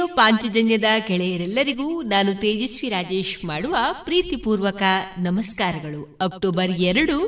Radio 0.00 0.16
ಪಾಂಚಜನ್ಯದ 0.16 0.84
ಗೆಳೆಯರೆಲ್ಲರಿಗೂ 1.08 2.02
ನಾನು 2.02 2.34
ತೇಜಸ್ವಿ 2.34 2.88
ರಾಜೇಶ್ 2.88 3.44
ಮಾಡುವ 3.44 3.76
ಪ್ರೀತಿಪೂರ್ವಕ 4.04 4.82
ನಮಸ್ಕಾರಗಳು. 5.18 6.18
ಅಕ್ಟೋಬರ್ 6.20 6.70
ಎರಡು, 6.70 7.18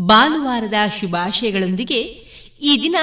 ಭಾನುವಾರದ 0.00 0.74
ಶುಭಾಶಯಗಳೊಂದಿಗೆ 1.00 2.00
ಈ 2.62 2.78
ದಿನ 2.82 2.96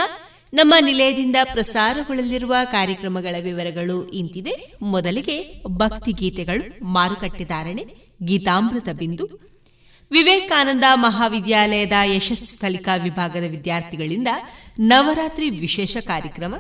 ನಮ್ಮ 0.54 0.74
ನಿಲಯದಿಂದ 0.82 1.36
ಪ್ರಸಾರಗೊಳ್ಳಲಿರುವ 1.44 2.56
ಕಾರ್ಯಕ್ರಮಗಳ 2.64 3.36
ವಿವರಗಳು 3.44 4.10
ಇಂತಿದೆ. 4.10 4.74
ಮೊದಲಿಗೆ 4.82 5.64
ಭಕ್ತಿ 5.68 6.12
ಗೀತೆಗಳು 6.12 6.86
ಮಾರುಕಟ್ಟೆದಾರಣೆ 6.86 7.86
ಗೀತಾಮೃತ 8.24 8.90
ಬಿಂದು, 8.90 9.28
ವಿವೇಕಾನಂದ 10.12 10.84
ಮಹಾವಿದ್ಯಾಲಯದ 10.94 11.94
ಯಶಸ್ 12.16 12.54
ಕಲಿಕಾ 12.54 12.96
ವಿಭಾಗದ 12.96 13.44
ವಿದ್ಯಾರ್ಥಿಗಳಿಂದ 13.50 14.28
ನವರಾತ್ರಿ 14.80 15.50
ವಿಶೇಷ 15.50 15.98
ಕಾರ್ಯಕ್ರಮ 15.98 16.56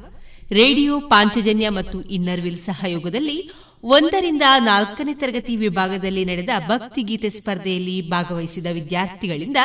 ರೇಡಿಯೋ, 0.51 0.99
ಪಾಂಚಜನ್ಯ 0.99 1.69
ಮತ್ತು 1.69 2.01
ಇನ್ನರ್ವಿಲ್ 2.01 2.59
ಸಹಯೋಗದಲ್ಲಿ 2.59 3.51
ಒಂದರಿಂದ 3.83 4.41
ನಾಲ್ಕನೇ 4.59 5.13
ತರಗತಿ 5.13 5.55
ವಿಭಾಗದಲ್ಲಿ 5.55 6.25
ನಡೆದ 6.25 6.49
ಭಕ್ತಿಗೀತೆ 6.67 7.29
ಸ್ಪರ್ಧೆಯಲ್ಲಿ 7.29 8.09
ಭಾಗವಹಿಸಿದ 8.09 8.65
ವಿದ್ಯಾರ್ಥಿಗಳಿಂದ 8.73 9.57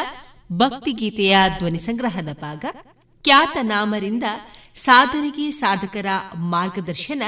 ಭಕ್ತಿಗೀತೆಯ 0.52 1.36
ಧ್ವನಿ 1.58 1.78
ಸಂಗ್ರಹದ 1.78 2.28
ಭಾಗ, 2.40 2.64
ಖ್ಯಾತ 3.24 3.56
ನಾಮರಿಂದ 3.62 4.24
ಸಾಧನೆಗೆ 4.74 5.50
ಸಾಧಕರ 5.50 6.06
ಮಾರ್ಗದರ್ಶನ, 6.34 7.22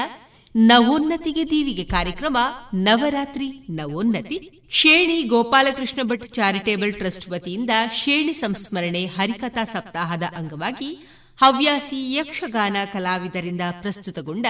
ನವೋನ್ನತಿಗೆ 0.57 1.51
ದೀವಿಗೆ 1.51 1.85
ಕಾರ್ಯಕ್ರಮ, 1.85 2.37
ನವರಾತ್ರಿ, 2.75 3.49
ನವೋನ್ನತಿ, 3.71 4.51
ಶೇಣಿ 4.71 5.23
ಗೋಪಾಲಕೃಷ್ಣ 5.23 6.01
ಭಟ್ 6.03 6.25
ಚಾರಿಟೇಬಲ್ 6.25 6.95
ಟ್ರಸ್ಟ್ 6.95 7.31
ವತಿಯಿಂದ 7.31 7.71
ಶೇಣಿ 7.95 8.33
ಸಂಸ್ಮರಣೆ 8.33 9.07
ಹರಿಕಥಾ 9.07 9.65
ಸಪ್ತಾಹದ 9.65 10.23
ಅಂಗವಾಗಿ 10.37 11.18
ಹವ್ಯಾಸಿ 11.41 12.17
ಯಕ್ಷಗಾನ 12.17 12.77
ಕಲಾವಿದರಿಂದ 12.93 13.61
ಪ್ರಸ್ತುತಗೊಂಡ 13.81 14.47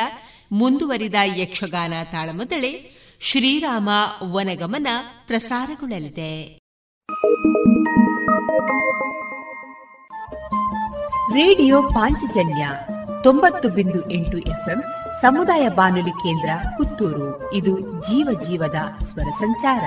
ಮುಂದುವರಿದ 0.52 1.14
ಯಕ್ಷಗಾನ 1.36 1.92
ತಾಳಮದಳೆ 2.12 2.72
ಶ್ರೀರಾಮ 3.20 3.88
ವನಗಮನ 4.24 4.86
ಪ್ರಸಾರಗೊಳ್ಳಲಿದೆ. 5.26 6.58
ರೇಡಿಯೋ 11.32 11.82
ಪಾಂಚಜನ್ಯ 11.82 12.68
ತೊಂಬತ್ತು 13.22 13.68
ಬಿಂದು 13.68 14.10
ಎಂಟು 14.10 14.38
ಎಫ್ಎಂ 14.38 14.82
ಸಮುದಾಯ 15.22 15.68
ಬಾನುಲಿ 15.68 16.10
ಕೇಂದ್ರ 16.10 16.50
ಪುತ್ತೂರು. 16.76 17.54
ಇದು 17.54 17.80
ಜೀವ 17.80 18.40
ಜೀವದ 18.40 19.04
ಸ್ವರ 19.04 19.30
ಸಂಚಾರ. 19.38 19.84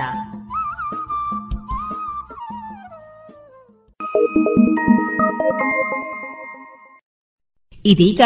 ಇದೀಗ 7.84 8.20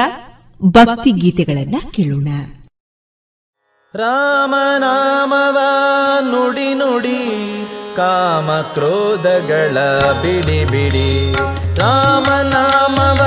ಭಕ್ತಿ 0.64 1.10
ಗೀತೆಗಳನ್ನ 1.10 1.76
ಕೇಳೋಣ 1.90 2.28
ರಾಮನಾಮವ 3.94 5.58
ನುಡಿ 6.20 6.74
ನುಡಿ 6.74 7.20
ಕಾಮ 7.96 8.50
ಕ್ರೋಧಗಳ 8.50 9.78
ಬಿಡಿ 10.22 10.64
ಬಿಡಿ. 10.64 11.32
ರಾಮನಾಮವ 11.76 13.22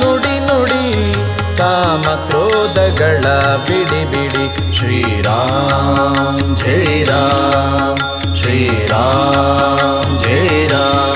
ನುಡಿ 0.00 0.40
ನುಡಿ 0.40 1.14
ಕಾಮ 1.58 2.02
ಕ್ರೋಧಗಳ 2.02 3.26
ಬಿಡಿ 3.66 4.04
ಬಿಡಿ. 4.10 4.76
ಶ್ರೀರಾಮ್ 4.76 6.56
ಜಯ 6.56 7.04
ರಾಮ್, 7.04 8.36
ಶ್ರೀರಾಮ್ 8.36 10.18
ಜಯ 10.24 10.66
ರಾಮ್. 10.66 11.09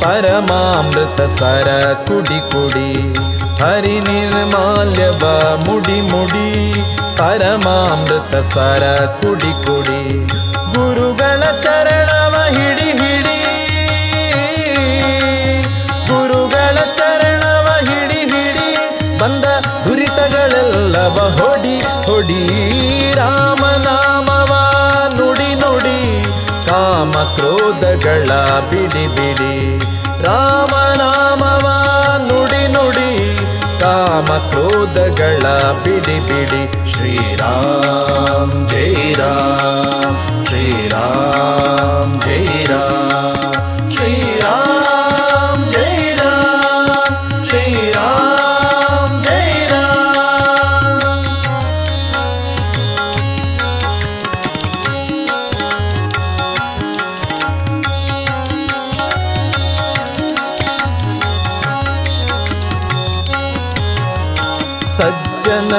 ಪರಮಾಮೃತ 0.00 1.20
ಸರ 1.36 1.68
ಕುಡಿ 2.08 2.38
ಕುಡಿ 2.52 2.90
ಹರಿನಿರ್ಮಾಲ್ಯವ 3.62 5.22
ಮುಡಿ 5.66 5.98
ಮುಡಿ 6.10 6.48
ಪರಮಾಮೃತ 7.20 8.34
ಸರ 8.52 8.84
ಕುಡಿ 9.20 9.52
ಕುಡಿ 9.64 10.02
ಗುರುಗಳ 10.74 11.42
ಚರಣವ 11.64 12.34
ಹಿಡಿ 12.56 12.90
ಹಿಡಿ 13.00 13.38
ಗುರುಗಳ 16.10 16.76
ಚರಣವ 16.98 17.68
ಹಿಡಿ 17.88 18.22
ಹಿಡಿ 18.32 18.68
ಬಂದ 19.22 19.44
ದುರಿತಗಳೆಲ್ಲವ 19.84 21.18
ಹೊಡಿ 21.38 21.76
ಹೊಡಿ 22.08 22.42
ರಾಮನಾಮವ 23.18 24.52
ನುಡಿ 25.18 25.50
ನುಡಿ 25.62 25.98
ಕಾಮ 26.68 27.12
ಕ್ರೋಧಗಳ 27.36 28.30
ಬಿಡಿ 28.70 29.06
ಬಿಡಿ 29.16 29.47
ಕಾಮ 34.17 34.29
ಕ್ರೋಧಗಳ 34.51 35.43
ಬಿಡಿ 35.83 36.15
ಬಿಡಿ 36.27 36.61
ಶ್ರೀರಾಮ್ 36.93 38.55
ಜೈ 38.71 38.89
ರಾಮ್ 39.19 40.17
ಶ್ರೀರಾಮ್ 40.47 42.15
ಜೈ 42.21 42.41
ರಾಮ್ 42.71 43.36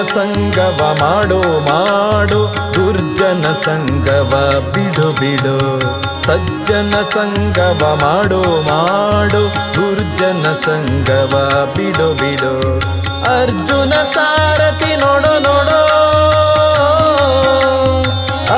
ಸಂಗವ 0.04 0.96
ಮಾಡೋ, 1.00 1.42
ಮಾಡು, 1.60 2.56
ದುರ್ಜನ 2.74 3.54
ಸಂಗವ 3.66 4.60
ಬಿಡು 4.74 5.20
ಬಿಡು. 5.20 5.80
ಸಜ್ಜನ 6.24 6.94
ಸಂಗವ 7.14 8.00
ಮಾಡೋ, 8.02 8.42
ಮಾಡು, 8.42 9.42
ದುರ್ಜನ 9.74 10.54
ಸಂಗವ 10.66 11.66
ಬಿಡು 11.78 12.18
ಬಿಡು. 12.18 12.78
ಅರ್ಜುನ 13.42 13.90
ಸಾರಥಿ 13.90 14.96
ನೋಡು, 14.96 15.40
ನೋಡೋ. 15.40 15.82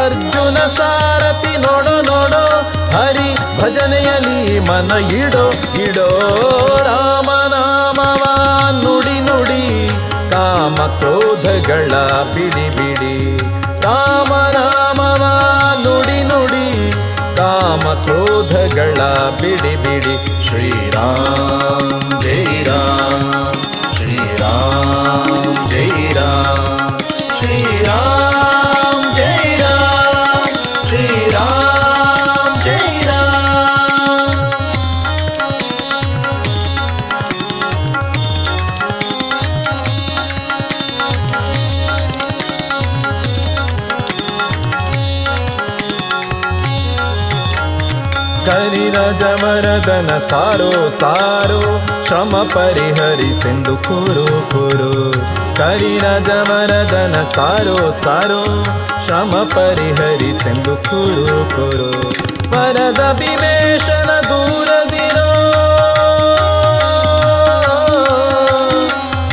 ಅರ್ಜುನ 0.06 0.58
ಸಾರಥಿ 0.78 1.58
ನೋಡು, 1.58 2.02
ನೋಡೋ. 2.02 2.46
ಹರಿ 2.98 3.62
ಭಜನೆಯಲ್ಲಿ 3.62 4.60
ಮನ 4.60 4.92
ಇಡೋ 4.92 5.50
ಇಡೋ 5.82 6.08
ಕಾಮ 10.82 10.98
ಕ್ರೋಧಗಳ 10.98 11.92
ಬಿಡಿ 12.34 12.76
ಬಿಡಿ 12.76 13.38
ರಾಮನಾಮವ 13.84 15.24
ನುಡಿ 15.84 16.24
ನುಡಿ. 16.24 16.92
ಕಾಮ 17.36 17.94
ಕ್ರೋಧಗಳ 17.94 19.02
ಬಿಡಿ 19.42 19.76
ಬಿಡಿ 19.76 20.48
ಶ್ರೀರಾಮ್, 20.48 22.22
ಜೈ 22.22 22.64
ರಾಮ್. 22.64 23.54
ಶ್ರೀರಾಮ್, 23.96 25.70
ಜೈ 25.70 26.14
ರಾಮ್. 26.14 27.00
ಶ್ರೀರಾಮ್. 27.40 28.11
ಕರಿರಜವರದನ 49.22 50.18
ಸಾರೋ 50.30 50.90
ಸಾರೋ, 50.90 51.62
ಶ್ರಮ 52.08 52.36
ಪರಿಹರಿಸೆಂದು 52.54 53.78
ಕುರು 53.78 54.52
ಕುರು. 54.52 55.12
ಕರಿರಜವರದನ 55.58 57.24
ಸಾರೋ 57.36 57.92
ಸಾರೋ, 57.92 58.66
ಶ್ರಮ 59.06 59.34
ಪರಿಹರಿಸೆಂದು 59.56 60.76
ಕುರು 60.76 61.56
ಕುರು. 61.56 61.92
ವರದ 62.52 63.16
ಭೀಮೇಶನ 63.20 64.10
ದೂರದಿರೋ 64.30 65.30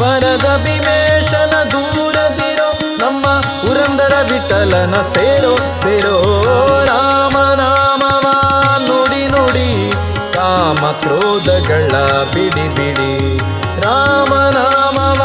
ವರದ 0.04 0.60
ಭೀಮೇಶನ 0.64 1.62
ದೂರದಿರೋ 1.70 2.70
ನಮ್ಮ 3.00 3.26
ಪುರಂದರ 3.40 4.14
ವಿಠಲನ 4.32 4.94
ಸೇರೋ 5.14 5.56
ಸೇರೋ. 5.56 6.17
ಕ್ರೋಧಗಳ 10.92 11.92
ಬಿಡಿ 12.34 12.68
ಬಿಡಿ. 12.74 13.38
ರಾಮನಾಮವ 13.80 15.22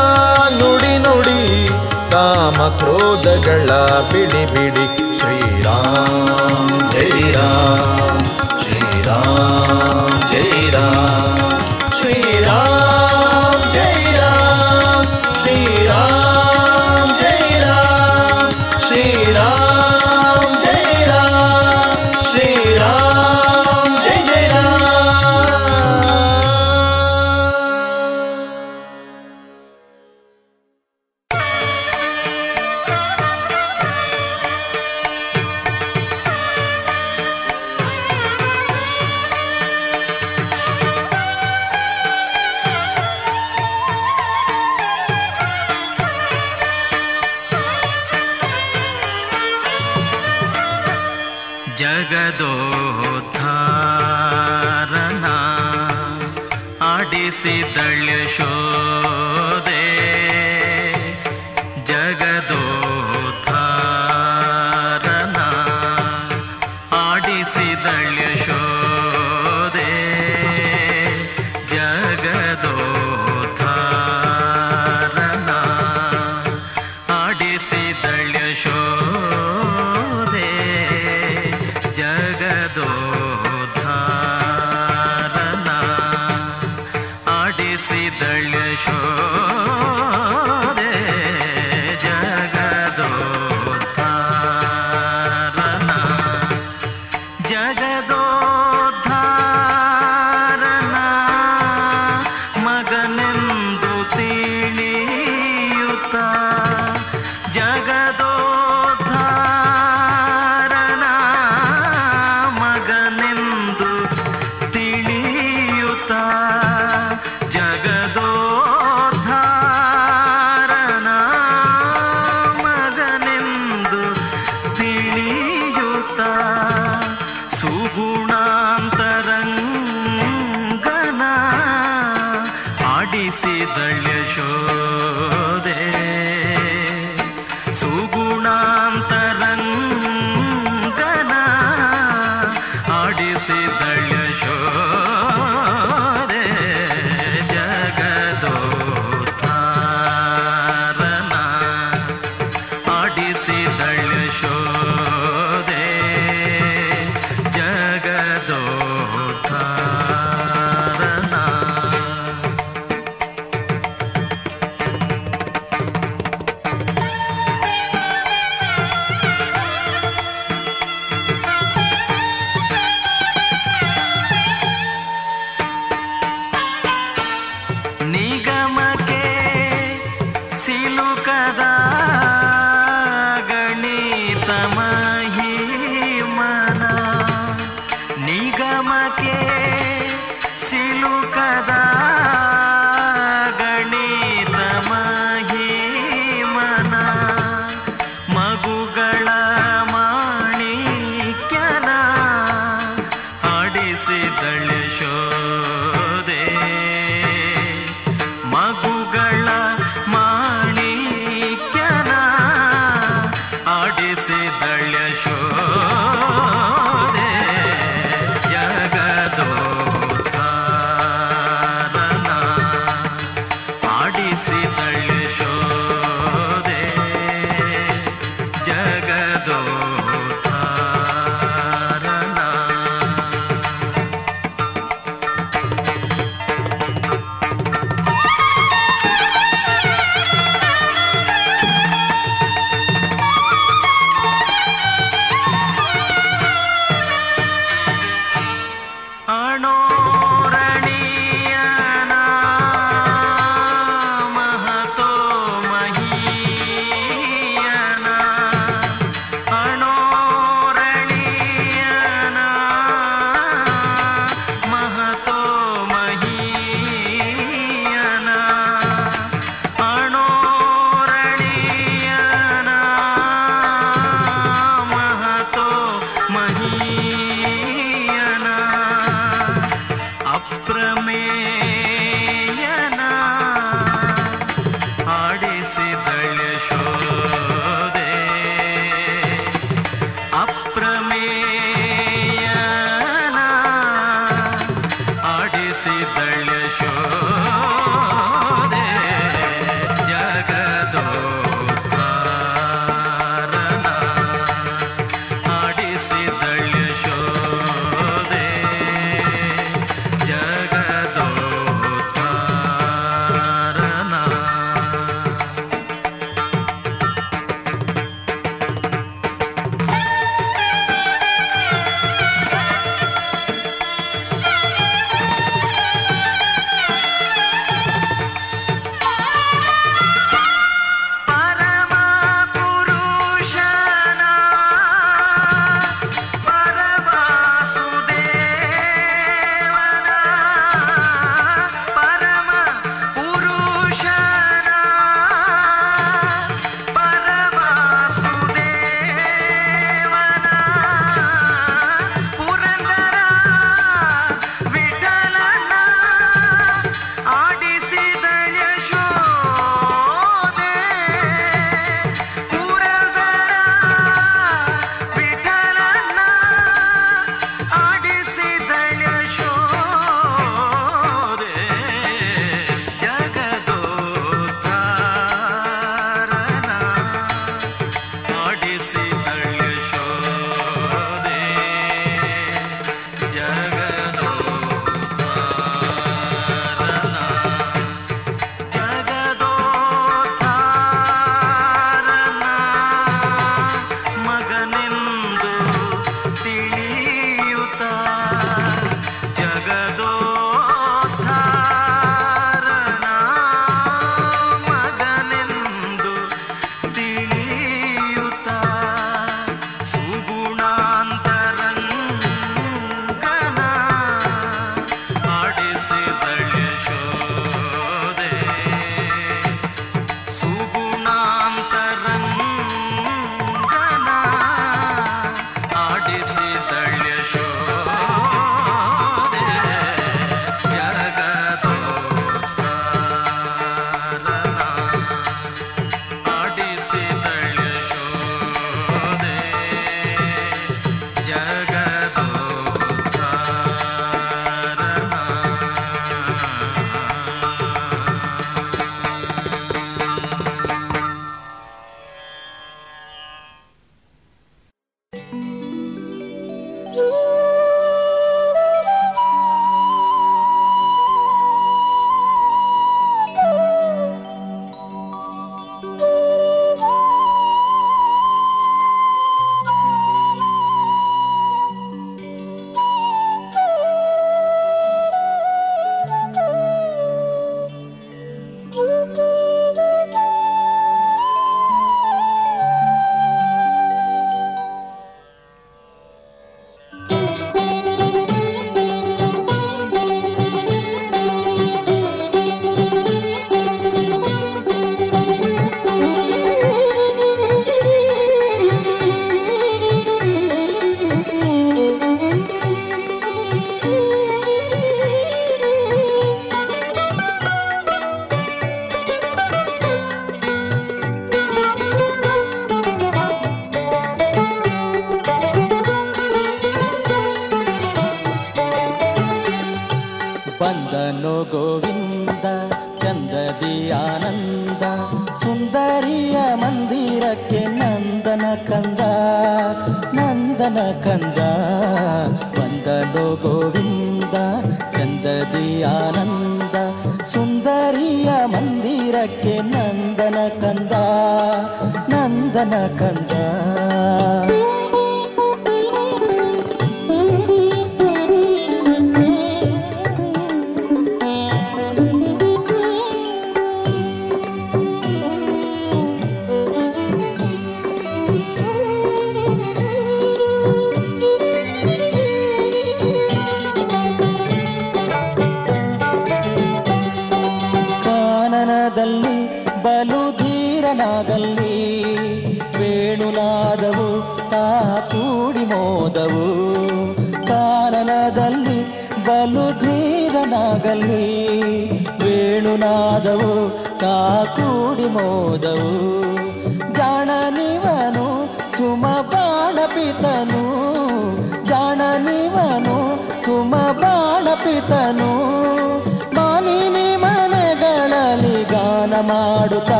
ನುಡಿ 0.50 0.98
ನುಡಿ. 0.98 1.70
ಕಾಮ 2.12 2.68
ಕ್ರೋಧಗಳ 2.78 3.70
ಬಿಡಿ 4.12 4.54
ಬಿಡಿ. 4.54 5.20
ಶ್ರೀರಾಮ, 5.20 6.90
ಜೈ 6.92 7.32
ರಾಮ 7.32 8.20
ಶ್ರೀರಾಮ 8.64 10.08
ಜೈ 10.32 10.70
ರಾಮ. 10.70 11.33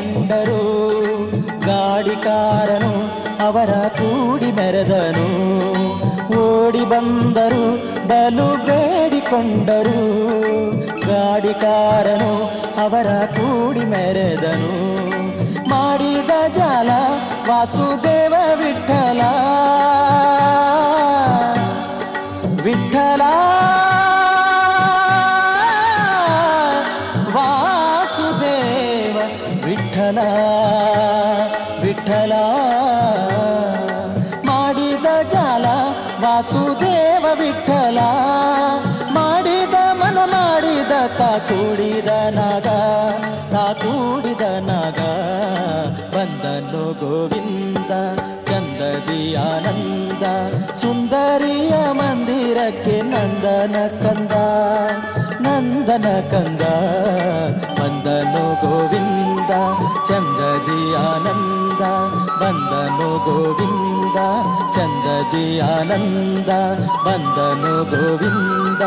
ಬೇಡಿಕೊಂಡರು 0.00 1.30
ಗಾಡಿಕಾರನು 1.66 3.22
ಅವರ 3.48 3.70
ಕೂಡಿ 3.88 4.52
ಮೆರೆದನು. 4.52 5.26
ಓಡಿ 6.40 6.84
ಬಂದರು, 6.84 7.78
ಬಲು 8.08 8.64
ಬೇಡಿಕೊಂಡರು. 8.64 10.20
ಗಾಡಿಕಾರನು 11.06 12.44
ಅವರ 12.82 13.06
ಕೂಡಿ 13.26 13.80
ಮೆರೆದನು. 13.80 15.10
ಮಾಡಿದ 15.70 16.54
ಜಾಲ 16.54 16.90
ವಾಸುದೇವ 17.48 18.34
ವಿಠಲ. 18.54 19.20
ವಿಠಲ. 22.62 23.20
ನಂದನ 53.20 53.76
ಕಂದ 54.02 54.34
ನಂದನ 55.40 56.06
ಕಂದ, 56.30 56.62
ಬಂದನು 57.78 58.42
ಗೋವಿಂದ, 58.60 59.52
ಚಂದದಿ 60.08 60.80
ಆನಂದ, 60.94 61.82
ಬಂದನು 62.40 63.08
ಗೋವಿಂದ, 63.24 64.18
ಚಂದದಿ 64.74 65.60
ಆನಂದ, 65.60 66.50
ಬಂದನು 67.06 67.74
ಗೋವಿಂದ, 67.90 68.82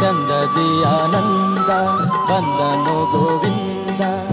ಚಂದದಿ 0.00 0.68
ಆನಂದ, 0.84 1.70
ಬಂದನು 2.30 2.98
ಗೋವಿಂದ. 3.12 4.29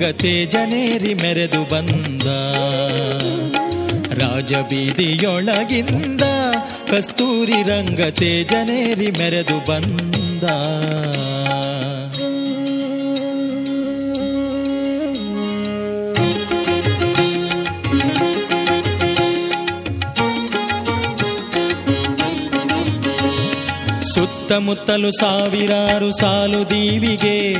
ಕಸ್ತೂರಿ 0.00 0.46
ಜನೇರಿ 0.46 1.14
ತೇಜನೇರಿ 1.14 1.14
ಮೆರೆದು 1.14 1.64
ಬಂದ. 1.64 2.22
ರಾಜಬೀದಿಯೊಳಗಿಂದ 4.22 6.20
ಕಸ್ತೂರಿ 6.90 7.52
ರಂಗ 7.52 8.00
ತೇಜನೇರಿ 8.00 9.10
ಮೆರೆದು 9.10 9.64
ಬಂದ. 9.64 10.44
ಸುತ್ತಮುತ್ತಲು 24.14 25.10
ಸಾವಿರಾರು 25.10 26.10
ಸಾಲು 26.10 26.70
ದೀವಿಗೆ 26.70 27.54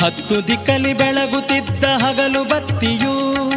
ಹತ್ತು 0.00 0.48
ದಿಕ್ಕಲಿ 0.48 0.92
ಬೆಳಗುತ್ತಿದ್ದ 0.92 1.84
ಹಗಲು 1.84 2.44
ಬತ್ತಿಯು, 2.44 3.50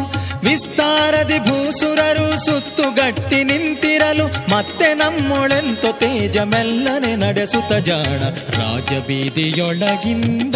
ವಿಸ್ತಾರದಿ 0.44 1.38
ಭೂಸುರರು 1.38 2.44
ಸುತ್ತುಗಟ್ಟಿ 2.44 3.44
ನಿಂತಿರಲು, 3.44 4.26
ಮತ್ತೆ 4.26 4.94
ನಮ್ಮೊಳೆಂತು 4.94 5.92
ತೇಜ 5.92 6.36
ಮೆಲ್ಲನೆ 6.36 7.16
ನಡೆಸುತ್ತ 7.16 7.72
ಜಾಣ. 7.72 8.48
ರಾಜಬೀದಿಯೊಳಗಿಂದ 8.48 10.54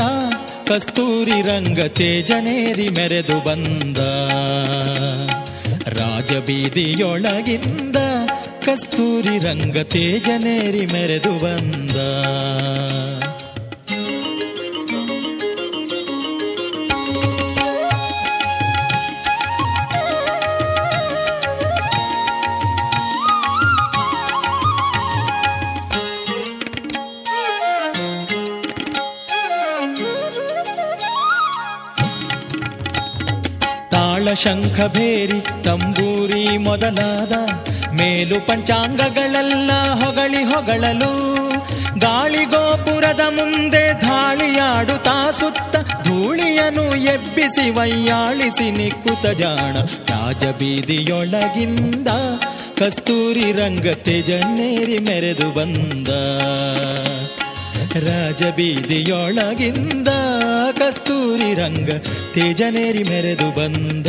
ಕಸ್ತೂರಿ 0.68 1.42
ರಂಗ 1.42 1.80
ತೇಜನೇರಿ 1.80 2.88
ಮೆರೆದು 2.88 3.44
ಬಂದ. 3.44 3.98
ರಾಜಬೀದಿಯೊಳಗಿಂದ 5.98 7.96
ಕಸ್ತೂರಿ 8.66 9.38
ರಂಗ 9.38 9.78
ತೇಜನೇರಿ 9.78 10.86
ಮೆರೆದು 10.86 11.38
ಬಂದ. 11.38 11.96
ಶಂಖಭೇರಿ 34.34 35.64
ತಂಬೂರಿ 35.64 36.58
ಮೊದಲಾದ 36.58 37.32
ಮೇಲು 37.94 38.46
ಪಂಚಾಂಗಗಳೆಲ್ಲ 38.46 39.70
ಹೊಗಳಿ 40.04 40.44
ಹೊಗಳಲು. 40.44 41.36
ಗಾಳಿ 41.98 42.44
ಗೋಪುರದ 42.44 43.20
ಮುಂದೆ 43.20 44.00
ಧಾಳಿಯಾಡುತ್ತಾ 44.00 45.30
ಸುತ್ತ 45.30 45.76
ಧೂಳಿಯನು 45.76 46.96
ಎಬ್ಬಿಸಿ 46.96 47.70
ವೈಯಾಳಿಸಿ 47.70 48.70
ನಿಕ್ಕುತ 48.70 49.26
ಜಾಣ. 49.26 49.80
ರಾಜಬೀದಿಯೊಳಗಿಂದ 49.80 52.08
ಕಸ್ತೂರಿ 52.78 53.52
ರಂಗ 53.52 53.92
ತೇಜನ್ನೇರಿ 53.92 54.98
ಮೆರೆದು 54.98 55.54
ಬಂದ. 55.54 56.08
ರಾಜಬೀದಿಯೊಳಗಿಂದ 58.08 60.08
ಕಸ್ತೂರಿ 60.78 61.54
ರಂಗ 61.54 61.90
ತೇಜನೇರಿ 62.34 63.02
ಮೆರೆದು 63.02 63.48
ಬಂದ 63.50 64.08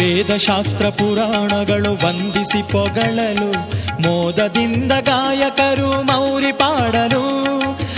ವೇದಶಾಸ್ತ್ರ 0.00 0.88
ಪುರಾಣಗಳು 0.88 2.06
ವಂದಿಸಿ 2.06 2.62
ಪೊಗಳಲು, 2.72 3.50
ಮೋದದಿಂದ 4.02 4.92
ಗಾಯಕರು 4.92 6.02
ಮೌರಿ 6.02 6.52
ಪಾಡಲು. 6.52 7.24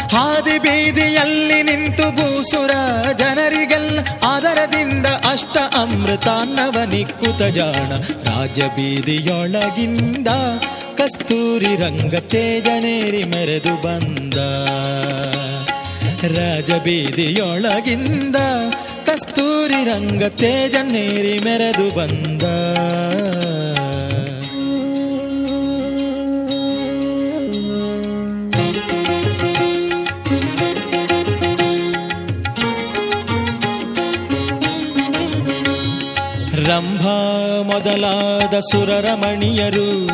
ಹಾದಿ 0.09 0.59
ಬೀದಿಯಲ್ಲಿ 0.59 1.63
ನಿಂತು 1.63 2.03
ಭೂಸುರ 2.03 2.71
ಜನರಿಗೆಲ್ಲ 3.13 3.99
ಆದರದಿಂದ 4.23 5.07
ಅಷ್ಟ 5.07 5.57
ಅಮೃತಾನ್ನವ 5.59 6.83
ನಿಕ್ಕುತ 6.91 7.43
ಜಾಣ. 7.43 7.91
ರಾಜ 8.25 8.61
ಬೀದಿಯೊಳಗಿಂದ 8.61 10.29
ಕಸ್ತೂರಿ 10.99 11.77
ರಂಗ 11.77 12.15
ತೇಜನೇರಿ 12.15 13.25
ಮೆರೆದು 13.25 13.75
ಬಂದ. 13.83 14.35
ರಾಜಬೀದಿಯೊಳಗಿಂದ 16.39 18.37
ಕಸ್ತೂರಿ 19.13 19.85
ರಂಗ 19.85 20.25
ತೇಜನ್ನೇರಿ 20.25 21.39
ಮೆರೆದು 21.39 21.97
ಬಂದ. 21.97 22.43
ರಂಭಾ 36.69 37.17
ಮೊದಲಾದ 37.63 38.55
ಸುರರಮಣಿಯರು 38.59 40.07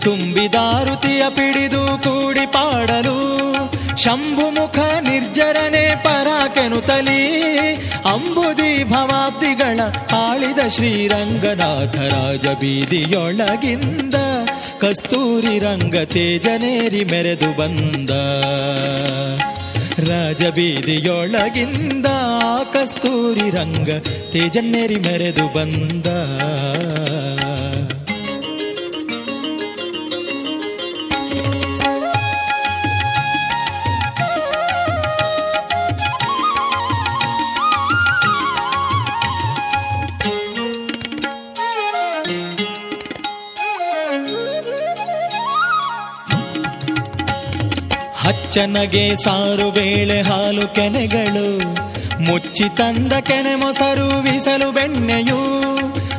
ತುಂಬಿದಾರುತಿಯ 0.00 1.24
ಪಿಡಿದು 1.30 2.02
ಕೂಡಿ 2.02 2.46
ಪಾಡಲು. 2.46 3.40
ಶಂಭುಮುಖ 4.04 4.78
ನಿರ್ಜರನೆ 4.78 5.96
ಪರಾಕೆನುತಲಿ 6.04 7.22
ಅಂಬುದಿ 8.04 8.84
ಭವಾಬ್ದಿಗಳ 8.84 9.80
ಆಳಿದ 10.16 10.68
ಶ್ರೀರಂಗನಾಥ 10.68 11.96
ರಾಜ 11.96 12.46
ಬೀದಿಯೊಳಗಿಂದ 12.46 14.14
ಕಸ್ತೂರಿ 14.80 15.58
ರಂಗ 15.58 15.96
ತೇಜನೇರಿ 15.96 17.04
ಮೆರೆದು 17.04 17.50
ಬಂದ. 17.58 18.10
ರಾಜ 20.10 20.42
ಬೀದಿಯೊಳಗಿಂದ 20.42 22.06
ಕಸ್ತೂರಿ 22.72 23.50
ರಂಗ 23.50 23.90
ತೇಜನೇರಿ 24.32 24.94
ಮೆರೆದು 24.94 25.46
ಬಂದ. 25.46 26.06
ಹಚ್ಚನಗೆ 48.50 49.16
ಸಾರು 49.16 49.70
ಬೇಳೆ 49.70 50.20
ಹಾಲು 50.20 50.74
ಕೆನೆಗಳು, 50.74 51.58
ಮುಚ್ಚಿ 52.20 52.76
ತಂದ 52.76 53.12
ಕೆನೆ 53.12 53.54
ಮೊಸರು 53.54 54.20
ವಿಸಲು 54.20 54.72
ಬೆಣ್ಣೆಯು, 54.72 55.38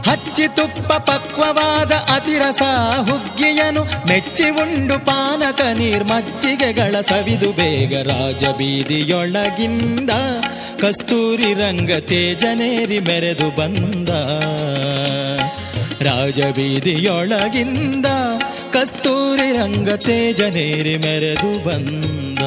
ಹಚ್ಚಿ 0.10 0.48
ತುಪ್ಪ 0.48 0.94
ಪಕ್ವವಾದ 0.94 1.92
ಅತಿರಸ 1.92 2.62
ಹುಗ್ಗಿಯನು, 3.10 3.84
ಮೆಚ್ಚಿ 3.84 4.50
ಉಂಡು 4.50 5.06
ಪಾನಕ 5.06 5.62
ನೀರ್ಮಜ್ಜಿಗೆಗಳ 5.62 7.02
ಸವಿದು 7.02 7.52
ಬೇಗ 7.52 7.94
ರಾಜ 7.96 8.44
ಬೀದಿಯೊಳಗಿಂದ, 8.44 10.10
ಕಸ್ತೂರಿ 10.82 11.54
ರಂಗ 11.54 11.92
ತೇಜನೇರಿ 11.98 13.00
ಮೆರೆದು 13.00 13.50
ಬಂದ. 13.56 14.10
ರಾಜ 16.02 16.40
ಬೀದಿಯೊಳಗಿಂದ 16.40 18.06
ಕಸ್ತೂರಿ 18.74 19.31
ರಂಗ 19.54 19.90
ತೇಜನೇರಿ 19.90 20.98
ಮೆರೆದು 20.98 21.64
ಬಂದ. 21.64 22.38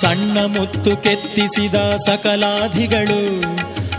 ಸಣ್ಣ 0.00 0.38
ಮುತ್ತು 0.38 0.96
ಕೆತ್ತಿಸಿದ 0.96 1.74
ಸಕಲಾಧಿಗಳು 2.06 3.20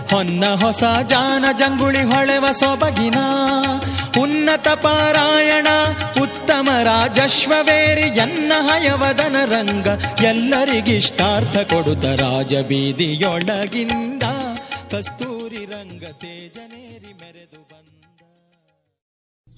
ಹೊನ್ನ 0.10 0.46
ಹೊಸ 0.46 0.84
ಜಾನ 1.08 1.46
ಜಂಗುಳಿ 1.58 2.04
ಹೊಳೆವ 2.04 2.46
ಸೊಬಗಿನ. 2.52 3.16
ಉನ್ನತ 4.22 4.68
ಪಾರಾಯಣ, 4.68 5.68
ಉತ್ತಮ 6.22 6.70
ರಾಜಶ್ವವೇರಿ 6.84 8.02
ಎನ್ನ 8.02 8.52
ಹಯವದನ 8.60 9.36
ರಂಗ. 9.46 9.88
ಎಲ್ಲರಿಗಿಷ್ಟಾರ್ಥ 10.24 11.58
ಕೊಡುತ್ತ 11.58 12.06
ರಾಜ 12.06 12.54
ಬೀದಿಯೊಳಗಿಂದ 12.54 14.24
ಕಸ್ತೂರಿ 14.92 15.66
ರಂಗ 15.66 16.04
ತೇಜನೇರಿ 16.04 17.14
ಮೆರೆದು 17.14 17.62
ಬಂದ. 17.62 18.04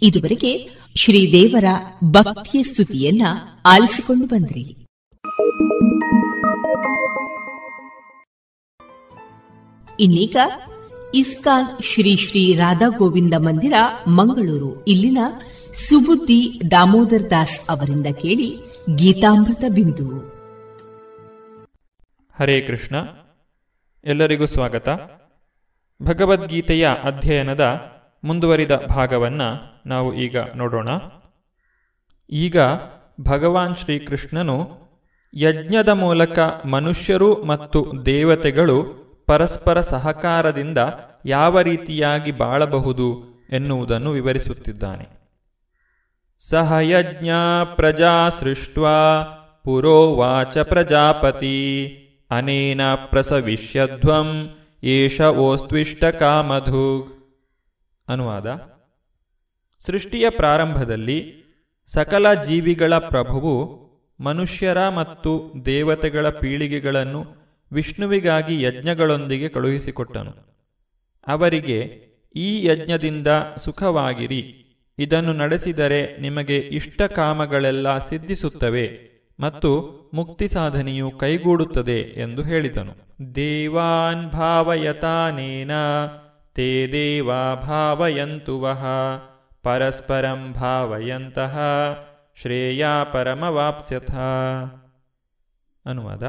ಇದುವರೆಗೆ 0.02 0.70
ಶ್ರೀದೇವರ 0.96 1.66
ಭಕ್ತಿಯ 2.04 2.64
ಸ್ತುತಿಯನ್ನ 2.64 3.22
ಆಲಿಸಿಕೊಂಡು 3.66 4.26
ಬಂದ್ರಿ. 4.26 4.77
ಇನ್ನೀಗ 10.00 10.38
ಇಸ್ಕಾನ್ 11.14 11.84
ಶ್ರೀ 11.84 12.16
ಶ್ರೀ 12.16 12.56
ರಾಧಾ 12.56 12.88
ಗೋವಿಂದ 12.98 13.34
ಮಂದಿರ, 13.38 13.74
ಮಂಗಳೂರು. 14.08 14.86
ಇಲ್ಲಿನ 14.86 15.18
ಸುಬುದ್ದಿ 15.74 16.62
ದಾಮೋದರ್ 16.72 17.30
ದಾಸ್ 17.30 17.62
ಅವರಿಂದ 17.70 18.06
ಕೇಳಿ 18.06 18.60
ಗೀತಾಮೃತ 18.96 19.64
ಬಿಂದು. 19.74 20.20
ಹರೇ 22.40 22.62
ಕೃಷ್ಣ. 22.62 22.96
ಎಲ್ಲರಿಗೂ 24.04 24.46
ಸ್ವಾಗತ. 24.46 24.90
ಭಗವದ್ಗೀತೆಯ 26.04 26.90
ಅಧ್ಯಯನದ 27.04 27.92
ಮುಂದುವರಿದ 28.24 28.72
ಭಾಗವನ್ನ 28.90 29.42
ನಾವು 29.86 30.16
ಈಗ 30.16 30.36
ನೋಡೋಣ. 30.56 30.88
ಈಗ 32.30 32.58
ಭಗವಾನ್ 33.22 33.76
ಶ್ರೀಕೃಷ್ಣನು 33.76 34.70
ಯಜ್ಞದ 35.34 35.90
ಮೂಲಕ 35.90 36.40
ಮನುಷ್ಯರು 36.66 37.44
ಮತ್ತು 37.44 38.06
ದೇವತೆಗಳು 38.06 39.07
ಪರಸ್ಪರ 39.28 39.82
ಸಹಕಾರದಿಂದ 39.82 40.78
ಯಾವ 41.26 41.62
ರೀತಿಯಾಗಿ 41.62 42.32
ಬಾಳಬಹುದು 42.32 43.24
ಎನ್ನುವುದನ್ನು 43.52 44.12
ವಿವರಿಸುತ್ತಿದ್ದಾನೆ. 44.12 45.08
ಸಹಯಜ್ಞ 46.40 47.30
ಪ್ರಜಾ 47.76 48.30
ಸೃಷ್ಟ 48.30 48.80
ಪುರೋವಾಚ 49.64 50.58
ಪ್ರಜಾಪತಿ 50.58 51.58
ಅನೇನ 52.32 52.96
ಪ್ರಸವಿಷ್ಯಧ್ವಂ 52.96 54.58
ಏಷ 54.84 55.22
ಓಸ್ತ್ವಿಷ್ಟ 55.22 56.06
ಕಾಮಧು 56.06 57.08
ಅನುವಾದ. 58.08 58.48
ಸೃಷ್ಟಿಯ 59.80 60.30
ಪ್ರಾರಂಭದಲ್ಲಿ 60.30 61.48
ಸಕಲ 61.88 62.34
ಜೀವಿಗಳ 62.34 62.98
ಪ್ರಭುವು 62.98 63.88
ಮನುಷ್ಯರ 64.20 64.90
ಮತ್ತು 64.90 65.54
ದೇವತೆಗಳ 65.66 66.30
ಪೀಳಿಗೆಗಳನ್ನು 66.30 67.47
ವಿಷ್ಣುವಿಗಾಗಿ 67.74 68.64
ಯಜ್ಞಗಳೊಂದಿಗೆ 68.64 69.50
ಕಳುಹಿಸಿಕೊಟ್ಟನು. 69.50 70.34
ಅವರಿಗೆ, 71.28 72.08
ಈ 72.36 72.66
ಯಜ್ಞದಿಂದ 72.66 73.28
ಸುಖವಾಗಿರಿ. 73.58 74.64
ಇದನ್ನು 75.00 75.34
ನಡೆಸಿದರೆ 75.34 76.18
ನಿಮಗೆ 76.18 76.58
ಇಷ್ಟ 76.58 77.02
ಕಾಮಗಳೆಲ್ಲ 77.02 77.98
ಸಿದ್ಧಿಸುತ್ತವೆ 77.98 79.00
ಮತ್ತು 79.40 80.00
ಮುಕ್ತಿ 80.14 80.48
ಸಾಧನೆಯು 80.48 81.12
ಕೈಗೂಡುತ್ತದೆ 81.12 82.00
ಎಂದು 82.00 82.44
ಹೇಳಿದನು. 82.44 82.94
ದೇವಾನ್ 83.36 84.30
ಭಾವಯತಾನೇನ 84.30 85.72
ತೇ 86.56 86.88
ದೇವಾ 86.92 87.56
ಭಾವಯಂತು 87.56 88.62
ವಹ 88.62 88.86
ಪರಸ್ಪರಂ 89.64 90.54
ಭಾವಯಂತಹ 90.54 91.60
ಶ್ರೇಯಾ 92.42 93.04
ಪರಮವಾಪ್ಸ್ಯಥ. 93.04 94.12
ಅನುವಾದ. 95.86 96.24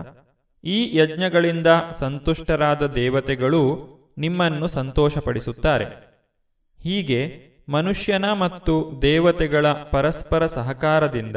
ಈ 0.65 0.97
ಯಜ್ಞಗಳಿಂದ 0.97 1.67
ಸಂತುಷ್ಟರಾದ 1.91 2.87
ದೇವತೆಗಳು 2.87 3.89
ನಿಮ್ಮನ್ನು 4.19 4.69
ಸಂತೋಷಪಡಿಸುತ್ತಾರೆ. 4.69 5.85
ಹೀಗೆ 6.83 7.49
ಮನುಷ್ಯನ 7.69 8.33
ಮತ್ತು 8.33 8.99
ದೇವತೆಗಳ 9.03 9.73
ಪರಸ್ಪರ 9.73 10.47
ಸಹಕಾರದಿಂದ 10.47 11.37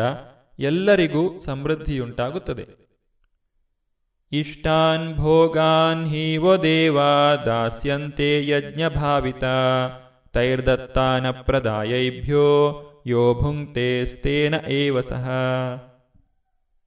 ಎಲ್ಲರಿಗೂ 0.59 1.39
ಸಮೃದ್ಧಿಯುಂಟಾಗುತ್ತದೆ. 1.39 2.81
ಇಷ್ಟಾನ್ 4.31 5.15
ಭೋಗಾನ್ 5.15 6.07
ಹೀವೋ 6.07 6.63
ದೇವಾ 6.63 7.35
ದಾಸ್ಯಂತೆ 7.35 8.47
ಯಜ್ಞಭಾವಿತ 8.47 9.43
ತೈರ್ದತ್ತಾನ 10.33 11.31
ಪ್ರದಾಯೈಭ್ಯೋ 11.31 12.47
ಯೋ 13.07 13.39
ಭುಂಕ್ತೇಸ್ತೇನ 13.41 14.55
ಏವ 14.69 15.01
ಸಹ. 15.01 15.29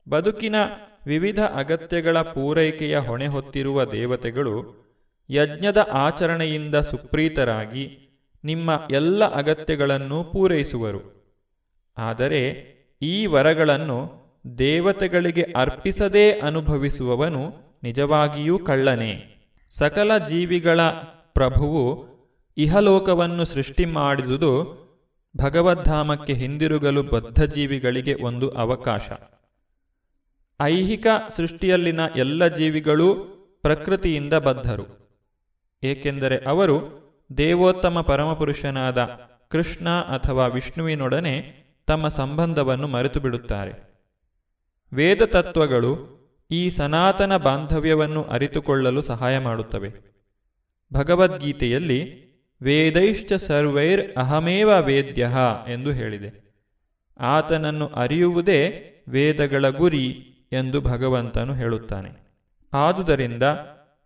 ಬದುಕಿನ 0.09 0.55
ವಿವಿಧ 1.07 1.41
ಅಗತ್ಯಗಳ 1.41 2.21
ಪೂರೈಕೆಯ 2.21 2.99
ಹೊಣೆ 2.99 3.27
ಹೊತ್ತಿರುವ 3.27 3.85
ದೇವತೆಗಳು 3.85 4.85
ಯಜ್ಞದ 5.31 5.89
ಆಚರಣೆಯಿಂದ 5.93 6.75
ಸುಪ್ರೀತರಾಗಿ 6.75 7.99
ನಿಮ್ಮ 8.45 8.83
ಎಲ್ಲ 8.91 9.25
ಅಗತ್ಯಗಳನ್ನು 9.25 10.25
ಪೂರೈಸುವರು. 10.25 11.33
ಆದರೆ 11.99 12.41
ಈ 13.03 13.27
ವರಗಳನ್ನು 13.27 14.25
ದೇವತೆಗಳಿಗೆ 14.59 15.43
ಅರ್ಪಿಸದೇ 15.43 16.41
ಅನುಭವಿಸುವವನು 16.41 17.53
ನಿಜವಾಗಿಯೂ 17.83 18.59
ಕಳ್ಳನೆ. 18.59 19.35
ಸಕಲ 19.71 20.19
ಜೀವಿಗಳ 20.19 20.81
ಪ್ರಭುವು 21.33 22.15
ಇಹಲೋಕವನ್ನು 22.57 23.45
ಸೃಷ್ಟಿ 23.45 23.85
ಮಾಡಿದುದು 23.85 24.85
ಭಗವದ್ಧಾಮಕ್ಕೆ 25.37 26.35
ಹಿಂದಿರುಗಲು 26.35 27.03
ಬದ್ಧ 27.03 27.43
ಜೀವಿಗಳಿಗೆ 27.43 28.15
ಒಂದು 28.15 28.51
ಅವಕಾಶ. 28.51 29.11
ಐಹಿಕ 30.61 31.07
ಸೃಷ್ಟಿಯಲ್ಲಿನ 31.37 32.01
ಎಲ್ಲ 32.17 32.47
ಜೀವಿಗಳೂ 32.47 33.15
ಪ್ರಕೃತಿಯಿಂದ 33.63 34.35
ಬದ್ಧರು. 34.35 35.05
ಏಕೆಂದರೆ 35.83 36.37
ಅವರು 36.37 37.05
ದೇವೋತ್ತಮ 37.37 38.01
ಪರಮಪುರುಷನಾದ 38.01 38.99
ಕೃಷ್ಣ 39.49 39.89
ಅಥವಾ 39.89 40.47
ವಿಷ್ಣುವಿನೊಡನೆ 40.47 41.65
ತಮ್ಮ 41.87 42.09
ಸಂಬಂಧವನ್ನು 42.09 42.89
ಮರೆತು 42.89 43.21
ಬಿಡುತ್ತಾರೆ 43.21 43.95
ವೇದ 44.93 45.23
ತತ್ವಗಳು 45.23 46.15
ಈ 46.51 46.71
ಸನಾತನ 46.71 47.37
ಬಾಂಧವ್ಯವನ್ನು 47.37 48.23
ಅರಿತುಕೊಳ್ಳಲು 48.23 49.03
ಸಹಾಯ 49.03 49.39
ಮಾಡುತ್ತವೆ. 49.39 49.93
ಭಗವದ್ಗೀತೆಯಲ್ಲಿ 50.95 52.25
ವೇದೈಶ್ಚ 52.63 53.33
ಸರ್ವೈರ್ 53.33 54.17
ಅಹಮೇವ 54.17 54.71
ವೇದ್ಯ 54.81 55.31
ಎಂದು 55.69 55.93
ಹೇಳಿದೆ. 55.93 56.55
ಆತನನ್ನು 57.21 57.87
ಅರಿಯುವುದೇ 57.87 58.85
ವೇದಗಳ 59.09 59.69
ಗುರಿ. 59.69 60.31
ಎಂದು 60.55 60.81
ಭಗವಂತನು 60.81 61.55
ಹೇಳುತ್ತಾನೆ. 61.55 62.41
ಆದುದರಿಂದ 62.73 63.43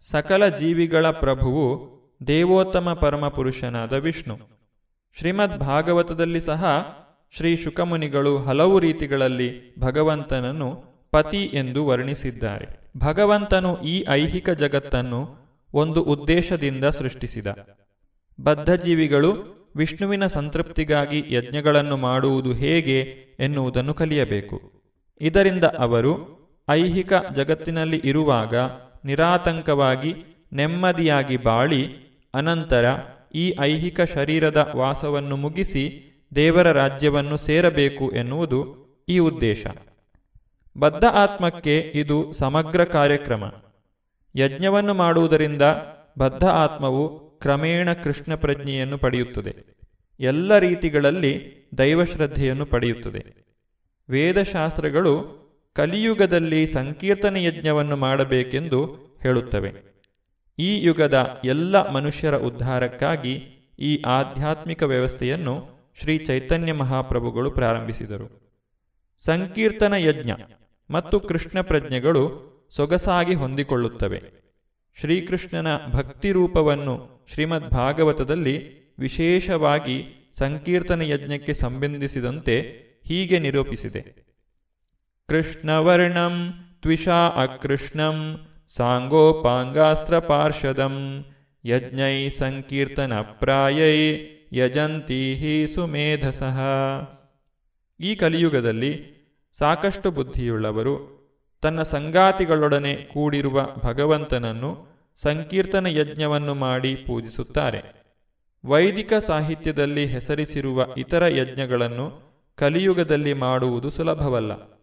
ಸಕಲ 0.00 0.48
ಜೀವಿಗಳ 0.48 1.10
ಪ್ರಭುವು 1.10 1.98
ದೇವೋತ್ತಮ 2.26 2.92
ಪರಮಪುರುಷನಾದ 2.92 3.92
ವಿಷ್ಣು. 3.92 4.38
ಶ್ರೀಮದ್ 5.18 5.60
ಭಾಗವತದಲ್ಲಿ 5.60 6.40
ಸಹ 6.40 6.64
ಶ್ರೀ 7.30 7.56
ಶುಕಮುನಿಗಳು 7.56 8.38
ಹಲವು 8.38 8.78
ರೀತಿಗಳಲ್ಲಿ 8.78 9.80
ಭಗವಂತನನ್ನು 9.80 10.84
ಪತಿ 11.10 11.44
ಎಂದು 11.44 11.86
ವರ್ಣಿಸಿದ್ದಾರೆ. 11.86 12.92
ಭಗವಂತನು 12.98 13.82
ಈ 13.82 14.04
ಐಹಿಕ 14.08 14.50
ಜಗತ್ತನ್ನು 14.50 15.36
ಒಂದು 15.74 16.02
ಉದ್ದೇಶದಿಂದ 16.02 16.84
ಸೃಷ್ಟಿಸಿದ. 16.84 17.46
ಬದ್ಧಜೀವಿಗಳು 18.40 19.58
ವಿಷ್ಣುವಿನ 19.76 20.26
ಸಂತೃಪ್ತಿಗಾಗಿ 20.26 21.24
ಯಜ್ಞಗಳನ್ನು 21.28 21.96
ಮಾಡುವುದು 21.96 22.52
ಹೇಗೆ 22.52 23.00
ಎನ್ನುವುದನ್ನು 23.40 23.94
ಕಲಿಯಬೇಕು. 23.94 24.60
ಇದರಿಂದ 25.20 25.64
ಅವರು 25.64 26.37
ಐಹಿಕ 26.70 27.12
ಜಗತ್ತಿನಲ್ಲಿ 27.34 28.00
ಇರುವಾಗ 28.04 28.54
ನಿರಾತಂಕವಾಗಿ 29.04 30.14
ನೆಮ್ಮದಿಯಾಗಿ 30.52 31.36
ಬಾಳಿ, 31.36 31.88
ಅನಂತರ 32.34 32.84
ಈ 33.34 33.54
ಐಹಿಕ 33.60 34.00
ಶರೀರದ 34.00 34.72
ವಾಸವನ್ನು 34.76 35.36
ಮುಗಿಸಿ 35.36 36.04
ದೇವರ 36.34 36.72
ರಾಜ್ಯವನ್ನು 36.72 37.36
ಸೇರಬೇಕು 37.36 38.10
ಎನ್ನುವುದು 38.10 38.88
ಈ 39.08 39.18
ಉದ್ದೇಶ. 39.18 39.66
ಬದ್ಧ 40.78 41.04
ಆತ್ಮಕ್ಕೆ 41.04 41.92
ಇದು 41.94 42.32
ಸಮಗ್ರ 42.32 42.84
ಕಾರ್ಯಕ್ರಮ. 42.84 43.44
ಯಜ್ಞವನ್ನು 44.36 44.94
ಮಾಡುವುದರಿಂದ 44.94 45.62
ಬದ್ಧ 46.18 46.44
ಆತ್ಮವು 46.44 47.30
ಕ್ರಮೇಣ 47.30 47.92
ಕೃಷ್ಣ 47.92 48.34
ಪ್ರಜ್ಞೆಯನ್ನು 48.34 48.98
ಪಡೆಯುತ್ತದೆ. 48.98 49.56
ಎಲ್ಲ 50.20 50.58
ರೀತಿಗಳಲ್ಲಿ 50.58 51.54
ದೈವಶ್ರದ್ಧೆಯನ್ನು 51.78 52.66
ಪಡೆಯುತ್ತದೆ. 52.66 53.46
ವೇದಶಾಸ್ತ್ರಗಳು 54.10 55.47
ಕಲಿಯುಗದಲ್ಲಿ 55.78 56.66
ಸಂಕೀರ್ತನ 56.66 57.36
ಯಜ್ಞವನ್ನು 57.36 57.96
ಮಾಡಬೇಕೆಂದು 57.96 58.84
ಹೇಳುತ್ತವೆ. 59.22 59.74
ಈ 60.58 60.86
ಯುಗದ 60.86 61.40
ಎಲ್ಲ 61.44 61.90
ಮನುಷ್ಯರ 61.90 62.36
ಉದ್ಧಾರಕ್ಕಾಗಿ 62.36 63.34
ಈ 63.78 64.02
ಆಧ್ಯಾತ್ಮಿಕ 64.02 64.82
ವ್ಯವಸ್ಥೆಯನ್ನು 64.82 65.66
ಶ್ರೀ 66.00 66.18
ಚೈತನ್ಯ 66.18 66.72
ಮಹಾಪ್ರಭುಗಳು 66.72 67.50
ಪ್ರಾರಂಭಿಸಿದರು. 67.50 68.52
ಸಂಕೀರ್ತನ 69.18 69.92
ಯಜ್ಞ 69.92 70.30
ಮತ್ತು 70.90 71.20
ಕೃಷ್ಣ 71.20 71.60
ಪ್ರಜ್ಞೆಗಳು 71.60 72.48
ಸೊಗಸಾಗಿ 72.70 73.34
ಹೊಂದಿಕೊಳ್ಳುತ್ತವೆ. 73.34 74.22
ಶ್ರೀಕೃಷ್ಣನ 75.00 75.66
ಭಕ್ತಿ 75.92 76.32
ರೂಪವನ್ನು 76.32 77.26
ಶ್ರೀಮದ್ 77.32 77.70
ಭಾಗವತದಲ್ಲಿ 77.70 78.78
ವಿಶೇಷವಾಗಿ 78.98 80.28
ಸಂಕೀರ್ತನ 80.38 81.02
ಯಜ್ಞಕ್ಕೆ 81.02 81.54
ಸಂಬಂಧಿಸಿದಂತೆ 81.54 82.60
ಹೀಗೆ 83.04 83.38
ನಿರೂಪಿಸಿದೆ. 83.38 84.27
ಕೃಷ್ಣವರ್ಣಂ 85.28 86.54
ತ್ವಿಷಾ 86.82 87.28
ಅಕೃಷ್ಣಂ 87.28 88.46
ಸಾಂಗೋಪಾಂಗಾಸ್ತ್ರ 88.68 90.18
ಪಾರ್ಷದಂ 90.18 91.24
ಯಜ್ಞೈ 91.64 92.28
ಸಂಕೀರ್ತನ 92.28 93.12
ಪ್ರಾಯೈ 93.20 94.18
ಯಜಂತಿ 94.52 95.34
ಹಿ 95.34 95.66
ಸುಮೇಧಸಃ. 95.66 96.60
ಈ 98.00 98.14
ಕಲಿಯುಗದಲ್ಲಿ 98.14 98.92
ಸಾಕಷ್ಟು 99.58 100.10
ಬುದ್ಧಿಯುಳ್ಳವರು 100.10 101.18
ತನ್ನ 101.62 101.82
ಸಂಗಾತಿಗಳೊಡನೆ 101.82 102.94
ಕೂಡಿರುವ 102.94 103.68
ಭಗವಂತನನ್ನು 103.84 104.86
ಸಂಕೀರ್ತನ 105.16 105.86
ಯಜ್ಞವನ್ನು 105.86 106.54
ಮಾಡಿ 106.54 106.94
ಪೂಜಿಸುತ್ತಾರೆ. 106.94 107.82
ವೈದಿಕ 108.64 109.14
ಸಾಹಿತ್ಯದಲ್ಲಿ 109.14 110.06
ಹೆಸರಿಸಿರುವ 110.06 110.86
ಇತರ 110.96 111.22
ಯಜ್ಞಗಳನ್ನು 111.26 112.06
ಕಲಿಯುಗದಲ್ಲಿ 112.56 113.32
ಮಾಡುವುದು 113.32 113.90
ಸುಲಭವಲ್ಲ. 113.90 114.77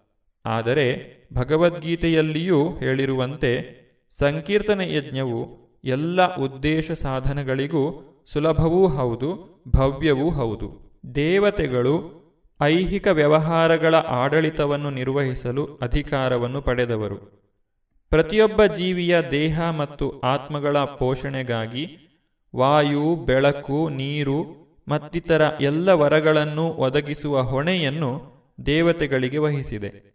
ಆದರೆ 0.46 1.16
ಭಗವದ್ಗೀತೆಯಲ್ಲಿಯೂ 1.34 2.78
ಹೇಳಿರುವಂತೆ 2.78 3.86
ಸಂಕೀರ್ತನ 4.18 4.82
ಯಜ್ಞವು 4.82 5.66
ಎಲ್ಲ 5.84 6.36
ಉದ್ದೇಶ 6.36 6.92
ಸಾಧನಗಳಿಗೂ 6.92 8.12
ಸುಲಭವೂ 8.34 8.88
ಹೌದು, 8.88 9.64
ಭವ್ಯವೂ 9.68 10.30
ಹೌದು. 10.30 11.02
ದೇವತೆಗಳು 11.16 12.26
ಐಹಿಕ 12.62 13.08
ವ್ಯವಹಾರಗಳ 13.08 13.96
ಆಡಳಿತವನ್ನು 13.96 14.90
ನಿರ್ವಹಿಸಲು 14.90 15.66
ಅಧಿಕಾರವನ್ನು 15.66 16.62
ಪಡೆದವರು. 16.62 17.16
ಪ್ರತಿಯೊಬ್ಬ 18.10 18.66
ಜೀವಿಯ 18.66 19.18
ದೇಹ 19.32 19.70
ಮತ್ತು 19.70 20.20
ಆತ್ಮಗಳ 20.20 20.78
ಪೋಷಣೆಗಾಗಿ 20.78 21.98
ವಾಯು, 22.56 23.16
ಬೆಳಕು, 23.16 23.90
ನೀರು 23.90 24.66
ಮತ್ತಿತರ 24.88 25.42
ಎಲ್ಲ 25.62 25.90
ವರಗಳನ್ನು 25.90 26.68
ಒದಗಿಸುವ 26.68 27.42
ಹೊಣೆಯನ್ನು 27.42 28.36
ದೇವತೆಗಳಿಗೆ 28.66 29.38
ವಹಿಸಿದೆ. 29.38 30.15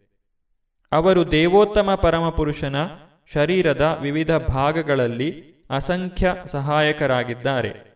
ಅವರು 0.93 1.31
ದೇವೋತ್ತಮ 1.31 1.95
ಪರಮಪುರುಷನ 1.95 2.77
ಶರೀರದ 3.33 3.99
ವಿವಿಧ 4.03 4.31
ಭಾಗಗಳಲ್ಲಿ 4.33 5.43
ಅಸಂಖ್ಯ 5.71 6.37
ಸಹಾಯಕರಾಗಿದ್ದಾರೆ. 6.45 7.91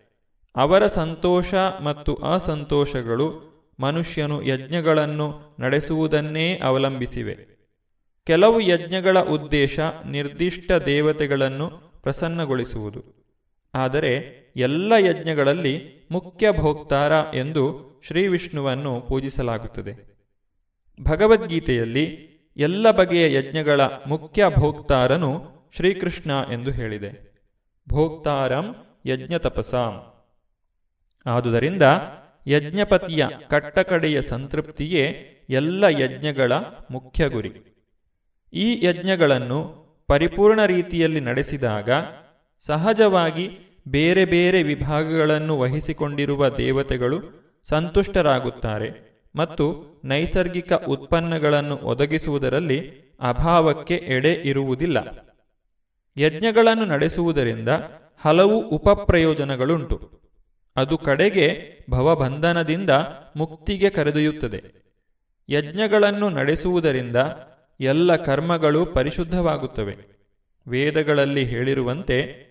ಅವರ 0.57 0.87
ಸಂತೋಷ 0.87 1.55
ಮತ್ತು 1.55 2.15
ಅಸಂತೋಷಗಳು 2.15 3.55
ಮನುಷ್ಯನು 3.81 4.43
ಯಜ್ಞಗಳನ್ನು 4.43 5.57
ನಡೆಸುವುದನ್ನೇ 5.61 6.59
ಅವಲಂಬಿಸಿವೆ. 6.59 7.37
ಕೆಲವು 8.27 8.61
ಯಜ್ಞಗಳ 8.61 9.21
ಉದ್ದೇಶ 9.21 9.81
ನಿರ್ದಿಷ್ಟ 10.07 10.73
ದೇವತೆಗಳನ್ನು 10.73 11.71
ಪ್ರಸನ್ನಗೊಳಿಸುವುದು. 12.03 13.25
ಆದರೆ 13.75 14.35
ಎಲ್ಲ 14.57 14.93
ಯಜ್ಞಗಳಲ್ಲಿ 14.99 16.09
ಮುಖ್ಯ 16.11 16.53
ಭೋಕ್ತಾರ 16.53 17.13
ಎಂದು 17.35 17.95
ಶ್ರೀ 18.07 18.27
ವಿಷ್ಣುವನ್ನು 18.27 19.01
ಪೂಜಿಸಲಾಗುತ್ತದೆ. 19.01 20.15
ಭಗವದ್ಗೀತೆಯಲ್ಲಿ 21.03 22.34
ಎಲ್ಲ 22.57 22.91
ಬಗೆಯ 22.91 23.35
ಯಜ್ಞಗಳ 23.35 23.81
ಮುಖ್ಯ 24.07 24.47
ಭೋಕ್ತಾರನು 24.59 25.55
ಶ್ರೀಕೃಷ್ಣ 25.77 26.31
ಎಂದು 26.53 26.71
ಹೇಳಿದೆ. 26.71 27.35
ಭೋಕ್ತಾರಂ 27.89 28.77
ಯಜ್ಞ 29.07 29.35
ತಪಸಾಂ. 29.39 30.03
ಆದುದರಿಂದ 31.27 31.83
ಯಜ್ಞಪತಿಯ 32.47 33.27
ಕಟ್ಟಕಡೆಯ 33.51 34.23
ಸಂತೃಪ್ತಿಯೇ 34.23 35.31
ಎಲ್ಲ 35.51 35.85
ಯಜ್ಞಗಳ 35.85 36.53
ಮುಖ್ಯ 36.91 37.29
ಗುರಿ. 37.29 37.53
ಈ 38.53 38.87
ಯಜ್ಞಗಳನ್ನು 38.87 39.85
ಪರಿಪೂರ್ಣ 40.07 40.65
ರೀತಿಯಲ್ಲಿ 40.65 41.21
ನಡೆಸಿದಾಗ 41.21 41.91
ಸಹಜವಾಗಿ 42.67 43.51
ಬೇರೆ 43.89 44.25
ಬೇರೆ 44.25 44.63
ವಿಭಾಗಗಳನ್ನು 44.63 45.59
ವಹಿಸಿಕೊಂಡಿರುವ 45.59 46.49
ದೇವತೆಗಳು 46.49 47.45
ಸಂತುಷ್ಟರಾಗುತ್ತಾರೆ. 47.65 49.14
ಮತ್ತು 49.35 49.85
ನೈಸರ್ಗಿಕ 50.05 50.73
ಉತ್ಪನ್ನಗಳನ್ನು 50.73 51.77
ಒದಗಿಸುವುದರಲ್ಲಿ 51.77 52.91
ಅಭಾವಕ್ಕೆ 53.21 53.95
ಎಡೆ 53.95 54.33
ಇರುವುದಿಲ್ಲ. 54.33 54.99
ಯಜ್ಞಗಳನ್ನು 56.17 56.85
ನಡೆಸುವುದರಿಂದ 56.85 57.69
ಹಲವು 58.21 58.69
ಉಪಪ್ರಯೋಜನಗಳುಂಟು. 58.69 60.11
ಅದು 60.77 60.99
ಕಡೆಗೆ 60.99 61.79
ಭವಬಂಧನದಿಂದ 61.91 62.91
ಮುಕ್ತಿಗೆ 63.37 63.91
ಕರೆದೊಯ್ಯುತ್ತದೆ. 63.91 64.63
ಯಜ್ಞಗಳನ್ನು 65.49 66.29
ನಡೆಸುವುದರಿಂದ 66.29 67.17
ಎಲ್ಲ 67.81 68.17
ಕರ್ಮಗಳು 68.17 68.87
ಪರಿಶುದ್ಧವಾಗುತ್ತವೆ. 68.87 70.15
ವೇದಗಳಲ್ಲಿ 70.69 71.45
ಹೇಳಿರುವಂತೆ 71.45 72.45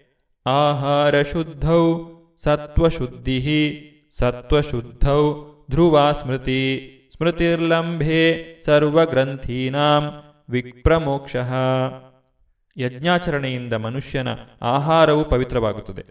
ಆಹಾರ 0.45 1.21
ಶುದ್ಧೌ 1.21 1.99
ಸತ್ವಶುದ್ಧಿ 2.37 3.89
ಸತ್ವಶುದ್ಧೌ 4.17 5.52
ಧ್ರುವ 5.73 6.11
ಸ್ಮೃತಿ. 6.11 6.89
ಸ್ಮೃತಿರ್ಲಂಭೆ 7.15 8.43
ಸರ್ವಗ್ರಂಥೀನಾಂ 8.65 10.03
ವಿಪ್ರಮೋಕ್ಷ 10.49 11.35
ಯಜ್ಞಾಚರಣೆಯಿಂದ 12.77 13.73
ಮನುಷ್ಯನ 13.73 14.27
ಆಹಾರವು 14.61 15.29
ಪವಿತ್ರವಾಗುತ್ತದೆ. 15.29 16.05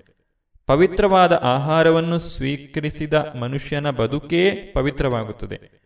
ಪವಿತ್ರವಾದ 0.67 1.33
ಆಹಾರವನ್ನು 1.43 2.19
ಸ್ವೀಕರಿಸಿದ 2.19 3.13
ಮನುಷ್ಯನ 3.13 3.91
ಬದುಕೇ 3.91 4.51
ಪವಿತ್ರವಾಗುತ್ತದೆ. 4.75 5.83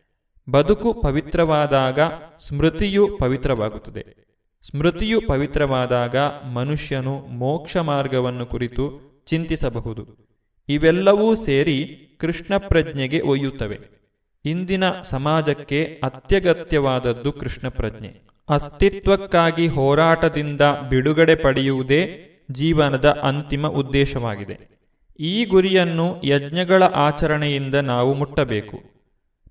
ಬದುಕು 0.50 0.92
ಪವಿತ್ರವಾದಾಗ 0.92 1.98
ಸ್ಮೃತಿಯು 2.38 3.16
ಪವಿತ್ರವಾಗುತ್ತದೆ. 3.20 4.26
ಸ್ಮೃತಿಯು 4.70 5.20
ಪವಿತ್ರವಾದಾಗ 5.26 6.16
ಮನುಷ್ಯನು 6.52 7.18
ಮೋಕ್ಷ 7.18 7.76
ಮಾರ್ಗವನ್ನು 7.76 8.46
ಕುರಿತು 8.46 8.84
ಚಿಂತಿಸಬಹುದು. 9.26 10.26
ಇವೆಲ್ಲವೂ 10.68 11.34
ಸೇರಿ 11.34 12.02
ಕೃಷ್ಣ 12.18 12.56
ಪ್ರಜ್ಞೆಗೆ 12.56 13.20
ಒಯ್ಯುತ್ತವೆ. 13.20 13.80
ಇಂದಿನ 14.44 14.84
ಸಮಾಜಕ್ಕೆ 15.00 16.00
ಅತ್ಯಗತ್ಯವಾದದ್ದು 16.02 17.32
ಕೃಷ್ಣ 17.32 17.68
ಪ್ರಜ್ಞೆ. 17.68 18.26
ಅಸ್ತಿತ್ವಕ್ಕಾಗಿ 18.48 19.66
ಹೋರಾಟದಿಂದ 19.66 20.60
ಬಿಡುಗಡೆ 20.88 21.34
ಪಡೆಯುವುದೇ 21.34 22.22
ಜೀವನದ 22.50 23.04
ಅಂತಿಮ 23.04 23.66
ಉದ್ದೇಶವಾಗಿದೆ. 23.66 24.76
ಈ 25.20 25.44
ಗುರಿಯನ್ನು 25.44 26.22
ಯಜ್ಞಗಳ 26.24 26.82
ಆಚರಣೆಯಿಂದ 26.82 27.74
ನಾವು 27.74 28.14
ಮುಟ್ಟಬೇಕು. 28.14 28.82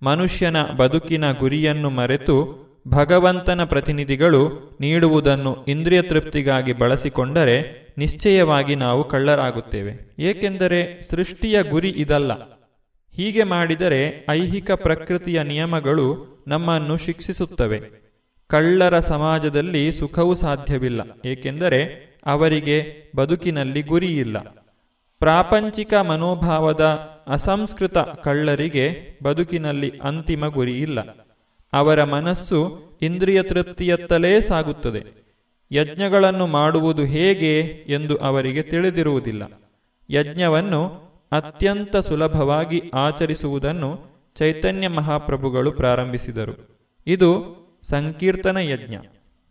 ಮನುಷ್ಯನ 0.03 0.63
ಬದುಕಿನ 0.63 1.31
ಗುರಿಯನ್ನು 1.31 1.89
ಮರೆತು 1.89 2.65
ಭಗವಂತನ 2.87 3.63
ಪ್ರತಿನಿಧಿಗಳು 3.63 4.77
ನೀಡುವುದನ್ನು 4.81 5.65
ಇಂದ್ರಿಯ 5.67 6.01
ತೃಪ್ತಿಗಾಗಿ 6.01 6.73
ಬಳಸಿಕೊಂಡರೆ 6.73 7.87
ನಿಶ್ಚಯವಾಗಿ 7.97 8.75
ನಾವು 8.75 9.03
ಕಳ್ಳರಾಗುತ್ತೇವೆ. 9.03 10.15
ಏಕೆಂದರೆ 10.19 11.01
ಸೃಷ್ಟಿಯ 11.01 11.63
ಗುರಿ 11.63 11.89
ಇದಲ್ಲ. 11.89 12.54
ಹೀಗೆ 13.15 13.43
ಮಾಡಿದರೆ 13.43 14.25
ಐಹಿಕ 14.29 14.71
ಪ್ರಕೃತಿಯ 14.71 15.43
ನಿಯಮಗಳು 15.43 16.07
ನಮ್ಮನ್ನು 16.47 16.97
ಶಿಕ್ಷಿಸುತ್ತವೆ. 16.97 17.79
ಕಳ್ಳರ 18.47 18.99
ಸಮಾಜದಲ್ಲಿ 18.99 19.91
ಸುಖವೂ 19.91 20.33
ಸಾಧ್ಯವಿಲ್ಲ, 20.33 21.01
ಏಕೆಂದರೆ 21.25 21.79
ಅವರಿಗೆ 22.25 22.77
ಬದುಕಿನಲ್ಲಿ 23.15 23.81
ಗುರಿಯಿಲ್ಲ. 23.81 24.37
ಪ್ರಾಪಂಚಿಕ 25.19 25.93
ಮನೋಭಾವದ 25.93 26.85
ಅಸಂಸ್ಕೃತ 27.27 27.97
ಕಳ್ಳರಿಗೆ 27.97 28.85
ಬದುಕಿನಲ್ಲಿ 29.23 29.89
ಅಂತಿಮ 30.03 30.47
ಗುರಿಯಿಲ್ಲ. 30.47 30.99
ಅವರ 31.73 32.03
ಮನಸ್ಸು 32.03 32.59
ಇಂದ್ರಿಯ 33.01 33.43
ತೃಪ್ತಿಯತ್ತಲೇ 33.43 34.41
ಸಾಗುತ್ತದೆ. 34.41 35.01
ಯಜ್ಞಗಳನ್ನು 35.71 36.47
ಮಾಡುವುದು 36.47 37.03
ಹೇಗೆ 37.05 37.53
ಎಂದು 37.87 38.15
ಅವರಿಗೆ 38.17 38.61
ತಿಳಿದಿರುವುದಿಲ್ಲ. 38.61 39.43
ಯಜ್ಞವನ್ನು 40.09 41.04
ಅತ್ಯಂತ 41.35 41.97
ಸುಲಭವಾಗಿ 41.97 42.91
ಆಚರಿಸುವುದನ್ನು 42.93 43.99
ಚೈತನ್ಯ 44.35 44.87
ಮಹಾಪ್ರಭುಗಳು 44.87 45.71
ಪ್ರಾರಂಭಿಸಿದರು. 45.71 46.85
ಇದು 47.07 47.55
ಸಂಕೀರ್ತನ 47.83 48.57
ಯಜ್ಞ. 48.57 48.95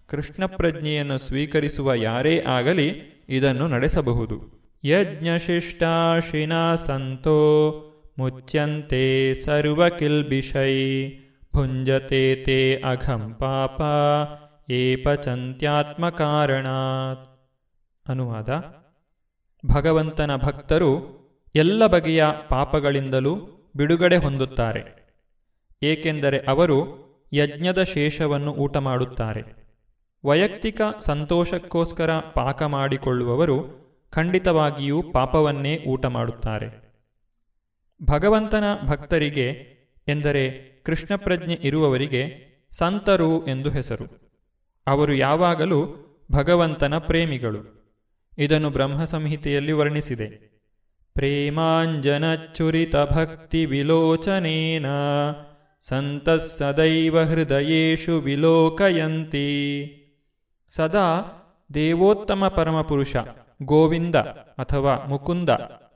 ಕೃಷ್ಣ 0.07 0.47
ಪ್ರಜ್ಞೆಯನ್ನು 0.47 1.19
ಸ್ವೀಕರಿಸುವ 1.19 1.95
ಯಾರೇ 1.95 2.45
ಆಗಲಿ 2.47 3.23
ಇದನ್ನು 3.29 3.69
ನಡೆಸಬಹುದು. 3.69 4.63
ಯಜ್ಞಶಿಷ್ಟಾಶಿನ 4.85 6.75
ಸಂತೋ 6.75 7.91
ಮುಚ್ಯಂತೆ 8.19 9.35
ಸರ್ವಕಿಲ್ಬಿಷೈ 9.35 11.11
ಭುಂಜತೆ 11.57 12.45
ತೇ 12.45 12.83
ಅಘಂ 12.87 13.35
ಪಾಪ 13.35 13.83
ಏಪಚಂತ್ಯಾತ್ಮಕಾರಣಾತ್ 14.71 17.51
ಅನುವಾದ 18.09 18.49
ಭಗವಂತನ 19.75 20.37
ಭಕ್ತರು 20.37 21.24
ಎಲ್ಲ 21.57 21.87
ಬಗೆಯ 21.87 22.25
ಪಾಪಗಳಿಂದಲೂ 22.49 23.37
ಬಿಡುಗಡೆ 23.77 24.17
ಹೊಂದುತ್ತಾರೆ. 24.17 25.05
ಏಕೆಂದರೆ 25.83 26.39
ಅವರು 26.39 27.05
ಯಜ್ಞದ 27.33 27.83
ಶೇಷವನ್ನು 27.83 28.53
ಊಟ 28.53 28.77
ಮಾಡುತ್ತಾರೆ 28.77 29.65
ವೈಯಕ್ತಿಕ 30.25 30.81
ಸಂತೋಷಕ್ಕೋಸ್ಕರ 31.01 32.19
ಪಾಕ 32.19 32.63
ಮಾಡಿಕೊಳ್ಳುವವರು 32.63 33.85
ಖಂಡಿತವಾಗಿಯೂ 34.11 35.03
ಪಾಪವನ್ನೇ 35.03 35.85
ಊಟ 35.87 36.07
ಮಾಡುತ್ತಾರೆ 36.07 36.85
ಭಗವಂತನ 38.03 38.65
ಭಕ್ತರಿಗೆ, 38.87 39.47
ಎಂದರೆ 40.09 40.51
ಕೃಷ್ಣ 40.85 41.17
ಪ್ರಜ್ಞೆ 41.17 41.55
ಇರುವವರಿಗೆ, 41.55 42.23
ಸಂತರು 42.71 43.47
ಎಂದು 43.47 43.71
ಹೆಸರು. 43.71 44.33
ಅವರು 44.87 45.15
ಯಾವಾಗಲೂ 45.15 45.81
ಭಗವಂತನ 46.33 46.99
ಪ್ರೇಮಿಗಳು. 46.99 47.93
ಇದನ್ನು 48.39 48.71
ಬ್ರಹ್ಮ 48.71 49.05
ಸಂಹಿತೆಯಲ್ಲಿ 49.05 49.73
ವರ್ಣಿಸಿದೆ. 49.73 50.54
ವಿಲೋಚನೇನ 53.67 54.87
ಸಂತ 55.81 56.31
ಸದೈವ 56.31 57.23
ಹೃದಯೇಶು 57.23 58.21
ವಿಲೋಕಯಂತಿ 58.21 59.47
ಸದಾ 60.71 61.23
ದೇವೋತ್ತಮ 61.75 62.49
ಪರಮಪುರುಷ 62.49 63.17
ಗೋವಿಂದ 63.63 64.15
ಅಥವಾ 64.59 65.07
ಮುಕುಂದ 65.09 65.49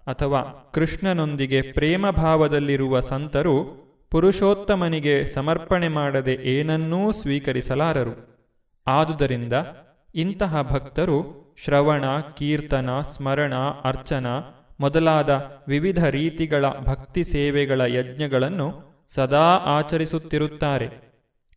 ಅಥವಾ 0.06 0.70
ಕೃಷ್ಣನೊಂದಿಗೆ 0.74 1.62
ಪ್ರೇಮ 1.62 2.10
ಭಾವದಲ್ಲಿರುವ 2.10 3.00
ಸಂತರು 3.00 3.88
ಪುರುಷೋತ್ತಮನಿಗೆ 4.10 5.24
ಸಮರ್ಪಣೆ 5.24 5.88
ಮಾಡದೆ 5.88 6.32
ಏನನ್ನೂ 6.32 7.12
ಸ್ವೀಕರಿಸಲಾರರು. 7.12 8.38
ಆದುದರಿಂದ 8.86 9.52
ಇಂತಹ 10.14 10.62
ಭಕ್ತರು 10.62 11.48
ಶ್ರವಣ, 11.64 12.04
ಕೀರ್ತನ, 12.36 13.00
ಸ್ಮರಣ, 13.00 13.54
ಅರ್ಚನ 13.84 14.26
ಮೊದಲಾದ 14.80 15.52
ವಿವಿಧ 15.68 16.04
ರೀತಿಗಳ 16.04 16.64
ಭಕ್ತಿ 16.86 17.24
ಸೇವೆಗಳ 17.24 17.80
ಯಜ್ಞಗಳನ್ನು 17.80 18.88
ಸದಾ 19.08 19.56
ಆಚರಿಸುತ್ತಿರುತ್ತಾರೆ. 19.56 21.08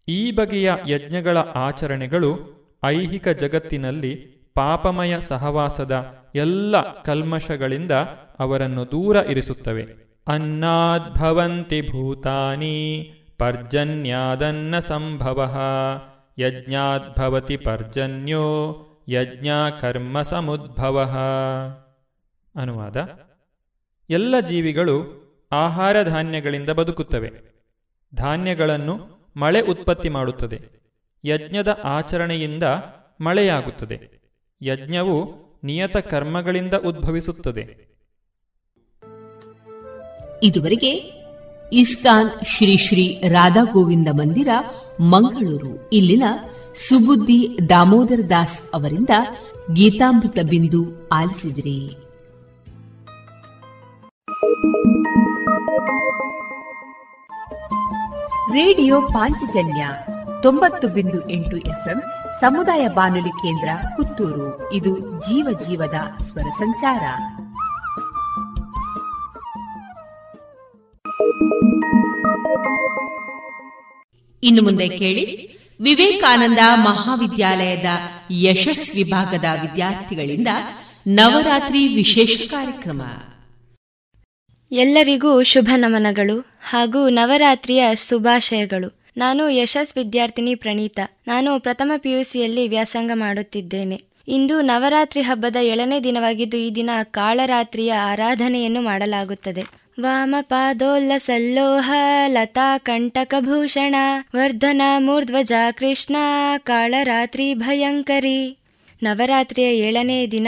ಈ 0.08 0.32
ಬಗೆಯ 0.32 0.72
ಯಜ್ಞಗಳ 0.88 1.38
ಆಚರಣೆಗಳು 1.38 2.62
ಐಹಿಕ 2.84 3.28
ಜಗತ್ತಿನಲ್ಲಿ 3.28 4.16
ಪಾಪಮಯ 4.56 5.20
ಸಹವಾಸದ 5.20 6.16
ಎಲ್ಲ 6.36 7.02
ಕಲ್ಮಶಗಳಿಂದ 7.02 7.92
ಅವರನ್ನು 8.40 8.86
ದೂರ 8.86 9.16
ಇರಿಸುತ್ತವೆ. 9.16 9.88
ಅನ್ನಾದ್ಭವಂತಿ 10.28 11.82
ಭೂತಾನಿ 11.82 13.14
ಪರ್ಜನ್ಯಾದನ್ನ 13.38 14.80
ಸಂಭವ. 14.80 15.58
ಯಜ್ಞಾದ್ಭವತಿ 16.40 17.58
ಪರ್ಜನ್ಯೋ 17.58 18.76
ಯಜ್ಞ 19.10 19.48
ಕರ್ಮ 19.80 20.22
ಸಮುದ್ಭವ. 20.22 21.16
ಅನುವಾದ. 22.56 23.10
ಎಲ್ಲ 24.10 24.40
ಜೀವಿಗಳು 24.40 25.22
ಆಹಾರ 25.52 26.04
ಧಾನ್ಯಗಳಿಂದ 26.04 26.70
ಬದುಕುತ್ತವೆ. 26.70 27.32
ಧಾನ್ಯಗಳನ್ನು 28.16 29.22
ಮಳೆ 29.38 29.62
ಉತ್ಪತ್ತಿ 29.62 30.10
ಮಾಡುತ್ತದೆ. 30.10 30.82
ಯಜ್ಞದ 31.26 31.80
ಆಚರಣೆಯಿಂದ 31.84 32.64
ಮಳೆಯಾಗುತ್ತದೆ. 33.22 34.22
ಯಜ್ಞವು 34.62 35.42
ನಿಯತ 35.64 35.98
ಕರ್ಮಗಳಿಂದ 35.98 36.74
ಉದ್ಭವಿಸುತ್ತದೆ. 36.74 37.92
ಇದುವರೆಗೆ 40.44 41.22
ಇಸ್ಕಾನ್ 41.74 42.30
ಶ್ರೀ 42.46 42.78
ಶ್ರೀ 42.78 43.22
ರಾಧಾ 43.30 43.64
ಗೋವಿಂದ 43.64 44.08
ಮಂದಿರ, 44.12 44.48
ಮಂಗಳೂರು. 45.02 45.90
ಇಲ್ಲಿನ 45.94 46.24
ಸುಬುದ್ದಿ 46.76 47.58
ದಾಮೋದರ 47.70 48.20
ದಾಸ್ 48.30 48.62
ಅವರಿಂದ 48.74 49.10
ಗೀತಾಮೃತ 49.74 50.38
ಬಿಂದು 50.50 51.10
ಆಲಿಸಿದಿರಿ. 51.10 52.01
ರೇಡಿಯೋ 58.52 59.02
ಪಾಂಚಜನ್ಯ 59.02 59.88
ತೊಂಬತ್ತು 60.42 60.88
ಬಿಂದು 60.88 61.30
ಎಂಟು 61.30 61.58
ಎಫ್ಎಂ 61.58 62.02
ಸಮುದಾಯ 62.42 62.88
ಬಾನುಲಿ 62.88 63.30
ಕೇಂದ್ರ 63.30 63.70
ಪುತ್ತೂರು. 63.98 64.74
ಇದು 64.74 65.00
ಜೀವ 65.00 65.60
ಜೀವದ 65.68 66.24
ಸ್ವರ 66.24 66.42
ಸಂಚಾರ. 66.42 67.02
ಇನ್ನು 74.44 74.62
ಮುಂದೆ 74.62 74.88
ಕೇಳಿ, 74.88 75.58
ವಿವೇಕಾನಂದ 75.82 76.60
ಮಹಾವಿದ್ಯಾಲಯದ 76.76 77.86
ಯಶಸ್ 78.32 78.96
ವಿಭಾಗದ 78.96 79.46
ವಿದ್ಯಾರ್ಥಿಗಳಿಂದ 79.62 80.48
ನವರಾತ್ರಿ 81.08 81.88
ವಿಶೇಷ 81.88 82.52
ಕಾರ್ಯಕ್ರಮ. 82.52 83.02
ಎಲ್ಲರಿಗೂ 84.72 85.44
ಶುಭ 85.44 85.70
ನಮನಗಳು 85.78 86.46
ಹಾಗೂ 86.62 87.10
ನವರಾತ್ರಿಯ 87.10 87.96
ಶುಭಾಶಯಗಳು. 87.96 89.00
ನಾನು 89.18 89.50
ಯಶಸ್ 89.50 89.98
ವಿದ್ಯಾರ್ಥಿನಿ 89.98 90.56
ಪ್ರಣೀತಾ. 90.56 91.12
ನಾನು 91.28 91.60
ಪ್ರಥಮ 91.60 91.92
ಪಿಯುಸಿಯಲ್ಲಿ 91.98 92.68
ವ್ಯಾಸಂಗ 92.68 93.12
ಮಾಡುತ್ತಿದ್ದೇನೆ. 93.14 94.02
ಇಂದು 94.28 94.62
ನವರಾತ್ರಿ 94.62 95.22
ಹಬ್ಬದ 95.22 95.56
ಏಳನೇ 95.56 96.00
ದಿನವಾಗಿದ್ದು 96.00 96.58
ಈ 96.58 96.72
ದಿನ 96.72 96.90
ಕಾಳರಾತ್ರಿಯ 97.04 97.94
ಆರಾಧನೆಯನ್ನು 97.94 98.82
ಮಾಡಲಾಗುತ್ತದೆ. 98.82 99.64
ವಾಮಪಾದೋಲ್ಲಸಲ್ಲೋಹ 100.02 101.94
ಲತಾ 102.28 102.78
ಕಂಟಕಭೂಷಣ 102.78 103.96
ವರ್ಧನ 104.36 104.82
ಮೂರ್ಧ್ವಜ 104.98 105.54
ಕೃಷ್ಣ, 105.72 106.16
ಕಾಳರಾತ್ರಿ 106.58 107.54
ಭಯಂಕರಿ. 107.54 108.58
ನವರಾತ್ರಿಯ 109.04 109.66
ಏಳನೇ 109.66 110.28
ದಿನ 110.28 110.48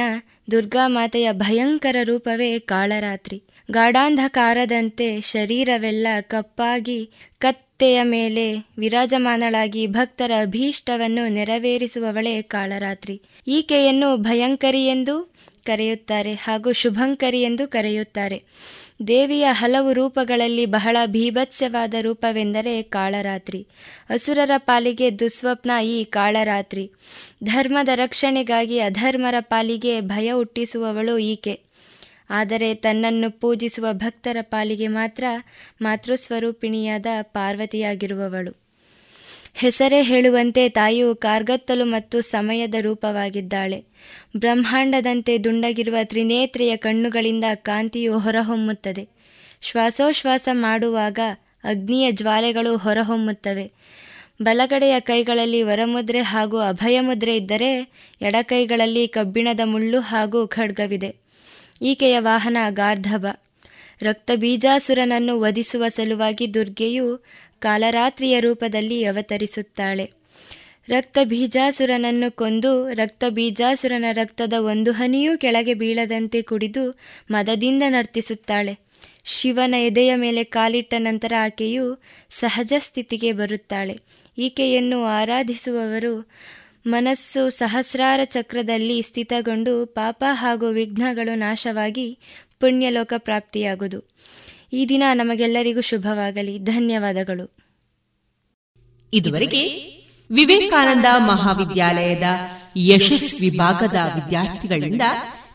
ದುರ್ಗಾ 0.52 0.88
ಮಾತೆಯ 0.88 1.32
ಭಯಂಕರ 1.32 1.96
ರೂಪವೇ 2.04 2.60
ಕಾಳರಾತ್ರಿ. 2.60 3.44
ಗಾಢಾಂಧಕಾರದಂತೆ 3.72 5.22
ಶರೀರವೆಲ್ಲ 5.22 6.08
ಕಪ್ಪಾಗಿ 6.22 7.10
ಕತ್ತೆಯ 7.40 8.04
ಮೇಲೆ 8.04 8.54
ವಿರಾಜಮಾನಳಾಗಿ 8.78 9.88
ಭಕ್ತರ 9.88 10.32
ಅಭೀಷ್ಟವನ್ನು 10.42 11.28
ನೆರವೇರಿಸುವವಳೇ 11.28 12.42
ಕಾಳರಾತ್ರಿ. 12.42 13.22
ಈಕೆಯನ್ನು 13.48 14.18
ಭಯಂಕರಿ 14.18 14.86
ಎಂದು 14.86 15.34
ಕರೆಯುತ್ತಾರೆ 15.66 16.34
ಹಾಗೂ 16.34 16.72
ಶುಭಂಕರಿ 16.72 17.42
ಎಂದು 17.42 17.68
ಕರೆಯುತ್ತಾರೆ. 17.68 18.44
ದೇವಿಯ 19.08 19.48
ಹಲವು 19.52 19.94
ರೂಪಗಳಲ್ಲಿ 19.94 20.66
ಬಹಳ 20.66 20.98
ಭೀಭತ್ಸವಾದ 21.06 21.94
ರೂಪವೆಂದರೆ 22.02 22.82
ಕಾಳರಾತ್ರಿ. 22.82 23.68
ಅಸುರರ 24.10 24.52
ಪಾಲಿಗೆ 24.58 25.20
ದುಸ್ವಪ್ನ 25.20 25.72
ಈ 25.84 26.04
ಕಾಳರಾತ್ರಿ. 26.04 26.92
ಧರ್ಮದ 27.44 27.90
ರಕ್ಷಣೆಗಾಗಿ 27.96 28.80
ಅಧರ್ಮರ 28.80 29.36
ಪಾಲಿಗೆ 29.40 30.02
ಭಯ 30.02 30.32
ಹುಟ್ಟಿಸುವವಳು 30.32 31.18
ಈಕೆ. 31.18 31.73
ಆದರೆ 32.34 32.74
ತನ್ನನ್ನು 32.76 33.40
ಪೂಜಿಸುವ 33.40 33.88
ಭಕ್ತರ 33.92 34.38
ಪಾಲಿಗೆ 34.42 34.88
ಮಾತ್ರ 34.88 35.24
ಮಾತೃಸ್ವರೂಪಿಣಿಯಾದ 35.82 37.06
ಪಾರ್ವತಿಯಾಗಿರುವವಳು. 37.22 38.58
ಹೆಸರೇ 39.54 40.02
ಹೇಳುವಂತೆ 40.02 40.70
ತಾಯಿಯು 40.70 41.16
ಕಾರ್ಗತ್ತಲು 41.16 41.86
ಮತ್ತು 41.86 42.22
ಸಮಯದ 42.22 42.76
ರೂಪವಾಗಿದ್ದಾಳೆ. 42.82 43.86
ಬ್ರಹ್ಮಾಂಡದಂತೆ 44.38 45.38
ದುಂಡಗಿರುವ 45.38 45.96
ತ್ರಿನೇತ್ರೆಯ 46.04 46.76
ಕಣ್ಣುಗಳಿಂದ 46.76 47.44
ಕಾಂತಿಯು 47.56 48.20
ಹೊರಹೊಮ್ಮುತ್ತದೆ. 48.20 49.10
ಶ್ವಾಸೋಶ್ವಾಸ 49.62 50.50
ಮಾಡುವಾಗ 50.52 51.20
ಅಗ್ನಿಯ 51.64 52.12
ಜ್ವಾಲೆಗಳು 52.12 52.78
ಹೊರಹೊಮ್ಮುತ್ತವೆ. 52.78 53.72
ಬಲಗಡೆಯ 54.42 55.00
ಕೈಗಳಲ್ಲಿ 55.00 55.62
ವರಮುದ್ರೆ 55.62 56.22
ಹಾಗೂ 56.22 56.58
ಅಭಯಮುದ್ರೆ 56.58 57.36
ಇದ್ದರೆ 57.36 57.92
ಎಡಕೈಗಳಲ್ಲಿ 58.22 59.08
ಕಬ್ಬಿಣದ 59.08 59.60
ಮುಳ್ಳು 59.64 60.00
ಹಾಗೂ 60.00 60.48
ಖಡ್ಗವಿದೆ. 60.48 61.23
ಈಕೆಯ 61.84 62.20
ವಾಹನ 62.20 62.58
ಗಾರ್ಧಬ 62.70 63.26
ರಕ್ತ 64.02 64.32
ಬೀಜಾಸುರನನ್ನು 64.36 65.40
ವಧಿಸುವ 65.40 65.88
ಸಲುವಾಗಿ 65.88 66.54
ದುರ್ಗೆಯು 66.54 67.26
ಕಾಲರಾತ್ರಿಯ 67.60 68.40
ರೂಪದಲ್ಲಿ 68.40 69.06
ಅವತರಿಸುತ್ತಾಳೆ. 69.06 70.12
ರಕ್ತ 70.90 71.18
ಬೀಜಾಸುರನನ್ನು 71.24 72.36
ಕೊಂದು 72.36 72.90
ರಕ್ತ 72.90 73.24
ಬೀಜಾಸುರನ 73.30 74.06
ರಕ್ತದ 74.12 74.54
ಒಂದು 74.60 74.92
ಹನಿಯೂ 74.92 75.38
ಕೆಳಗೆ 75.38 75.74
ಬೀಳದಂತೆ 75.74 76.42
ಕುಡಿದು 76.42 77.00
ಮದದಿಂದ 77.32 77.84
ನರ್ತಿಸುತ್ತಾಳೆ. 77.90 78.80
ಶಿವನ 79.26 79.76
ಎದೆಯ 79.80 80.16
ಮೇಲೆ 80.16 80.44
ಕಾಲಿಟ್ಟ 80.44 80.94
ನಂತರ 80.98 81.34
ಆಕೆಯು 81.42 82.02
ಸಹಜ 82.30 82.74
ಸ್ಥಿತಿಗೆ 82.78 83.34
ಬರುತ್ತಾಳೆ. 83.34 84.00
ಈಕೆಯನ್ನು 84.38 85.04
ಆರಾಧಿಸುವವರು 85.04 86.28
ಮನಸ್ಸು 86.88 87.50
ಸಹಸ್ರಾರ 87.50 88.20
ಚಕ್ರದಲ್ಲಿ 88.24 89.02
ಸ್ಥಿತಗೊಂಡು 89.02 89.86
ಪಾಪ 89.86 90.24
ಹಾಗೂ 90.32 90.70
ವಿಘ್ನಗಳು 90.70 91.36
ನಾಶವಾಗಿ 91.36 92.20
ಪುಣ್ಯಲೋಕ 92.60 93.14
ಪ್ರಾಪ್ತಿಯಾಗುವುದು. 93.18 94.10
ಈ 94.74 94.86
ದಿನ 94.86 95.04
ನಮಗೆಲ್ಲರಿಗೂ 95.14 95.82
ಶುಭವಾಗಲಿ. 95.82 96.58
ಧನ್ಯವಾದಗಳು. 96.58 97.56
ಇದುವರೆಗೆ 99.14 99.64
ವಿವೇಕಾನಂದ 100.32 101.06
ಮಹಾವಿದ್ಯಾಲಯದ 101.18 102.24
ಯಶಸ್ 102.78 103.42
ವಿಭಾಗದ 103.42 103.96
ವಿದ್ಯಾರ್ಥಿಗಳಿಂದ 104.16 105.02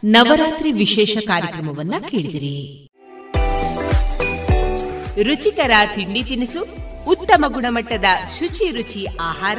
ನವರಾತ್ರಿ 0.04 0.72
ವಿಶೇಷ 0.72 1.16
ಕಾರ್ಯಕ್ರಮವನ್ನ 1.16 1.94
ಕೇಳಿದಿರಿ. 2.08 2.86
ರುಚಿಕರ 5.22 5.70
ತಿಂಡಿ 5.94 6.24
ತಿನಿಸು, 6.24 6.66
ಉತ್ತಮ 7.08 7.44
ಗುಣಮಟ್ಟದ 7.48 8.04
ಶುಚಿ 8.38 8.70
ರುಚಿ 8.70 9.06
ಆಹಾರ 9.20 9.58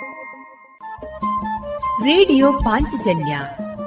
ರೇಡಿಯೋ 2.03 2.51
ಪಾಂಚಜನ್ಯ 2.51 3.39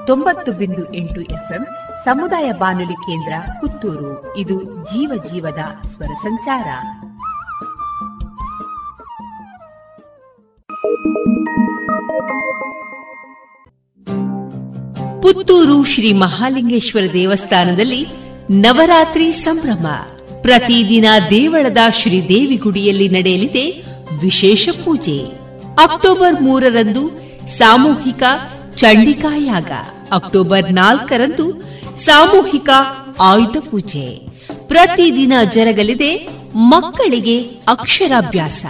ತೊಂಬತ್ತು 0.06 0.52
ಬಿಂದು 0.52 0.94
ಎಂಟು 0.94 1.20
ಎಫ್ಎಂ 1.20 1.66
ಸಮುದಾಯ 2.04 2.52
ಬಾನುಲಿ 2.52 2.92
ಕೇಂದ್ರ 2.92 3.32
ಪುತ್ತೂರು. 3.60 4.36
ಇದು 4.36 4.62
ಜೀವ 4.64 5.22
ಜೀವದ 5.32 5.86
ಸ್ವರ 5.88 6.06
ಸಂಚಾರ. 6.06 6.64
ಪುತ್ತೂರು 15.22 15.84
ಶ್ರೀ 15.84 16.12
ಮಹಾಲಿಂಗೇಶ್ವರ 16.12 17.12
ದೇವಸ್ಥಾನದಲ್ಲಿ 17.12 18.06
ನವರಾತ್ರಿ 18.50 19.32
ಸಂಭ್ರಮ. 19.32 19.86
ಪ್ರತಿದಿನ 20.42 21.04
ದೇವಳದ 21.30 21.78
ಶ್ರೀದೇವಿ 21.92 22.56
ಗುಡಿಯಲ್ಲಿ 22.56 23.08
ನಡೆಯಲಿದೆ 23.08 23.70
ವಿಶೇಷ 24.22 24.68
ಪೂಜೆ. 24.84 25.43
ಅಕ್ಟೋಬರ್ 25.82 26.42
ಮೂರರಂದು 26.42 27.08
ಸಾಮೂಹಿಕ 27.58 28.22
ಚಂಡಿಕಾಯಾಗ. 28.76 29.70
ಅಕ್ಟೋಬರ್ 30.12 30.72
ನಾಲ್ಕರಂದು 30.72 31.62
ಸಾಮೂಹಿಕ 31.96 32.68
ಆಯುಧ 33.20 33.56
ಪೂಜೆ. 33.70 34.20
ಪ್ರತಿದಿನ 34.68 35.32
ಜರಗಲಿದೆ 35.52 36.28
ಮಕ್ಕಳಿಗೆ 36.54 37.42
ಅಕ್ಷರಾಭ್ಯಾಸ. 37.42 38.66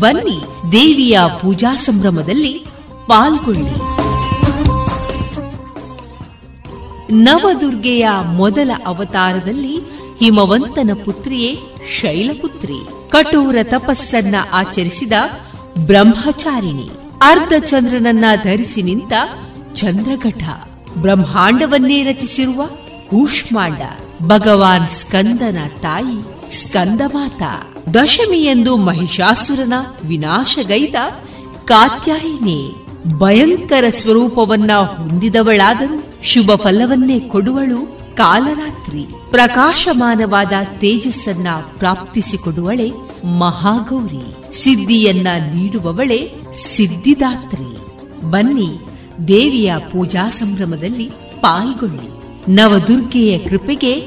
ಬನ್ನಿ 0.00 0.72
ದೇವಿಯ 0.72 1.18
ಪೂಜಾ 1.40 1.76
ಸಂಭ್ರಮದಲ್ಲಿ 1.76 2.52
ಪಾಲ್ಗೊಳ್ಳಿ. 3.06 3.94
ನವದುರ್ಗೆಯ 7.12 8.08
ಮೊದಲ 8.24 8.70
ಅವತಾರದಲ್ಲಿ 8.86 9.78
ಹಿಮವಂತನ 10.18 10.90
ಪುತ್ರಿಯೇ 11.04 11.58
ಶೈಲಪುತ್ರಿ. 12.00 13.10
ಕಠೋರ 13.10 13.56
ತಪಸ್ಸನ್ನ 13.62 14.34
ಆಚರಿಸಿದ 14.52 15.12
ಬ್ರಹ್ಮಚಾರಿಣಿ. 15.78 16.90
ಅರ್ಧ 17.22 17.52
ಚಂದ್ರನನ್ನ 17.64 18.24
ಧರಿಸಿ 18.44 18.82
ನಿಂತ 18.82 19.12
ಚಂದ್ರಘಟ. 19.74 20.42
ಬ್ರಹ್ಮಾಂಡವನ್ನೇ 20.98 22.02
ರಚಿಸಿರುವ 22.02 22.66
ಕೂಷ್ಮಾಂಡ. 23.10 23.82
ಭಗವಾನ್ 24.22 24.88
ಸ್ಕಂದನ 24.88 25.58
ತಾಯಿ 25.80 26.44
ಸ್ಕಂದಮಾತ. 26.60 27.42
ದಶಮಿಯಂದು 27.94 28.76
ಮಹಿಷಾಸುರನ 28.76 29.72
ವಿನಾಶಗೈದ 30.04 30.94
ಕಾತ್ಯಾಯಿನಿ. 31.64 32.74
ಭಯಂಕರ 33.18 33.84
ಸ್ವರೂಪವನ್ನ 33.88 34.72
ಹೊಂದಿದವಳಾದರೂ 34.72 36.04
ಶುಭ 36.22 36.50
ಫಲವನ್ನೇ 36.54 37.20
ಕೊಡುವಳು 37.20 37.98
ಕಾಲರಾತ್ರಿ. 38.16 39.06
ಪ್ರಕಾಶಮಾನವಾದ 39.30 40.52
ತೇಜಸ್ಸನ್ನ 40.78 41.48
ಪ್ರಾಪ್ತಿಸಿಕೊಡುವಳೆ 41.78 42.92
ಮಹಾಗೌರಿ. 43.38 44.43
ಸಿದ್ಧಿಯನ್ನ 44.54 45.28
ನೀಡುವವಳೆ 45.54 46.32
ಸಿದ್ಧಿದಾತ್ರಿ. 46.52 47.76
ಬನ್ನಿ 48.30 48.68
ದೇವಿಯ 49.28 49.74
ಪೂಜಾ 49.92 50.30
ಸಂಭ್ರಮದಲ್ಲಿ 50.30 51.10
ಪಾಲ್ಗೊಳ್ಳಿ. 51.40 52.24
ನವದುರ್ಗೆಯ 52.54 53.38
ಕೃಪೆಗೆ 53.38 54.00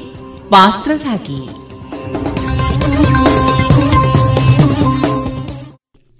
ಪಾತ್ರರಾಗಿ. 0.48 1.68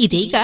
ಇದೀಗ 0.00 0.34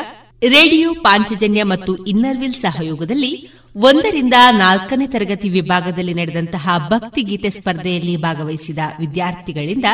ರೇಡಿಯೋ 0.43 0.95
ಪಾಂಚಜನ್ಯ 0.95 1.65
ಮತ್ತು 1.65 2.07
ಇನ್ನರ್ವಿಲ್ 2.07 2.55
ಸಹಯೋಗದಲ್ಲಿ 2.55 3.51
ಒಂದರಿಂದ 3.77 4.35
ನಾಲ್ಕನೇ 4.51 5.07
ತರಗತಿ 5.07 5.49
ವಿಭಾಗದಲ್ಲಿ 5.49 6.15
ನಡೆದಂತಹ 6.15 6.89
ಭಕ್ತಿಗೀತೆ 6.89 7.51
ಸ್ಪರ್ಧೆಯಲ್ಲಿ 7.51 8.17
ಭಾಗವಹಿಸಿದ 8.17 8.79
ವಿದ್ಯಾರ್ಥಿಗಳಿಂದ 9.01 9.85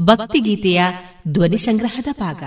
ಭಕ್ತಿಗೀತೆಯ 0.00 0.82
ಧ್ವನಿ 1.28 1.56
ಸಂಗ್ರಹದ 1.56 2.06
ಭಾಗ. 2.20 2.42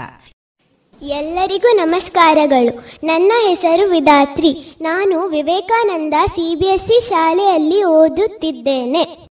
ಎಲ್ಲರಿಗೂ 1.07 1.75
ನಮಸ್ಕಾರಗಳು. 1.75 2.83
ನನ್ನ 3.03 3.31
ಹೆಸರು 3.49 3.89
ವಿದಾತ್ರಿ 3.89 4.75
ನಾನು 4.81 5.27
ವಿವೇಕಾನಂದ 5.27 6.13
ಸಿಬಿಎಸ್ಇ 6.27 6.99
ಶಾಲೆಯಲ್ಲಿ 6.99 7.83
ಓದುತ್ತಿದ್ದೇನೆ. 7.83 9.27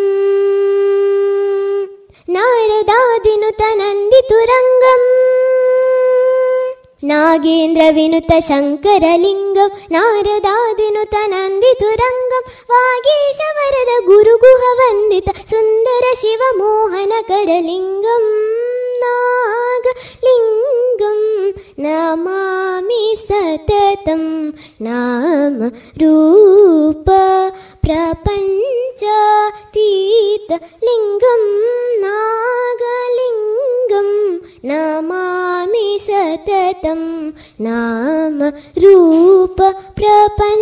नारदादिनुतनन्दितुरङ्गम्। 2.28 5.08
नागेन्द्रविनुत 7.10 8.32
शङ्करलिङ्गं 8.50 9.70
नारदादिनुत 9.96 11.16
नन्दितुरङ्गं 11.34 12.44
वागीशवरद 12.72 13.92
गुरुगुहवन्दित 14.10 15.28
सुन्दर 15.52 16.06
शिवमोहनकरलिङ्गम् 16.22 18.32
नागलिङ्गं 19.04 21.20
नमामि 21.86 23.06
सततं 23.28 24.24
नाम 24.88 25.56
रूप 26.02 27.08
प्रपञ्चातीत 27.86 28.30
लिङ्गं 30.88 31.44
नागलिङ्गं 32.06 34.10
नमामि 34.65 35.87
सततं 36.03 37.03
नाम 37.61 38.39
रूप 38.79 39.59
प्रपञ्चातीतलिङ्गं 39.99 40.57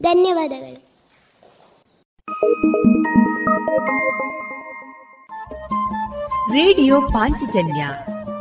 ಧನ್ಯವಾದಗಳು 0.07 0.75
ರೇಡಿಯೋ 6.57 6.97
ಪಾಂಚಜನ್ಯ 7.15 7.83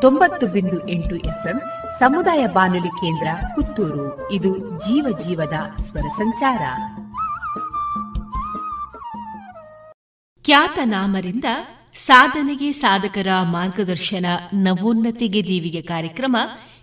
ತೊಂಬತ್ತು 0.01 0.45
ಬಿಂದು 0.47 0.77
ಎಂಟು 0.87 1.15
ಎಫ್ಎಂ 1.29 1.57
ಸಮುದಾಯ 1.99 2.41
ಬಾನುಲಿ 2.47 2.91
ಕೇಂದ್ರ 2.99 3.27
ಪುತ್ತೂರು 3.55 4.05
ಇದು 4.31 4.51
ಜೀವ 4.79 5.05
ಜೀವದ 5.17 5.57
ಸ್ವರ 5.85 6.07
ಸಂಚಾರ 6.17 6.61
ಖ್ಯಾತನಾಮರಿಂದ 10.44 11.44
ಸಾಧನೆಗೆ 11.94 12.72
ಸಾಧಕರ 12.72 13.26
ಮಾರ್ಗದರ್ಶನ 13.42 14.26
ನವೋನ್ನತಿಗೆ 14.54 15.42
ದೀವಿಗೆ 15.44 15.82
ಕಾರ್ಯಕ್ರಮ 15.82 16.36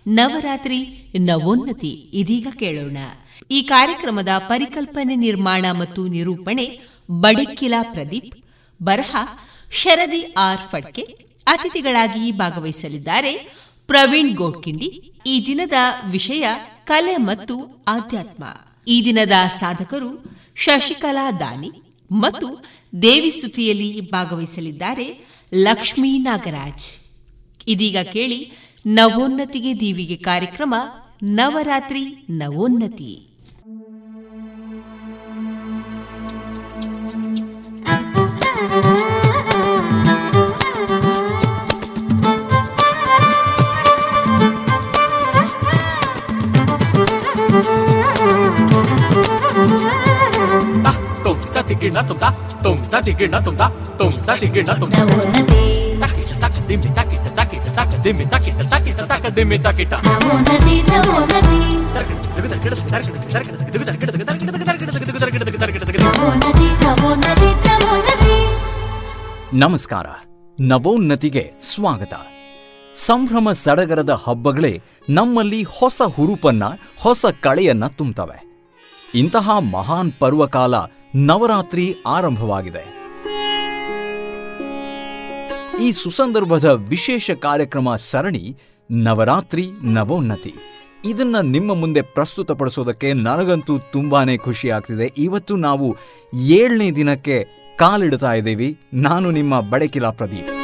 ನವರಾತ್ರಿ 0.08 0.78
ನವೋನ್ನತಿ 1.18 1.90
ಇದೀಗ 2.12 2.46
ಕೇಳೋಣ. 2.58 2.96
ಈ 3.50 3.62
ಕಾರ್ಯಕ್ರಮದ 3.62 4.28
ಪರಿಕಲ್ಪನೆ 4.38 5.16
ನಿರ್ಮಾಣ 5.16 5.64
ಮತ್ತು 5.78 6.06
ನಿರೂಪಣೆ 6.06 6.66
ಬಡಕಿಲ 7.10 7.74
ಪ್ರದೀಪ್, 7.82 8.34
ಬರಹ 8.82 9.16
ಶರದಿ 9.72 10.22
ಆರ್ 10.38 10.64
ಫಡ್ಕೆ, 10.70 11.02
ಅತಿಥಿಗಳಾಗಿ 11.46 12.32
ಭಾಗವಹಿಸಲಿದ್ದಾರೆ 12.32 13.32
ಪ್ರವೀಣ್ 13.86 14.36
ಗೋಡ್ಕಿಂಡಿ. 14.36 15.12
ಈ 15.26 15.46
ದಿನದ 15.46 15.72
ವಿಷಯ 16.10 16.46
ಕಲೆ 16.84 17.16
ಮತ್ತು 17.16 17.84
ಆಧ್ಯಾತ್ಮ. 17.88 18.44
ಈ 18.86 19.04
ದಿನದ 19.04 19.32
ಸಾಧಕರು 19.58 20.10
ಶಶಿಕಲಾ 20.56 21.30
ದಾನಿ 21.30 21.70
ಮತ್ತು 22.12 22.64
ದೇವಿ 23.02 23.30
ಸ್ತುತಿಯಲ್ಲಿ 23.30 24.00
ಭಾಗವಹಿಸಲಿದ್ದಾರೆ 24.00 25.26
ಲಕ್ಷ್ಮೀ 25.54 26.18
ನಾಗರಾಜ್. 26.18 26.90
ಇದೀಗ 27.68 27.96
ಕೇಳಿ 28.12 28.52
ನವೋನ್ನತಿಗೆ 28.86 29.80
ದೀವಿಗೆ 29.80 30.16
ಕಾರ್ಯಕ್ರಮ 30.16 30.74
ನವರಾತ್ರಿ 31.22 32.26
ನವೋನ್ನತಿ. 32.30 33.27
ದಿಮ್ಮಿ 59.34 59.58
ತಕಿಟ 59.58 59.92
ನಮಸ್ಕಾರ. 69.54 70.06
ನವೋನ್ನತಿಗೆ 70.60 71.52
ಸ್ವಾಗತ. 71.62 72.14
ಸಂಭ್ರಮ 72.94 73.52
ಸಡಗರದ 73.52 74.20
ಹಬ್ಬಗಳೇ 74.26 74.80
ನಮ್ಮಲ್ಲಿ 75.10 75.62
ಹೊಸ 75.62 76.02
ಹುರುಪನ್ನ 76.14 76.62
ಹೊಸ 76.98 77.26
ಕಳೆಯನ್ನ 77.40 77.86
ತುಂಬುತ್ತವೆ 77.86 78.48
ಇಂತಹ 79.14 79.50
ಮಹಾನ್ 79.58 80.12
ಪರ್ವಕಾಲ 80.18 80.74
ನವರಾತ್ರಿ 81.26 81.96
ಆರಂಭವಾಗಿದೆ. 82.06 82.98
ಈ 85.82 85.92
ಸುಸಂದರ್ಭದ 85.92 86.64
ವಿಶೇಷ 86.64 87.30
ಕಾರ್ಯಕ್ರಮ 87.30 87.96
ಸರಣಿ 87.96 88.56
ನವರಾತ್ರಿ 88.90 89.66
ನವೋನ್ನತಿ. 89.82 90.54
ಇದನ್ನ 91.04 91.36
ನಿಮ್ಮ 91.42 91.74
ಮುಂದೆ 91.74 92.02
ಪ್ರಸ್ತುತಪಡಿಸೋದಕ್ಕೆ 92.02 93.12
ನನಗಂತೂ 93.12 93.78
ತುಂಬಾನೇ 93.78 94.36
ಖುಷಿ 94.36 94.70
ಆಗ್ತಿದೆ 94.70 95.12
ಇವತ್ತು 95.18 95.56
ನಾವು 95.56 95.96
ಏಳನೇ 96.34 96.90
ದಿನಕ್ಕೆ 96.90 97.46
ಕಾಲಿಡ್ತಾ 97.78 98.32
ಇದ್ದೀವಿ. 98.32 98.80
ನಾನು 98.94 99.30
ನಿಮ್ಮ 99.30 99.60
ಬಡಕಿಲಾ 99.60 100.10
ಪ್ರದೀಪ್. 100.10 100.57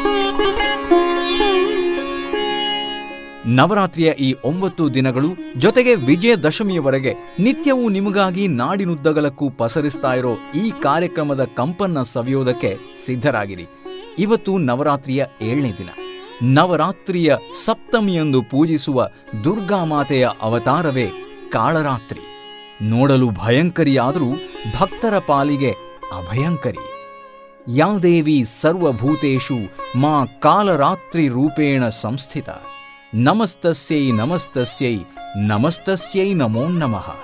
ನವರಾತ್ರಿಯ 3.47 4.13
ಈ 4.13 4.37
ಒಂಬತ್ತು 4.45 4.95
ದಿನಗಳು 4.95 5.29
ಜೊತೆಗೆ 5.57 5.95
ವಿಜಯದಶಮಿಯವರೆಗೆ 5.95 7.15
ನಿತ್ಯವೂ 7.39 7.89
ನಿಮಗಾಗಿ 7.89 8.49
ನಾಡಿನುದ್ದಗಲಕ್ಕೂ 8.49 9.51
ಪಸರಿಸ್ತಾ 9.51 10.15
ಇರೋ 10.15 10.37
ಈ 10.55 10.73
ಕಾರ್ಯಕ್ರಮದ 10.83 11.49
ಕಂಪನ್ನ 11.57 12.03
ಸವಿಯೋದಕ್ಕೆ 12.03 12.79
ಸಿದ್ಧರಾಗಿರಿ. 13.07 13.67
ಇವತ್ತು 14.19 14.59
ನವರಾತ್ರಿಯ 14.59 15.25
ಏಳನೇ 15.43 15.73
ದಿನ. 15.73 15.89
ನವರಾತ್ರಿಯ 16.43 17.37
ಸಪ್ತಮಿಯಂದು 17.65 18.43
ಪೂಜಿಸುವ 18.43 19.09
ದುರ್ಗಾಮಾತೆಯ 19.45 20.29
ಅವತಾರವೇ 20.43 21.09
ಕಾಳರಾತ್ರಿ. 21.53 22.21
ನೋಡಲು 22.83 23.31
ಭಯಂಕರಿಯಾದರೂ 23.31 24.33
ಭಕ್ತರ 24.81 25.19
ಪಾಲಿಗೆ 25.19 25.71
ಅಭಯಂಕರಿ. 26.17 27.11
ಯಾ 27.77 27.99
ದೇವಿ 27.99 28.45
ಸರ್ವಭೂತೇಷು 28.61 29.57
ಮಾ 30.01 30.25
ಕಾಲರಾತ್ರಿ 30.25 31.29
ರೂಪೇಣ 31.29 31.89
ಸಂಸ್ಥಿತ. 31.89 32.49
ನಮಸ್ತಸ್ಯೈ 33.15 34.13
ನಮಸ್ತಸ್ಯೈ 34.13 34.99
ನಮಸ್ತಸ್ಯೈ 35.47 36.35
ನಮೋ 36.35 36.65
ನಮಃ. 36.65 37.17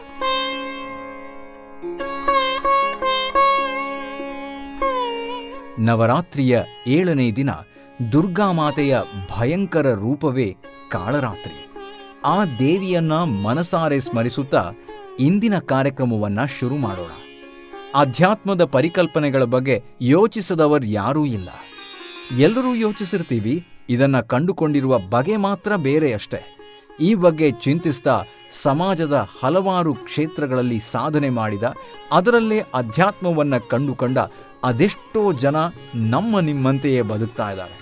ನವರಾತ್ರಿಯ 5.78 6.61
ಏಳನೇ 6.86 7.32
ದಿನ 7.32 7.51
ದುರ್ಗಾಮಾತೆಯ 8.12 8.99
ಭಯಂಕರ 9.38 9.93
ರೂಪವೇ 9.93 10.57
ಕಾಳರಾತ್ರಿ. 10.91 11.70
ಆ 12.24 12.45
ದೇವಿಯನ್ನ 12.45 13.12
ಮನಸಾರೆ 13.12 14.01
ಸ್ಮರಿಸುತ್ತಾ 14.01 14.72
ಇಂದಿನ 15.20 15.59
ಕಾರ್ಯಕ್ರಮವನ್ನ 15.59 16.45
ಶುರು 16.61 16.76
ಮಾಡೋಣ. 16.76 17.11
ಅಧ್ಯಾತ್ಮದ 17.95 18.64
ಪರಿಕಲ್ಪನೆಗಳ 18.64 19.45
ಬಗ್ಗೆ 19.45 19.82
ಯೋಚಿಸದವರು 20.03 20.86
ಯಾರೂ 20.86 21.26
ಇಲ್ಲ. 21.26 21.49
ಎಲ್ಲರೂ 22.38 22.74
ಯೋಚಿಸಿರ್ತೀವಿ 22.74 23.66
ಇದನ್ನ 23.91 24.20
ಕಂಡುಕೊಂಡಿರುವ 24.20 24.99
ಬಗೆ 24.99 25.36
ಮಾತ್ರ 25.36 25.76
ಬೇರೆ 25.76 26.11
ಈ 27.01 27.14
ಬಗ್ಗೆ 27.14 27.51
ಚಿಂತಿಸ್ತಾ 27.51 28.14
ಸಮಾಜದ 28.62 29.16
ಹಲವಾರು 29.43 29.95
ಕ್ಷೇತ್ರಗಳಲ್ಲಿ 29.95 30.78
ಸಾಧನೆ 30.93 31.30
ಮಾಡಿದ, 31.30 31.66
ಅದರಲ್ಲೇ 32.12 32.59
ಅಧ್ಯಾತ್ಮವನ್ನು 32.74 33.68
ಕಂಡುಕೊಂಡ 33.68 34.18
ಅದೆಷ್ಟೋ 34.64 35.32
ಜನ 35.45 35.57
ನಮ್ಮ 35.95 36.41
ನಿಮ್ಮಂತೆಯೇ 36.41 37.03
ಬದುಕ್ತಾ 37.03 37.51
ಇದ್ದಾರೆ. 37.51 37.76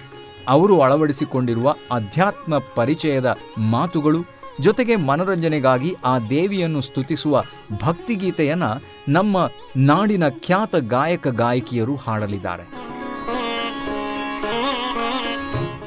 ಅವರು 0.49 0.75
ಅಳವಡಿಸಿಕೊಂಡಿರುವ 0.81 1.75
ಅಧ್ಯಾತ್ಮ 1.93 2.59
ಪರಿಚಯದ 2.75 3.37
ಮಾತುಗಳು, 3.59 4.21
ಜೊತೆಗೆ 4.61 4.97
ಮನರಂಜನೆಗಾಗಿ 4.97 5.91
ಆ 6.05 6.19
ದೇವಿಯನ್ನು 6.19 6.81
ಸ್ತುತಿಸುವ 6.81 7.43
ಭಕ್ತಿಗೀತೆಯನ್ನು 7.85 8.71
ನಮ್ಮ 9.13 9.37
ನಾಡಿನ 9.77 10.29
ಖ್ಯಾತ 10.29 10.75
ಗಾಯಕ, 10.77 11.29
ಗಾಯಕಿಯರು 11.43 11.97
ಹಾಡಲಿದ್ದಾರೆ. 11.97 12.67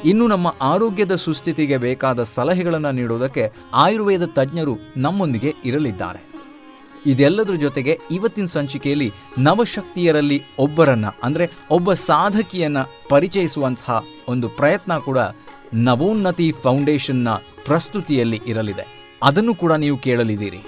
ಇನ್ನು 0.06 0.28
ನಮ್ಮ 0.28 0.56
ಆರೋಗ್ಯದ 0.62 1.16
ಸುಸ್ಥಿತಿಗೆ 1.16 1.78
ಬೇಕಾದ 1.78 2.24
ಸಲಹೆಗಳನ್ನು 2.24 2.92
ನೀಡುವುದಕ್ಕೆ 2.92 3.52
ಆಯುರ್ವೇದ 3.74 4.26
ತಜ್ಞರು 4.26 4.78
ನಮ್ಮೊಂದಿಗೆ 4.98 5.56
ಇರಲಿದ್ದಾರೆ. 5.66 6.32
ಇದೆಲ್ಲದರ 7.06 7.54
ಜೊತೆಗೆ 7.54 8.00
ಇವತ್ತಿನ 8.12 8.46
ಸಂಚಿಕೆಯಲ್ಲಿ 8.46 9.12
ನವಶಕ್ತಿಯರಲ್ಲಿ 9.38 10.44
ಒಬ್ಬರನ್ನ, 10.60 11.06
ಅಂದರೆ 11.24 11.52
ಒಬ್ಬ 11.72 11.94
ಸಾಧಕಿಯನ್ನ 11.94 12.78
ಪರಿಚಯಿಸುವಂತಹ 13.10 14.04
ಒಂದು 14.28 14.50
ಪ್ರಯತ್ನ 14.50 14.98
ಕೂಡ 14.98 15.18
ನವೋನ್ನತಿ 15.74 16.52
ಫೌಂಡೇಶನ್ನ 16.64 17.30
ಪ್ರಸ್ತುತಿಯಲ್ಲಿ 17.66 18.42
ಇರಲಿದೆ. 18.48 18.88
ಅದನ್ನು 19.24 19.56
ಕೂಡ 19.56 19.72
ನೀವು 19.74 19.98
ಕೇಳಲಿದ್ದೀರಿ. 19.98 20.62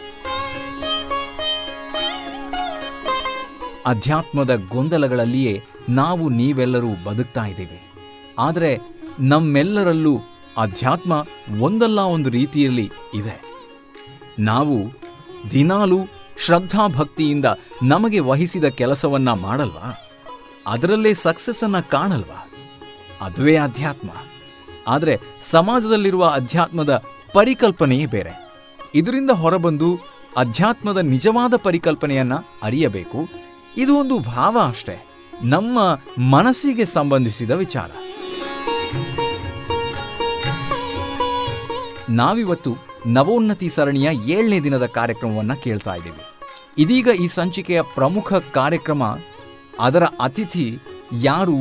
ಅಧ್ಯಾತ್ಮದ 3.85 4.61
ಗೊಂದಲಗಳಲ್ಲಿಯೇ 4.69 5.61
ನಾವು 5.89 6.29
ನೀವೆಲ್ಲರೂ 6.29 6.87
ಬದುಕ್ತಾ 6.87 7.45
ಇದ್ದೀವಿ. 7.45 7.93
ಆದರೆ 8.39 8.92
ನಮ್ಮೆಲ್ಲರಲ್ಲೂ 9.19 10.19
ಅಧ್ಯಾತ್ಮ 10.57 11.25
ಒಂದಲ್ಲ 11.61 11.99
ಒಂದು 11.99 12.29
ರೀತಿಯಲ್ಲಿ 12.29 12.91
ಇದೆ. 13.13 13.41
ನಾವು 14.39 14.91
ದಿನಾಲೂ 15.51 15.99
ಶ್ರದ್ಧಾಭಕ್ತಿಯಿಂದ 16.45 17.45
ನಮಗೆ 17.83 18.19
ವಹಿಸಿದ 18.19 18.63
ಕೆಲಸವನ್ನ 18.63 19.33
ಮಾಡಲ್ವಾ? 19.33 20.09
ಅದರಲ್ಲೇ 20.67 21.13
ಸಕ್ಸಸ್ 21.13 21.63
ಅನ್ನ 21.63 21.79
ಕಾಣಲ್ವಾ? 21.79 22.49
ಅದುವೇ 23.21 23.55
ಅಧ್ಯಾತ್ಮ 23.55 24.09
ಆದರೆ 24.87 25.19
ಸಮಾಜದಲ್ಲಿರುವ 25.41 26.25
ಅಧ್ಯಾತ್ಮದ 26.25 27.03
ಪರಿಕಲ್ಪನೆಯೇ 27.33 28.05
ಬೇರೆ. 28.05 28.43
ಇದರಿಂದ 28.95 29.31
ಹೊರಬಂದು 29.31 29.99
ಅಧ್ಯಾತ್ಮದ 30.37 30.97
ನಿಜವಾದ 30.97 31.55
ಪರಿಕಲ್ಪನೆಯನ್ನ 31.55 32.33
ಅರಿಯಬೇಕು. 32.63 33.29
ಇದು 33.77 33.95
ಒಂದು 33.95 34.19
ಭಾವ 34.19 34.59
ಅಷ್ಟೇ. 34.59 35.07
ನಮ್ಮ 35.43 35.79
ಮನಸ್ಸಿಗೆ 36.23 36.85
ಸಂಬಂಧಿಸಿದ 36.85 37.51
ವಿಚಾರ. 37.51 37.91
ನಾವಿವತ್ತು 42.09 42.71
ನವೋನ್ನತಿ 43.07 43.69
ಸರಣಿಯ 43.69 44.09
ಏಳನೇ 44.25 44.59
ದಿನದ 44.59 44.85
ಕಾರ್ಯಕ್ರಮವನ್ನು 44.85 45.61
ಕೇಳ್ತಾ 45.63 45.95
ಇದ್ದೀವಿ. 45.95 46.23
ಇದೀಗ 46.77 47.07
ಈ 47.07 47.27
ಸಂಚಿಕೆಯ 47.27 47.81
ಪ್ರಮುಖ 47.81 48.33
ಕಾರ್ಯಕ್ರಮ 48.33 49.03
ಅದರ 49.79 50.03
ಅತಿಥಿ 50.03 50.77
ಯಾರು, 51.21 51.57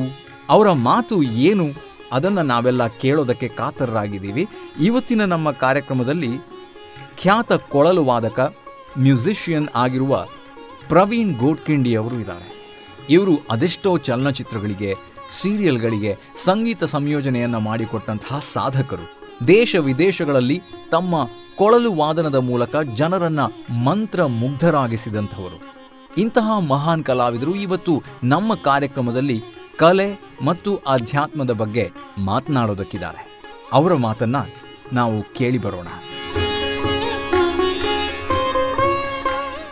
ಅವರ 0.48 0.70
ಮಾತು 0.70 1.22
ಏನು, 1.22 1.66
ಅದನ್ನು 2.12 2.42
ನಾವೆಲ್ಲ 2.42 2.86
ಕೇಳೋದಕ್ಕೆ 2.86 3.48
ಕಾತರರಾಗಿದ್ದೀವಿ. 3.48 4.48
ಇವತ್ತಿನ 4.80 5.24
ನಮ್ಮ 5.24 5.50
ಕಾರ್ಯಕ್ರಮದಲ್ಲಿ 5.50 6.32
ಖ್ಯಾತ 7.22 7.52
ಕೊಳಲು 7.52 8.04
ವಾದಕ, 8.04 8.40
ಮ್ಯೂಸಿಷಿಯನ್ 8.98 9.68
ಆಗಿರುವ 9.74 10.26
ಪ್ರವೀಣ್ 10.88 11.34
ಗೋಡ್ಕಿಂಡಿ 11.34 11.94
ಅವರು 11.94 12.20
ಇದ್ದಾರೆ. 12.20 12.48
ಇವರು 13.10 13.40
ಅದೆಷ್ಟೋ 13.50 13.98
ಚಲನಚಿತ್ರಗಳಿಗೆ 13.98 15.11
ಸೀರಿಯಲ್ಗಳಿಗೆ 15.40 16.18
ಸಂಗೀತ 16.44 16.84
ಸಂಯೋಜನೆಯನ್ನ 16.84 17.56
ಮಾಡಿಕೊಟ್ಟಂತಹ 17.56 18.38
ಸಾಧಕರು. 18.52 19.22
ದೇಶ 19.46 19.76
ವಿದೇಶಗಳಲ್ಲಿ 19.76 20.62
ತಮ್ಮ 20.90 21.14
ಕೊಳಲು 21.56 21.92
ವಾದನದ 21.92 22.34
ಮೂಲಕ 22.34 22.76
ಜನರನ್ನ 22.76 23.40
ಮಂತ್ರ 23.84 24.24
ಮುಗ್ಧರಾಗಿಸಿದಂಥವರು 24.24 25.76
ಇಂತಹ 26.18 26.58
ಮಹಾನ್ 26.58 27.04
ಕಲಾವಿದರು 27.04 27.54
ಇವತ್ತು 27.54 28.02
ನಮ್ಮ 28.24 28.54
ಕಾರ್ಯಕ್ರಮದಲ್ಲಿ 28.54 29.42
ಕಲೆ 29.76 30.20
ಮತ್ತು 30.44 30.76
ಅಧ್ಯಾತ್ಮದ 30.76 31.50
ಬಗ್ಗೆ 31.50 31.90
ಮಾತನಾಡೋದಕ್ಕಿದ್ದಾರೆ. 32.18 33.42
ಅವರ 33.72 33.94
ಮಾತನ್ನ 33.94 34.36
ನಾವು 34.92 35.34
ಕೇಳಿ 35.34 35.58
ಬರೋಣ. 35.58 35.86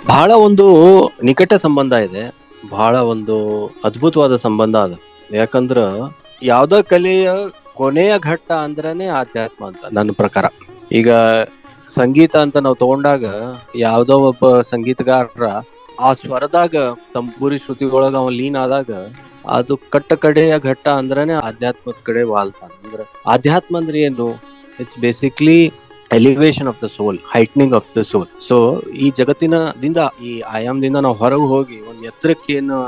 ಬಹಳ 0.06 0.32
ಒಂದು 0.32 0.74
ನಿಕಟ 1.22 1.54
ಸಂಬಂಧ 1.54 1.92
ಇದೆ. 1.92 2.34
ಬಹಳ 2.70 2.96
ಒಂದು 2.96 3.66
ಅದ್ಭುತವಾದ 3.84 4.36
ಸಂಬಂಧ 4.36 4.76
ಅದ. 4.76 4.98
ಯಾಕಂದ್ರ 5.31 5.78
ಯಾವ್ದ 6.43 6.81
ಕಲೆಯ 6.81 7.31
ಕೊನೆಯ 7.74 8.18
ಘಟ್ಟ 8.18 8.53
ಅಂದ್ರನೇ 8.53 9.07
ಆಧ್ಯಾತ್ಮ 9.07 9.66
ಅಂತ 9.66 9.85
ನನ್ನ 9.93 10.11
ಪ್ರಕಾರ. 10.12 10.47
ಈಗ 10.93 11.11
ಸಂಗೀತ 11.95 12.37
ಅಂತ 12.37 12.57
ನಾವು 12.57 12.74
ತಗೊಂಡಾಗ 12.74 13.24
ಯಾವ್ದೋ 13.76 14.18
ಒಬ್ಬ 14.20 14.61
ಸಂಗೀತಗಾರರ 14.61 15.47
ಆ 16.01 16.12
ಸ್ವರದಾಗ 16.12 16.76
ತಂಬೂರಿ 17.14 17.59
ಶ್ರುತಿ 17.59 17.85
ಒಳಗ 17.85 18.16
ಅವ 18.16 18.28
ಲೀನ್ 18.28 18.57
ಆದಾಗ 18.57 18.91
ಅದು 19.49 19.76
ಕಟ್ಟ 19.91 20.12
ಕಡೆಯ 20.14 20.59
ಘಟ್ಟ 20.59 20.89
ಅಂದ್ರನೇ 20.89 21.33
ಆಧ್ಯಾತ್ಮದ 21.33 21.95
ಕಡೆ 22.03 22.22
ವಾಲ್ತಾನ. 22.22 22.70
ಅಂದ್ರ 22.85 23.01
ಆಧ್ಯಾತ್ಮ 23.26 23.76
ಅಂದ್ರೆ 23.76 24.01
ಏನು? 24.01 24.28
It's 24.81 24.99
basically 24.99 25.59
elevation 26.16 26.68
of 26.70 26.78
the 26.84 26.86
soul 26.96 27.18
heightening 27.32 27.74
of 27.78 27.88
the 27.96 28.02
soul 28.11 28.28
so 28.48 28.56
ಈ 29.04 29.06
ಜಗತ್ತಿನದಿಂದ, 29.18 29.98
ಈ 30.28 30.30
ಆಯಾಮದಿಂದ 30.56 30.98
ನಾವು 31.06 31.16
ಹೊರಗೆ 31.22 31.46
ಹೋಗಿ 31.52 31.78
ಒಂದು 31.90 32.02
ಎತ್ತರಕ್ಕೆ 32.11 32.52
ಏನು 32.61 32.78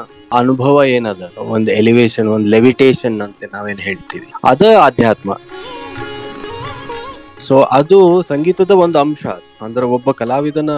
ಅನುಭವ 0.40 0.84
ಏನದ? 0.96 1.24
ಒಂದು 1.56 1.70
ಎಲಿವೇಶನ್ 1.80 2.28
ಒಂದು 2.36 2.48
ಲೆವಿಟೇಷನ್ 2.56 3.18
ಅಂತ 3.26 3.50
ನಾವೇನ್ 3.54 3.80
ಹೇಳ್ತೀವಿ. 3.88 4.28
ಅದ 4.52 4.62
ಆಧ್ಯಾತ್ಮ. 4.86 5.32
ಸೊ 7.46 7.54
ಅದು 7.78 7.98
ಸಂಗೀತದ 8.32 8.72
ಒಂದು 8.84 8.98
ಅಂಶ. 9.04 9.24
ಅಂದ್ರೆ 9.66 9.86
ಒಬ್ಬ 9.96 10.10
ಕಲಾವಿದನ 10.20 10.72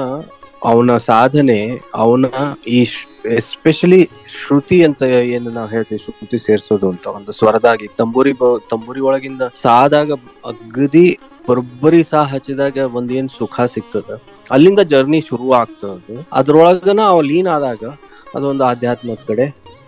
ಅವನ 0.70 0.92
ಸಾಧನೆ, 1.10 1.60
ಅವನ 2.02 2.26
ಈ 2.76 2.78
ಎಸ್ಪೆಷಲಿ 3.40 4.00
ಶ್ರುತಿ 4.38 4.78
ಅಂತ 4.86 5.02
ಏನು 5.36 5.48
ನಾವು 5.58 5.68
ಹೇಳ್ತೀವಿ, 5.74 6.00
ಶ್ರುತಿ 6.04 6.38
ಸೇರ್ಸೋದು 6.46 6.86
ಅಂತ 6.92 7.06
ಒಂದು 7.18 7.32
ಸ್ವರದಾಗಿ, 7.38 7.86
ತಂಬೂರಿ 8.00 8.32
ತಂಬೂರಿ 8.72 9.02
ಒಳಗಿಂದ 9.08 9.42
ಸಾದಾಗ 9.64 10.12
ಅಗದಿ 10.52 11.06
ಬರೋಬ್ಬರಿ 11.48 12.00
ಸಾ 12.10 12.20
ಹಚ್ಚಿದಾಗ 12.32 12.76
ಒಂದೇನ್ 12.98 13.28
ಸುಖ 13.38 13.56
ಸಿಗ್ತದ? 13.72 14.10
ಅಲ್ಲಿಂದ 14.54 14.80
ಜರ್ನಿ 14.92 15.20
ಶುರು 15.28 15.46
ಆಗ್ತದ 15.60 16.16
ಅದ್ರೊಳಗನ 16.38 17.00
ಅವ 17.12 17.20
ಲೀನ್ 17.30 17.50
ಆದಾಗ 17.56 17.82
ಅದೊಂದು 18.36 18.64
ಆಧ್ಯಾತ್ಮದ 18.70 19.22
ಕಡೆ 19.30 19.46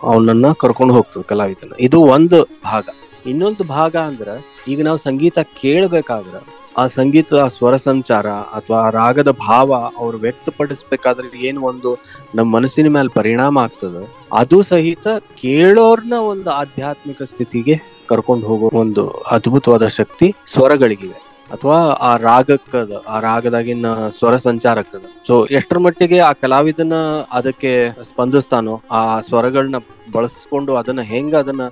ಅವನನ್ನ 0.09 0.47
ಕರ್ಕೊಂಡು 0.61 0.93
ಹೋಗ್ತದೆ 0.97 1.25
ಕಲಾವಿದನ. 1.31 1.71
ಇದು 1.87 1.99
ಒಂದು 2.15 2.37
ಭಾಗ. 2.69 2.85
ಇನ್ನೊಂದು 3.31 3.63
ಭಾಗ 3.77 3.95
ಅಂದ್ರ 4.09 4.29
ಈಗ 4.71 4.79
ನಾವು 4.87 4.99
ಸಂಗೀತ 5.07 5.39
ಕೇಳ್ಬೇಕಾದ್ರ 5.63 6.35
ಆ 6.81 6.83
ಸಂಗೀತ 6.95 7.29
ಸ್ವರ 7.55 7.75
ಸಂಚಾರ 7.89 8.27
ಅಥವಾ 8.57 8.77
ಆ 8.87 8.89
ರಾಗದ 8.97 9.31
ಭಾವ 9.47 9.69
ಅವ್ರು 10.01 10.17
ವ್ಯಕ್ತಪಡಿಸ್ಬೇಕಾದ್ರೆ 10.25 11.27
ಏನು 11.47 11.59
ಒಂದು 11.61 11.91
ನಮ್ಮ 12.37 12.47
ಮನಸ್ಸಿನ 12.57 12.87
ಮೇಲೆ 12.97 13.09
ಪರಿಣಾಮ 13.19 13.57
ಆಗ್ತದ, 13.57 13.95
ಅದು 14.41 14.57
ಸಹಿತ 14.71 15.07
ಕೇಳೋರ್ನ 15.43 16.15
ಒಂದು 16.31 16.49
ಆಧ್ಯಾತ್ಮಿಕ 16.61 17.21
ಸ್ಥಿತಿಗೆ 17.31 17.75
ಕರ್ಕೊಂಡು 18.09 18.47
ಹೋಗೋ 18.47 18.69
ಒಂದು 18.81 19.05
ಅದ್ಭುತವಾದ 19.35 19.87
ಶಕ್ತಿ 19.99 20.27
ಸ್ವರಗಳಿಗಿವೆ. 20.53 21.17
ಅಥವಾ 21.51 21.77
ಆ 22.09 22.11
ರಾಗಕ್ಕದ, 22.29 23.03
ಆ 23.07 23.19
ರಾಗದಾಗಿನ 23.19 23.87
ಸ್ವರ 24.17 24.35
ಸಂಚಾರಕ್ಕದ. 24.35 25.03
ಸೊ 25.27 25.35
ಎಷ್ಟರ 25.57 25.77
ಮಟ್ಟಿಗೆ 25.77 26.19
ಆ 26.19 26.31
ಕಲಾವಿದನ 26.43 26.95
ಅದಕ್ಕೆ 27.31 27.71
ಸ್ಪಂದಿಸ್ತಾನೋ, 28.09 28.75
ಆ 28.91 29.01
ಸ್ವರಗಳನ್ನ 29.19 29.79
ಬಳಸ್ಕೊಂಡು 30.11 30.75
ಅದನ್ನ 30.75 31.01
ಹೆಂಗ 31.13 31.35
ಅದನ್ನ 31.35 31.65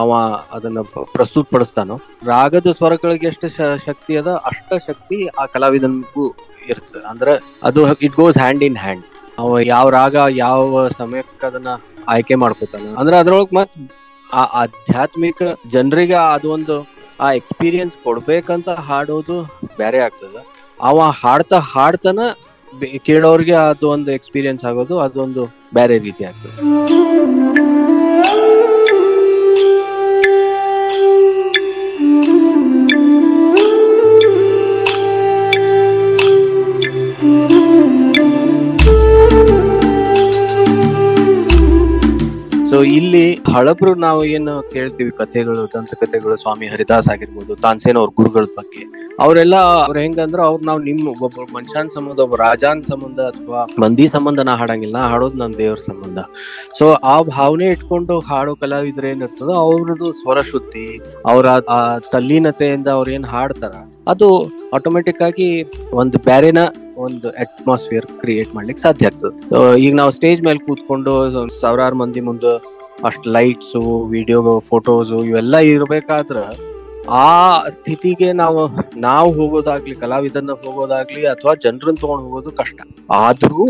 ಅವ 0.00 0.10
ಅದನ್ನ 0.56 0.80
ಪ್ರಸ್ತುತ 1.14 1.46
ಪಡಿಸ್ತಾನೋ 1.54 1.94
ರಾಗದ 2.26 2.68
ಸ್ವರಗಳಿಗೆ 2.70 3.26
ಎಷ್ಟು 3.26 3.48
ಶಕ್ತಿ 3.86 4.16
ಅದ, 4.16 4.30
ಅಷ್ಟ 4.50 4.72
ಶಕ್ತಿ 4.86 5.18
ಆ 5.42 5.46
ಕಲಾವಿದನಿಗೂ 5.46 6.26
ಇರ್ತದೆ. 6.68 7.04
ಅಂದ್ರೆ 7.08 7.32
ಅದು 7.62 7.82
it 8.06 8.14
goes 8.14 8.38
hand 8.38 8.62
in 8.68 8.76
hand 8.76 9.04
ಅವ 9.38 9.58
ಯಾವ 9.74 9.86
ರಾಗ 9.90 10.16
ಯಾವ 10.36 10.88
ಸಮಯಕ್ಕೆ 10.98 11.46
ಅದನ್ನ 11.46 11.72
ಆಯ್ಕೆ 12.08 12.34
ಮಾಡ್ಕೋತಾನ. 12.34 12.86
ಅಂದ್ರೆ 12.98 13.16
ಅದ್ರೊಳಗೆ 13.18 13.56
ಮತ್ 13.56 13.74
ಆ 14.34 14.42
ಆಧ್ಯಾತ್ಮಿಕ 14.62 15.42
ಜನರಿಗೆ 15.72 16.18
ಅದೊಂದು 16.34 16.76
ಆ 17.24 17.28
ಎಕ್ಸ್ಪೀರಿಯನ್ಸ್ 17.38 17.96
ಕೊಡ್ಬೇಕಂತ 18.04 18.68
ಹಾಡೋದು 18.88 19.36
ಬೇರೆ 19.80 19.98
ಆಗ್ತದ. 20.06 20.36
ಅವ 20.88 21.08
ಹಾಡ್ತಾ 21.22 21.58
ಹಾಡ್ತಾನ 21.72 22.20
ಅದು 23.70 23.86
ಒಂದು 23.94 24.10
ಎಕ್ಸ್ಪೀರಿಯನ್ಸ್ 24.18 24.64
ಆಗೋದು, 24.70 24.94
ಅದೊಂದು 25.06 25.44
ಬೇರೆ 25.78 25.96
ರೀತಿ 26.06 26.24
ಆಗ್ತದೆ. 26.30 26.56
ಸೊ 42.70 42.78
ಇಲ್ಲಿ 42.96 43.22
ಹಳಬ್ರು 43.52 43.92
ನಾವು 44.04 44.20
ಏನು 44.34 44.52
ಕೇಳ್ತೀವಿ 44.72 45.12
ಕಥೆಗಳು 45.20 45.62
ದಂತಕಥೆಗಳು 45.72 46.34
ಸ್ವಾಮಿ 46.42 46.66
ಹರಿದಾಸ್ 46.72 47.08
ಆಗಿರ್ಬೋದು, 47.12 47.52
ತಾನ್ಸೇನ್ 47.64 47.98
ಅವ್ರ 48.00 48.10
ಗುರುಗಳ 48.18 48.44
ಬಗ್ಗೆ. 48.58 48.82
ಅವರೆಲ್ಲ 49.24 49.56
ಅವ್ರ 49.86 49.96
ಹೆಂಗಂದ್ರ 50.04 50.40
ಅವ್ರು 50.50 50.62
ನಾವು 50.68 50.80
ನಿಮ್ 50.88 51.00
ಒಬ್ಬ 51.26 51.46
ಮನುಷ್ಯನ್ 51.56 51.90
ಸಂಬಂಧ, 51.96 52.18
ಒಬ್ಬ 52.26 52.36
ರಾಜಾನ್ 52.44 52.82
ಸಂಬಂಧ 52.90 53.18
ಅಥವಾ 53.32 53.60
ಮಂದಿ 53.84 54.06
ಸಂಬಂಧ 54.14 54.40
ನಾ 54.48 54.54
ಹಾಡಂಗಿಲ್ಲ 54.60 54.98
ಹಾಡೋದು 55.12 55.38
ನನ್ 55.42 55.56
ದೇವ್ರ 55.62 55.80
ಸಂಬಂಧ. 55.90 56.18
ಸೊ 56.78 56.86
ಆ 57.14 57.16
ಭಾವನೆ 57.36 57.68
ಇಟ್ಕೊಂಡು 57.76 58.16
ಹಾಡೋ 58.30 58.54
ಕಲಾವಿದ್ರು 58.62 59.08
ಏನಿರ್ತದ 59.12 59.52
ಅವ್ರದ್ದು 59.64 60.10
ಸ್ವರ 60.20 60.40
ಶುದ್ಧಿ 60.52 60.88
ಅವರ 61.32 61.46
ತಲ್ಲೀನತೆಯಿಂದ 62.14 62.88
ಅವ್ರ 62.98 63.08
ಏನ್ 63.16 63.26
ಹಾಡ್ತಾರ, 63.34 63.74
ಅದು 64.12 64.28
ಆಟೋಮೆಟಿಕ್ 64.76 65.24
ಆಗಿ 65.28 65.50
ಒಂದು 66.02 66.18
ಬ್ಯಾರೆನ 66.28 66.62
ಒಂದು 67.06 67.28
ಅಟ್ಮಾಸ್ಫಿಯರ್ 67.44 68.06
ಕ್ರಿಯೇಟ್ 68.22 68.50
ಮಾಡ್ಲಿಕ್ಕೆ 68.56 68.82
ಸಾಧ್ಯ 68.86 69.10
ಆಗ್ತದೆ. 69.10 69.34
ಈಗ 69.84 69.92
ನಾವು 70.00 70.12
ಸ್ಟೇಜ್ 70.18 70.40
ಮೇಲೆ 70.48 70.60
ಕೂತ್ಕೊಂಡು 70.66 71.12
ಸಾವಿರಾರು 71.60 71.98
ಮಂದಿ 72.02 72.22
ಮುಂದೆ 72.28 72.52
ಅಷ್ಟು 73.08 73.26
ಲೈಟ್ಸು 73.36 73.82
ವಿಡಿಯೋ 74.14 74.40
ಫೋಟೋಸು 74.70 75.18
ಇವೆಲ್ಲ 75.28 75.56
ಇರಬೇಕಾದ್ರೆ 75.74 76.44
ಆ 77.20 77.28
ಸ್ಥಿತಿಗೆ 77.76 78.28
ನಾವು 78.40 78.60
ನಾವು 79.08 79.28
ಹೋಗೋದಾಗ್ಲಿ, 79.38 79.94
ಕಲಾವಿದನ್ನ 80.02 80.52
ಹೋಗೋದಾಗ್ಲಿ 80.64 81.22
ಅಥವಾ 81.34 81.52
ಜನರನ್ನ 81.64 81.98
ತಗೊಂಡು 82.02 82.24
ಹೋಗೋದು 82.26 82.50
ಕಷ್ಟ. 82.60 82.80
ಆದ್ರೂ 83.24 83.64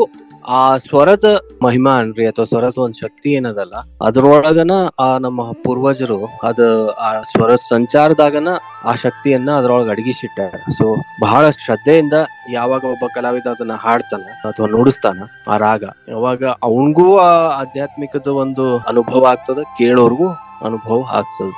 ಆ 0.58 0.60
ಸ್ವರದ 0.84 1.26
ಮಹಿಮಾ 1.64 1.92
ಅನ್ರಿ, 2.02 2.24
ಅಥವಾ 2.30 2.46
ಸ್ವರದ 2.50 2.78
ಒಂದ್ 2.84 2.98
ಶಕ್ತಿ 3.02 3.28
ಏನದಲ್ಲ, 3.38 3.74
ಅದ್ರೊಳಗನ 4.06 4.72
ಆ 5.04 5.06
ನಮ್ಮ 5.24 5.40
ಪೂರ್ವಜರು 5.64 6.18
ಅದ 6.48 6.60
ಆ 7.06 7.10
ಸ್ವರ 7.30 7.50
ಸಂಚಾರದಾಗನ 7.72 8.48
ಆ 8.90 8.94
ಶಕ್ತಿಯನ್ನ 9.04 9.50
ಅದ್ರೊಳಗೆ 9.60 9.92
ಅಡಗಿಸಿಟ್ಟಾರ. 9.94 10.52
ಸೊ 10.78 10.86
ಬಹಳ 11.24 11.44
ಶ್ರದ್ಧೆಯಿಂದ 11.64 12.16
ಯಾವಾಗ 12.56 12.82
ಒಬ್ಬ 12.94 13.04
ಕಲಾವಿದ 13.16 13.48
ಅದನ್ನ 13.56 13.76
ಹಾಡ್ತಾನ 13.84 14.26
ಅಥವಾ 14.50 14.68
ನುಡಿಸ್ತಾನ, 14.74 15.28
ಆ 15.48 15.56
ರಾಗ, 15.66 15.84
ಯಾವಾಗ 16.08 16.44
ಅವನ್ಗೂ 16.68 17.08
ಆ 17.28 17.30
ಆಧ್ಯಾತ್ಮಿಕದ 17.62 18.28
ಒಂದು 18.44 18.66
ಅನುಭವ 18.92 19.24
ಆಗ್ತದ, 19.34 19.62
ಕೇಳೋರ್ಗೂ 19.78 20.28
ಅನುಭವ 20.68 21.00
ಆಗ್ತದ. 21.20 21.50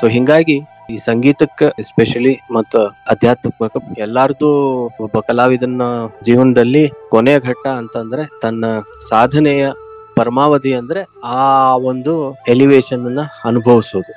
ಸೊ 0.00 0.06
ಹಿಂಗಾಗಿ 0.16 0.58
ಈ 0.90 0.96
ಸಂಗೀತಕ್ಕೆ 0.96 1.64
ಎಸ್ಪೆಷಲಿ 1.78 2.40
ಮತ್ತ 2.52 2.76
ಅಧ್ಯಾತ್ಮಕ 3.10 3.76
ಎಲ್ಲಾರ್ದು 3.98 4.48
ಒಬ್ಬ 5.00 5.20
ಕಲಾವಿದನ 5.20 5.82
ಜೀವನದಲ್ಲಿ 6.24 6.90
ಕೊನೆಯ 7.08 7.40
ಘಟ್ಟ 7.40 7.66
ಅಂತಂದ್ರೆ 7.66 8.40
ತನ್ನ 8.42 8.64
ಸಾಧನೆಯ 9.08 9.66
ಪರಮಾವಧಿ 10.16 10.74
ಅಂದ್ರೆ 10.74 11.06
ಆ 11.24 11.76
ಒಂದು 11.76 12.36
ಎಲಿವೇಶನ್ 12.48 13.06
ಅನ್ನ 13.06 13.20
ಅನುಭವಿಸೋದು. 13.44 14.12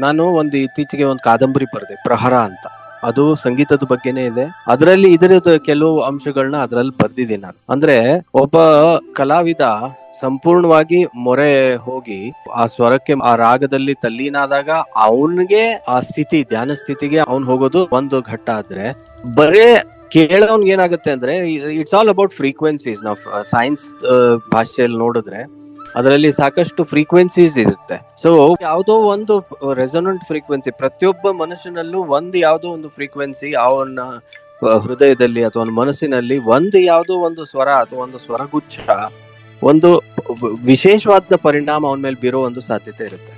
ನಾನು 0.00 0.24
ಒಂದು 0.24 0.56
ಇತ್ತೀಚೆಗೆ 0.56 1.04
ಒಂದು 1.04 1.24
ಕಾದಂಬರಿ 1.24 1.64
ಬರೆದೆ, 1.64 2.02
ಪ್ರಹರ 2.02 2.34
ಅಂತ. 2.34 2.66
ಅದು 3.04 3.34
ಸಂಗೀತದ 3.44 3.84
ಬಗ್ಗೆನೇ 3.92 4.24
ಇದೆ. 4.26 4.46
ಅದರಲ್ಲಿ 4.68 5.08
ಇದರದ 5.14 5.52
ಕೆಲವು 5.56 5.96
ಅಂಶಗಳನ್ನ 6.00 6.56
ಅದ್ರಲ್ಲಿ 6.56 6.94
ಬರ್ದಿದ್ದೀನಿ 7.02 7.42
ನಾನು. 7.42 7.58
ಅಂದ್ರೆ 7.70 7.96
ಒಬ್ಬ 8.42 8.56
ಕಲಾವಿದ 9.20 9.60
ಸಂಪೂರ್ಣವಾಗಿ 10.22 10.98
ಮೊರೆ 11.14 11.50
ಹೋಗಿ 11.76 12.20
ಆ 12.60 12.66
ಸ್ವರಕ್ಕೆ, 12.66 13.14
ಆ 13.30 13.32
ರಾಗದಲ್ಲಿ 13.36 13.94
ತಲ್ಲೀನಾದಾಗ 13.94 14.70
ಅವನಿಗೆ 15.08 15.62
ಆ 15.88 16.00
ಸ್ಥಿತಿ, 16.00 16.42
ಧ್ಯಾನ 16.42 16.70
ಸ್ಥಿತಿಗೆ 16.82 17.18
ಅವ್ನ್ 17.18 17.44
ಹೋಗೋದು 17.44 17.88
ಒಂದು 17.92 18.22
ಘಟ್ಟ 18.22 18.48
ಆದ್ರೆ 18.50 18.86
ಬರೇ 19.40 19.66
ಕೇಳೋನ್ಗೆ 20.16 20.72
ಏನಾಗುತ್ತೆ 20.72 21.10
ಅಂದ್ರೆ 21.10 21.34
ಇಟ್ಸ್ 21.80 21.94
ಆಲ್ 21.94 22.08
ಅಬೌಟ್ 22.08 22.32
ಫ್ರೀಕ್ವೆನ್ಸೀಸ್ 22.32 23.00
ನಾವು 23.04 23.42
ಸೈನ್ಸ್ 23.42 23.84
ಭಾಷೆಯಲ್ಲಿ 24.52 24.98
ನೋಡಿದ್ರೆ 24.98 25.40
ಅದರಲ್ಲಿ 25.98 26.30
ಸಾಕಷ್ಟು 26.38 26.82
ಫ್ರೀಕ್ವೆನ್ಸೀಸ್ 26.92 27.54
ಇರುತ್ತೆ. 27.64 27.96
ಸೊ 28.22 28.30
ಯಾವುದೋ 28.66 28.94
ಒಂದು 29.12 29.34
ರೆಸೊನೆಂಟ್ 29.80 30.24
ಫ್ರೀಕ್ವೆನ್ಸಿ 30.30 30.70
ಪ್ರತಿಯೊಬ್ಬ 30.80 31.30
ಮನುಷ್ಯನಲ್ಲೂ 31.42 32.00
ಒಂದು 32.16 32.36
ಯಾವುದೋ 32.46 32.68
ಒಂದು 32.76 32.88
ಫ್ರೀಕ್ವೆನ್ಸಿ 32.96 33.50
ಅವನ 33.66 34.04
ಹೃದಯದಲ್ಲಿ 34.86 35.42
ಅಥವಾ 35.48 35.64
ಮನಸ್ಸಿನಲ್ಲಿ 35.80 36.36
ಒಂದು 36.56 36.78
ಯಾವುದೋ 36.90 37.14
ಒಂದು 37.28 37.42
ಸ್ವರ 37.52 37.68
ಅಥವಾ 37.84 38.00
ಒಂದು 38.06 38.18
ಸ್ವರಗುಚ್ಛ, 38.26 38.76
ಒಂದು 39.62 39.90
ವಿಶೇಷವಾದ 40.70 41.36
ಪರಿಣಾಮ 41.48 41.82
ಅವನ 41.90 42.00
ಮೇಲೆ 42.06 42.18
ಬೀರೋ 42.22 42.38
ಒಂದು 42.48 42.60
ಸಾಧ್ಯತೆ 42.70 43.04
ಇರುತ್ತೆ. 43.10 43.34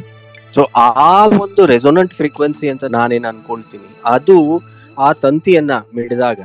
ಸೊ 0.54 0.62
ಆ 1.06 1.12
ಒಂದು 1.44 1.62
ರೆಸೊನೆಂಟ್ 1.72 2.12
ಫ್ರೀಕ್ವೆನ್ಸಿ 2.20 2.66
ಅಂತ 2.72 2.84
ನಾನೇನು 2.98 3.28
ಅನ್ಕೊಳ್ತೀನಿ 3.32 3.88
ಅದು 4.16 4.36
ಆ 5.06 5.08
ತಂತಿಯನ್ನ 5.24 5.72
ಮಿಡಿದಾಗ, 5.96 6.38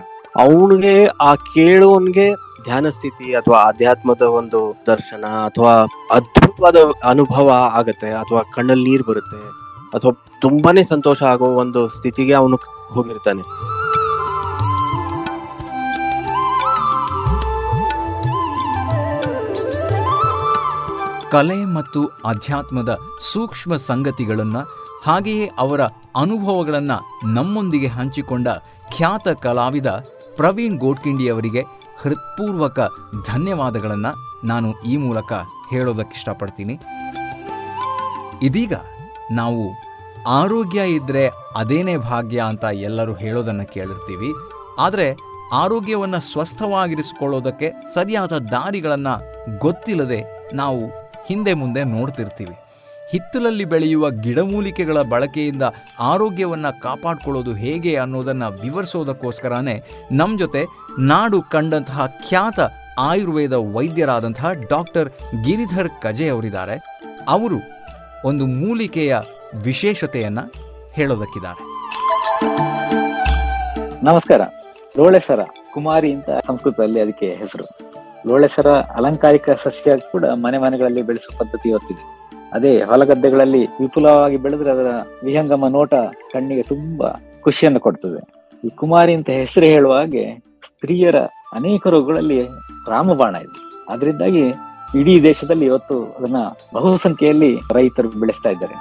ಅವನಿಗೆ, 0.43 0.95
ಆ 1.27 1.31
ಕೇಳುವನ್ಗೆ 1.55 2.27
ಧ್ಯಾನ 2.63 2.89
ಸ್ಥಿತಿ 2.89 3.35
ಅಥವಾ 3.35 3.57
ಆಧ್ಯಾತ್ಮದ 3.57 4.21
ಒಂದು 4.21 4.75
ದರ್ಶನ 4.87 5.25
ಅಥವಾ 5.25 5.73
ಅದ್ಭುತವಾದ 6.11 6.75
ಅನುಭವ 7.09 7.49
ಆಗತ್ತೆ 7.71 8.09
ಅಥವಾ 8.13 8.41
ಕಣ್ಣಲ್ಲಿ 8.53 8.89
ನೀರು 8.89 9.03
ಬರುತ್ತೆ 9.03 9.41
ಅಥವಾ 9.93 10.25
ತುಂಬಾನೇ 10.41 10.83
ಸಂತೋಷ 10.83 11.23
ಆಗೋ 11.23 11.45
ಒಂದು 11.45 11.87
ಸ್ಥಿತಿಗೆ 11.87 12.33
ಅವನು 12.33 12.57
ಹೋಗಿರ್ತಾನೆ. 12.89 13.43
ಕಲೆ 21.31 21.65
ಮತ್ತು 21.65 22.01
ಅಧ್ಯಾತ್ಮದ 22.05 22.97
ಸೂಕ್ಷ್ಮ 23.21 23.77
ಸಂಗತಿಗಳನ್ನು 23.77 24.61
ಹಾಗೆಯೇ 25.03 25.51
ಅವರ 25.59 25.81
ಅನುಭವಗಳನ್ನು 26.15 26.97
ನಮ್ಮೊಂದಿಗೆ 27.33 27.87
ಹಂಚಿಕೊಂಡ 27.87 28.47
ಖ್ಯಾತ 28.95 29.27
ಕಲಾವಿದ 29.27 29.87
ಪ್ರವೀಣ್ 30.35 30.77
ಗೋಡ್ಕಿಂಡಿಯವರಿಗೆ 30.79 31.61
ಹೃತ್ಪೂರ್ವಕ 32.03 32.79
ಧನ್ಯವಾದಗಳನ್ನು 33.27 34.11
ನಾನು 34.47 34.81
ಈ 34.81 34.97
ಮೂಲಕ 34.97 35.33
ಹೇಳೋದಕ್ಕೆ 35.69 36.15
ಇಷ್ಟಪಡ್ತೀನಿ. 36.17 36.79
ಇದೀಗ 38.41 38.73
ನಾವು 39.31 39.63
ಆರೋಗ್ಯ 40.27 40.81
ಇದ್ದರೆ 40.87 41.29
ಅದೇನೇ 41.55 41.97
ಭಾಗ್ಯ 41.97 42.39
ಅಂತ 42.39 42.63
ಎಲ್ಲರೂ 42.63 43.13
ಹೇಳೋದನ್ನು 43.13 43.65
ಕೇಳಿರ್ತೀವಿ. 43.73 44.31
ಆದರೆ 44.79 45.15
ಆರೋಗ್ಯವನ್ನು 45.53 46.19
ಸ್ವಸ್ಥವಾಗಿರಿಸಿಕೊಳ್ಳೋದಕ್ಕೆ 46.19 47.69
ಸರಿಯಾದ 47.93 48.31
ದಾರಿಗಳನ್ನು 48.31 49.13
ಗೊತ್ತಿಲ್ಲದೆ 49.59 50.49
ನಾವು 50.53 50.81
ಹಿಂದೆ 51.25 51.53
ಮುಂದೆ 51.53 51.83
ನೋಡ್ತಿರ್ತೀವಿ. 51.83 52.55
ಹಿತ್ತಲಲ್ಲಿ 53.11 53.65
ಬೆಳೆಯುವ 53.65 54.09
ಗಿಡಮೂಲಿಕೆಗಳ 54.09 55.01
ಬಳಕೆಯಿಂದ 55.01 55.63
ಆರೋಗ್ಯವನ್ನು 55.99 56.81
ಕಾಪಾಡಿಕೊಳ್ಳೋದು 56.81 57.53
ಹೇಗೆ 57.53 57.95
ಅನ್ನೋದನ್ನು 57.95 58.61
ವಿವರಿಸೋದಕ್ಕೋಸ್ಕರನೇ 58.61 59.75
ನಮ್ಮ 60.11 60.37
ಜೊತೆ 60.37 60.65
ನಾಡು 60.99 61.41
ಕಂಡಂತಹ 61.41 62.05
ಖ್ಯಾತ 62.27 62.59
ಆಯುರ್ವೇದ 62.99 63.53
ವೈದ್ಯರಾದಂತಹ 63.53 64.51
ಡಾಕ್ಟರ್ 64.69 65.09
ಗಿರಿಧರ್ 65.43 65.89
ಕಜೆ 66.01 66.29
ಅವರಿದ್ದಾರೆ. 66.29 66.83
ಅವರು 67.27 67.55
ಒಂದು 68.25 68.45
ಮೂಲಿಕೆಯ 68.45 69.17
ವಿಶೇಷತೆಯನ್ನು 69.63 70.51
ಹೇಳೋದಕ್ಕಿದ್ದಾರೆ. 70.93 71.63
ನಮಸ್ಕಾರ. 74.03 74.41
ಲೋಳೆಸರ 74.97 75.39
ಕುಮಾರಿ 75.73 76.13
ಅಂತ 76.13 76.29
ಸಂಸ್ಕೃತದಲ್ಲಿ 76.47 77.01
ಅದಕ್ಕೆ 77.01 77.27
ಹೆಸರು. 77.27 77.65
ಲೋಳೆಸರ 78.27 78.67
ಅಲಂಕಾರಿಕ 78.71 79.49
ಸಸ್ಯ 79.49 79.91
ಕೂಡ 80.11 80.25
ಮನೆ 80.25 80.57
ಮನೆಗಳಲ್ಲಿ 80.57 81.01
ಬೆಳೆಸುವ 81.01 81.37
ಪದ್ಧತಿ 81.39 81.69
ಇವತ್ತಿದೆ 81.69 82.23
ಅದೇ 82.53 82.81
ಹೊಲಗದ್ದೆಗಳಲ್ಲಿ 82.81 83.65
ವಿಪುಲವಾಗಿ 83.65 84.37
ಬೆಳೆದ್ರೆ 84.37 84.71
ಅದರ 84.71 84.87
ವಿಹಂಗಮ 85.23 85.67
ನೋಟ 85.67 85.93
ಕಣ್ಣಿಗೆ 86.31 86.63
ತುಂಬಾ 86.63 87.39
ಖುಷಿಯನ್ನು 87.41 87.79
ಕೊಡ್ತದೆ. 87.79 88.43
ಈ 88.67 88.69
ಕುಮಾರಿ 88.69 89.15
ಅಂತ 89.15 89.29
ಹೆಸರು 89.29 89.65
ಹೇಳುವ 89.65 89.93
ಹಾಗೆ 89.93 90.52
ಸ್ತ್ರೀಯರ 90.83 91.17
ಅನೇಕ 91.57 91.83
ರೋಗಗಳಲ್ಲಿ 91.93 92.37
ರಾಮಬಾಣ 92.91 93.35
ಇದೆ. 93.43 93.57
ಅದರಿಂದಾಗಿ 93.93 94.41
ಇಡೀ 94.99 95.13
ದೇಶದಲ್ಲಿ 95.23 95.65
ಇವತ್ತು 95.65 95.97
ಅದನ್ನ 96.17 96.39
ಬಹುಸಂಖ್ಯೆಯಲ್ಲಿ 96.73 97.51
ರೈತರು 97.75 98.09
ಬೆಳೆಸ್ತಾ 98.21 98.49
ಇದ್ದಾರೆ. 98.49 98.75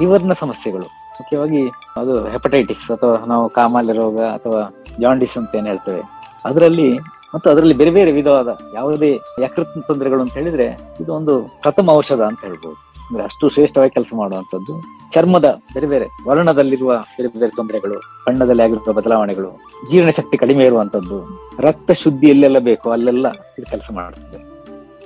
ಲಿವರ್ನ 0.00 0.34
ಸಮಸ್ಯೆಗಳು, 0.42 0.86
ಮುಖ್ಯವಾಗಿ 1.18 1.62
ಅದು 2.00 2.14
ಹೆಪಟೈಟಿಸ್ 2.28 2.84
ಅಥವಾ 2.90 3.14
ನಾವು 3.26 3.48
ಕಾಮಾಲೆ 3.48 3.92
ರೋಗ 3.92 4.18
ಅಥವಾ 4.20 4.60
ಜಾಂಡಿಸ್ 5.00 5.36
ಅಂತ 5.38 5.58
ಏನ್ 5.60 5.66
ಹೇಳ್ತೇವೆ. 5.66 6.02
ಅದರಲ್ಲಿ 6.44 6.88
ಮತ್ತು 7.34 7.46
ಅದರಲ್ಲಿ 7.50 7.74
ಬೇರೆ 7.74 7.90
ಬೇರೆ 7.90 8.12
ವಿಧವಾದ 8.12 8.48
ಯಾವುದೇ 8.74 9.12
ಯಕೃತ್ 9.44 9.86
ತೊಂದರೆಗಳು 9.86 10.20
ಅಂತ 10.20 10.34
ಹೇಳಿದ್ರೆ 10.34 10.68
ಇದು 11.00 11.10
ಒಂದು 11.14 11.36
ಪ್ರಥಮ 11.62 11.90
ಔಷಧ 12.00 12.20
ಅಂತ 12.30 12.40
ಹೇಳ್ಬೋದು. 12.44 12.78
ಅಂದ್ರೆ 13.08 13.24
ಅಷ್ಟು 13.24 13.48
ಶ್ರೇಷ್ಠವಾಗಿ 13.48 13.92
ಕೆಲಸ 13.94 14.12
ಮಾಡುವಂಥದ್ದು. 14.14 14.74
ಚರ್ಮದ 15.14 15.48
ಬೇರೆ 15.74 15.86
ಬೇರೆ, 15.86 16.06
ವರ್ಣದಲ್ಲಿರುವ 16.28 16.92
ಬೇರೆ 17.16 17.28
ಬೇರೆ 17.40 17.52
ತೊಂದರೆಗಳು, 17.54 17.98
ಬಣ್ಣದಲ್ಲಿ 18.26 18.62
ಆಗಿರುವ 18.62 18.92
ಬದಲಾವಣೆಗಳು 18.92 19.50
ಜೀರ್ಣಶಕ್ತಿ 19.90 20.36
ಕಡಿಮೆ 20.36 20.64
ಇರುವಂತದ್ದು 20.64 21.18
ರಕ್ತ 21.60 21.90
ಶುದ್ಧಿ 21.92 22.28
ಎಲ್ಲೆಲ್ಲ 22.28 22.58
ಬೇಕೋ 22.58 22.90
ಅಲ್ಲೆಲ್ಲ 22.90 23.28
ಇದು 23.58 23.66
ಕೆಲಸ 23.70 23.90
ಮಾಡುತ್ತದೆ. 23.94 24.40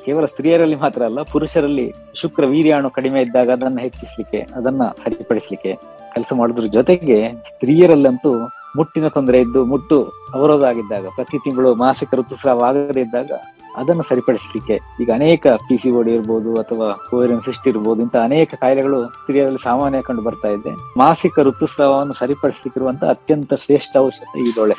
ಕೇವಲ 0.04 0.24
ಸ್ತ್ರೀಯರಲ್ಲಿ 0.24 0.76
ಮಾತ್ರ 0.76 1.02
ಅಲ್ಲ, 1.02 1.22
ಪುರುಷರಲ್ಲಿ 1.32 1.86
ಶುಕ್ರ 2.14 2.44
ವೀರ್ಯಾಣು 2.46 2.90
ಕಡಿಮೆ 2.90 3.20
ಇದ್ದಾಗ 3.22 3.50
ಅದನ್ನ 3.50 3.78
ಹೆಚ್ಚಿಸ್ಲಿಕ್ಕೆ, 3.80 4.40
ಅದನ್ನ 4.56 4.82
ಸರಿಪಡಿಸ್ಲಿಕ್ಕೆ 5.04 5.74
ಕೆಲಸ 6.14 6.32
ಮಾಡೋದ್ರ 6.36 6.66
ಜೊತೆಗೆ 6.66 7.18
ಸ್ತ್ರೀಯರಲ್ಲಂತೂ 7.32 8.32
ಮುಟ್ಟಿನ 8.76 9.08
ತೊಂದರೆ 9.08 9.40
ಇದ್ದು, 9.40 9.64
ಮುಟ್ಟು 9.64 9.96
ಅವರೋಧ 10.34 10.62
ಆಗಿದ್ದಾಗ 10.62 11.06
ಪ್ರತಿ 11.14 11.38
ತಿಂಗಳು 11.44 11.74
ಮಾಸಿಕ 11.74 12.14
ಋತುಸ್ರಾವ 12.14 12.64
ಆಗದೇ 12.64 13.00
ಇದ್ದಾಗ 13.00 13.30
ಅದನ್ನು 13.76 14.02
ಸರಿಪಡಿಸಲಿಕ್ಕೆ 14.02 14.80
ಈಗ 15.00 15.10
ಅನೇಕ 15.14 15.46
ಪಿ 15.46 15.76
ಸಿ 15.76 15.90
ಓಡಿ 15.90 16.14
ಇರ್ಬೋದು 16.14 16.54
ಅಥವಾ 16.54 17.06
ಕೋರಿನ್ 17.10 17.42
ಸಿಸ್ಟ್ 17.42 17.68
ಇರ್ಬೋದು 17.68 18.02
ಇಂತಹ 18.02 18.22
ಅನೇಕ 18.22 18.54
ಕಾಯಿಲೆಗಳು 18.54 19.06
ಸ್ತ್ರೀಯರಲ್ಲಿ 19.06 19.58
ಸಾಮಾನ್ಯ 19.58 20.02
ಕಂಡು 20.02 20.22
ಬರ್ತಾ 20.22 20.48
ಇದೆ. 20.48 20.98
ಮಾಸಿಕ 20.98 21.38
ಋತುಸ್ರಾವವನ್ನು 21.38 22.14
ಸರಿಪಡಿಸಲಿಕ್ಕಿರುವಂತಹ 22.14 23.08
ಅತ್ಯಂತ 23.08 23.54
ಶ್ರೇಷ್ಠ 23.54 23.96
ಔಷಧ 23.96 24.38
ಈ 24.38 24.52
ಡೊಳ್ಳೆ 24.52 24.74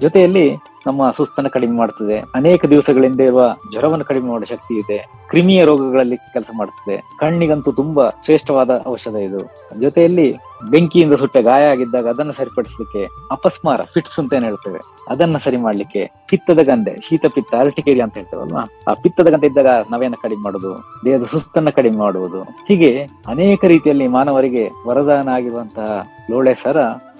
ಜೊತೆಯಲ್ಲಿ 0.00 0.69
ನಮ್ಮ 0.86 1.10
ಸುಸ್ತನ್ನು 1.10 1.50
ಕಡಿಮೆ 1.50 1.76
ಮಾಡ್ತದೆ. 1.76 2.24
ಅನೇಕ 2.34 2.64
ದಿವಸಗಳಿಂದ 2.64 3.20
ಇರುವ 3.20 3.56
ಜ್ವರವನ್ನು 3.72 4.04
ಕಡಿಮೆ 4.04 4.28
ಮಾಡುವ 4.28 4.44
ಶಕ್ತಿ 4.44 4.74
ಇದೆ. 4.74 4.98
ಕ್ರಿಮಿಯ 5.28 5.64
ರೋಗಗಳಲ್ಲಿ 5.64 6.16
ಕೆಲಸ 6.16 6.50
ಮಾಡುತ್ತದೆ 6.58 6.96
ಕಣ್ಣಿಗಂತೂ 7.18 7.72
ತುಂಬಾ 7.72 8.08
ಶ್ರೇಷ್ಠವಾದ 8.08 8.70
ಔಷಧ 8.88 9.14
ಇದು. 9.14 9.40
ಜೊತೆಯಲ್ಲಿ 9.80 10.36
ಬೆಂಕಿಯಿಂದ 10.70 11.14
ಸುಟ್ಟ 11.14 11.36
ಗಾಯ 11.36 11.62
ಆಗಿದ್ದಾಗ 11.62 12.08
ಅದನ್ನು 12.08 12.32
ಸರಿಪಡಿಸಲಿಕ್ಕೆ 12.32 13.08
ಅಪಸ್ಮಾರ 13.30 13.80
ಫಿಟ್ಸ್ 13.82 14.18
ಅಂತ 14.18 14.34
ಏನ್ 14.34 14.44
ಹೇಳ್ತೇವೆ. 14.44 14.80
ಅದನ್ನ 15.08 15.36
ಸರಿ 15.36 15.56
ಮಾಡ್ಲಿಕ್ಕೆ 15.56 16.10
ಪಿತ್ತದ 16.28 16.58
ಗಂಧೆ 16.62 17.00
ಶೀತ 17.08 17.26
ಪಿತ್ತ 17.34 17.54
ಅರಟಿಕೇರಿ 17.60 18.00
ಅಂತ 18.00 18.14
ಹೇಳ್ತೇವಲ್ವಾ? 18.14 18.68
ಆ 18.88 18.92
ಪಿತ್ತದ 18.92 19.28
ಗಂಧೆ 19.30 19.46
ಇದ್ದಾಗ 19.46 19.66
ನವೆಯನ್ನ 19.90 20.16
ಕಡಿಮೆ 20.22 20.42
ಮಾಡುದು 20.42 20.84
ದೇಹದ 21.04 21.24
ಸುಸ್ತನ್ನ 21.24 21.70
ಕಡಿಮೆ 21.70 21.96
ಮಾಡುವುದು. 21.96 22.42
ಹೀಗೆ 22.42 23.08
ಅನೇಕ 23.28 23.64
ರೀತಿಯಲ್ಲಿ 23.64 24.08
ಮಾನವರಿಗೆ 24.08 24.70
ವರದಾನ 24.86 25.28
ಆಗಿರುವಂತಹ 25.28 26.04
ಲೋಳೆ 26.30 26.54
ಸರ 26.54 26.76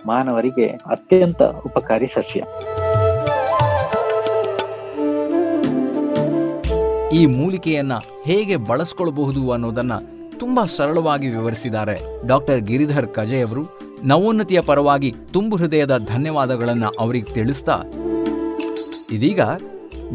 ಮಾನವರಿಗೆ 0.06 0.66
ಅತ್ಯಂತ 0.66 1.42
ಉಪಕಾರಿ 1.42 2.08
ಸಸ್ಯ. 2.08 2.42
ಈ 7.12 7.26
ಮೂಲಿಕೆಯನ್ನ 7.26 7.92
ಹೇಗೆ 8.24 8.56
ಬಳಸ್ಕೊಳ್ಬಹುದು 8.56 9.50
ಅನ್ನೋದನ್ನ 9.50 9.92
ತುಂಬಾ 10.38 10.64
ಸರಳವಾಗಿ 10.64 11.28
ವಿವರಿಸಿದ್ದಾರೆ 11.28 12.26
ಡಾಕ್ಟರ್ 12.26 12.60
ಗಿರಿಧರ್ 12.60 13.06
ಕಜೆ 13.06 13.40
ಅವರು. 13.40 13.80
ನವೋನ್ನತಿಯ 14.04 14.60
ಪರವಾಗಿ 14.60 15.14
ತುಂಬು 15.32 15.56
ಹೃದಯದ 15.56 15.98
ಧನ್ಯವಾದಗಳನ್ನು 15.98 16.88
ಅವರಿಗೆ 16.88 17.34
ತಿಳಿಸ್ತಾ 17.34 17.82
ಇದೀಗ 19.12 19.40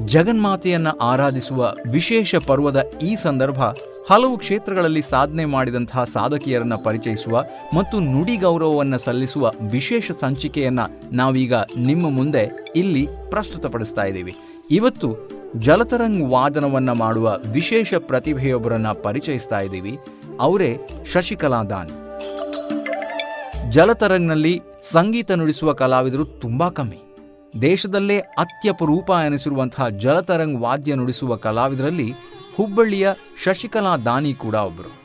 ಜಗನ್ಮಾತೆಯನ್ನ 0.05 0.87
ಆರಾಧಿಸುವ 1.01 1.73
ವಿಶೇಷ 1.91 2.35
ಪರ್ವದ 2.35 2.83
ಈ 3.01 3.15
ಸಂದರ್ಭ 3.15 3.59
ಹಲವು 4.09 4.37
ಕ್ಷೇತ್ರಗಳಲ್ಲಿ 4.37 5.01
ಸಾಧನೆ 5.01 5.45
ಮಾಡಿದಂತಹ 5.45 6.03
ಸಾಧಕಿಯರನ್ನ 6.03 6.75
ಪರಿಚಯಿಸುವ 6.75 7.43
ಮತ್ತು 7.75 7.99
ನುಡಿ 7.99 8.35
ಗೌರವವನ್ನು 8.37 8.97
ಸಲ್ಲಿಸುವ 8.97 9.51
ವಿಶೇಷ 9.71 10.11
ಸಂಚಿಕೆಯನ್ನ 10.19 10.79
ನಾವೀಗ 11.11 11.53
ನಿಮ್ಮ 11.77 12.09
ಮುಂದೆ 12.09 12.73
ಇಲ್ಲಿ 12.75 13.07
ಪ್ರಸ್ತುತಪಡಿಸ್ತಾ 13.29 14.03
ಇದ್ದೀವಿ. 14.03 14.35
ಇವತ್ತು 14.71 15.35
ಜಲತರಂಗ್ 15.59 16.29
ವಾದನವನ್ನ 16.29 16.91
ಮಾಡುವ 16.91 17.39
ವಿಶೇಷ 17.51 17.93
ಪ್ರತಿಭೆಯೊಬ್ಬರನ್ನ 17.93 18.91
ಪರಿಚಯಿಸ್ತಾ 18.91 19.59
ಇದ್ದೀವಿ. 19.59 19.99
ಅವರೇ 20.39 20.77
ಶಶಿಕಲಾ 21.13 21.63
ದಾನ್. 21.63 21.89
ಜಲತರಂಗ್ನಲ್ಲಿ 23.71 24.61
ಸಂಗೀತ 24.83 25.31
ನುಡಿಸುವ 25.31 25.73
ಕಲಾವಿದರು 25.73 26.25
ತುಂಬಾ 26.25 26.69
ಕಮ್ಮಿ. 26.69 27.01
ದೇಶದಲ್ಲೇ 27.61 28.17
ಅತ್ಯಪರೂಪ 28.17 29.11
ಎನಿಸಿರುವಂತಹ 29.25 29.89
ಜಲತರಂಗ್ 29.89 30.61
ವಾದ್ಯ 30.61 30.95
ನುಡಿಸುವ 30.95 31.35
ಕಲಾವಿದರಲ್ಲಿ 31.35 32.13
ಹುಬ್ಬಳ್ಳಿಯ 32.57 33.09
ಶಶಿಕಲಾ 33.43 33.97
ದಾನಿ 33.97 34.33
ಕೂಡ 34.33 34.55
ಒಬ್ಬರು 34.55 35.01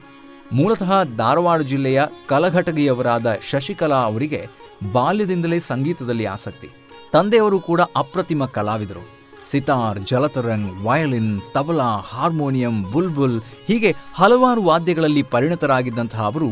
ಮೂಲತಃ 0.52 0.92
ಧಾರವಾಡ 1.16 1.60
ಜಿಲ್ಲೆಯ 1.60 2.02
ಕಲಘಟಗಿಯವರಾದ 2.28 3.26
ಶಶಿಕಲಾ 3.50 3.96
ಅವರಿಗೆ 3.96 4.46
ಬಾಲ್ಯದಿಂದಲೇ 4.92 5.60
ಸಂಗೀತದಲ್ಲಿ 5.60 6.24
ಆಸಕ್ತಿ. 6.24 6.68
ತಂದೆಯವರು 7.12 7.60
ಕೂಡ 7.60 7.80
ಅಪ್ರತಿಮ 7.96 8.44
ಕಲಾವಿದರು. 8.44 9.19
ಸಿತಾರ್ 9.46 9.98
ಜಲತರಂಗ್ 9.98 10.84
ವಯಲಿನ್, 10.84 11.42
ತಬಲಾ, 11.54 11.96
ಹಾರ್ಮೋನಿಯಂ, 11.96 12.92
ಬುಲ್ಬುಲ್ 12.92 13.42
ಹೀಗೆ 13.66 13.96
ಹಲವಾರು 14.14 14.62
ವಾದ್ಯಗಳಲ್ಲಿ 14.62 15.22
ಪರಿಣತರಾಗಿದ್ದಂತಹ 15.22 16.24
ಅವರು 16.24 16.48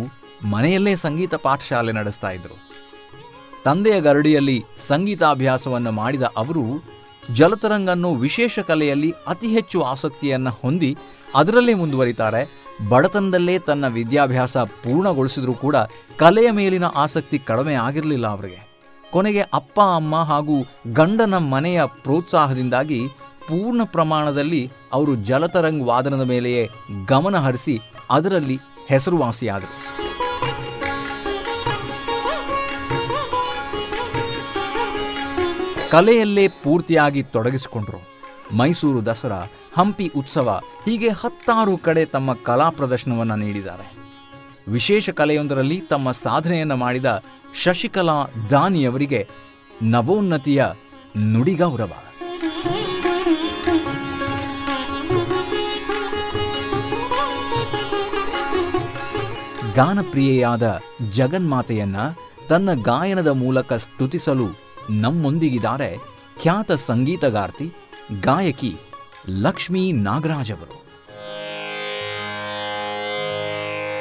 ಮನೆಯಲ್ಲೇ 0.51 0.97
ಸಂಗೀತ 0.97 1.35
ಪಾಠಶಾಲೆ 1.35 1.93
ನಡೆಸ್ತಾ 1.93 2.31
ಇದ್ರು. 2.31 2.69
ತಂದೆಯ 3.65 4.01
ಗರಡಿಯಲ್ಲಿ 4.01 4.65
ಸಂಗೀತಾಭ್ಯಾಸವನ್ನು 4.87 5.93
ಮಾಡಿದ 5.93 6.23
ಅವರು 6.23 6.85
ಜಲತರಂಗನ್ನು 7.35 8.15
ವಿಶೇಷ 8.15 8.59
ಕಲೆಯಲ್ಲಿ 8.59 9.15
ಅತಿ 9.27 9.47
ಹೆಚ್ಚು 9.47 9.83
ಆಸಕ್ತಿಯನ್ನು 9.83 10.51
ಹೊಂದಿ 10.51 10.97
ಅದರಲ್ಲೇ 11.35 11.75
ಮುಂದುವರಿತಾರೆ. 11.75 12.69
ಬಡತನದಲ್ಲೇ 12.89 13.59
ತನ್ನ 13.59 13.87
ವಿದ್ಯಾಭ್ಯಾಸ 13.87 14.57
ಪೂರ್ಣಗೊಳಿಸಿದರೂ 14.57 15.55
ಕೂಡ 15.55 15.77
ಕಲೆಯ 16.17 16.51
ಮೇಲಿನ 16.51 16.85
ಆಸಕ್ತಿ 16.85 17.39
ಕಡಿಮೆ 17.39 17.75
ಆಗಿರಲಿಲ್ಲ 17.75 18.27
ಅವರಿಗೆ. 18.27 18.68
ಕೊನೆಗೆ 19.13 19.41
ಅಪ್ಪ, 19.41 19.81
ಅಮ್ಮ 19.81 20.23
ಹಾಗೂ 20.23 20.57
ಗಂಡನ 20.93 21.37
ಮನೆಯ 21.37 21.83
ಪ್ರೋತ್ಸಾಹದಿಂದಾಗಿ 21.87 23.09
ಪೂರ್ಣ 23.49 23.81
ಪ್ರಮಾಣದಲ್ಲಿ 23.85 24.71
ಅವರು 24.93 25.15
ಜಲತರಂಗ್ 25.15 25.87
ವಾದನದ 25.87 26.23
ಮೇಲೆಯೇ 26.23 26.69
ಗಮನ 27.07 27.37
ಹರಿಸಿ 27.37 27.81
ಅದರಲ್ಲಿ 28.11 28.59
ಹೆಸರುವಾಸಿಯಾದರು. 28.89 29.99
ಕಲೆಯಲ್ಲೇ 35.91 36.49
ಪೂರ್ತಿಯಾಗಿ 36.49 37.23
ತೊಡಗಿಸಿಕೊಂಡರು. 37.23 38.01
ಮೈಸೂರು 38.57 39.07
ದಸರಾ, 39.07 39.47
ಹಂಪಿ 39.77 40.13
ಉತ್ಸವ 40.17 40.61
ಹೀಗೆ 40.85 41.09
ಹತ್ತಾರು 41.09 41.77
ಕಡೆ 41.79 42.05
ತಮ್ಮ 42.05 42.35
ಕಲಾ 42.35 42.69
ಪ್ರದರ್ಶನವನ್ನು 42.69 43.37
ನೀಡಿದ್ದಾರೆ. 43.37 43.98
ವಿಶೇಷ 44.69 45.11
ಕಲೆಯೊಂದರಲ್ಲಿ 45.11 45.81
ತಮ್ಮ 45.81 46.13
ಸಾಧನೆಯನ್ನು 46.13 46.77
ಮಾಡಿದ 46.77 47.25
ಶಶಿಕಲಾ 47.63 48.25
ದಾನಿಯವರಿಗೆ 48.51 49.29
ನವೋನ್ನತಿಯ 49.83 50.65
ನುಡಿಗೌರವ. 51.19 51.93
ಗಾನಪ್ರಿಯೆಯಾದ 59.75 60.81
ಜಗನ್ಮಾತೆಯನ್ನ 61.11 61.97
ತನ್ನ 62.49 62.83
ಗಾಯನದ 62.83 63.27
ಮೂಲಕ 63.27 63.73
ಸ್ತುತಿಸಲು 63.73 64.49
ನಮ್ಮೊಂದಿಗಿದ್ದಾರೆ 64.91 65.99
ಖ್ಯಾತ 66.43 66.73
ಸಂಗೀತಗಾರ್ತಿ, 66.73 67.73
ಗಾಯಕಿ 68.21 68.77
ಲಕ್ಷ್ಮೀ 69.29 69.93
ನಾಗರಾಜ್ 69.93 70.53
ಅವರು. 70.53 70.88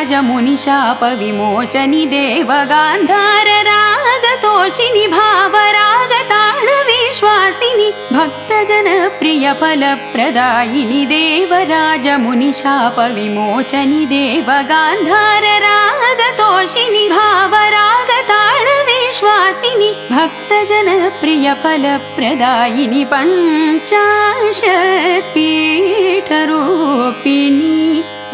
राजमुनिशापविमोचनि 0.03 2.03
देवगान्धाररागतोषिनि 2.13 3.63
रागतोषिनि 4.43 5.05
भाव 5.07 5.55
रागताळवेश्वासिनि 5.75 7.89
भक्तजन 8.11 8.87
प्रियफल 9.19 9.83
प्रदायिनि 10.13 11.03
देव 11.13 11.53
राज 11.71 12.07
मुनिषापविमोचनि 12.25 14.01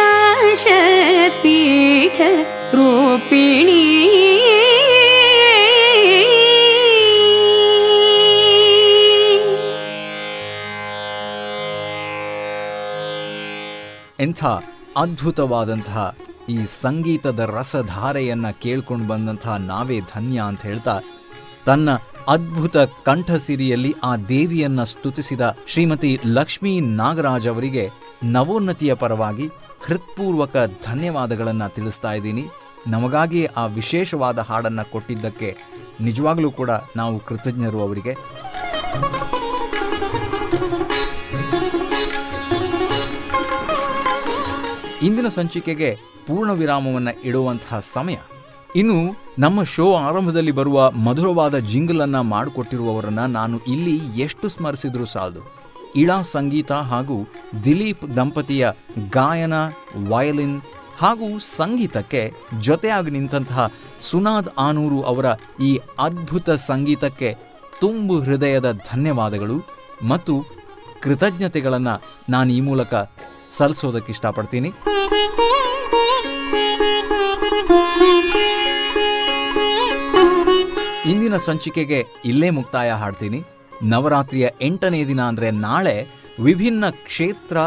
रूपिणी 2.75 3.83
ಎಂಥ 14.21 14.45
ಅದ್ಭುತವಾದಂತಹ 14.97 16.03
ಈ 16.49 16.59
ಸಂಗೀತದ 16.83 17.41
ರಸಧಾರೆಯನ್ನ 17.53 18.49
ಕೇಳ್ಕೊಂಡು 18.63 19.07
ಬಂದಂತಹ 19.09 19.57
ನಾವೇ 19.57 19.99
ಧನ್ಯ 20.15 20.39
ಅಂತ 20.41 20.63
ಹೇಳ್ತಾ 20.63 20.95
ತನ್ನ 21.65 21.89
ಅದ್ಭುತ 22.28 22.78
ಕಂಠಸಿರಿಯಲ್ಲಿ 22.78 23.96
ಆ 24.04 24.16
ದೇವಿಯನ್ನ 24.16 24.84
ಸ್ತುತಿಸಿದ 24.84 25.58
ಶ್ರೀಮತಿ 25.68 26.20
ಲಕ್ಷ್ಮೀ 26.26 26.80
ನಾಗರಾಜ್ 26.80 27.48
ಅವರಿಗೆ 27.48 27.90
ನವೋನ್ನತಿಯ 28.24 28.94
ಪರವಾಗಿ 28.94 29.50
ಹೃತ್ಪೂರ್ವಕ 29.86 30.56
ಧನ್ಯವಾದಗಳನ್ನು 30.86 31.76
ತಿಳಿಸ್ತಾ 31.76 32.14
ಇದ್ದೀನಿ. 32.14 32.46
ನಮಗಾಗಿ 32.88 33.46
ಆ 33.46 33.66
ವಿಶೇಷವಾದ 33.66 34.40
ಹಾಡನ್ನು 34.40 34.92
ಕೊಟ್ಟಿದ್ದಕ್ಕೆ 34.92 35.58
ನಿಜವಾಗ್ಲೂ 36.02 36.52
ಕೂಡ 36.52 36.70
ನಾವು 36.96 37.20
ಕೃತಜ್ಞರು 37.20 37.82
ಅವರಿಗೆ. 37.82 38.16
ಇಂದಿನ 45.02 45.28
ಸಂಚಿಕೆಗೆ 45.28 45.98
ಪೂರ್ಣ 46.28 46.52
ವಿರಾಮವನ್ನು 46.52 47.22
ಇಡುವಂತಹ 47.22 47.84
ಸಮಯ. 47.94 48.16
ಇನ್ನು 48.76 49.16
ನಮ್ಮ 49.40 49.64
ಶೋ 49.64 49.96
ಆರಂಭದಲ್ಲಿ 49.96 50.52
ಬರುವ 50.52 50.92
ಮಧುರವಾದ 50.92 51.58
ಜಿಂಗಲ್ 51.58 52.02
ಅನ್ನ 52.02 52.20
ಮಾಡಿಕೊಟ್ಟಿರುವವರನ್ನ 52.20 53.26
ನಾನು 53.26 53.62
ಇಲ್ಲಿ 53.68 54.22
ಎಷ್ಟು 54.22 54.50
ಸ್ಮರಿಸಿದ್ರೂ 54.50 55.06
ಸಾಲದು. 55.06 55.42
ಇಳಾ 55.96 56.22
ಸಂಗೀತ 56.22 56.72
ಹಾಗೂ 56.72 57.28
ದಿಲೀಪ್ 57.64 58.16
ದಂಪತಿಯ 58.16 58.70
ಗಾಯನ, 59.10 59.54
ವಯಲಿನ್ 60.10 60.62
ಹಾಗೂ 60.98 61.40
ಸಂಗೀತಕ್ಕೆ 61.40 62.34
ಜೊತೆಯಾಗಿ 62.62 63.12
ನಿಂತಹ 63.12 63.72
ಸುನಾದ್ 64.00 64.50
ಆನೂರು 64.58 65.02
ಅವರ 65.02 65.26
ಈ 65.62 65.80
ಅದ್ಭುತ 66.00 66.50
ಸಂಗೀತಕ್ಕೆ 66.50 67.38
ತುಂಬು 67.80 68.20
ಹೃದಯದ 68.20 68.72
ಧನ್ಯವಾದಗಳು 68.72 69.66
ಮತ್ತು 70.04 70.46
ಕೃತಜ್ಞತೆಗಳನ್ನು 71.02 72.02
ನಾನು 72.30 72.52
ಈ 72.52 72.62
ಮೂಲಕ 72.62 72.94
ಸಲ್ಲಿಸೋದಕ್ಕೆ 73.52 74.12
ಇಷ್ಟಪಡ್ತೀನಿ. 74.12 74.74
ಇಂದಿನ 81.10 81.36
ಸಂಚಿಕೆಗೆ 81.38 82.00
ಇಲ್ಲೇ 82.26 82.50
ಮುಕ್ತಾಯ 82.50 82.90
ಹಾಡ್ತೀನಿ. 82.92 83.40
ನವರಾತ್ರಿಯ 83.84 84.46
ಎಂಟನೇ 84.62 85.06
ದಿನ 85.06 85.22
ಅಂದರೆ 85.22 85.52
ನಾಳೆ 85.52 85.96
ವಿಭಿನ್ನ 86.44 86.86
ಕ್ಷೇತ್ರ 86.90 87.58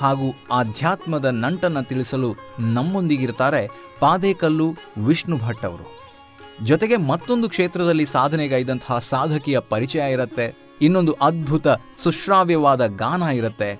ಹಾಗೂ 0.00 0.26
ಆಧ್ಯಾತ್ಮದ 0.52 1.24
ನಂಟನ್ನು 1.44 1.82
ತಿಳಿಸಲು 1.88 2.28
ನಮ್ಮೊಂದಿಗಿರ್ತಾರೆ 2.74 3.62
ಪಾದೇಕಲ್ಲು 4.00 4.68
ವಿಷ್ಣು 5.06 5.36
ಭಟ್ 5.38 5.64
ಅವರು. 5.64 5.86
ಜೊತೆಗೆ 6.64 6.96
ಮತ್ತೊಂದು 6.96 7.48
ಕ್ಷೇತ್ರದಲ್ಲಿ 7.48 8.06
ಸಾಧನೆಗೈದಂತಹ 8.06 8.98
ಸಾಧಕಿಯ 8.98 9.58
ಪರಿಚಯ 9.72 10.12
ಇರುತ್ತೆ. 10.12 10.46
ಇನ್ನೊಂದು 10.82 11.12
ಅದ್ಭುತ 11.12 11.68
ಸುಶ್ರಾವ್ಯವಾದ 12.02 12.86
ಗಾನ 12.86 13.22
ಇರುತ್ತೆ. 13.22 13.70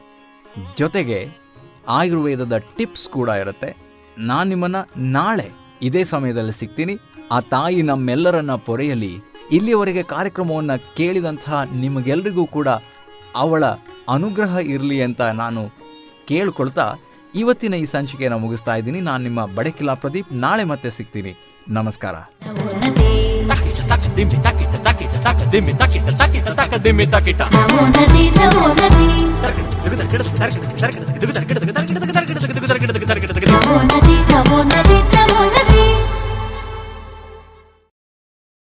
ಜೊತೆಗೆ 0.78 1.20
ಆಯುರ್ವೇದದ 1.88 2.56
ಟಿಪ್ಸ್ 2.76 3.08
ಕೂಡ 3.08 3.28
ಇರುತ್ತೆ. 3.28 3.70
ನಾನು 4.18 4.48
ನಿಮ್ಮನ್ನು 4.48 4.82
ನಾಳೆ 5.10 5.48
ಇದೇ 5.82 6.04
ಸಮಯದಲ್ಲಿ 6.04 6.52
ಸಿಗ್ತೀನಿ. 6.52 6.94
ಆ 7.30 7.38
ತಾಯಿ 7.50 7.80
ನಮ್ಮೆಲ್ಲರನ್ನ 7.82 8.54
ಪೊರೆಯಲಿ 8.66 9.12
ಇಲ್ಲಿಯವರೆಗೆ 9.52 10.02
ಕಾರ್ಯಕ್ರಮವನ್ನು 10.12 10.76
ಕೇಳಿದಂತಹ 10.96 11.58
ನಿಮಗೆಲ್ರಿಗೂ 11.74 12.44
ಕೂಡ 12.46 12.68
ಅವಳ 13.36 13.64
ಅನುಗ್ರಹ 14.08 14.60
ಇರಲಿ 14.74 14.98
ಅಂತ 15.02 15.22
ನಾನು 15.40 15.62
ಕೇಳ್ಕೊಳ್ತಾ 16.28 16.86
ಇವತ್ತಿನ 17.34 17.74
ಈ 17.74 17.86
ಸಂಚಿಕೆಯನ್ನು 17.86 18.38
ಮುಗಿಸ್ತಾ 18.38 18.74
ಇದ್ದೀನಿ 18.76 19.00
ನಾನು 19.00 19.22
ನಿಮ್ಮ 19.24 19.40
ಬಡಕಿಲಾ 19.56 19.94
ಪ್ರದೀಪ್ 19.94 20.32
ನಾಳೆ 20.44 20.64
ಮತ್ತೆ 20.64 20.90
ಸಿಗ್ತೀನಿ 20.90 21.32
ನಮಸ್ಕಾರ 21.70 22.14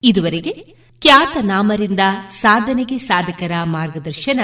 ಇದುವರೆಗೆ 0.09 0.53
ಖ್ಯಾತ 1.01 1.37
ನಾಮರಿಂದ 1.41 2.01
ಸಾಧನೆಗೆ 2.41 2.99
ಸಾಧಕರ 2.99 3.53
ಮಾರ್ಗದರ್ಶನ 3.65 4.41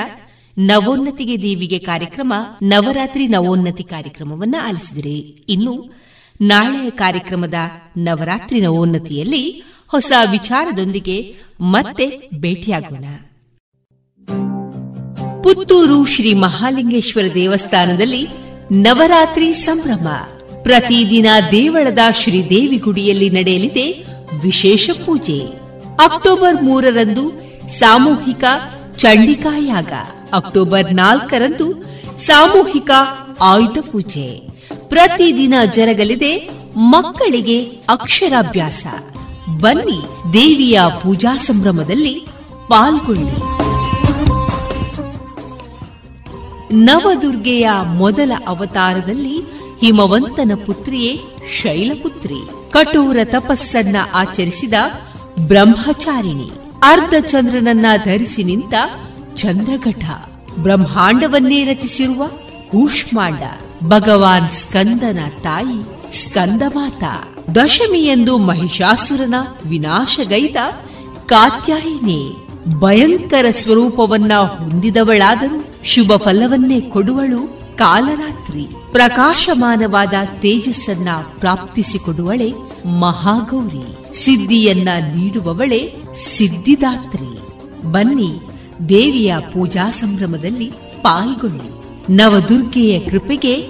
ನವೋನ್ನತಿಗೆ 0.58 1.42
ದೇವಿಗೆ 1.42 1.78
ಕಾರ್ಯಕ್ರಮ, 1.78 2.32
ನವರಾತ್ರಿ 2.62 3.26
ನವೋನ್ನತಿ 3.26 3.84
ಕಾರ್ಯಕ್ರಮವನ್ನು 3.84 4.66
ಆಲಿಸಿದಿರಿ. 4.68 5.44
ಇನ್ನು 5.48 5.94
ನಾಳೆಯ 6.40 6.90
ಕಾರ್ಯಕ್ರಮದ 6.90 7.54
ನವರಾತ್ರಿ 7.96 8.60
ನವೋನ್ನತಿಯಲ್ಲಿ 8.60 9.62
ಹೊಸ 9.88 10.12
ವಿಚಾರದೊಂದಿಗೆ 10.30 11.34
ಮತ್ತೆ 11.60 12.30
ಭೇಟಿಯಾಗೋಣ. 12.34 13.04
ಪುತ್ತೂರು 15.42 16.06
ಶ್ರೀ 16.06 16.34
ಮಹಾಲಿಂಗೇಶ್ವರ 16.34 17.34
ದೇವಸ್ಥಾನದಲ್ಲಿ 17.34 18.28
ನವರಾತ್ರಿ 18.72 19.52
ಸಂಭ್ರಮ. 19.52 20.08
ಪ್ರತಿದಿನ 20.62 21.26
ದೇವಳದ 21.50 21.98
ಶ್ರೀದೇವಿ 22.20 22.76
ಗುಡಿಯಲ್ಲಿ 22.76 23.30
ನಡೆಯಲಿದೆ 23.30 24.13
ವಿಶೇಷ 24.42 24.90
ಪೂಜೆ. 25.06 25.38
ಅಕ್ಟೋಬರ್ 26.00 26.62
ಮೂರರಂದು 26.62 27.30
ಸಾಮೂಹಿಕ 27.78 28.44
ಚಂಡಿಕಾಯಾಗ 28.96 29.92
ಅಕ್ಟೋಬರ್ 30.32 30.94
ನಾಲ್ಕರಂದು 30.94 31.82
ಸಾಮೂಹಿಕ 32.18 32.90
ಆಯುಧ 33.40 33.78
ಪೂಜೆ. 33.92 34.40
ಪ್ರತಿದಿನ 34.88 35.54
ಜರಗಲಿದೆ 35.72 36.50
ಮಕ್ಕಳಿಗೆ 36.76 37.64
ಅಕ್ಷರಾಭ್ಯಾಸ. 37.64 38.86
ಬನ್ನಿ 39.60 40.32
ದೇವಿಯ 40.32 40.80
ಪೂಜಾ 41.02 41.36
ಸಂಭ್ರಮದಲ್ಲಿ 41.36 42.26
ಪಾಲ್ಗೊಳ್ಳಿ. 42.68 43.64
ನವದುರ್ಗೆಯ 46.72 47.70
ಮೊದಲ 47.84 48.32
ಅವತಾರದಲ್ಲಿ 48.46 49.63
ಹಿಮವಂತನ 49.80 50.52
ಪುತ್ರಿಯೇ 50.66 51.20
ಶೈಲಪುತ್ರಿ. 51.60 52.34
ಕಠೋರ 52.70 53.16
ತಪಸ್ಸನ್ನ 53.24 53.96
ಆಚರಿಸಿದ 54.14 54.72
ಬ್ರಹ್ಮಚಾರಿಣಿ. 55.40 56.50
ಅರ್ಧ 56.82 57.14
ಚಂದ್ರನನ್ನ 57.20 57.86
ಧರಿಸಿ 58.04 58.44
ನಿಂತ 58.44 58.74
ಚಂದ್ರಘಟ. 59.36 60.04
ಬ್ರಹ್ಮಾಂಡವನ್ನೇ 60.58 61.64
ರಚಿಸಿರುವ 61.64 62.26
ಕೂಷ್ಮಾಂಡ. 62.70 63.42
ಭಗವಾನ್ 63.84 64.48
ಸ್ಕಂದನ 64.48 65.18
ತಾಯಿ 65.42 65.82
ಸ್ಕಂದಮಾತ. 66.22 67.04
ದಶಮಿಯೆಂದು 67.56 68.38
ಮಹಿಷಾಸುರನ 68.38 69.34
ವಿನಾಶಗೈದ 69.66 70.56
ಕಾತ್ಯಾಯಿನಿ. 71.26 72.36
ಭಯಂಕರ 72.78 73.46
ಸ್ವರೂಪವನ್ನ 73.50 74.32
ಹೊಂದಿದವಳಾದರೂ 74.34 75.64
ಶುಭ 75.84 76.12
ಫಲವನ್ನೇ 76.16 76.80
ಕೊಡುವಳು 76.80 77.53
ಕಾಲರಾತ್ರಿ 77.76 78.66
ಪ್ರಕಾಶಮಾನವಾದ 78.92 80.12
ತೇಜಸ್ಸನ್ನ 80.40 81.08
ಪ್ರಾಪ್ತಿಸಿಕೊಡುವಳೆ 81.38 82.52
ಮಹಾಗೌರಿ. 82.86 84.14
ಸಿದ್ಧಿಯನ್ನ 84.24 84.88
ನೀಡುವವಳೆ 85.16 85.94
ಸಿದ್ಧಿದಾತ್ರಿ. 86.14 87.38
ಬನ್ನಿ 87.92 88.32
ದೇವಿಯ 88.88 89.34
ಪೂಜಾ 89.52 89.90
ಸಂಭ್ರಮದಲ್ಲಿ 89.90 90.70
ಪಾಲ್ಗೊಳ್ಳಿ. 91.02 91.84
ನವದುರ್ಗೆಯ 92.16 93.00
ಕೃಪೆಗೆ 93.00 93.62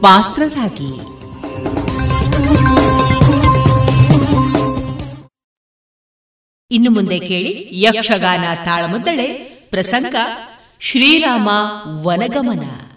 ಪಾತ್ರರಾಗಿ. 0.00 1.18
ಇನ್ನು 6.70 6.90
ಮುಂದೆ 6.90 7.18
ಕೇಳಿ 7.18 7.68
ಯಕ್ಷಗಾನ 7.72 8.44
ತಾಳಮದ್ದಳೆ 8.64 9.26
ಪ್ರಸಂಗ 9.70 10.14
ಶ್ರೀರಾಮ 10.80 11.48
ವನಗಮನ. 12.06 12.87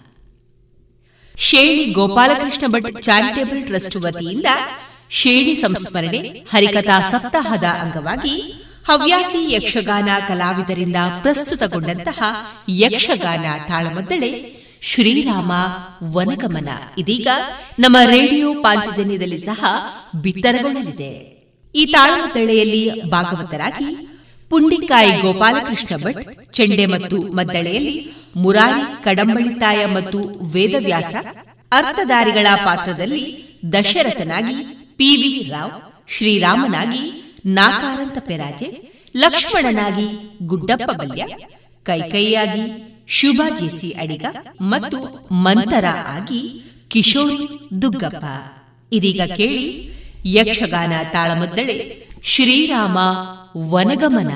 ಶೇಣಿ 1.36 1.84
ಗೋಪಾಲಕೃಷ್ಣ 1.84 2.66
ಭಟ್ 2.66 3.02
ಚಾರಿಟೇಬಲ್ 3.02 3.66
ಟ್ರಸ್ಟ್ 3.66 3.96
ವತಿಯಿಂದ 3.96 4.46
ಶೇಣಿ 5.10 5.54
ಸಂಸ್ಮರಣೆ, 5.54 6.18
ಹರಿಕಥಾ 6.18 7.08
ಸಪ್ತಾಹದ 7.08 7.64
ಅಂಗವಾಗಿ 7.64 8.64
ಹವ್ಯಾಸಿ 8.88 9.52
ಯಕ್ಷಗಾನ 9.52 10.08
ಕಲಾವಿದರಿಂದ 10.28 10.96
ಪ್ರಸ್ತುತಗೊಂಡಂತಹ 11.22 12.22
ಯಕ್ಷಗಾನ 12.68 13.44
ತಾಳಮದ್ದಳೆ 13.68 14.62
ಶ್ರೀರಾಮ 14.82 15.52
ವನಗಮನ. 16.16 16.68
ಇದೀಗ 16.98 17.28
ನಮ್ಮ 17.78 17.96
ರೇಡಿಯೋ 18.04 18.54
ಪಾಂಚಜನ್ಯದಲ್ಲಿ 18.54 19.38
ಸಹ 19.38 19.64
ಬಿತ್ತರಗೊಳ್ಳಲಿದೆ. 20.22 21.42
ಈ 21.74 21.86
ತಾಳಮದ್ದಳೆಯಲ್ಲಿ 21.86 23.02
ಭಾಗವತರಾಗಿ 23.10 24.11
ಪುಂಡಿಕಾಯಿ 24.52 25.22
ಗೋಪಾಲಕೃಷ್ಣ 25.22 25.96
ಭಟ್, 25.96 26.52
ಚೆಂಡೆ 26.52 26.86
ಮತ್ತು 26.86 27.16
ಮದ್ದಳೆಯಲ್ಲಿ 27.22 28.12
ಮುರಾರಿ 28.36 29.04
ಕಡಂಬಳಿತಾಯ 29.04 29.86
ಮತ್ತು 29.86 30.18
ವೇದವ್ಯಾಸ, 30.52 31.14
ಅರ್ಥಧಾರಿಗಳ 31.72 32.46
ಪಾತ್ರದಲ್ಲಿ 32.64 33.24
ದಶರಥನಾಗಿ 33.72 34.64
ಪಿವಿ 34.96 35.50
ರಾವ್, 35.50 35.72
ಶ್ರೀರಾಮನಾಗಿ 36.16 37.04
ನಾಕಾರಂತ 37.46 38.18
ಪೆರಾಜೆ, 38.18 38.68
ಲಕ್ಷ್ಮಣನಾಗಿ 39.16 40.06
ಗುಡ್ಡಪ್ಪ 40.46 40.90
ಬಲ್ಯ, 40.90 41.24
ಕೈಕೈಯಾಗಿ 41.82 42.64
ಶುಭಾ 43.08 43.46
ಅಡಿಗ 44.02 44.24
ಮತ್ತು 44.60 44.98
ಮಂತರ 45.32 45.84
ಆಗಿ 46.06 46.64
ಕಿಶೋರಿ 46.88 47.48
ದುಗ್ಗಪ್ಪ. 47.82 48.24
ಇದೀಗ 48.92 49.20
ಕೇಳಿ 49.36 49.66
ಯಕ್ಷಗಾನ 50.24 50.92
ತಾಳಮದ್ದಳೆ 51.12 52.06
ಶ್ರೀರಾಮ 52.24 52.98
ವನಗಮನ. 53.58 54.30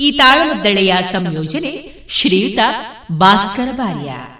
ಈ 0.00 0.10
ತಾಳಮದ್ದಳೆಯ 0.10 0.94
ಸಂಯೋಜನೆ 1.12 2.04
ಶ್ರೀಯುತ 2.08 2.58
ಭಾಸ್ಕರ 3.12 3.68
ಬಾರ್ಯ. 3.72 4.33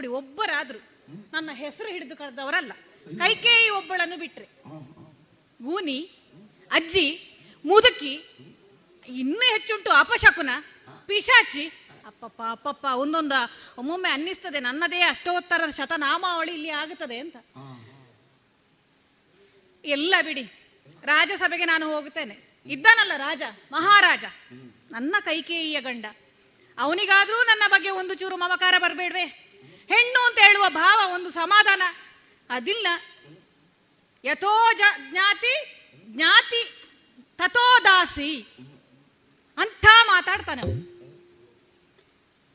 ನೋಡಿ 0.00 0.12
ಒಬ್ಬರಾದ್ರು 0.18 0.78
ನನ್ನ 1.32 1.50
ಹೆಸರು 1.54 1.88
ಹಿಡಿದು 1.92 2.14
ಕರೆದವರಲ್ಲ 2.16 2.72
ಕೈಕೇಯಿ 3.18 3.68
ಒಬ್ಬಳನ್ನು 3.68 4.16
ಬಿಟ್ರೆ. 4.18 4.46
ಗೂನಿ 5.64 5.96
ಅಜ್ಜಿ 6.70 7.04
ಮುದುಕಿ 7.64 8.12
ಇನ್ನೂ 9.08 9.42
ಹೆಚ್ಚುಂಟು 9.54 9.90
ಅಪಶಕುನ 9.90 10.50
ಪಿಶಾಚಿ. 11.06 11.64
ಅಪ್ಪಪ್ಪ 12.06 12.40
ಅಪ್ಪಪ್ಪ 12.50 12.84
ಒಂದೊಂದು 12.84 13.40
ಒಮ್ಮೊಮ್ಮೆ 13.78 14.10
ಅನ್ನಿಸ್ತದೆ 14.10 14.60
ನನ್ನದೇ 14.60 15.00
ಅಷ್ಟೋತ್ತರ 15.00 15.68
ಶತನಾಮಾವಳಿ 15.76 16.52
ಇಲ್ಲಿ 16.52 16.70
ಆಗುತ್ತದೆ 16.70 17.18
ಅಂತ. 17.18 17.36
ಎಲ್ಲ 19.84 20.14
ಬಿಡಿ 20.24 20.46
ರಾಜಸಭೆಗೆ 21.04 21.64
ನಾನು 21.64 21.84
ಹೋಗುತ್ತೇನೆ. 21.94 22.38
ಇದ್ದಾನಲ್ಲ 22.66 23.12
ರಾಜ 23.16 23.42
ಮಹಾರಾಜ. 23.72 24.24
ನನ್ನ 24.90 25.14
ಕೈಕೇಯಿಯ 25.20 25.80
ಗಂಡ. 25.80 26.06
ಅವನಿಗಾದ್ರೂ 26.78 27.38
ನನ್ನ 27.42 27.62
ಬಗ್ಗೆ 27.68 27.90
ಒಂದು 27.90 28.14
ಚೂರು 28.14 28.36
ಮಮಕಾರ 28.36 28.74
ಬರಬೇಡ್ವೆ? 28.78 29.49
ಹೆಣ್ಣು 29.90 30.26
ಅಂತ 30.26 30.38
ಹೇಳುವ 30.38 30.68
ಭಾವ 30.68 31.14
ಒಂದು 31.14 31.30
ಸಮಾಧಾನ. 31.30 31.82
ಅದಿಲ್ಲ. 32.50 32.86
ಯಥೋ 34.24 34.72
ಜ್ಞಾತಿ 35.10 35.54
ಜ್ಞಾತಿ 36.06 36.88
ತಥೋ 37.38 37.84
ದಾಸಿ 37.84 38.40
ಅಂಥ 39.58 39.84
ಮಾತಾಡ್ತಾನೆ 40.06 40.62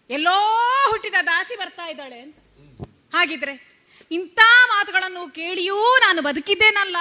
ಎಲ್ಲೋ 0.10 0.36
ಹುಟ್ಟಿದ 0.90 1.14
ದಾಸಿ 1.26 1.56
ಬರ್ತಾ 1.56 1.88
ಇದ್ದಾಳೆ 1.88 2.20
ಅಂತ. 2.20 2.36
ಹಾಗಿದ್ರೆ 3.16 3.76
ಇಂಥ 4.12 4.40
ಮಾತುಗಳನ್ನು 4.68 5.30
ಕೇಳಿಯೂ 5.30 5.98
ನಾನು 5.98 6.22
ಬದುಕಿದ್ದೇನಲ್ಲ. 6.22 6.98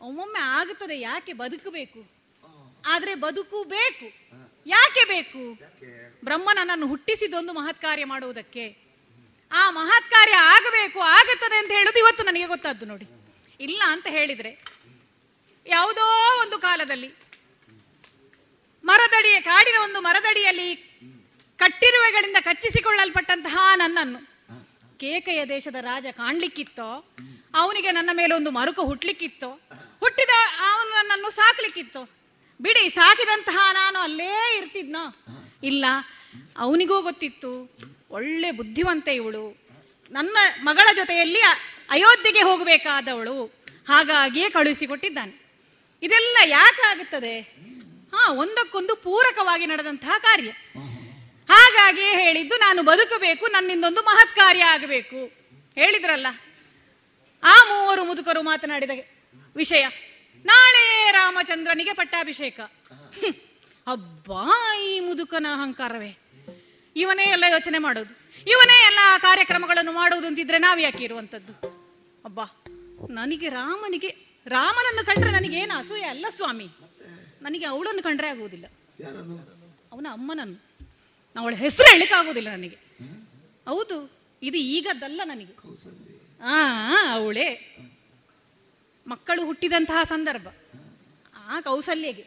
ಒಮ್ಮೊಮ್ಮೆ 0.00 0.40
ಆಗುತ್ತದೆ 0.42 1.00
ಯಾಕೆ 1.00 1.32
ಬದುಕಬೇಕು? 1.32 2.00
ಆದ್ರೆ 2.86 3.14
ಬದುಕು 3.14 3.64
ಬೇಕು 3.64 4.06
ಯಾಕೆ 4.66 5.04
ಬೇಕು? 5.04 5.42
ಬ್ರಹ್ಮ 6.24 6.50
ನನ್ನನ್ನು 6.54 6.86
ಹುಟ್ಟಿಸಿದೊಂದು 6.86 7.52
ಮಹತ್ಕಾರ್ಯ 7.52 8.04
ಮಾಡುವುದಕ್ಕೆ. 8.04 8.83
ಆ 9.60 9.70
ಮಹತ್ 9.70 10.10
ಕಾರ್ಯ 10.10 10.36
ಆಗಬೇಕು, 10.52 11.00
ಆಗುತ್ತದೆ 11.00 11.56
ಅಂತ 11.58 11.70
ಹೇಳುದು 11.70 11.98
ಇವತ್ತು 11.98 12.22
ನನಗೆ 12.22 12.46
ಗೊತ್ತಾದ್ದು 12.46 12.86
ನೋಡಿ. 12.86 13.06
ಇಲ್ಲ 13.60 13.82
ಅಂತ 13.86 14.06
ಹೇಳಿದ್ರೆ, 14.10 14.52
ಯಾವುದೋ 15.66 16.06
ಒಂದು 16.40 16.58
ಕಾಲದಲ್ಲಿ 16.58 17.10
ಮರದಡಿಯ, 18.84 19.40
ಕಾಡಿನ 19.40 19.76
ಒಂದು 19.82 20.00
ಮರದಡಿಯಲ್ಲಿ 20.00 20.68
ಕಟ್ಟಿರುವೆಗಳಿಂದ 21.58 22.36
ಕಚ್ಚಿಸಿಕೊಳ್ಳಲ್ಪಟ್ಟಂತಹ 22.40 23.58
ನನ್ನನ್ನು 23.74 24.20
ಕೇಕೆಯ 25.00 25.40
ದೇಶದ 25.44 25.78
ರಾಜ 25.80 26.06
ಕಾಣ್ಲಿಕ್ಕಿತ್ತೋ, 26.10 26.88
ಅವನಿಗೆ 27.54 27.90
ನನ್ನ 27.90 28.10
ಮೇಲೆ 28.12 28.34
ಒಂದು 28.34 28.50
ಮರುಕ 28.50 28.78
ಹುಟ್ಲಿಕ್ಕಿತ್ತೋ, 28.80 29.50
ಹುಟ್ಟಿದ 30.00 30.34
ಅವನು 30.72 30.90
ನನ್ನನ್ನು 30.90 31.30
ಸಾಕ್ಲಿಕ್ಕಿತ್ತೋ, 31.30 32.02
ಬಿಡಿ 32.60 32.88
ಸಾಕಿದಂತಹ 32.88 33.58
ನಾನು 33.72 33.98
ಅಲ್ಲೇ 33.98 34.56
ಇರ್ತಿದ್ನೋ? 34.56 35.04
ಇಲ್ಲ 35.62 35.84
ಅವನಿಗೂ 36.58 37.02
ಗೊತ್ತಿತ್ತು, 37.02 37.76
ಒಳ್ಳೆ 38.10 38.50
ಬುದ್ಧಿವಂತೆ 38.50 39.14
ಇವಳು. 39.14 39.56
ನನ್ನ 40.10 40.36
ಮಗಳ 40.62 40.96
ಜೊತೆಯಲ್ಲಿ 40.96 41.40
ಅಯೋಧ್ಯೆಗೆ 41.90 42.42
ಹೋಗಬೇಕಾದವಳು. 42.42 43.44
ಹಾಗಾಗಿಯೇ 43.88 44.50
ಕಳುಹಿಸಿಕೊಟ್ಟಿದ್ದಾನೆ. 44.50 45.44
ಇದೆಲ್ಲ 46.02 46.36
ಯಾಕಾಗುತ್ತದೆ 46.46 47.40
ಹಾ, 48.12 48.32
ಒಂದಕ್ಕೊಂದು 48.32 48.96
ಪೂರಕವಾಗಿ 48.96 49.66
ನಡೆದಂತಹ 49.66 50.14
ಕಾರ್ಯ. 50.18 50.50
ಹಾಗಾಗಿಯೇ 51.48 52.10
ಹೇಳಿದ್ದು, 52.10 52.56
ನಾನು 52.56 52.82
ಬದುಕಬೇಕು, 52.82 53.46
ನನ್ನಿಂದೊಂದು 53.46 54.02
ಮಹತ್ 54.02 54.36
ಕಾರ್ಯ 54.36 54.64
ಆಗಬೇಕು. 54.64 55.16
ಹೇಳಿದ್ರಲ್ಲ? 55.74 56.26
ಆ 57.44 57.54
ಮೂವರು 57.68 58.04
ಮುದುಕರು 58.04 58.42
ಮಾತನಾಡಿದ 58.42 58.90
ವಿಷಯ. 59.56 59.86
ನಾಳೆ 60.44 61.10
ರಾಮಚಂದ್ರನಿಗೆ 61.10 61.92
ಪಟ್ಟಾಭಿಷೇಕ. 61.92 62.60
ಅಬ್ಬಾ, 63.86 64.76
ಈ 64.76 65.00
ಮುದುಕನ 65.00 65.46
ಅಹಂಕಾರವೇ. 65.52 66.23
ಇವನೇ 66.96 67.24
ಎಲ್ಲ 67.24 67.44
ಯೋಚನೆ 67.50 67.78
ಮಾಡೋದು. 67.78 68.14
ಇವನೇ 68.46 68.86
ಎಲ್ಲ 68.86 68.98
ಕಾರ್ಯಕ್ರಮಗಳನ್ನು 69.18 69.92
ಮಾಡೋದು 69.92 70.26
ಅಂತಿದ್ರೆ 70.26 70.58
ನಾವು 70.58 70.80
ಯಾಕೆ 70.80 71.04
ಇರುವಂಥದ್ದು 71.04 71.52
ಅಬ್ಬಾ 72.24 72.44
ನನಗೆ 73.10 73.48
ರಾಮನಿಗೆ 73.48 74.16
ರಾಮನನ್ನು 74.46 75.06
ಕಂಡ್ರೆ 75.06 75.32
ನನಗೆ 75.32 75.56
ಏನು 75.56 75.78
ಅಸೂಯೆ 75.78 76.06
ಅಲ್ಲ 76.06 76.26
ಸ್ವಾಮಿ. 76.36 76.68
ನನಗೆ 77.42 77.64
ಅವಳನ್ನು 77.64 78.02
ಕಂಡ್ರೆ 78.02 78.28
ಆಗುವುದಿಲ್ಲ. 78.28 78.66
ಅವನ 79.92 80.06
ಅಮ್ಮನನ್ನು. 80.12 80.88
ಅವಳ 81.38 81.54
ಹೆಸರು 81.54 81.82
ಹೇಳಿಕ್ಕಾಗುವುದಿಲ್ಲ 81.82 82.48
ನನಗೆ. 82.50 82.78
ಹೌದು 83.68 84.10
ಇದು 84.42 84.56
ಈಗದ್ದಲ್ಲ 84.56 85.20
ನನಗೆ. 85.24 85.52
ಆ 86.42 87.12
ಅವಳೇ. 87.12 87.76
ಮಕ್ಕಳು 89.06 89.44
ಹುಟ್ಟಿದಂತಹ 89.44 90.02
ಸಂದರ್ಭ. 90.02 90.48
ಆ 91.48 91.60
ಕೌಸಲ್ಯಗೆ. 91.60 92.24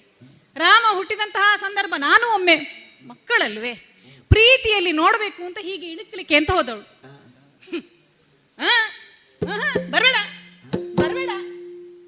ರಾಮ 0.56 0.96
ಹುಟ್ಟಿದಂತಹ 0.96 1.56
ಸಂದರ್ಭ 1.60 1.94
ನಾನು 1.98 2.34
ಒಮ್ಮೆ. 2.34 2.56
ಮಕ್ಕಳಲ್ವೇ? 3.08 3.74
ಪ್ರೀತಿಯಲ್ಲಿ 4.30 4.92
ನೋಡಬೇಕು 4.92 5.44
ಅಂತ 5.44 5.58
ಹೀಗೆ 5.62 5.92
ಇಣುಕ್ಲಿಕ್ಕೆ 5.92 6.36
ಎಂತ 6.36 6.52
ಹೋದವಳು? 6.52 6.84
ಬರಬೇಡ. 9.92 10.16
ಬರಬೇಡ. 10.96 11.30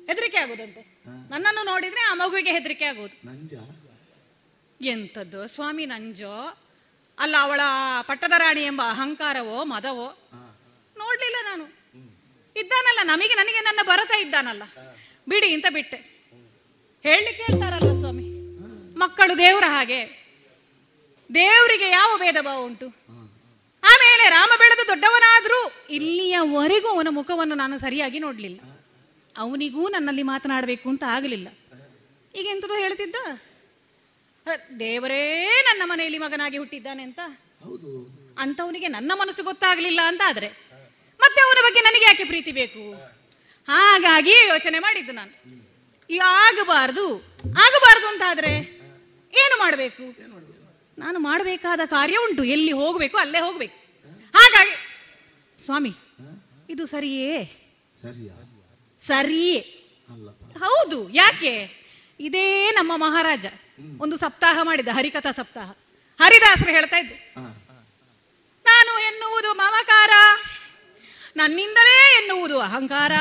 ಹೆದರಿಕೆ 0.08 0.38
ಆಗುದಂತೆ. 0.38 0.82
ನನ್ನನ್ನು 1.30 1.66
ನೋಡಿದ್ರೆ 1.66 2.02
ಆ 2.02 2.14
ಮಗುವಿಗೆ 2.14 2.52
ಹೆದರಿಕೆ 2.52 2.86
ಆಗುವುದು. 2.86 3.16
ಎಂಥದ್ದು 4.82 5.48
ಸ್ವಾಮಿ 5.48 5.86
ನಂಜೋ? 5.86 6.58
ಅಲ್ಲ 7.20 7.36
ಅವಳ 7.40 7.60
ಪಟ್ಟದ 8.02 8.32
ರಾಣಿ 8.38 8.62
ಎಂಬ 8.64 8.82
ಅಹಂಕಾರವೋ 8.90 9.64
ಮದವೋ? 9.64 10.30
ನೋಡ್ಲಿಲ್ಲ 10.98 11.36
ನಾನು. 11.44 11.64
ಇದ್ದಾನಲ್ಲ 12.60 13.00
ನಮಗೆ 13.04 13.34
ನನಗೆ 13.34 13.60
ನನ್ನ 13.60 13.80
ಭರತ 13.84 14.12
ಇದ್ದಾನಲ್ಲ. 14.26 14.64
ಬಿಡಿ 15.28 15.54
ಅಂತ 15.54 15.66
ಬಿಟ್ಟೆ. 15.74 15.98
ಹೇಳಲಿಕ್ಕೆ 17.04 17.44
ಹೇಳ್ತಾರಲ್ಲ 17.44 18.00
ಸ್ವಾಮಿ. 18.00 18.30
ಮಕ್ಕಳು 19.00 19.38
ದೇವರ 19.38 19.64
ಹಾಗೆ. 19.68 20.29
ದೇವರಿಗೆ 21.34 21.90
ಯಾವ 21.90 22.18
ಭೇದ 22.18 22.36
ಭಾವ 22.42 22.64
ಉಂಟು? 22.64 22.88
ಆಮೇಲೆ 23.84 24.30
ರಾಮ 24.30 24.52
ಬೆಳೆದು 24.58 24.88
ದೊಡ್ಡವನಾದ್ರೂ 24.88 25.72
ಇಲ್ಲಿಯವರೆಗೂ 25.90 26.88
ಅವನ 26.88 27.08
ಮುಖವನ್ನು 27.10 27.56
ನಾನು 27.56 27.80
ಸರಿಯಾಗಿ 27.80 28.20
ನೋಡ್ಲಿಲ್ಲ. 28.20 28.60
ಅವನಿಗೂ 29.38 29.90
ನನ್ನಲ್ಲಿ 29.90 30.24
ಮಾತನಾಡಬೇಕು 30.24 30.90
ಅಂತ 30.90 31.04
ಆಗಲಿಲ್ಲ. 31.08 31.48
ಈಗ 32.36 32.46
ಎಂತದೋ 32.46 32.78
ಹೇಳ್ತಿದ್ದ? 32.78 33.16
ದೇವರೇ 34.80 35.46
ನನ್ನ 35.46 35.82
ಮನೆಯಲ್ಲಿ 35.86 36.18
ಮಗನಾಗಿ 36.18 36.58
ಹುಟ್ಟಿದ್ದಾನೆ 36.58 37.04
ಅಂತ. 37.04 37.20
ಅಂತವನಿಗೆ 38.38 38.88
ನನ್ನ 38.88 39.12
ಮನಸ್ಸು 39.16 39.44
ಗೊತ್ತಾಗಲಿಲ್ಲ 39.44 40.00
ಅಂತ 40.06 40.22
ಆದ್ರೆ 40.26 40.48
ಮತ್ತೆ 41.20 41.42
ಅವನ 41.42 41.58
ಬಗ್ಗೆ 41.62 41.80
ನನಗೆ 41.80 42.04
ಯಾಕೆ 42.04 42.24
ಪ್ರೀತಿ 42.24 42.52
ಬೇಕು? 42.52 42.94
ಹಾಗಾಗಿ 43.68 44.32
ಯೋಚನೆ 44.32 44.80
ಮಾಡಿದ್ದು 44.80 45.12
ನಾನು. 45.12 45.34
ಈ 46.10 46.18
ಆಗಬಾರದು. 46.18 47.18
ಆಗಬಾರದು 47.40 48.08
ಅಂತ 48.08 48.22
ಆದ್ರೆ 48.28 48.52
ಏನು 49.34 49.60
ಮಾಡಬೇಕು? 49.60 50.04
ನಾನು 51.00 51.20
ಮಾಡಬೇಕಾದ 51.20 51.80
ಕಾರ್ಯ 51.86 52.18
ಉಂಟು. 52.18 52.44
ಎಲ್ಲಿ 52.44 52.72
ಹೋಗಬೇಕು 52.72 53.18
ಅಲ್ಲೇ 53.18 53.40
ಹೋಗಬೇಕು. 53.40 53.78
ಹಾಗಾಗಿ 54.36 54.76
ಸ್ವಾಮಿ 55.66 55.94
ಇದು 56.70 56.86
ಸರಿಯೇ? 56.86 57.44
ಸರಿಯೇ? 59.08 59.60
ಹೌದು 60.60 61.10
ಯಾಕೆ? 61.10 61.56
ಇದೇ 62.20 62.72
ನಮ್ಮ 62.72 62.92
ಮಹಾರಾಜ. 62.96 63.46
ಒಂದು 64.00 64.16
ಸಪ್ತಾಹ 64.18 64.60
ಮಾಡಿದ 64.62 64.88
ಹರಿಕಥಾ 64.88 65.32
ಸಪ್ತಾಹ. 65.32 65.70
ಹರಿದಾಸರು 66.20 66.72
ಹೇಳ್ತಾ 66.72 66.98
ಇದ್ದು 66.98 67.16
ನಾನು 68.66 68.94
ಎನ್ನುವುದು 69.00 69.54
ಮಮಕಾರ. 69.54 70.12
ನನ್ನಿಂದಲೇ 71.36 71.98
ಎನ್ನುವುದು 72.20 72.60
ಅಹಂಕಾರ. 72.60 73.14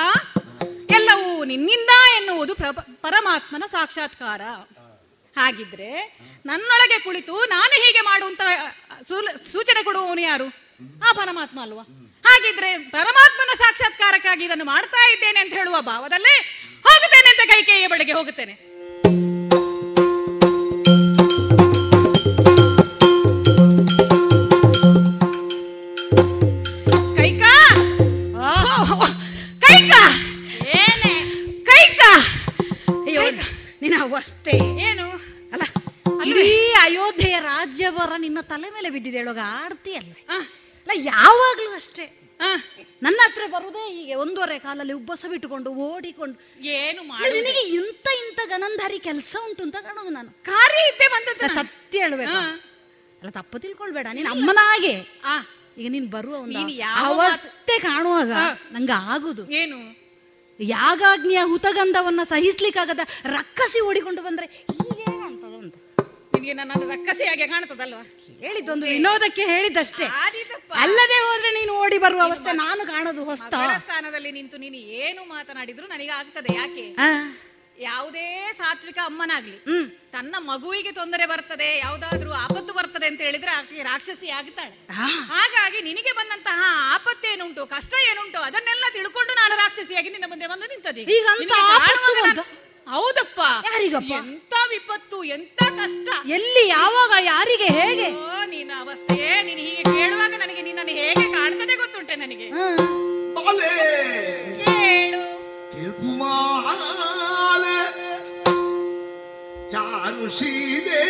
ಎಲ್ಲವೂ 0.91 1.45
ನಿನ್ನಿಂದ 1.45 1.93
ಎನ್ನುವುದು 2.17 2.55
ಪರಮಾತ್ಮನ 3.03 3.65
ಸಾಕ್ಷಾತ್ಕಾರ. 3.71 4.41
ಹಾಗಿದ್ರೆ 5.39 5.91
ನನ್ನೊಳಗೆ 6.47 6.99
ಕುಳಿತು 6.99 7.35
ನಾನು 7.47 7.75
ಹೀಗೆ 7.85 8.01
ಮಾಡುವಂತ 8.01 8.41
ಸೂಚನೆ 9.53 9.85
ಕೊಡುವವನು 9.85 10.21
ಯಾರು? 10.21 10.47
ಆ 11.09 11.13
ಪರಮಾತ್ಮ 11.13 11.59
ಅಲ್ವಾ? 11.63 11.85
ಹಾಗಿದ್ರೆ 12.25 12.71
ಪರಮಾತ್ಮನ 12.91 13.53
ಸಾಕ್ಷಾತ್ಕಾರಕ್ಕಾಗಿ 13.59 14.45
ಇದನ್ನು 14.45 14.65
ಮಾಡ್ತಾ 14.65 15.03
ಇದ್ದೇನೆ 15.13 15.41
ಅಂತ 15.41 15.53
ಹೇಳುವ 15.53 15.81
ಭಾವದಲ್ಲೇ 15.81 16.35
ಹೋಗುತ್ತೇನೆ 16.87 17.29
ಅಂತ 17.33 17.45
ಕೈಕೇಯ 17.53 17.87
ಬಳಿಗೆ 17.87 18.13
ಹೋಗುತ್ತೇನೆ. 18.13 18.55
ತಲೆ 38.59 38.71
ಮೇಲೆ 38.71 38.91
ಬಿದ್ದಿದೆ 38.91 39.19
ಹೇಳುವಾಗ 39.19 39.39
ಆರ್ತಿ 39.65 39.95
ಅಲ್ಲ 39.95 40.13
ಯಾವಾಗ್ಲೂ 40.95 41.75
ಅಷ್ಟೇ. 41.75 42.05
ನನ್ನ 43.03 43.21
ಹತ್ರ 43.25 43.43
ಬರುದೇ 43.51 43.91
ಹೀಗೆ 43.91 44.15
ಒಂದೂವರೆ 44.15 44.59
ಕಾಲಲ್ಲಿ 44.59 44.93
ಉಬ್ಬಸ 44.93 45.27
ಬಿಟ್ಟುಕೊಂಡು 45.31 45.71
ಓಡಿಕೊಂಡು. 45.71 46.41
ಏನು 46.63 47.03
ನಿನಗೆ 47.33 47.61
ಇಂತ 47.61 48.07
ಇಂತ 48.19 48.41
ಗನಂಧಾರಿ 48.49 48.99
ಕೆಲಸ 48.99 49.37
ಉಂಟು 49.49 49.63
ಅಂತ 49.63 49.77
ಕಾಣೋದು 49.77 50.09
ನಾನು. 50.09 50.31
ಕಾರ್ಯ 50.45 50.89
ಇದ್ದೆ 50.89 51.09
ಬಂದದ್ದು. 51.09 51.55
ಸತ್ಯ 51.55 51.99
ಹೇಳ್ಬೇಕು. 51.99 52.39
ಅಲ್ಲ 53.21 53.31
ತಪ್ಪು 53.31 53.59
ತಿಳ್ಕೊಳ್ಬೇಡ. 53.59 54.07
ನೀನ್ 54.13 54.27
ಅಮ್ಮನಾಗೆ. 54.27 55.07
ಆ, 55.25 55.39
ಈಗ 55.79 55.91
ನೀನ್ 55.91 56.11
ಬರುವ 56.11 56.47
ಯಾವ 56.71 57.21
ಕಾಣುವಾಗ. 57.83 58.31
ನಂಗೆ 58.73 58.93
ಆಗುದು. 58.93 59.53
ಏನು? 59.53 60.09
ಯಾಗಾಗ್ನಿಯ 60.61 61.39
ಹುತಗಂಧವನ್ನ 61.43 62.21
ಸಹಿಸ್ಲಿಕ್ಕಾಗದ 62.23 62.99
ರಕ್ಕಸಿ 63.25 63.81
ಓಡಿಕೊಂಡು 63.81 64.23
ಬಂದ್ರೆ 64.23 64.47
ನಿನಗೆ 66.39 66.55
ನನ್ನ 66.61 66.73
ರಕ್ಕಸೆಯಾಗೆ 66.93 67.47
ಕಾಣ್ತದಲ್ವಾ? 67.49 68.03
ಹೇಳಿದ್ದೊಂದು 68.43 68.87
ವಿನೋದಕ್ಕೆ 68.89 69.45
ಹೇಳಿದ್ದಷ್ಟೇ. 69.51 70.07
ಆದೀತಪ್ಪ. 70.21 70.71
ಅಲ್ಲದೆ 70.83 71.19
ಹೋದ್ರೆ 71.25 71.51
ನೀನು 71.57 71.73
ಓಡಿ 71.79 71.99
ಬರುವ 71.99 72.21
ಅವಸ್ಥೆ 72.27 72.53
ನಾನು 72.59 72.83
ಕಾಣೋದು 72.89 73.23
ಹೊಸ್ತ. 73.25 73.53
ಮಗಳ 73.57 73.77
ಸ್ಥಾನದಲ್ಲಿ 73.85 74.33
ನಿಂತು 74.33 74.57
ನೀನು 74.59 74.81
ಏನು 75.01 75.23
ಮಾತನಾಡಿದ್ರು 75.29 75.87
ನನಗೆ 75.89 76.13
ಆಗ್ತದೆ. 76.19 76.53
ಯಾಕೆ? 76.59 76.87
ಆ, 77.01 77.09
ಯಾವುದೇ 77.81 78.25
ಸಾತ್ವಿಕ 78.59 78.99
ಅಮ್ಮನಾಗ್ಲಿ 79.05 79.57
ಹ್ಮ್. 79.67 79.85
ತನ್ನ 80.13 80.35
ಮಗುವಿಗೆ 80.47 80.93
ತೊಂದರೆ 80.93 81.25
ಬರ್ತದೆ 81.27 81.69
ಯಾವ್ದಾದ್ರೂ 81.79 82.31
ಆಪತ್ತು 82.41 82.73
ಬರ್ತದೆ 82.75 83.07
ಅಂತ 83.11 83.21
ಹೇಳಿದ್ರೆ 83.21 83.53
ಆಕೆ 83.53 83.83
ರಾಕ್ಷಸಿ 83.85 84.29
ಆಗ್ತಾಳೆ 84.39 84.75
ಹಾಗಾಗಿ 85.31 85.81
ನಿನಗೆ 85.83 86.13
ಬಂದಂತಹ 86.13 86.61
ಆಪತ್ತೇನುಂಟು 86.95 87.65
ಕಷ್ಟ 87.71 87.95
ಏನುಂಟು 88.09 88.41
ಅದನ್ನೆಲ್ಲ 88.43 88.85
ತಿಳ್ಕೊಂಡು 88.93 89.35
ನಾನು 89.37 89.55
ರಾಕ್ಷಸಿಯಾಗಿ 89.57 90.11
ನಿನ್ನ 90.11 90.29
ಮುಂದೆ 90.29 90.49
ಬಂದು 90.49 90.67
ನಿಂತದೆ. 90.67 91.05
ಈಗ 91.15 91.27
ಅಂತ 91.33 91.43
ನಿನಗೆ 91.45 91.61
ಆಪತ್ತು 91.77 92.01
ಕಾಣುವಾಗ 92.09 92.25
ಬಂತ? 92.31 92.45
ಹೌದಪ್ಪ. 92.91 93.41
ಯಾರಿಗಪ್ಪ? 93.73 94.13
ಎಂತ 94.13 94.55
ವಿಪತ್ತು 94.71 95.25
ಎಂತ 95.25 95.63
ಕಷ್ಟ. 95.63 96.29
ಎಲ್ಲಿ 96.29 96.69
ಯಾವಾಗ 96.69 97.11
ಯಾರಿಗೆ 97.25 97.65
ಹೇಗೆ? 97.65 98.17
ಓ 98.17 98.45
ನಿನ್ನ 98.45 98.73
ಅವಸ್ಥೆ 98.81 99.43
ನೀನು 99.43 99.61
ಹೀಗೆ 99.61 99.83
ಕೇಳುವಾಗ 99.83 100.31
ನನಗೆ 100.31 100.63
ನಿನ್ನನ್ನು 100.63 100.93
ಹೇಗೆ 100.93 101.33
ಕಾಣ್ತದೆ 101.33 101.77
ಗೊತ್ತುಂಟೆ 101.77 102.17
ನನಗೆ. 102.17 102.45
ಹೇಳು. 102.45 102.99
ಚಾರುಶೀಲೆ. 109.71 111.03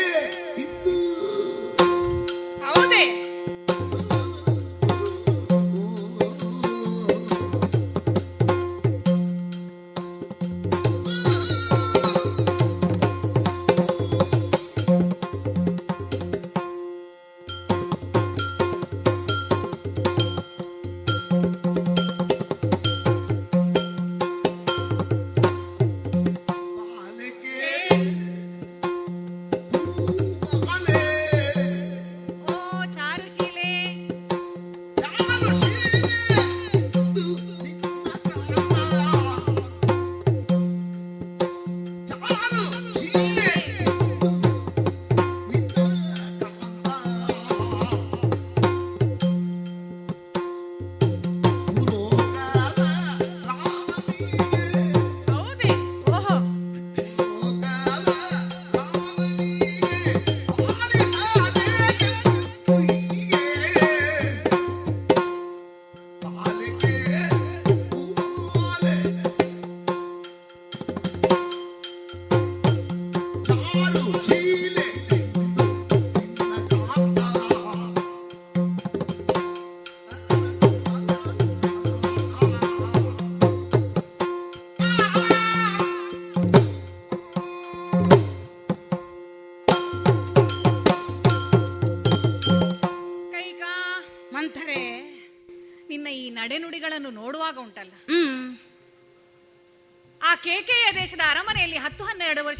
ಹೌದೇ. 2.61 3.28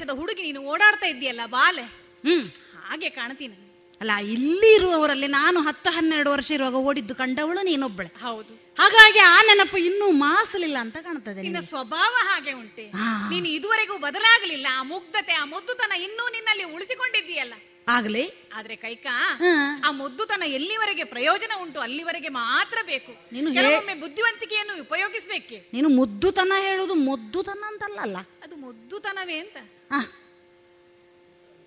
ಹನ್ನೆರಡು 0.09 0.21
ಹುಡುಗಿ 0.21 0.43
ನೀನು 0.43 0.61
ಓಡಾಡ್ತಾ 0.65 1.07
ಇದ್ದೀಯಲ್ಲ 1.07 1.41
ಬಾಲೆ? 1.47 1.83
ಹ್ಮ್. 2.25 2.45
ಹಾಗೆ 2.85 3.11
ಕಾಣ್ತೀನಿ. 3.11 3.57
ಅಲ್ಲ 4.01 4.13
ಇಲ್ಲಿ 4.33 4.75
ಇರುವವರಲ್ಲಿ 4.75 5.27
ನಾನು 5.27 5.61
ಹತ್ತು 5.61 5.91
ಹನ್ನೆರಡು 5.91 6.31
ವರ್ಷ 6.31 6.51
ಇರುವಾಗ 6.51 6.75
ಓಡಿದ್ದು 6.75 7.15
ಕಂಡವಳು 7.15 7.61
ನೀನೊಬ್ಬಳೆ. 7.63 8.11
ಹೌದು. 8.23 8.53
ಹಾಗಾಗಿ 8.79 9.19
ಆ 9.19 9.39
ನೆನಪು 9.43 9.77
ಇನ್ನೂ 9.79 10.11
ಮಾಸಲಿಲ್ಲ 10.11 10.79
ಅಂತ 10.79 10.97
ಕಾಣ್ತದೆ 10.97 11.43
ನಿನ್ನ 11.43 11.61
ಸ್ವಭಾವ 11.69 12.15
ಹಾಗೆ 12.29 12.53
ಉಂಟೆ. 12.53 12.85
ನೀನು 13.29 13.49
ಇದುವರೆಗೂ 13.49 13.99
ಬದಲಾಗಲಿಲ್ಲ. 13.99 14.67
ಆ 14.73 14.83
ಮುಗ್ಧತೆ 14.83 15.33
ಆ 15.33 15.45
ಮುದ್ದುತನ 15.45 15.93
ಇನ್ನೂ 16.01 16.29
ನಿನ್ನಲ್ಲಿ 16.29 16.65
ಉಳಿಸಿಕೊಂಡಿದ್ದೀಯಲ್ಲ. 16.65 17.55
ಆಗ್ಲಿ. 17.89 18.25
ಆದ್ರೆ 18.55 18.77
ಕೈಕಾ. 18.77 19.41
ಆ 19.85 19.91
ಮುದ್ದುತನ 19.91 20.43
ಎಲ್ಲಿವರೆಗೆ 20.47 21.05
ಪ್ರಯೋಜನ 21.05 21.53
ಉಂಟು 21.63 21.81
ಅಲ್ಲಿವರೆಗೆ 21.81 22.29
ಮಾತ್ರ 22.29 22.79
ಬೇಕು. 22.87 23.13
ನೀನು 23.33 23.53
ಕೆಲವೊಮ್ಮೆ 23.53 23.95
ಬುದ್ಧಿವಂತಿಕೆಯನ್ನು 23.95 24.83
ಉಪಯೋಗಿಸ್ಬೇಕೆ? 24.83 25.71
ನೀನು 25.75 25.89
ಮುದ್ದುತನ 25.89 26.53
ಹೇಳುದು 26.61 26.95
ಮುದ್ದುತನ 26.95 27.65
ಅಂತಲ್ಲ 27.67 28.17
ಅದು 28.43 28.57
ಮುದ್ದುತನವೇ 28.57 29.39
ಅಂತ. 29.39 29.57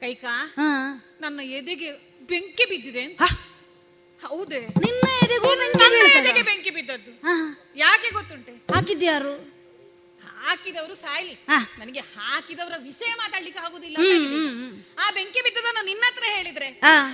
ಕೈಕಾ 0.02 0.54
ಹಾ. 0.58 0.70
ನನ್ನ 1.22 1.40
ಎದೆಗೆ 1.40 1.92
ಬೆಂಕಿ 2.28 2.66
ಬಿದ್ದಿದೆ 2.66 3.02
ಅಂತ. 3.02 3.22
ಹೌದೇ? 4.24 4.60
ನಿನ್ನ 4.60 5.10
ಎದೆಗೂ 5.24 5.50
ಬೆಂಕಿ 6.44 6.70
ಬಿದ್ದದ್ದು. 6.70 7.12
ಯಾಕೆ 7.76 8.10
ಗೊತ್ತುಂಟೆ? 8.10 8.52
ಹಾಕಿದ್ಯಾರು 8.52 9.61
ಹಾಕಿದವರು 10.44 10.96
ಸಾಯ್ಲಿ. 10.96 11.34
ನನಗೆ 11.80 12.00
ಹಾಕಿದವರ 12.00 12.74
ವಿಷಯ 12.84 13.14
ಮಾತಾಡ್ಲಿಕ್ಕೆ 13.14 13.66
ಆಗುದಿಲ್ಲ. 13.66 13.98
ಆ 15.00 15.12
ಬೆಂಕಿ 15.12 15.42
ಬಿದ್ದದನ್ನು 15.42 15.86
ನಿನ್ನ 15.86 16.04
ಹತ್ರ 16.08 16.24
ಹೇಳಿದ್ರೆ. 16.36 16.70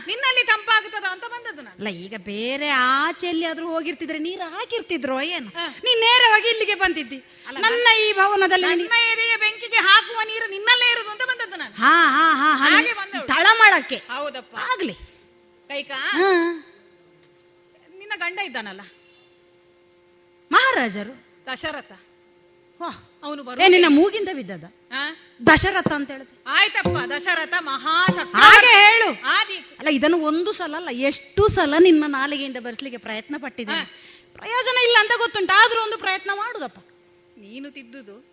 ನಿನ್ನಲ್ಲಿ 0.08 0.46
ತಂಪಾಗುತ್ತದ 0.46 1.04
ಅಂತ 1.04 1.24
ಬಂದದ್ದು 1.24 1.62
ನಾನು. 1.62 1.78
ಅಲ್ಲ 1.78 1.90
ಈಗ 1.90 2.14
ಬೇರೆ 2.18 2.70
ಆಚೆಯಲ್ಲಿ 2.70 3.46
ಆದ್ರೂ 3.46 3.68
ಹೋಗಿರ್ತಿದ್ರೆ 3.68 4.18
ನೀರು 4.20 4.50
ಹಾಕಿರ್ತಿದ್ರೋ 4.50 5.20
ಏನು? 5.20 5.48
ನೀನ್ 5.84 6.02
ನೇರವಾಗಿ 6.02 6.50
ಇಲ್ಲಿಗೆ 6.50 6.76
ಬಂದಿದ್ದಿ. 6.76 7.24
ನನ್ನ 7.60 7.88
ಈ 8.00 8.14
ಭವನದಲ್ಲಿ 8.14 8.76
ನಿನ್ನ 8.76 8.94
ಎದೆಯ 9.12 9.38
ಬೆಂಕಿಗೆ 9.38 9.78
ಹಾಕುವ 9.78 10.22
ನೀರು 10.26 10.50
ನಿನ್ನಲ್ಲೇ 10.50 10.92
ಇರುದು 10.92 11.10
ಅಂತ 11.10 11.22
ಬಂದದ್ದು 11.22 11.56
ನಾನು. 11.56 11.74
ಹಾ 11.74 11.94
ಹಾ 12.08 12.34
ಹಾ 12.34 12.70
ಹಾಗೆ. 12.70 12.94
ತಳಮಳಕ್ಕೆ. 13.28 13.96
ಹೌದಪ್ಪ. 13.96 14.56
ಆಗ್ಲಿ. 14.56 14.94
ಕೈಕಾ? 15.68 16.12
ನಿನ್ನ 17.98 18.14
ಗಂಡ 18.16 18.40
ಇದ್ದಾನಲ್ಲ. 18.40 18.82
ಮಹಾರಾಜರು. 20.52 21.14
ದಶರಥ. 21.46 21.92
ಅವನು 23.24 23.56
ನಿನ್ನ 23.70 23.86
ಮೂಗಿಂದ 23.90 24.30
ಬಿದ್ದದ? 24.36 24.64
ದಶರಥ 25.48 25.88
ಅಂತ 25.88 26.12
ಹೇಳಿದ್ರು 26.12 26.44
ಆಯ್ತಪ್ಪ 26.48 26.98
ದಶರಥ 27.12 27.54
ಮಹಾ 27.60 28.06
ಹಾಗೆ 28.34 28.68
ಹೇಳು. 28.68 29.10
ಅಲ್ಲ 29.80 29.90
ಇದನ್ನು 29.92 30.18
ಒಂದು 30.18 30.52
ಸಲ 30.52 30.76
ಅಲ್ಲ 30.76 30.90
ಎಷ್ಟು 30.92 31.56
ಸಲ 31.56 31.74
ನಿನ್ನ 31.80 32.04
ನಾಲಿಗೆಯಿಂದ 32.08 32.58
ಬರ್ಸ್ಲಿಕ್ಕೆ 32.60 32.98
ಪ್ರಯತ್ನ 32.98 33.36
ಪಟ್ಟಿದೆ? 33.38 33.72
ಪ್ರಯೋಜನ 34.34 34.78
ಇಲ್ಲ 34.84 34.98
ಅಂತ 35.00 35.12
ಗೊತ್ತುಂಟು 35.18 35.54
ಆದ್ರೂ 35.54 35.82
ಒಂದು 35.82 35.98
ಪ್ರಯತ್ನ 35.98 36.32
ಮಾಡುದಪ್ಪ. 36.36 36.80
ನೀನು 37.38 37.72
ತಿದ್ದುದು. 37.72 38.26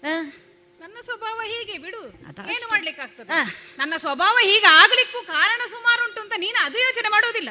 ನನ್ನ 0.80 0.94
ಸ್ವಭಾವ 1.04 1.40
ಹೀಗೆ 1.40 1.78
ಬಿಡು. 1.78 2.08
ಏನು 2.52 2.68
ಮಾಡ್ಲಿಕ್ಕಾಗ್ತದೆ. 2.68 3.44
ನನ್ನ 3.78 3.94
ಸ್ವಭಾವ 3.96 4.36
ಹೀಗೆ 4.42 4.66
ಆಗ್ಲಿಕ್ಕೂ 4.66 5.26
ಕಾರಣ 5.26 5.60
ಸುಮಾರು 5.68 6.04
ಉಂಟು 6.04 6.20
ಅಂತ 6.20 6.32
ನೀನು 6.36 6.64
ಅದು 6.64 6.78
ಯೋಚನೆ 6.78 7.08
ಮಾಡುವುದಿಲ್ಲ. 7.08 7.48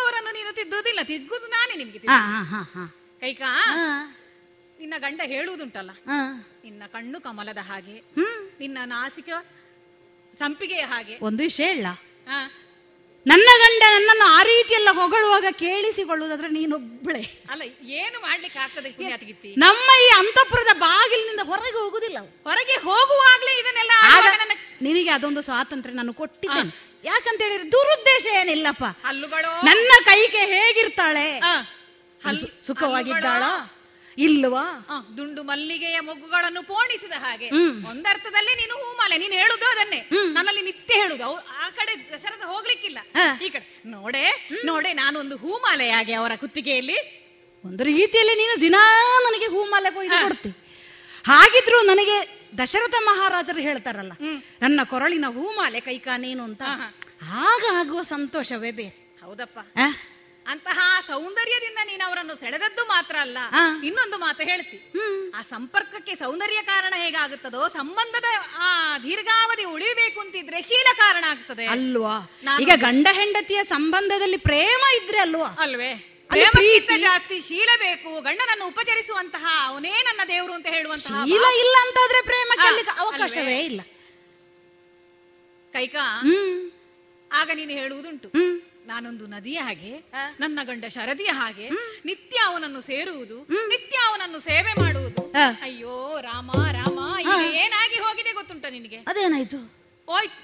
ಅವರನ್ನು. 0.00 0.32
ನೀನು 0.32 0.54
ತಿದ್ದುವುದಿಲ್ಲ. 0.54 1.00
ತಿದ್ದುದು 1.02 1.46
ನಾನೇ 1.46 1.74
ನಿಮ್ಗೆ. 1.74 1.98
ಕೈಕಾ? 3.20 3.66
ನಿನ್ನ 4.80 4.94
ಗಂಡ 4.98 5.20
ಹೇಳುವುದುಂಟಲ್ಲ. 5.26 5.90
ನಿನ್ನ 6.64 6.82
ಕಣ್ಣು 6.92 7.20
ಕಮಲದ 7.20 7.60
ಹಾಗೆ 7.62 7.96
ಹ್ಮ್. 8.16 8.38
ನಿನ್ನ 8.60 8.78
ನಾಸಿಕ 8.86 9.30
ಸಂಪಿಗೆಯ 10.40 10.84
ಹಾಗೆ. 10.84 11.14
ಒಂದು 11.22 11.42
ವಿಷಯ 11.42 11.68
ಇಲ್ಲ 11.70 11.88
ನನ್ನ 13.26 13.48
ಗಂಡ 13.62 13.82
ನನ್ನನ್ನು 13.94 14.26
ಆ 14.30 14.42
ರೀತಿಯೆಲ್ಲ 14.42 14.90
ಹೊಗಳುವಾಗ 14.92 15.46
ಕೇಳಿಸಿಕೊಳ್ಳುವುದಾದ್ರೆ 15.58 16.48
ನೀನೊಬ್ಬಳೆ 16.48 17.22
ಅಲ್ಲ 17.50 17.62
ಏನು 17.96 18.18
ಮಾಡ್ಲಿಕ್ಕೆ 18.20 18.58
ಆಗ್ತದೆ 18.58 18.90
ಪುಣ್ಯಾತಗಿತ್ತಿ 18.90 19.50
ನಮ್ಮ 19.56 19.88
ಈ 20.02 20.08
ಅಂತಪುರದ 20.18 20.72
ಬಾಗಿಲಿನಿಂದ 20.78 21.42
ಹೊರಗೆ 21.42 21.78
ಹೋಗುದಿಲ್ಲ 21.78 22.18
ಹೊರಗೆ 22.44 22.76
ಹೋಗುವಾಗ್ಲೇ 22.84 23.52
ಇದನ್ನೆಲ್ಲ 23.60 23.92
ನಿನಗೆ 24.82 25.10
ಅದೊಂದು 25.10 25.42
ಸ್ವಾತಂತ್ರ್ಯ 25.42 25.96
ನಾನು 25.96 26.14
ಕೊಟ್ಟಿದ್ದೇನೆ. 26.14 26.72
ಯಾಕಂತ 27.04 27.40
ಹೇಳಿದ್ರೆ 27.42 27.68
ದುರುದ್ದೇಶ 27.72 28.24
ಏನಿಲ್ಲಪ್ಪ. 28.40 28.84
ಹಲ್ಲುಗಳು 29.04 29.50
ನನ್ನ 29.66 29.90
ಕೈಗೆ 30.04 30.42
ಹೇಗಿರ್ತಾಳೆ? 30.54 31.26
ಸುಖವಾಗಿದ್ದಾಳ. 32.66 33.44
ಇಲ್ವಾ? 34.18 34.64
ದುಂಡು 35.16 35.42
ಮಲ್ಲಿಗೆಯ 35.42 35.98
ಮೊಗ್ಗುಗಳನ್ನು 36.00 36.62
ಪೋಣಿಸಿದ 36.62 37.12
ಹಾಗೆ. 37.24 37.48
ಒಂದರ್ಥದಲ್ಲಿ 37.90 38.52
ನೀನು 38.60 38.74
ಹೂಮಾಲೆ 38.82 39.16
ನೀನು 39.18 39.32
ಹೇಳುದು 39.32 39.66
ಅದನ್ನೇ. 39.72 40.00
ನನ್ನಲ್ಲಿ 40.36 40.62
ನಿತ್ಯ 40.62 40.94
ಹೇಳುದು. 41.02 41.22
ಅವ್ರು 41.24 41.42
ಆ 41.62 41.68
ಕಡೆ 41.78 41.92
ದಶರಥ 42.12 42.42
ಹೋಗ್ಲಿಕ್ಕಿಲ್ಲ. 42.52 42.98
ಈ 43.46 43.48
ಕಡೆ. 43.48 43.66
ನೋಡೆ 43.86 44.24
ನೋಡೆ 44.64 44.92
ನಾನೊಂದು 44.92 45.36
ಹೂಮಾಲೆಯಾಗೆ 45.36 46.14
ಅವರ 46.14 46.32
ಕುತ್ತಿಗೆಯಲ್ಲಿ. 46.36 46.98
ಒಂದು 47.64 47.84
ರೀತಿಯಲ್ಲಿ 47.84 48.34
ನೀನು 48.42 48.60
ದಿನಾ 48.60 48.82
ನನಗೆ 49.26 49.46
ಹೂಮಾಲೆ 49.46 49.90
ಕೊಯ್ದು 49.94 50.18
ಕೊಡ್ತಿ. 50.26 50.50
ಹಾಗಿದ್ರು 51.24 51.78
ನನಗೆ 51.82 52.16
ದಶರಥ 52.58 52.94
ಮಹಾರಾಜರು 53.08 53.60
ಹೇಳ್ತಾರಲ್ಲ 53.60 54.12
ನನ್ನ 54.62 54.80
ಕೊರಳಿನ 54.92 55.26
ಹೂಮಾಲೆ 55.34 55.80
ಕೈಕಾ 55.80 56.16
ನೀನು 56.16 56.42
ಅಂತ? 56.44 56.62
ಆಗ 57.46 57.62
ಆಗುವ 57.80 58.02
ಸಂತೋಷವೇ 58.02 58.70
ಬೇರೆ. 58.70 58.96
ಹೌದಪ್ಪ? 59.22 59.58
ಅಂತಹ 60.46 60.78
ಸೌಂದರ್ಯದಿಂದ 61.06 61.80
ನೀನು 61.86 62.02
ಅವರನ್ನು 62.06 62.34
ಸೆಳೆದದ್ದು 62.34 62.82
ಮಾತ್ರ 62.86 63.16
ಅಲ್ಲ 63.20 63.38
ಇನ್ನೊಂದು 63.82 64.18
ಮಾತು 64.18 64.42
ಹೇಳ್ತಿ. 64.42 64.78
ಆ 65.34 65.40
ಸಂಪರ್ಕಕ್ಕೆ 65.50 66.14
ಸೌಂದರ್ಯ 66.14 66.60
ಕಾರಣ 66.62 66.94
ಹೇಗಾಗುತ್ತದೋ 66.96 67.62
ಸಂಬಂಧದ 67.76 68.28
ಆ 68.58 68.68
ದೀರ್ಘಾವಧಿ 69.02 69.64
ಉಳಿಬೇಕು 69.74 70.20
ಅಂತಿದ್ರೆ 70.20 70.60
ಶೀಲ 70.62 70.88
ಕಾರಣ 70.96 71.24
ಆಗ್ತದೆ. 71.30 71.66
ಅಲ್ವಾ? 71.66 72.14
ಈಗ 72.64 72.72
ಗಂಡ 72.80 73.06
ಹೆಂಡತಿಯ 73.18 73.62
ಸಂಬಂಧದಲ್ಲಿ 73.74 74.40
ಪ್ರೇಮ 74.48 74.82
ಇದ್ರೆ 74.98 75.18
ಅಲ್ವಾ? 75.18 75.50
ಅಲ್ವೇ? 75.58 75.92
ಪ್ರೇಮಕ್ಕಿಂತ 76.30 76.96
ಜಾಸ್ತಿ 77.04 77.36
ಶೀಲ 77.46 77.70
ಬೇಕು 77.78 78.10
ಗಂಡನನ್ನು 78.20 78.66
ಉಪಚರಿಸುವಂತಹ 78.66 79.44
ಅವನೇ 79.68 79.94
ನನ್ನ 80.08 80.22
ದೇವರು 80.28 80.52
ಅಂತ 80.52 80.68
ಹೇಳುವಂತಹ 80.68 81.22
ಶೀಲ 81.24 81.46
ಇಲ್ಲ 81.62 81.76
ಅಂತಾದ್ರೆ 81.84 82.20
ಪ್ರೇಮಕ್ಕೆ 82.28 82.68
ಅವಕಾಶವೇ 83.04 83.58
ಇಲ್ಲ. 83.62 83.80
ಕೈಕಾ 85.74 86.04
ಆಗ 87.30 87.50
ನೀನು 87.54 87.72
ಹೇಳುವುದುಂಟು. 87.72 88.28
ನಾನೊಂದು 88.90 89.26
ನದಿಯ 89.26 89.58
ಹಾಗೆ 89.60 89.92
ನನ್ನ 90.40 90.58
ಗಂಡ 90.62 90.84
ಶರದಿಯ 90.88 91.30
ಹಾಗೆ 91.32 91.66
ನಿತ್ಯ 92.06 92.36
ಅವನನ್ನು 92.46 92.80
ಸೇರುವುದು 92.80 93.38
ನಿತ್ಯ 93.68 93.96
ಅವನನ್ನು 94.08 94.40
ಸೇವೆ 94.40 94.72
ಮಾಡುವುದು. 94.80 95.22
ಅಯ್ಯೋ 95.62 95.96
ರಾಮ 96.20 96.50
ರಾಮ 96.72 96.98
ಏನಾಗಿ 97.64 97.98
ಹೋಗಿದೆ 98.04 98.32
ಗೊತ್ತುಂಟ 98.32 98.64
ನಿನಗೆ? 98.70 98.98
ಅದೇನಾಯ್ತು? 99.06 99.58
ಹೋಯ್ತು. 100.08 100.40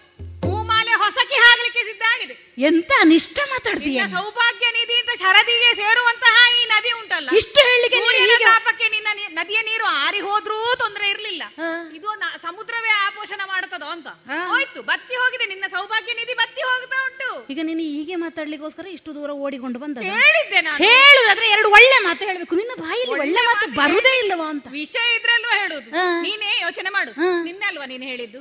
ಹೊಸಕಿ 0.97 1.37
ಹಾಗಲಿಕ್ಕೆ 1.37 1.83
ಸಿದ್ಧ 1.85 2.03
ಆಗಿದೆ. 2.15 2.35
ಎಂತ 2.59 2.93
ನಿಷ್ಠ 3.05 3.39
ಮಾತಾಡ್ತೀಯ 3.51 4.01
ಸೌಭಾಗ್ಯ 4.15 4.67
ನಿಧಿ 4.71 4.95
ಅಂತ 4.95 5.13
ಶರದಿಗೆ 5.23 5.75
ಸೇರುವಂತಹ 5.75 6.37
ಈ 6.53 6.65
ನದಿ 6.67 6.93
ಉಂಟಲ್ಲ? 6.93 7.29
ಇಷ್ಟು 7.41 7.61
ಹೇಳಿಕೆ 7.69 7.99
ತಾಪಕ್ಕೆ 8.45 8.89
ನಿನ್ನ 8.89 9.09
ನದಿಯ 9.33 9.61
ನೀರು 9.63 9.85
ಆರಿ 10.03 10.21
ಹೋದ್ರೂ 10.21 10.75
ತೊಂದರೆ 10.75 11.09
ಇರ್ಲಿಲ್ಲ. 11.09 11.43
ಇದು 11.95 12.09
ಸಮುದ್ರವೇ 12.43 12.93
ಆಪೋಷಣ 13.07 13.41
ಮಾಡುತ್ತದೋ 13.47 13.87
ಅಂತ. 13.87 14.09
ಹೋಯ್ತು 14.51 14.83
ಬತ್ತಿ 14.83 15.15
ಹೋಗಿದೆ 15.15 15.47
ನಿನ್ನ 15.47 15.65
ಸೌಭಾಗ್ಯ 15.71 16.15
ನಿಧಿ 16.15 16.35
ಬತ್ತಿ 16.35 16.63
ಹೋಗ್ತಾ 16.63 16.99
ಉಂಟು. 17.07 17.31
ಈಗ 17.51 17.61
ನೀನು 17.63 17.81
ಹೀಗೆ 17.89 18.17
ಮಾತಾಡ್ಲಿಕ್ಕೋಸ್ಕರ 18.17 18.87
ಇಷ್ಟು 18.87 19.15
ದೂರ 19.15 19.31
ಓಡಿಕೊಂಡು 19.45 19.79
ಬಂದ 19.79 19.97
ಹೇಳಿದ್ದೆ 20.11 20.61
ನಾನು. 20.61 20.79
ಹೇಳುದಾದ್ರೆ 20.85 21.49
ಎರಡು 21.49 21.69
ಒಳ್ಳೆ 21.71 21.99
ಮಾತು 22.05 22.25
ಹೇಳ್ಬೇಕು. 22.25 22.57
ನಿನ್ನ 22.57 22.73
ಬಾಯಲ್ಲಿ 22.81 23.15
ಒಳ್ಳೆ 23.19 23.41
ಮಾತು 23.41 23.67
ಬರುದೇ 23.81 24.15
ಇಲ್ಲವಾ 24.19 24.49
ಅಂತ. 24.49 24.67
ವಿಷಯ 24.75 25.17
ಇದ್ರಲ್ವಾ 25.17 25.55
ಹೇಳುದು. 25.59 25.91
ನೀನೇ 26.23 26.53
ಯೋಚನೆ 26.63 26.91
ಮಾಡು. 26.91 27.13
ನಿನ್ನೆ 27.43 27.67
ಅಲ್ವಾ 27.67 27.87
ನೀನು 27.87 28.05
ಹೇಳಿದ್ದು? 28.05 28.41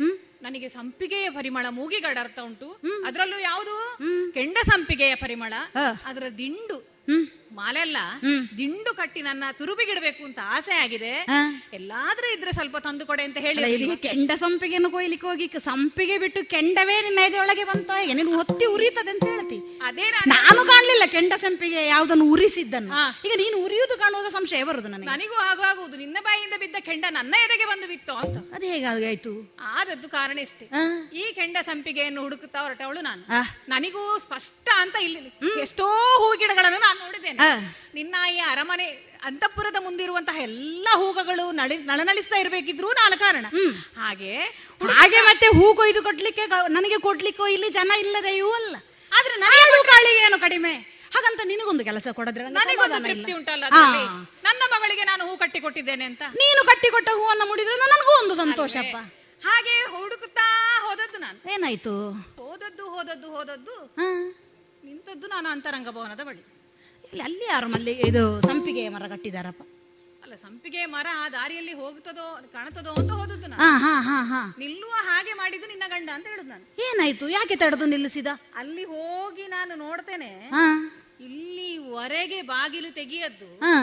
ಹ್ಮ್. 0.00 0.16
ನನಗೆ 0.42 0.68
ಸಂಪಿಗೆಯ 0.68 1.30
ಪರಿಮಳ 1.30 1.66
ಮೂಗಿಗಡ 1.70 2.18
ಅರ್ಥ 2.20 2.38
ಉಂಟು 2.38 2.68
ಅದರಲ್ಲೂ 3.06 3.38
ಯಾವುದು? 3.38 3.74
ಕೆಂಡ 4.34 4.56
ಸಂಪಿಗೆಯ 4.66 5.14
ಪರಿಮಳ. 5.14 5.54
ಅದರ 6.04 6.22
ದಿಂಡು. 6.38 6.97
ಮಾಲೆ 7.58 7.80
ಅಲ್ಲ 7.84 7.98
ದಿಂಡು 8.58 8.90
ಕಟ್ಟಿ 8.98 9.20
ನನ್ನ 9.26 9.44
ತುರುಬಿಗಿಡಬೇಕು 9.58 10.22
ಅಂತ 10.26 10.40
ಆಸೆ 10.54 10.74
ಆಗಿದೆ. 10.82 11.12
ಎಲ್ಲಾದ್ರೂ 11.78 12.26
ಇದ್ರೆ 12.34 12.50
ಸ್ವಲ್ಪ 12.58 12.76
ತಂದು 12.86 13.04
ಕೊಡೆ 13.08 13.22
ಅಂತ 13.28 13.38
ಹೇಳಿ 13.46 13.96
ಕೆಂಡ 14.06 14.30
ಸಂಪಿಗೆಯನ್ನು 14.42 14.90
ಕೊಯ್ಲಿಕ್ಕೆ 14.96 15.26
ಹೋಗಿ 15.30 15.46
ಸಂಪಿಗೆ 15.68 16.16
ಬಿಟ್ಟು 16.24 16.40
ಕೆಂಡವೇ 16.54 16.96
ನಿನ್ನ 17.06 17.20
ಎದೆಯೊಳಗೆ 17.28 17.64
ಬಂತ? 17.70 17.90
ಏನೇನು 18.10 18.18
ನೀನು 18.18 18.38
ಹೊತ್ತಿ 18.40 18.66
ಉರಿತದೆ 18.74 19.10
ಅಂತ 19.14 19.24
ಹೇಳ್ತಿ. 19.30 19.58
ಅದೇ 19.88 20.06
ನಾನು 20.34 20.64
ಕಾಣ್ಲಿಲ್ಲ 20.70 21.06
ಕೆಂಡ 21.16 21.32
ಸಂಪಿಗೆ 21.44 21.82
ಯಾವ್ದನ್ನು 21.94 22.26
ಉರಿಸಿದ್ದನ್ನು. 22.34 22.92
ಈಗ 23.26 23.34
ನೀನು 23.42 23.56
ಉರಿಯುವುದು 23.66 23.96
ಕಾಣುವಾಗ 24.02 24.30
ಸಂಶಯ 24.36 24.62
ಬರುದು 24.70 24.88
ನನಗೆ. 24.94 25.10
ನನಗೂ 25.12 25.36
ಹಾಗೂ 25.46 25.64
ಆಗುವುದು. 25.70 25.96
ನಿನ್ನ 26.04 26.18
ಬಾಯಿಯಿಂದ 26.28 26.58
ಬಿದ್ದ 26.64 26.76
ಕೆಂಡ 26.90 27.04
ನನ್ನ 27.18 27.34
ಎದೆಗೆ 27.46 27.68
ಬಂದು 27.72 27.88
ಬಿತ್ತು 27.94 28.14
ಅಂತ. 28.22 28.36
ಅದು 28.56 28.66
ಹೇಗಾಗಾಯ್ತು 28.74 29.34
ಆದದ್ದು 29.74 30.08
ಕಾರಣ 30.16 30.38
ಇಷ್ಟೇ. 30.46 30.68
ಈ 31.22 31.24
ಕೆಂಡ 31.40 31.56
ಸಂಪಿಗೆಯನ್ನು 31.70 32.22
ಹುಡುಕುತ್ತಾ 32.26 32.60
ಹೊರಟವಳು 32.66 33.02
ನಾನು. 33.10 33.24
ನನಗೂ 33.74 34.04
ಸ್ಪಷ್ಟ 34.26 34.68
ಅಂತ 34.84 34.96
ಇಲ್ಲಿ 35.08 35.20
ಎಷ್ಟೋ 35.66 35.88
ಹೂಗಿಡಗಳನ್ನು 36.22 36.80
ನಾನು 36.88 36.97
ನೋಡಿದ್ದೇನೆ. 37.04 37.38
ನಿನ್ನ 37.98 38.16
ಈ 38.34 38.38
ಅರಮನೆ 38.52 38.88
ಅಂತಃಪುರದ 39.28 39.78
ಮುಂದಿರುವಂತಹ 39.84 40.36
ಎಲ್ಲಾ 40.48 40.92
ಹೂಗಳು 41.00 41.46
ನಳ 41.58 41.72
ನಳನಳಿಸ್ತಾ 41.90 42.36
ಇರ್ಬೇಕಿದ್ರು 42.42 42.88
ನಾನು 43.00 43.14
ಕಾರಣ. 43.22 43.46
ಹಾಗೆ 44.02 44.34
ಹಾಗೆ 44.98 45.20
ಮತ್ತೆ 45.28 45.46
ಹೂ 45.56 45.64
ಕೊಯ್ದು 45.80 46.02
ಕೊಡ್ಲಿಕ್ಕೆ 46.02 46.44
ನನಗೆ 46.76 46.98
ಕೊಡ್ಲಿಕ್ಕೋ 47.06 47.46
ಇಲ್ಲಿ 47.54 47.68
ಜನ 47.78 47.92
ಇಲ್ಲದೆಯೂ 48.04 48.50
ಅಲ್ಲ. 48.58 48.76
ಆದ್ರೆ 49.12 49.34
ನಾನು 49.46 49.82
ಕಾಳಿಗೆ 49.90 50.20
ಏನು 50.26 50.38
ಕಡಿಮೆ? 50.46 50.72
ಹಾಗಂತ 51.14 51.40
ನಿನಗೊಂದು 51.50 51.84
ಕೆಲಸ 51.84 52.06
ಕೊಡದ್ರೆ. 52.18 52.44
ತೃಪ್ತಿ 53.06 53.32
ಉಂಟಲ್ಲ 53.38 53.64
ನನ್ನ 54.46 54.62
ಮಗಳಿಗೆ 54.74 55.04
ನಾನು 55.10 55.22
ಹೂ 55.28 55.34
ಕಟ್ಟಿ 55.42 55.60
ಕೊಟ್ಟಿದ್ದೇನೆ 55.60 56.04
ಅಂತ. 56.10 56.22
ನೀನು 56.42 56.60
ಕಟ್ಟಿಕೊಟ್ಟ 56.70 57.08
ಹೂವನ್ನ 57.20 57.44
ಮುಡಿದ್ರು 57.50 57.76
ನನಗೂ 57.84 58.12
ಒಂದು 58.22 58.34
ಸಂತೋಷಪ್ಪ. 58.42 58.96
ಹಾಗೆ 59.42 59.74
ಹುಡುಕುತ್ತಾ 59.94 60.46
ಹೋದದ್ದು 60.84 61.18
ನಾನು. 61.18 61.38
ಏನಾಯ್ತು? 61.54 61.94
ಹೋದದ್ದು 62.42 62.84
ಹೋದದ್ದು 62.94 63.28
ಹೋದದ್ದು. 63.36 63.76
ನಿಂತದ್ದು 64.86 65.26
ನಾನು 65.26 65.48
ಅಂತರಂಗ 65.54 65.88
ಭವನದ 65.96 66.22
ಬಳಿ. 66.28 66.42
ಇಲ್ಲಿ 67.12 67.22
ಅಲ್ಲಿ 67.24 67.44
ಯಾರು 67.46 67.68
ಮಲ್ಲಿ 67.68 67.92
ಇದು 68.08 68.22
ಸಂಪಿಗೆ 68.42 68.88
ಮರ 68.88 69.04
ಕಟ್ಟಿದಾರಪ್ಪ? 69.08 69.62
ಅಲ್ಲ 70.22 70.34
ಸಂಪಿಗೆ 70.36 70.86
ಮರ 70.86 71.06
ಆ 71.16 71.28
ದಾರಿಯಲ್ಲಿ 71.28 71.72
ಹೋಗ್ತದೋ 71.72 72.24
ಕಾಣ್ತದೋ 72.52 72.92
ಅಂತ 72.92 73.12
ಹೋದದ್ದು 73.12 73.46
ನಾನು. 73.46 73.60
ಹಾ 73.84 73.92
ಹಾ 74.00 74.16
ಹಾ 74.30 74.40
ನಿಲ್ಲುವ 74.58 74.94
ಹಾಗೆ 75.06 75.32
ಮಾಡಿದ್ದು 75.32 75.66
ನಿನ್ನ 75.66 75.84
ಗಂಡ 75.88 76.08
ಅಂತ 76.10 76.26
ಹೇಳುದು 76.26 76.48
ನಾನು. 76.48 76.64
ಏನಾಯ್ತು? 76.86 77.28
ಯಾಕೆ 77.28 77.56
ತಡೆದು 77.56 77.86
ನಿಲ್ಲಿಸಿದ? 77.86 78.30
ಅಲ್ಲಿ 78.56 78.84
ಹೋಗಿ 78.84 79.46
ನಾನು 79.48 79.74
ನೋಡ್ತೇನೆ. 79.76 80.30
ಹಾ. 80.50 80.64
ಇಲ್ಲಿವರೆಗೆ 81.20 82.42
ಬಾಗಿಲು 82.46 82.90
ತೆಗೆಯದ್ದು 82.92 83.50
ಹಾ. 83.60 83.74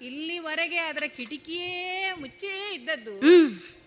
ಇಲ್ಲಿವರೆಗೆ 0.00 0.78
ಅದರ 0.86 1.04
ಕಿಟಕಿಯೇ 1.16 1.70
ಮುಚ್ಚೇ 2.14 2.54
ಇದ್ದದ್ದು 2.74 3.14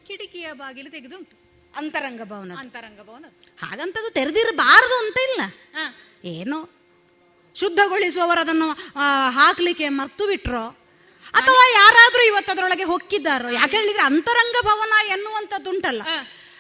ಕಿಟಕಿಯ 0.07 0.53
ಬಾಗಿಲು 0.53 0.89
ತೆಗೆದುಂಟು. 0.89 1.35
ಅಂತರಂಗ 1.73 2.21
ಭವನ 2.23 2.51
ಅಂತರಂಗ 2.57 2.99
ಭವನ 3.01 3.25
ಹಾಗಂತದು 3.59 4.09
ತೆರೆದಿರಬಾರದು 4.09 4.95
ಅಂತ 5.03 5.17
ಇಲ್ಲ. 5.27 5.41
ಹಾ. 5.73 5.85
ಏನೋ 6.29 6.59
ಶುದ್ಧಗೊಳಿಸುವವರು 7.59 8.39
ಅದನ್ನು 8.39 8.71
ಹಾಕ್ಲಿಕ್ಕೆ 9.29 9.89
ಮರ್ತು 9.89 10.27
ಬಿಟ್ರೋ? 10.27 10.77
ಅಥವಾ 11.33 11.69
ಯಾರಾದ್ರೂ 11.73 12.23
ಇವತ್ತು 12.23 12.51
ಅದರೊಳಗೆ 12.51 12.83
ಹೊಕ್ಕಿದ್ದಾರೋ? 12.83 13.49
ಯಾಕೆ 13.49 13.77
ಹೇಳಿದ್ರೆ 13.77 14.03
ಅಂತರಂಗ 14.03 14.55
ಭವನ 14.65 15.07
ಎನ್ನುವಂಥದ್ದುಂಟಲ್ಲ. 15.07 16.01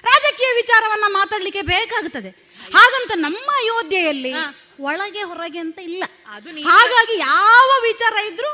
ರಾಜಕೀಯ 0.03 0.47
ವಿಚಾರವನ್ನ 0.55 1.03
ಮಾತಾಡ್ಲಿಕ್ಕೆ 1.07 1.61
ಬೇಕಾಗುತ್ತದೆ 1.61 2.29
ಹಾಗಂತ 2.73 3.11
ನಮ್ಮ 3.15 3.37
ಅಯೋಧ್ಯೆಯಲ್ಲಿ 3.37 4.33
ಒಳಗೆ 4.79 5.23
ಹೊರಗೆ 5.23 5.59
ಅಂತ 5.59 5.79
ಇಲ್ಲ. 5.79 6.03
ಹಾಗಾಗಿ 6.69 7.19
ಯಾವ 7.19 7.81
ವಿಚಾರ 7.83 8.13
ಇದ್ರು 8.33 8.49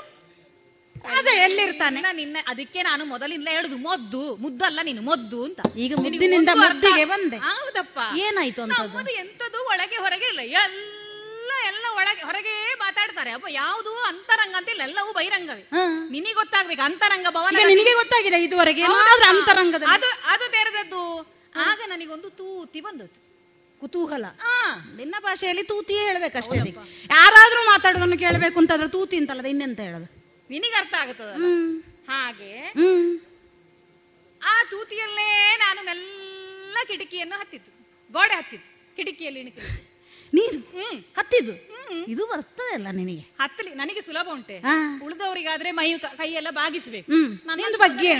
ಅದೇ 1.18 1.30
ಎಲ್ಲಿರ್ತಾನೆ? 1.44 2.02
ನಿನ್ನ- 2.12 2.44
ಅದಕ್ಕೆ 2.48 2.84
ನಾನು 2.84 3.06
ಮೊದಲಿಂದ 3.06 3.48
ಹೇಳುದು 3.48 3.78
ಮೊದ್ದು 3.78 4.36
ಮುದ್ದಲ್ಲ 4.36 4.80
ನೀನು 4.84 5.02
ಮೊದ್ದು 5.02 5.44
ಅಂತ. 5.44 5.60
ಈಗ 5.78 5.96
ಮುದ್ದಿನಿಂದ 5.96 6.50
ಒಂದು 6.54 6.70
ಬಂದೆ. 7.06 7.38
ಹೌದಪ್ಪ. 7.38 8.00
ಏನಾಯ್ತು 8.18 8.62
ಅಂತ 8.62 8.74
ಎಂತದ್ದು 8.74 9.12
ಎಂತದು 9.12 9.66
ಒಳಗೆ 9.66 9.96
ಹೊರಗೆ 9.96 10.26
ಇಲ್ಲ. 10.26 10.40
ಎಲ್ಲ 10.40 11.01
ಎಲ್ಲ 11.70 11.86
ಒಳಗೆ 12.00 12.22
ಹೊರಗೆ 12.28 12.54
ಮಾತಾಡ್ತಾರೆ. 12.84 13.32
ಅಪ್ಪ 13.38 13.48
ಯಾವುದು 13.64 13.92
ಅಂತರಂಗ 14.10 14.56
ಅಂತ 14.60 14.70
ಇಲ್ಲ 14.74 14.84
ಎಲ್ಲವೂ 14.90 15.10
ಬಹಿರಂಗವೇ. 15.18 15.64
ನಿನಗೆ 16.16 16.36
ಗೊತ್ತಾಗ್ಬೇಕು 16.42 16.84
ಅಂತರಂಗ 16.90 17.28
ಭವನ 17.38 17.66
ನಿನಗೆ 17.72 17.94
ಗೊತ್ತಾಗಿದೆ 18.02 18.40
ಇದುವರೆಗೆ 18.48 18.84
ಅಂತರಂಗದ 19.32 19.84
ಅದು 19.96 20.10
ಅದು 20.34 20.48
ತೆರೆದದ್ದು 20.56 21.04
ಆಗ 21.68 21.80
ನನಗೊಂದು 21.94 22.30
ತೂತಿ 22.40 22.82
ಬಂದದ್ದು. 22.88 23.20
ಕುತೂಹಲ. 23.82 24.26
ನಿನ್ನ 25.00 25.16
ಭಾಷೆಯಲ್ಲಿ 25.26 25.64
ತೂತಿಯೇ 25.72 26.02
ಹೇಳ್ಬೇಕಷ್ಟೇ 26.08 26.58
ಅದಕ್ಕೆ 26.64 26.82
ಯಾರಾದ್ರೂ 27.16 27.62
ಮಾತಾಡೋದನ್ನು 27.72 28.18
ಕೇಳಬೇಕು 28.26 28.58
ಅಂತಂದ್ರೆ 28.62 28.90
ತೂತಿ 28.96 29.16
ಅಂತಲ್ಲದ 29.22 29.48
ಇನ್ನೆಂತ 29.54 29.80
ಹೇಳೋದು? 29.88 30.08
ನಿನಗೆ 30.50 30.76
ಅರ್ಥ 30.82 30.94
ಆಗುತ್ತದೆ 31.04 31.34
ಹಾಗೆ. 32.12 32.52
ಆ 34.42 34.54
ತೂತಿಯಲ್ಲೇ 34.72 35.30
ನಾನು 35.64 35.80
ಮೆಲ್ಲ 35.90 36.78
ಕಿಟಕಿಯನ್ನು 36.90 37.36
ಹತ್ತಿತ್ತು 37.42 37.72
ಗೋಡೆ 38.10 38.36
ಹತ್ತಿತ್ತು 38.40 38.70
ಕಿಟಕಿಯಲ್ಲಿ. 38.98 39.42
ನೀನು 40.34 40.60
ಹ್ಮ್. 40.60 41.00
ಹತ್ತಿದ್ದು. 41.18 41.72
ಇದು 42.08 42.26
ಬರ್ತದೆ 42.26 42.74
ಅಲ್ಲ 42.74 42.88
ನಿನಗೆ. 42.92 43.20
ಹತ್ತಲಿ. 43.20 43.70
ನನಗೆ 43.70 44.02
ಸುಲಭ 44.02 44.28
ಉಂಟೆ. 44.32 44.58
ಉಳಿದವರಿಗಾದ್ರೆ 45.04 45.72
ಮೈ 45.72 45.98
ಕ- 45.98 46.06
ಕೈಯೆಲ್ಲ 46.06 46.48
ಬಾಗಿಸ್ಬೇಕು. 46.50 47.12
ಹ್ಮ್. 47.12 47.38
ಬಗ್ಗೆ. 47.78 48.14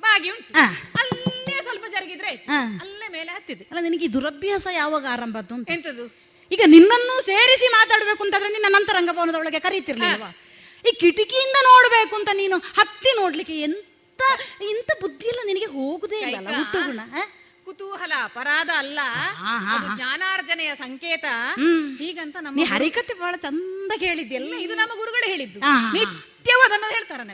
ಬಾಗಿ 0.00 0.30
ಉಂಟು. 0.30 0.58
ಅಲ್ಲೇ 0.98 1.62
ಸ್ವಲ್ಪ 1.62 1.84
ಜರುಗಿದ್ರೆ 1.86 2.28
ಅಲ್ಲೇ 2.80 3.08
ಮೇಲೆ 3.12 3.30
ಹತ್ತಿದೆ. 3.30 3.64
ಅಲ್ಲ 3.70 3.82
ನಿನಗೆ 3.82 4.04
ಈ 4.04 4.12
ದುರಭ್ಯಾಸ 4.12 4.66
ಯಾವಾಗ 4.72 5.06
ಆರಂಭ 5.10 5.36
ಅಂತ? 5.54 5.70
ಎಂತದು? 5.70 6.30
ಈಗ 6.52 6.60
ನಿನ್ನನ್ನು 6.66 7.22
ಸೇರಿಸಿ 7.22 7.68
ಮಾತಾಡಬೇಕು 7.68 8.24
ಅಂತಂದ್ರೆ 8.24 8.48
ನಿನ್ನ 8.48 8.66
ನಂತರ 8.68 8.96
ಭವನದ 9.12 9.34
ಒಳಗೆ 9.34 9.58
ಕರೀತಿರ್ಲಿಲ್ವಾ 9.58 10.34
ಈ 10.88 10.92
ಕಿಟಕಿಯಿಂದ 10.92 11.56
ನೋಡ್ಬೇಕು 11.62 12.16
ಅಂತ 12.16 12.28
ನೀನು 12.32 12.58
ಹತ್ತಿ 12.58 13.20
ನೋಡ್ಲಿಕ್ಕೆ 13.20 13.60
ಎಂತ 13.60 14.22
ಇಂತ 14.62 14.90
ಬುದ್ಧಿ 15.02 15.26
ಎಲ್ಲ 15.26 15.40
ನಿನಗೆ 15.46 15.66
ಹೋಗುದೇ 15.66 16.18
ಇಲ್ಲ 16.18 16.36
ಕೈಕಾ. 16.36 16.50
ಕುತೂಹಲ 17.70 18.12
ಅಪರಾಧ 18.22 18.70
ಅಲ್ಲ. 18.76 19.00
ಜ್ಞಾನಾರ್ಜನೆಯ 19.96 20.74
ಸಂಕೇತ. 20.74 21.24
ಹೀಗಂತ 21.98 22.36
ನಮ್ಮ 22.40 22.56
ಹರಿಕತೆ 22.74 23.14
ಬಹಳ 23.14 23.34
ಚಂದ 23.36 23.92
ಕೇಳಿದ್ದೆಲ್ಲ 23.98 24.46
ಎಲ್ಲ 24.46 24.64
ಇದು 24.64 24.74
ನಮ್ಮ 24.74 24.92
ಗುರುಗಳು 24.98 25.28
ಹೇಳಿದ್ದು. 25.28 25.60
ನಿತ್ಯವೂ 25.92 26.64
ಅದನ್ನು 26.64 26.90
ಹೇಳ್ತಾರೆ 26.90 27.24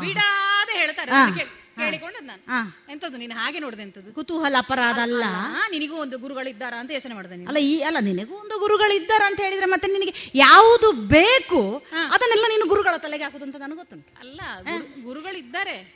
ಬಿಡಾದ 0.00 0.68
ಹೇಳ್ತಾರೆ. 0.72 1.10
ಹಾ. 1.10 1.20
ಅದನ್ನು 1.20 1.38
ಕೇಳಿ- 1.38 1.80
ಕೇಳಿಕೊಂಡದ್ದು 1.80 2.26
ನಾನು. 2.26 2.92
ಎಂತದ್ದು 2.92 3.16
ನೀನು 3.18 3.34
ಹಾಗೆ 3.34 3.58
ನೋಡಿದೆ 3.58 3.82
ಎಂತದ್ದು 3.82 4.12
ಕುತೂಹಲ 4.12 4.54
ಅಪರಾಧ 4.58 4.98
ಅಲ್ಲ 4.98 5.24
ನಿನಗೂ 5.70 5.96
ಒಂದು 5.96 6.18
ಗುರುಗಳಿದ್ದಾರಾ 6.18 6.80
ಅಂತ 6.80 6.90
ಯೋಚನೆ 6.90 7.14
ಮಾಡಿದೆ 7.14 7.44
ಅಲ್ಲ 7.44 7.58
ಈ 7.58 7.80
ಅಲ್ಲ 7.80 7.96
ನಿನಗೂ 8.00 8.34
ಒಂದು 8.34 8.58
ಗುರುಗಳಿದ್ದಾರ 8.58 9.22
ಅಂತ 9.26 9.40
ಹೇಳಿದ್ರೆ 9.40 9.66
ಮತ್ತೆ 9.66 9.88
ನಿನಗೆ 9.88 10.30
ಯಾವುದು 10.34 10.92
ಬೇಕು 10.92 11.86
ಅದನ್ನೆಲ್ಲ 12.12 12.44
ನೀನು 12.48 12.66
ಗುರುಗಳ 12.66 12.96
ತಲೆಗೆ 12.96 13.24
ಹಾಕುದು 13.24 13.44
ಅಂತ 13.44 13.56
ನನಗೆ 13.56 13.76
ಗೊತ್ತುಂಟು. 13.76 14.20
ಅಲ್ಲ 14.20 14.40
ಗುರು- 14.62 15.02
ಗುರುಗಳಿದ್ದಾರೆ? 15.02 15.94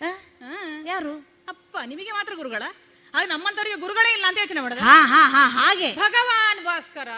ಯಾರು? 0.86 1.36
ಅಪ್ಪ 1.48 1.76
ನಿಮಗೆ 1.86 2.10
ಮಾತ್ರ 2.10 2.34
ಗುರುಗಳ? 2.34 2.62
ಅದು 3.16 3.28
ನಮ್ಮಂತವರಿಗೆ 3.28 3.80
ಗುರುಗಳೇ 3.80 4.12
ಇಲ್ಲ 4.12 4.24
ಅಂತ 4.28 4.38
ಯೋಚನೆ 4.38 4.60
ಮಾಡುದು? 4.60 4.80
ಹಾ 4.80 5.06
ಹಾ 5.06 5.28
ಹಾ 5.28 5.48
ಹಾಗೆ. 5.48 5.94
ಭಗವಾನ್ 5.94 6.64
ಭಾಸ್ಕರ. 6.64 7.08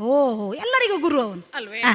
ಓಹೋ 0.00 0.54
ಎಲ್ಲರಿಗೂ 0.54 0.98
ಗುರು 0.98 1.20
ಅವನು. 1.20 1.50
ಅಲ್ವೇ? 1.54 1.80
ಆ. 1.80 1.92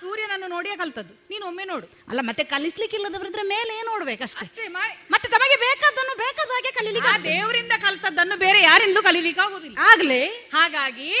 ಸೂರ್ಯನನ್ನು 0.00 0.46
ನೋಡಿಯೇ 0.46 0.76
ಕಲ್ತದ್ದು. 0.76 1.14
ನೀನು 1.30 1.46
ಒಮ್ಮೆ 1.46 1.64
ನೋಡು. 1.64 1.86
ಅಲ್ಲ 2.08 2.20
ಮತ್ತೆ 2.22 2.44
ಕಲಿಸ್ಲಿಕ್ಕಿಲ್ಲದವರಿದ್ರೆ 2.44 3.42
ಮೇಲೆ 3.42 3.82
ನೋಡ್ಬೇಕಷ್ಟೇ 3.82 4.40
ಅಷ್ಟೇ? 4.40 4.66
ಮತ್ತೆ 5.10 5.28
ತಮಗೆ 5.28 5.56
ಬೇಕಾದನ್ನು 5.56 6.16
ಬೇಕಾದ 6.16 6.48
ಹಾಗೆ 6.48 6.70
ಕಲೀಲಿಕ್ಕೆ 6.70 7.10
ಆ 7.10 7.18
ದೇವರಿಂದ 7.18 7.72
ಕಲ್ತದ್ದನ್ನು 7.82 8.38
ಬೇರೆ 8.38 8.62
ಯಾರಿಂದಲೂ 8.62 9.02
ಕಲೀಲಿಕ್ಕಾಗುದಿಲ್ಲ 9.02 9.78
ಆಗ್ಲೇ. 9.78 10.26
ಹಾಗಾಗಿ 10.26 11.18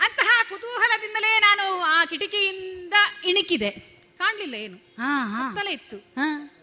ಅಂತಹ 0.00 0.42
ಕುತೂಹಲದಿಂದಲೇ 0.48 1.40
ನಾನು 1.40 1.80
ಆ 1.80 2.04
ಕಿಟಕಿಯಿಂದ 2.04 2.92
ಇಣುಕಿದೆ. 3.24 3.70
ಕಾಣ್ಲಿಲ್ಲ 4.18 4.54
ಏನು? 4.54 4.76
ಕಲೆ 5.54 5.72
ಇತ್ತು. 5.72 6.14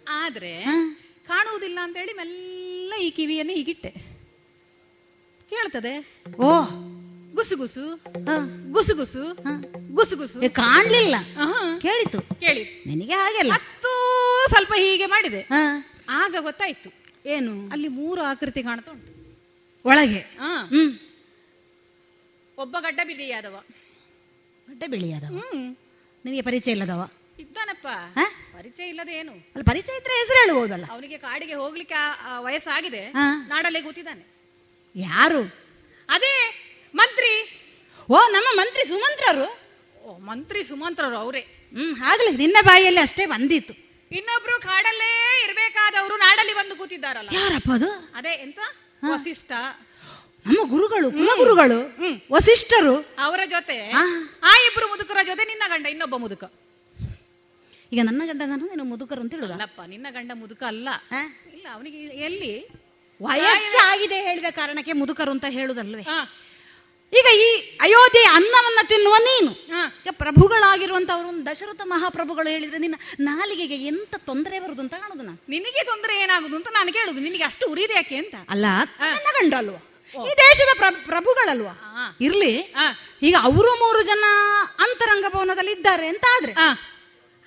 ಆದ್ರೆ 0.09 0.63
ಕಾಣುವುದಿಲ್ಲ 1.27 1.79
ಅಂತ 1.81 1.97
ಹೇಳಿ 1.97 2.13
ಮೆಲ್ಲ 2.13 2.93
ಈ 3.01 3.09
ಕಿವಿಯನ್ನು 3.11 3.53
ಹೀಗಿಟ್ಟೆ. 3.53 4.08
ಕೇಳ್ತದೆ? 5.49 6.23
ಓ. 6.41 6.65
ಗುಸುಗುಸು 7.33 7.95
ಗುಸುಗುಸು 8.71 9.33
ಗುಸುಗುಸು 9.93 10.53
ಕಾಣ್ಲಿಲ್ಲ. 10.53 11.15
ಕೇಳಿತು. 11.81 12.21
ಕೇಳಿ 12.21 12.83
ನಿನಗೆ 12.85 13.13
ಹಾಗೆಲ್ಲ. 13.13 13.51
ಹತ್ತು 13.51 13.91
ಸ್ವಲ್ಪ 14.49 14.73
ಹೀಗೆ 14.77 15.05
ಮಾಡಿದೆ. 15.05 15.47
ಆಗ 16.09 16.35
ಗೊತ್ತಾಯ್ತು. 16.39 16.89
ಏನು? 17.25 17.69
ಅಲ್ಲಿ 17.71 17.87
ಮೂರು 17.87 18.21
ಆಕೃತಿ 18.21 18.63
ಕಾಣ್ತಾ 18.63 18.91
ಉಂಟು. 18.91 19.11
ಒಳಗೆ? 19.85 20.37
ಒಬ್ಬ 22.57 22.77
ಗಡ್ಡ 22.79 22.99
ಬಿಳಿಯಾದವ. 23.07 23.63
ಗಡ್ಡ 24.69 24.83
ಬಿಳಿಯಾದವ? 24.87 25.37
ಹ್ಮ್. 25.37 25.75
ನಿನಗೆ 26.25 26.41
ಪರಿಚಯ 26.41 26.71
ಇಲ್ಲದವ? 26.71 27.09
ಇದ್ದಾನಪ್ಪ? 27.39 27.87
ಪರಿಚಯ 28.55 28.83
ಇಲ್ಲದೆ 28.83 29.13
ಏನು? 29.13 29.31
ಅಲ್ಲಿ 29.31 29.63
ಪರಿಚಯ 29.63 29.97
ಇದ್ರೆ 29.97 30.13
ಹೆಸರು 30.13 30.35
ಹೇಳ್ಬೋದಲ್ಲ 30.35 30.85
ಅವನಿಗೆ 30.89 31.17
ಕಾಡಿಗೆ 31.17 31.53
ಹೋಗ್ಲಿಕ್ಕೆ 31.53 32.19
ವಯಸ್ಸಾಗಿದೆ. 32.37 33.11
ನಾಡಲ್ಲೇ 33.47 33.81
ಕೂತಿದ್ದಾನೆ. 33.81 34.38
ಯಾರು? 34.99 35.41
ಅದೇ 36.09 36.53
ಮಂತ್ರಿ. 36.95 37.55
ಓ 38.11 38.17
ನಮ್ಮ 38.27 38.47
ಮಂತ್ರಿ 38.53 38.87
ಸುಮಂತ್ರರು? 38.87 39.59
ಓ 40.03 40.17
ಮಂತ್ರಿ 40.17 40.63
ಸುಮಂತ್ರರು 40.63 41.17
ಅವರೇ. 41.17 41.39
ಹ್ಮ್ 41.73 42.01
ಆಗ್ಲಿ 42.01 42.37
ನಿನ್ನ 42.37 42.57
ಬಾಯಲ್ಲಿ 42.65 42.99
ಅಷ್ಟೇ 42.99 43.25
ಬಂದಿತ್ತು. 43.25 43.73
ಇನ್ನೊಬ್ರು 44.11 44.61
ಕಾಡಲ್ಲೇ 44.61 45.41
ಇರಬೇಕಾದವರು 45.45 46.17
ನಾಡಲ್ಲಿ 46.17 46.53
ಬಂದು 46.53 46.75
ಕೂತಿದ್ದಾರಲ್ಲ. 46.75 47.29
ಯಾರಪ್ಪ 47.33 47.71
ಅದು? 47.73 48.11
ಅದೇ 48.15 48.29
ಎಂತ? 48.29 48.59
ವಸಿಷ್ಠ. 49.09 49.51
ನಮ್ಮ 50.45 50.69
ಗುರುಗಳು 50.69 51.11
ಕುಲಗುರುಗಳು 51.11 51.79
ವಸಿಷ್ಠರು. 52.31 53.15
ಅವರ 53.19 53.39
ಜೊತೆ. 53.45 53.91
ಆ. 53.91 54.01
ಆ 54.43 54.65
ಇಬ್ರು 54.65 54.87
ಮುದುಕರ 54.87 55.17
ಜೊತೆ 55.25 55.45
ನಿನ್ನ 55.45 55.63
ಗಂಡ 55.67 55.85
ಇನ್ನೊಬ್ಬ 55.85 56.15
ಮುದುಕ. 56.15 56.43
ಈಗ 57.93 57.99
ನನ್ನ 58.03 58.21
ಗಂಡ 58.25 58.41
ನಾನು 58.45 58.83
ಮುದುಕರು 58.83 59.21
ಅಂತ 59.21 59.33
ಹೇಳುದಲ್ಲಪ್ಪ 59.33 59.81
ನಿನ್ನ 59.81 60.07
ಗಂಡ 60.09 60.31
ಮುದುಕ 60.33 60.63
ಅಲ್ಲ. 60.63 60.89
ಇಲ್ಲ 61.53 61.67
ಅವನಿಗೆ 61.73 61.97
ಎಲ್ಲಿ? 61.97 62.67
ವಯಸ್ಸಾಗಿದೆ 63.21 64.21
ಹೇಳಿದ 64.21 64.45
ಕಾರಣಕ್ಕೆ 64.49 64.93
ಮುದುಕರು 64.93 65.31
ಅಂತ 65.31 65.45
ಹೇಳುದಲ್ವೇ? 65.49 66.01
ಈಗ 67.13 67.39
ಈ 67.39 67.77
ಅಯೋಧ್ಯೆ 67.81 68.23
ಅನ್ನವನ್ನ 68.23 68.79
ತಿನ್ನುವ 68.87 69.15
ನೀನು. 69.15 69.51
ಪ್ರಭುಗಳಾಗಿರುವಂತ 69.51 70.11
ಅವರು 70.11 70.15
ಪ್ರಭುಗಳಾಗಿರುವಂತವರು 70.17 71.27
ಒಂದು 71.27 71.45
ದಶರಥ 71.45 71.81
ಮಹಾಪ್ರಭುಗಳು 71.83 72.49
ಹೇಳಿದ್ರೆ 72.49 72.77
ನಿನ್ನ 72.77 72.95
ನಾಲಿಗೆಗೆ 73.19 73.75
ಎಂತ 73.75 74.15
ತೊಂದರೆ 74.17 74.59
ಬರುದು 74.59 74.81
ಅಂತ 74.81 74.93
ಕಾಣುದು 74.93 75.23
ನಾನು. 75.23 75.37
ನಿನಗೆ 75.49 75.83
ತೊಂದರೆ 75.85 76.21
ಏನಾಗುದು 76.21 76.55
ಅಂತ 76.55 76.67
ನಾನು 76.71 76.93
ಕೇಳುದು. 76.93 77.19
ನಿನಗೆ 77.19 77.43
ಅಷ್ಟು 77.43 77.69
ಉರಿದೆ 77.69 77.93
ಯಾಕೆ 77.93 78.15
ಅಂತ? 78.15 78.35
ಅಲ್ಲ 78.49 78.65
ನನ್ನ 78.99 79.31
ಗಂಡ 79.41 79.53
ಅಲ್ವಾ 79.53 79.77
ಈ 80.25 80.29
ದೇಶದ 80.29 80.77
ಪ್ರ- 80.77 81.05
ಪ್ರಭುಗಳಲ್ವಾ? 81.05 81.71
ಇರ್ಲಿ. 82.21 82.55
ಈಗ 83.23 83.35
ಅವರು 83.41 83.73
ಮೂರು 83.75 84.01
ಜನ 84.01 84.23
ಅಂತರಂಗ 84.79 85.25
ಭವನದಲ್ಲಿ 85.33 85.71
ಇದ್ದಾರೆ 85.71 86.07
ಅಂತ 86.07 86.23
ಆದ್ರೆ. 86.35 86.53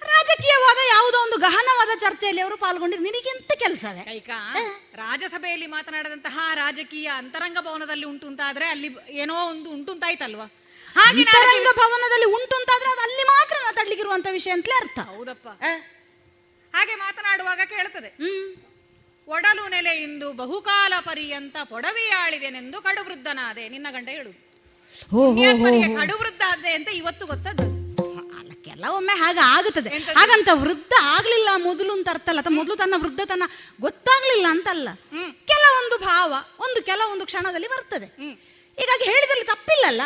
ರಾಜಕೀಯವಾದ 0.07 0.79
ಯಾವುದೋ 0.89 1.19
ಒಂದು 1.19 1.37
ಗಹನವಾದ 1.37 1.99
ಚರ್ಚೆಯಲ್ಲಿ 2.01 2.43
ಅವರು 2.43 2.57
ಪಾಲ್ಗೊಂಡಿದ್ದು 2.57 3.05
ನಿನಗೆಂತ 3.05 3.53
ಕೆಲಸವೇ? 3.59 4.01
ಕೈಕಾ 4.01 4.55
ರಾಜ್ಯಸಭೆಯಲ್ಲಿ 4.95 5.67
ಮಾತನಾಡದಂತಹ 5.67 6.39
ರಾಜಕೀಯ 6.55 7.07
ಅಂತರಂಗ 7.07 7.59
ಭವನದಲ್ಲಿ 7.61 8.07
ಉಂಟು 8.07 8.27
ಅಂತ 8.27 8.41
ಆದ್ರೆ 8.45 8.65
ಅಲ್ಲಿ 8.65 8.89
ಏನೋ 9.09 9.47
ಒಂದು 9.47 9.71
ಉಂಟು 9.71 9.93
ಅಂತಾಯ್ತಲ್ವಾ? 9.93 10.45
ಹಾಗೆ 10.97 11.21
ಅಂತರಂಗ 11.23 11.67
ಭವನದಲ್ಲಿ 11.77 12.27
ಉಂಟು 12.27 12.57
ಅಂತಾದ್ರೆ 12.57 12.91
ಅದು 12.91 13.01
ಅಲ್ಲಿ 13.01 13.23
ಮಾತ್ರ 13.23 13.57
ಮಾತಾಡ್ಲಿಕ್ಕಿರುವಂತ 13.65 14.27
ವಿಷಯ 14.31 14.51
ಅಂತಲೇ 14.51 14.75
ಅರ್ಥ. 14.75 14.99
ಹೌದಪ್ಪ. 14.99 15.49
ಹಾಗೆ 16.75 16.95
ಮಾತನಾಡುವಾಗ 16.95 17.61
ಕೇಳ್ತದೆ 17.65 18.09
ಹ್ಮ್. 18.09 18.55
ಒಡಲು 19.29 19.91
ಇಂದು 20.03 20.33
ಬಹುಕಾಲ 20.33 20.95
ಪರ್ಯಂತ 21.01 21.57
ಪೊಡವೆಯಾಳಿದೆನೆಂದು 21.65 22.83
ಕಡುವೃದ್ಧನಾದೆ. 22.83 23.69
ನಿನ್ನ 23.69 23.87
ಗಂಡ 23.91 24.09
ಹೇಳುದು 24.09 24.39
ಕಡುವೃದ್ಧ 26.01 26.43
ಆದೆ 26.49 26.73
ಅಂತ 26.73 26.89
ಇವತ್ತು 26.89 27.27
ಗೊತ್ತದ್ದು. 27.27 27.72
ಕೆಲವೊಮ್ಮೆ 28.83 29.19
ಹಾಗೆ 29.19 29.39
ಆಗುತ್ತದೆ. 29.39 29.89
ಹಾಗಂತ 29.99 30.49
ವೃದ್ಧ 30.53 30.93
ಆಗ್ಲಿಲ್ಲ 31.03 31.49
ಮೊದಲು 31.57 31.93
ಅಂತ 31.93 32.09
ಅರ್ಥ 32.11 32.29
ಅಲ್ಲ 32.29 32.41
ಅಥವಾ 32.41 32.57
ಮೊದಲು 32.57 32.77
ತನ್ನ 32.77 32.95
ವೃದ್ಧತನ 32.97 33.43
ಗೊತ್ತಾಗ್ಲಿಲ್ಲ 33.81 34.47
ಅಂತಲ್ಲ. 34.51 34.89
ಕೆಲವೊಂದು 35.47 35.99
ಭಾವ 36.05 36.35
ಒಂದು 36.59 36.83
ಕೆಲವೊಂದು 36.83 37.25
ಕ್ಷಣದಲ್ಲಿ 37.27 37.69
ಬರ್ತದೆ. 37.69 38.07
ಹೀಗಾಗಿ 38.07 39.05
ಹೇಳಿದಲ್ಲಿ 39.05 39.45
ತಪ್ಪಿಲ್ಲಲ್ಲ? 39.45 40.03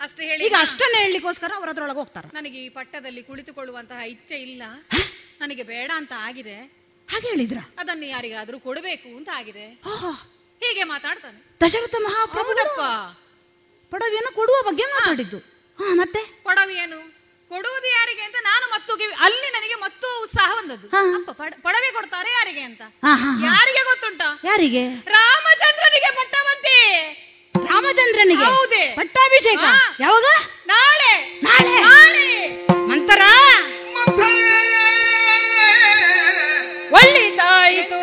ಅಷ್ಟು 0.00 0.22
ಹೇಳಿ 0.22 0.46
ಈಗ 0.46 0.54
ಅಷ್ಟನ್ನೇ 0.58 1.02
ಹೇಳಲಿಕ್ಕೋಸ್ಕರ 1.02 1.52
ಅವರು 1.56 1.70
ಅದ್ರೊಳಗೆ 1.70 1.98
ಹೋಗ್ತಾರೆ. 1.98 2.28
ನನಗೆ 2.28 2.58
ಈ 2.64 2.68
ಪಟ್ಟದಲ್ಲಿ 2.68 3.22
ಕುಳಿತುಕೊಳ್ಳುವಂತಹ 3.22 4.06
ಇಚ್ಛೆ 4.06 4.34
ಇಲ್ಲ. 4.34 4.62
ನನಗೆ 5.40 5.62
ಬೇಡ 5.62 5.90
ಅಂತ 5.94 6.12
ಆಗಿದೆ. 6.16 6.54
ಹಾಗೆ 7.10 7.28
ಹೇಳಿದ್ರ? 7.28 7.58
ಅದನ್ನು 7.78 8.06
ಯಾರಿಗಾದ್ರೂ 8.06 8.58
ಕೊಡಬೇಕು 8.58 9.16
ಅಂತ 9.16 9.28
ಆಗಿದೆ. 9.34 9.66
ಹೀಗೆ 10.60 10.84
ಮಾತಾಡ್ತಾನೆ. 10.84 11.56
ದಶರಥ 11.66 11.94
ಮಹಾಪ್ರಭುದಪ್ಪ 12.00 12.80
ಪಡವಿಯನ್ನು 13.90 14.34
ಕೊಡುವ 14.34 14.54
ಬಗ್ಗೆ 14.66 14.84
ಮಾತಾಡಿದ್ದು. 14.84 15.38
ಹಾ. 15.78 15.94
ಮತ್ತೆ? 15.94 16.40
ಪೊಡವೆಯೇನು 16.42 17.17
ಕೊಡುವುದು 17.48 17.86
ಯಾರಿಗೆ 17.86 18.22
ಅಂತ 18.22 18.34
ನಾನು 18.42 18.70
ಮತ್ತು 18.70 18.96
ಕಿವಿ- 18.96 19.16
ಅಲ್ಲಿ 19.20 19.48
ನನಗೆ 19.50 19.74
ಮತ್ತು 19.74 20.22
ಉತ್ಸಾಹ 20.22 20.52
ಬಂದದ್ದು. 20.54 20.88
ಪೊಡವೆ 21.62 21.92
ಕೊಡ್ತಾರೆ 21.92 22.30
ಯಾರಿಗೆ 22.30 22.60
ಅಂತ. 22.60 22.82
ಯಾರಿಗೆ 23.44 23.84
ಗೊತ್ತುಂಟ? 23.84 24.22
ಯಾರಿಗೆ? 24.44 24.84
ರಾಮಚಂದ್ರನಿಗೆ 24.88 26.10
ಪಟ್ಟವಂತೆ 26.14 26.76
ರಾಮಚಂದ್ರನಿಗೆ? 27.66 28.44
ಹೌದೇ. 28.44 28.84
ಪಟ್ಟಾಭಿಷೇಕ? 28.96 29.64
ಯಾವಾಗ? 30.00 30.26
ನಾಳೆ. 30.66 31.40
ನಾಳೆ. 31.42 31.74
ನಾಳೆ. 31.82 32.28
ಮಂತರ. 32.88 33.22
ಒಳ್ಳಿತಾಯಿತು 36.92 37.98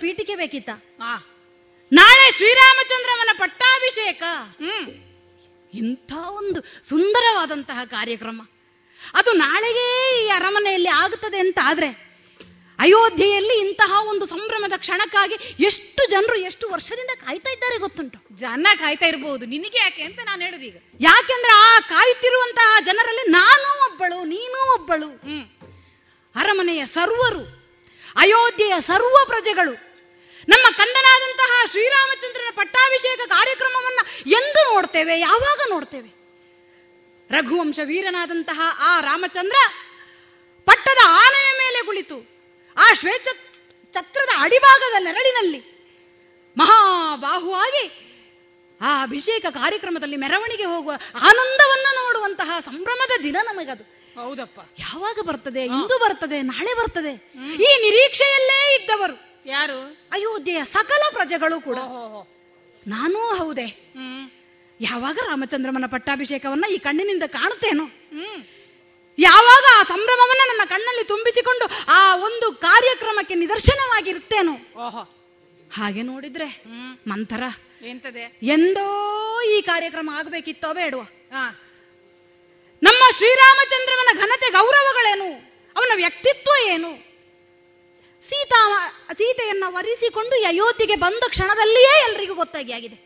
ಪೀಠಿಕೆ 0.00 0.34
ಬೇಕಿತ್ತ? 0.36 0.70
ನಾಳೆ 1.92 2.32
ಶ್ರೀರಾಮಚಂದ್ರವನ 2.36 3.28
ಪಟ್ಟಾಭಿಷೇಕ. 3.38 4.22
ಇಂಥ 5.74 6.12
ಒಂದು 6.12 6.60
ಸುಂದರವಾದಂತಹ 6.88 7.84
ಕಾರ್ಯಕ್ರಮ. 7.84 8.40
ಅದು 9.14 9.32
ನಾಳೆಗೆ 9.32 9.86
ಈ 10.24 10.28
ಅರಮನೆಯಲ್ಲಿ 10.28 10.88
ಆಗುತ್ತದೆ 10.88 11.38
ಅಂತ 11.38 11.58
ಆದ್ರೆ 11.62 11.88
ಅಯೋಧ್ಯೆಯಲ್ಲಿ 12.78 13.54
ಇಂತಹ 13.58 13.92
ಒಂದು 14.08 14.26
ಸಂಭ್ರಮದ 14.26 14.72
ಕ್ಷಣಕ್ಕಾಗಿ 14.76 15.36
ಎಷ್ಟು 15.64 16.10
ಜನರು 16.10 16.36
ಎಷ್ಟು 16.40 16.68
ವರ್ಷದಿಂದ 16.70 17.10
ಕಾಯ್ತಾ 17.24 17.50
ಇದ್ದಾರೆ 17.50 17.78
ಗೊತ್ತುಂಟು? 17.78 18.18
ಜನ 18.36 18.66
ಕಾಯ್ತಾ 18.78 19.06
ಇರಬಹುದು 19.06 19.46
ನಿನಗೆ 19.46 19.78
ಯಾಕೆ 19.78 20.02
ಅಂತ 20.02 20.20
ನಾನು 20.24 20.42
ಹೇಳುದೀಗ 20.42 20.76
ಯಾಕೆಂದ್ರೆ 21.00 21.52
ಆ 21.66 21.80
ಕಾಯುತ್ತಿರುವಂತಹ 21.88 22.80
ಜನರಲ್ಲಿ 22.80 23.30
ನಾನು 23.30 23.68
ಒಬ್ಬಳು 23.86 24.24
ನೀನು 24.24 24.74
ಒಬ್ಬಳು. 24.74 25.08
ಅರಮನೆಯ 26.34 26.86
ಸರ್ವರು 26.86 27.42
ಅಯೋಧ್ಯೆಯ 28.16 28.74
ಸರ್ವ 28.86 29.16
ಪ್ರಜೆಗಳು 29.26 29.87
ನಮ್ಮ 30.48 30.76
ಕಂದನಾದಂತಹ 30.76 31.66
ಶ್ರೀರಾಮಚಂದ್ರನ 31.70 32.50
ಪಟ್ಟಾಭಿಷೇಕ 32.54 33.20
ಕಾರ್ಯಕ್ರಮವನ್ನ 33.28 34.00
ಎಂದು 34.26 34.74
ನೋಡ್ತೇವೆ 34.74 35.20
ಯಾವಾಗ 35.20 35.60
ನೋಡ್ತೇವೆ? 35.70 36.08
ರಘುವಂಶ 37.30 37.78
ವೀರನಾದಂತಹ 37.84 38.60
ಆ 38.78 39.00
ರಾಮಚಂದ್ರ 39.00 39.56
ಪಟ್ಟದ 40.64 40.98
ಆನೆಯ 41.06 41.52
ಮೇಲೆ 41.58 41.86
ಕುಳಿತು 41.86 42.16
ಆ 42.76 42.94
ಶ್ವೇತ 42.94 43.28
ಛತ್ರದ 43.94 44.28
ಅಡಿಭಾಗದ 44.36 45.04
ನೆರಳಿನಲ್ಲಿ 45.04 45.60
ಮಹಾಬಾಹುವಾಗಿ 46.58 47.84
ಆ 48.80 49.02
ಅಭಿಷೇಕ 49.02 49.46
ಕಾರ್ಯಕ್ರಮದಲ್ಲಿ 49.50 50.16
ಮೆರವಣಿಗೆ 50.16 50.64
ಹೋಗುವ 50.64 50.92
ಆನಂದವನ್ನ 51.14 51.86
ನೋಡುವಂತಹ 51.94 52.58
ಸಂಭ್ರಮದ 52.60 53.22
ದಿನ 53.22 53.36
ನಮಗದು. 53.42 53.84
ಹೌದಪ್ಪ. 54.20 54.60
ಯಾವಾಗ 54.78 55.18
ಬರ್ತದೆ 55.20 55.64
ಇಂದು 55.64 55.98
ಬರ್ತದೆ 55.98 56.42
ನಾಳೆ 56.42 56.74
ಬರ್ತದೆ? 56.74 57.12
ಈ 57.38 57.80
ನಿರೀಕ್ಷೆಯಲ್ಲೇ 57.82 58.80
ಇದ್ದವರು. 58.80 59.27
ಯಾರು? 59.48 60.08
ಅಯೋಧ್ಯೆಯ 60.12 60.64
ಸಕಲ 60.64 61.02
ಪ್ರಜೆಗಳು 61.12 61.60
ಕೂಡ. 61.60 61.76
ನಾನೂ 62.86 63.34
ಹೌದೇ. 63.34 63.66
ಯಾವಾಗ 64.80 65.18
ರಾಮಚಂದ್ರಮನ 65.26 65.84
ಪಟ್ಟಾಭಿಷೇಕವನ್ನ 65.86 66.64
ಈ 66.70 66.78
ಕಣ್ಣಿನಿಂದ 66.78 67.22
ಕಾಣುತ್ತೇನೋ? 67.26 67.84
ಯಾವಾಗ 69.18 69.64
ಆ 69.74 69.82
ಸಂಭ್ರಮವನ್ನ 69.82 70.40
ನನ್ನ 70.48 70.60
ಕಣ್ಣಲ್ಲಿ 70.68 71.04
ತುಂಬಿಸಿಕೊಂಡು 71.04 71.84
ಆ 71.88 72.16
ಒಂದು 72.16 72.52
ಕಾರ್ಯಕ್ರಮಕ್ಕೆ 72.52 73.34
ನಿದರ್ಶನವಾಗಿರುತ್ತೇನೋ? 73.34 74.52
ಓಹೋ. 74.86 75.02
ಹಾಗೆ 75.72 76.02
ನೋಡಿದ್ರೆ 76.02 76.62
ಮಂಥರ. 77.06 77.42
ಎಂತದೆ? 77.82 78.38
ಎಂದೋ 78.42 78.86
ಈ 79.42 79.60
ಕಾರ್ಯಕ್ರಮ 79.60 80.10
ಆಗಬೇಕಿತ್ತೋ 80.14 80.74
ಬೇಡುವ? 80.74 81.02
ನಮ್ಮ 82.82 83.02
ಶ್ರೀರಾಮಚಂದ್ರಮನ 83.16 84.18
ಘನತೆ 84.18 84.50
ಗೌರವಗಳೇನು? 84.50 85.28
ಅವನ 85.76 85.92
ವ್ಯಕ್ತಿತ್ವ 85.94 86.50
ಏನು? 86.66 87.07
ಸೀತಾ 88.30 88.62
ಸೀತೆಯನ್ನ 89.12 89.64
ವರಿಸಿಕೊಂಡು 89.68 90.36
ಯಯೋತಿಗೆ 90.40 90.96
ಬಂದ 90.96 91.22
ಕ್ಷಣದಲ್ಲಿಯೇ 91.28 91.92
ಎಲ್ರಿಗೂ 92.00 92.34
ಗೊತ್ತಾಗಿ 92.34 92.72
ಆಗಿದೆ. 92.72 92.98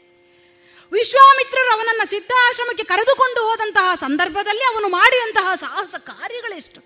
ವಿಶ್ವಾಮಿತ್ರರು 0.93 1.71
ಅವನನ್ನ 1.73 2.03
ಸಿದ್ಧಾಶ್ರಮಕ್ಕೆ 2.11 2.85
ಕರೆದುಕೊಂಡು 2.85 3.41
ಹೋದಂತಹ 3.49 3.95
ಸಂದರ್ಭದಲ್ಲಿ 3.95 4.65
ಅವನು 4.73 4.89
ಮಾಡಿದಂತಹ 4.89 5.55
ಸಾಹಸ 5.55 5.95
ಕಾರ್ಯಗಳೆಷ್ಟು. 5.99 6.81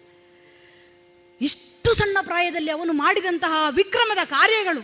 ಇಷ್ಟು 1.40 1.94
ಸಣ್ಣ 1.94 2.18
ಪ್ರಾಯದಲ್ಲಿ 2.22 2.70
ಅವನು 2.70 2.92
ಮಾಡಿದಂತಹ 2.92 3.54
ವಿಕ್ರಮದ 3.70 4.22
ಕಾರ್ಯಗಳು, 4.24 4.82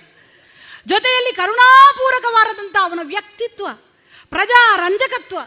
ಜೊತೆಯಲ್ಲಿ 0.89 1.33
ಕರುಣಾಪೂರಕವಾದಂತಹ 1.33 2.85
ಅವನ 2.85 3.01
ವ್ಯಕ್ತಿತ್ವ 3.03 3.67
ಪ್ರಜಾ 4.31 4.77
ರಂಜಕತ್ವ 4.77 5.39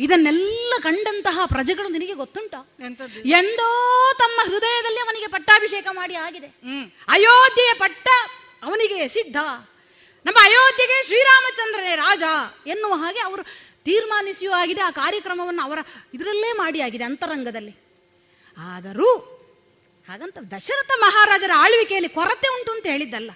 ಇದನ್ನೆಲ್ಲ 0.00 0.74
ಕಂಡಂತಹ 0.82 1.38
ಪ್ರಜೆಗಳು 1.46 1.88
ನಿನಗೆ 1.88 2.12
ಗೊತ್ತುಂಟ? 2.12 2.54
ಎಂದೋ 3.26 3.68
ತಮ್ಮ 4.12 4.40
ಹೃದಯದಲ್ಲಿ 4.44 4.98
ಅವನಿಗೆ 4.98 5.26
ಪಟ್ಟಾಭಿಷೇಕ 5.26 5.86
ಮಾಡಿ 5.92 6.14
ಆಗಿದೆ. 6.14 6.46
ಅಯೋಧ್ಯೆಯ 7.08 7.72
ಪಟ್ಟ 7.74 8.08
ಅವನಿಗೆ 8.62 9.08
ಸಿದ್ಧ. 9.08 9.36
ನಮ್ಮ 10.26 10.38
ಅಯೋಧ್ಯೆಗೆ 10.42 11.06
ಶ್ರೀರಾಮಚಂದ್ರನೇ 11.06 11.94
ರಾಜ 11.96 12.22
ಎನ್ನುವ 12.66 12.94
ಹಾಗೆ 12.94 13.20
ಅವರು 13.20 13.42
ತೀರ್ಮಾನಿಸಿಯೂ 13.84 14.52
ಆಗಿದೆ. 14.52 14.80
ಆ 14.80 14.90
ಕಾರ್ಯಕ್ರಮವನ್ನು 14.90 15.62
ಅವರ 15.62 15.78
ಇದರಲ್ಲೇ 16.14 16.52
ಮಾಡಿ 16.52 16.80
ಆಗಿದೆ 16.80 17.04
ಅಂತರಂಗದಲ್ಲಿ. 17.04 17.74
ಆದರೂ 18.58 19.10
ಹಾಗಂತ 20.08 20.38
ದಶರಥ 20.38 20.90
ಮಹಾರಾಜರ 20.98 21.50
ಆಳ್ವಿಕೆಯಲ್ಲಿ 21.56 22.08
ಕೊರತೆ 22.08 22.48
ಉಂಟು 22.48 22.72
ಅಂತ 22.72 22.86
ಹೇಳಿದ್ದಲ್ಲ. 22.86 23.30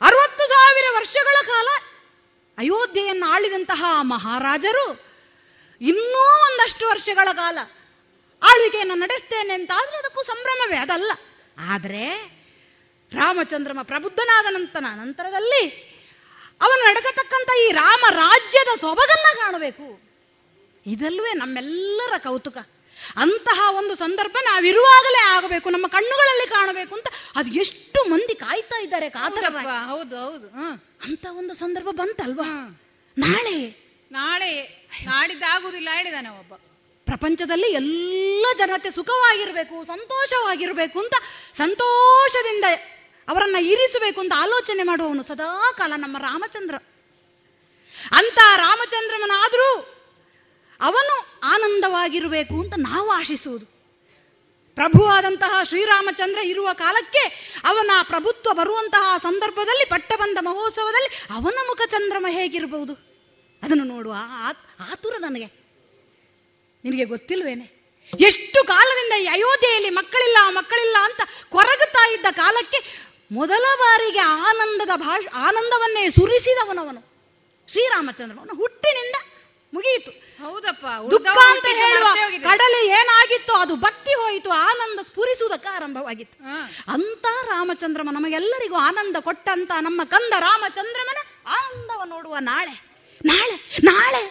ಅರವತ್ತು 0.00 0.44
ಸಾವಿರ 0.48 0.84
ವರ್ಷಗಳ 0.94 1.36
ಕಾಲ 1.46 1.68
ಅಯೋಧ್ಯೆಯನ್ನು 2.58 3.26
ಆಳಿದಂತಹ 3.26 3.84
ಮಹಾರಾಜರು 4.00 5.13
ಇನ್ನೂ 5.80 6.42
ಒಂದಷ್ಟು 6.42 6.88
ವರ್ಷಗಳ 6.88 7.28
ಕಾಲ 7.32 7.58
ಆಳ್ವಿಕೆಯನ್ನು 8.42 8.94
ನಡೆಸ್ತೇನೆ 8.94 9.54
ಅಂತ 9.54 9.70
ಆದರೆ 9.74 9.96
ಅದಕ್ಕೂ 9.96 10.22
ಸಂಭ್ರಮವೇ 10.22 10.76
ಅದಲ್ಲ. 10.76 11.12
ಆದರೆ 11.58 12.34
ರಾಮಚಂದ್ರಮ 13.12 13.78
ಪ್ರಬುದ್ಧನಾದ 13.82 14.46
ನಂತರ 14.54 14.80
ನಂತರದಲ್ಲಿ 14.80 15.94
ಅವನು 16.62 16.86
ನಡೆಸತಕ್ಕಂಥ 16.86 17.48
ಈ 17.68 17.70
ರಾಮ 17.72 18.04
ರಾಜ್ಯದ 18.10 18.80
ಸೊಬಗನ್ನ 18.80 19.38
ಕಾಣಬೇಕು. 19.38 20.00
ಇದಲ್ವೇ 20.86 21.32
ನಮ್ಮೆಲ್ಲರ 21.32 22.18
ಕೌತುಕ. 22.18 22.58
ಅಂತಹ 23.16 23.70
ಒಂದು 23.70 23.94
ಸಂದರ್ಭ 23.94 24.36
ನಾವಿರುವಾಗಲೇ 24.44 25.22
ಆಗಬೇಕು 25.26 25.70
ನಮ್ಮ 25.70 25.86
ಕಣ್ಣುಗಳಲ್ಲಿ 25.86 26.48
ಕಾಣಬೇಕು 26.48 26.94
ಅಂತ 26.94 27.06
ಅದು 27.36 27.50
ಎಷ್ಟು 27.50 28.10
ಮಂದಿ 28.10 28.34
ಕಾಯ್ತಾ 28.34 28.82
ಇದ್ದಾರೆ 28.82 29.10
ಕಾತರ 29.10 29.44
ಹೌದು 29.88 30.16
ಹೌದು. 30.16 30.46
ಅಂತ 31.04 31.26
ಒಂದು 31.30 31.54
ಸಂದರ್ಭ 31.54 31.88
ಬಂತಲ್ವಾ? 31.90 32.78
ನಾಳೆ 33.18 33.83
ನಾಳೆ 34.14 34.82
ನಾಡಿದ್ದಾಗುದಿಲ್ಲ 35.04 35.88
ಹೇಳಿದಾನೆ 35.92 36.28
ಒಬ್ಬ. 36.28 36.54
ಪ್ರಪಂಚದಲ್ಲಿ 37.04 37.66
ಎಲ್ಲ 37.66 38.46
ಜನತೆ 38.58 38.90
ಸುಖವಾಗಿರಬೇಕು, 38.90 39.84
ಸಂತೋಷವಾಗಿರಬೇಕು 39.84 40.98
ಅಂತ 41.00 41.12
ಸಂತೋಷದಿಂದ 41.58 42.64
ಅವರನ್ನ 43.28 43.56
ಇರಿಸಬೇಕು 43.56 44.20
ಅಂತ 44.20 44.32
ಆಲೋಚನೆ 44.36 44.82
ಮಾಡುವವನು 44.82 45.22
ಸದಾ 45.22 45.72
ಕಾಲ 45.72 45.92
ನಮ್ಮ 45.96 46.18
ರಾಮಚಂದ್ರ. 46.18 46.74
ಅಂತ 48.16 48.38
ರಾಮಚಂದ್ರನಾದರೂ 48.56 49.80
ಅವನು 50.80 51.40
ಆನಂದವಾಗಿರಬೇಕು 51.44 52.60
ಅಂತ 52.60 52.72
ನಾವು 52.78 53.10
ಆಶಿಸುವುದು. 53.10 53.66
ಪ್ರಭುವಾದಂತಹ 54.74 55.62
ಶ್ರೀರಾಮಚಂದ್ರ 55.62 56.38
ಇರುವ 56.38 56.68
ಕಾಲಕ್ಕೆ 56.72 57.52
ಅವನ 57.64 57.90
ಪ್ರಭುತ್ವ 58.02 58.50
ಬರುವಂತಹ 58.52 59.16
ಸಂದರ್ಭದಲ್ಲಿ 59.18 59.84
ಪಟ್ಟಬಂಧ 59.88 60.38
ಮಹೋತ್ಸವದಲ್ಲಿ 60.40 61.34
ಅವನ 61.34 61.58
ಮುಖಚಂದ್ರಮ 61.66 62.26
ಹೇಗಿರಬಹುದು 62.28 63.13
ಅದನ್ನು 63.64 63.84
ನೋಡುವ 63.84 64.14
ಆತುರ 64.92 65.14
ನನಗೆ. 65.18 65.46
ನಿನಗೆ 66.84 67.04
ಗೊತ್ತಿಲ್ವೇನೆ? 67.04 67.66
ಎಷ್ಟು 68.12 68.66
ಕಾಲದಿಂದ 68.66 69.14
ಈ 69.22 69.26
ಅಯೋಧ್ಯೆಯಲ್ಲಿ 69.26 69.90
ಮಕ್ಕಳಿಲ್ಲ 69.90 70.38
ಮಕ್ಕಳಿಲ್ಲ 70.48 70.96
ಅಂತ 71.02 71.20
ಕೊರಗುತ್ತಾ 71.48 72.10
ಇದ್ದ 72.10 72.26
ಕಾಲಕ್ಕೆ 72.30 72.78
ಮೊದಲ 73.32 73.64
ಬಾರಿಗೆ 73.76 74.18
ಆನಂದದ 74.18 74.90
ಭಾಷ 74.96 75.24
ಆನಂದವನ್ನೇ 75.34 76.10
ಸುರಿಸಿದವನವನು. 76.10 77.00
ಶ್ರೀರಾಮಚಂದ್ರ 77.68 78.38
ಅವನ 78.38 78.50
ಹುಟ್ಟಿನಿಂದ 78.56 79.16
ಮುಗಿಯಿತು. 79.74 80.10
ಹೌದಪ್ಪ 80.42 80.86
ದುಃಖ 81.10 81.26
ಅಂತ 81.26 81.64
ಹೇಳುವ 81.64 82.08
ಕಡಲೆ 82.42 82.86
ಏನಾಗಿತ್ತು 82.86 83.52
ಅದು 83.54 83.76
ಬತ್ತಿ 83.76 84.14
ಹೋಯಿತು 84.14 84.50
ಆನಂದ 84.50 84.98
ಸ್ಫುರಿಸುವುದಕ್ಕೆ 85.02 85.68
ಆರಂಭವಾಗಿತ್ತು. 85.68 86.36
ಅಂತ 86.92 87.26
ರಾಮಚಂದ್ರಮ 87.46 88.08
ನಮಗೆಲ್ಲರಿಗೂ 88.12 88.76
ಆನಂದ 88.76 89.16
ಕೊಟ್ಟಂತ 89.20 89.70
ನಮ್ಮ 89.80 90.00
ಕಂದ 90.04 90.32
ರಾಮಚಂದ್ರಮನ 90.38 91.16
ಆನಂದವ 91.46 92.02
ನೋಡುವ 92.04 92.36
ನಾಳೆ. 92.40 92.93
ನಾಳೆ 93.24 93.78
ನಾಳೆ? 93.84 94.26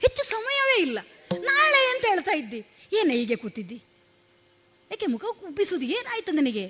ಹೆಚ್ಚು 0.00 0.24
ಸಮಯವೇ 0.24 0.82
ಇಲ್ಲ. 0.82 0.98
ನಾಳೆ 1.38 1.90
ಅಂತ 1.90 2.04
ಹೇಳ್ತಾ 2.08 2.30
ಇದ್ದಿ. 2.30 2.66
ಏನೇ 2.92 3.14
ಹೀಗೆ 3.16 3.36
ಕೂತಿದ್ದಿ? 3.36 3.74
ಯಾಕೆ 4.90 5.06
ಮುಖ 5.06 5.24
ಕುಬ್ಬಿಸುವುದು 5.24 5.86
ಏನಾಯ್ತು 5.86 6.32
ನನಗೆ. 6.32 6.66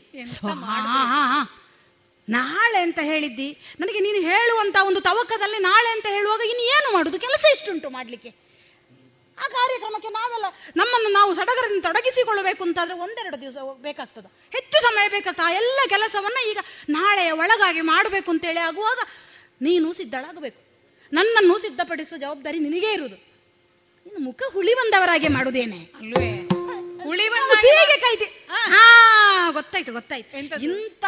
ನಾಳೆ 2.28 2.78
ಅಂತ 2.82 2.98
ಹೇಳಿದ್ದಿ. 3.02 3.52
ನನಗೆ 3.80 4.01
ನೀನು 4.01 4.20
ಹೇಳುವಂತ 4.20 4.76
ಒಂದು 4.82 5.01
ತವಕದಲ್ಲಿ 5.01 5.59
ನಾಳೆ 5.59 5.88
ಅಂತ 5.88 6.06
ಹೇಳುವಾಗ 6.06 6.40
ಇನ್ನು 6.40 6.62
ಏನು 6.62 6.92
ಮಾಡುದು? 6.92 7.18
ಕೆಲಸ 7.18 7.44
ಎಷ್ಟುಂಟು 7.52 7.90
ಮಾಡ್ಲಿಕ್ಕೆ? 7.90 8.28
ಆ 9.38 9.48
ಕಾರ್ಯಕ್ರಮಕ್ಕೆ 9.48 10.09
ನಾವೆಲ್ಲ 10.09 10.44
ನಮ್ಮನ್ನು 10.76 11.09
ನಾವು 11.09 11.34
ಸಡಗರದಿಂದ 11.34 11.82
ತೊಡಗಿಸಿಕೊಳ್ಳಬೇಕು 11.82 12.64
ಅಂತಾದ್ರೆ 12.64 12.94
ಒಂದೆರಡು 12.94 13.40
ದಿವಸ 13.40 13.56
ಬೇಕಾಗ್ತದ. 13.82 14.26
ಹೆಚ್ಚು 14.52 14.82
ಸಮಯ 14.82 15.09
ಬೇಕಾಗ್ತದೆ. 15.09 15.46
ಆ 15.46 15.51
ಎಲ್ಲ 15.51 15.80
ಕೆಲಸವನ್ನ 15.88 16.51
ಈಗ 16.51 16.59
ನಾಳೆಯ 16.88 17.30
ಒಳಗಾಗಿ 17.30 17.80
ಮಾಡಬೇಕು 17.80 18.30
ಅಂತೇಳಿ 18.30 18.59
ಆಗುವಾಗ 18.59 18.98
ನೀನು 19.62 19.92
ಸಿದ್ಧಳಾಗಬೇಕು. 19.92 20.73
ನನ್ನನ್ನು 21.12 21.59
ಸಿದ್ಧಪಡಿಸುವ 21.59 22.18
ಜವಾಬ್ದಾರಿ 22.18 22.59
ನಿನಗೇ 22.59 22.93
ಇರುವುದು. 22.93 23.16
ಇನ್ನು 24.06 24.20
ಮುಖ 24.20 24.43
ಹುಳಿ 24.52 24.74
ಬಂದವರಾಗೆ 24.74 25.28
ಮಾಡುದೇನೆ? 25.28 25.78
ಅಲ್ವೇ 26.01 26.31
ಹುಳಿ 27.02 27.28
ಕಾಯ್ತಿ 28.01 28.24
ಹಾ. 28.48 28.82
ಗೊತ್ತಾಯ್ತು 29.51 29.93
ಗೊತ್ತಾಯ್ತು. 29.93 30.62
ಇಂತ 30.64 31.05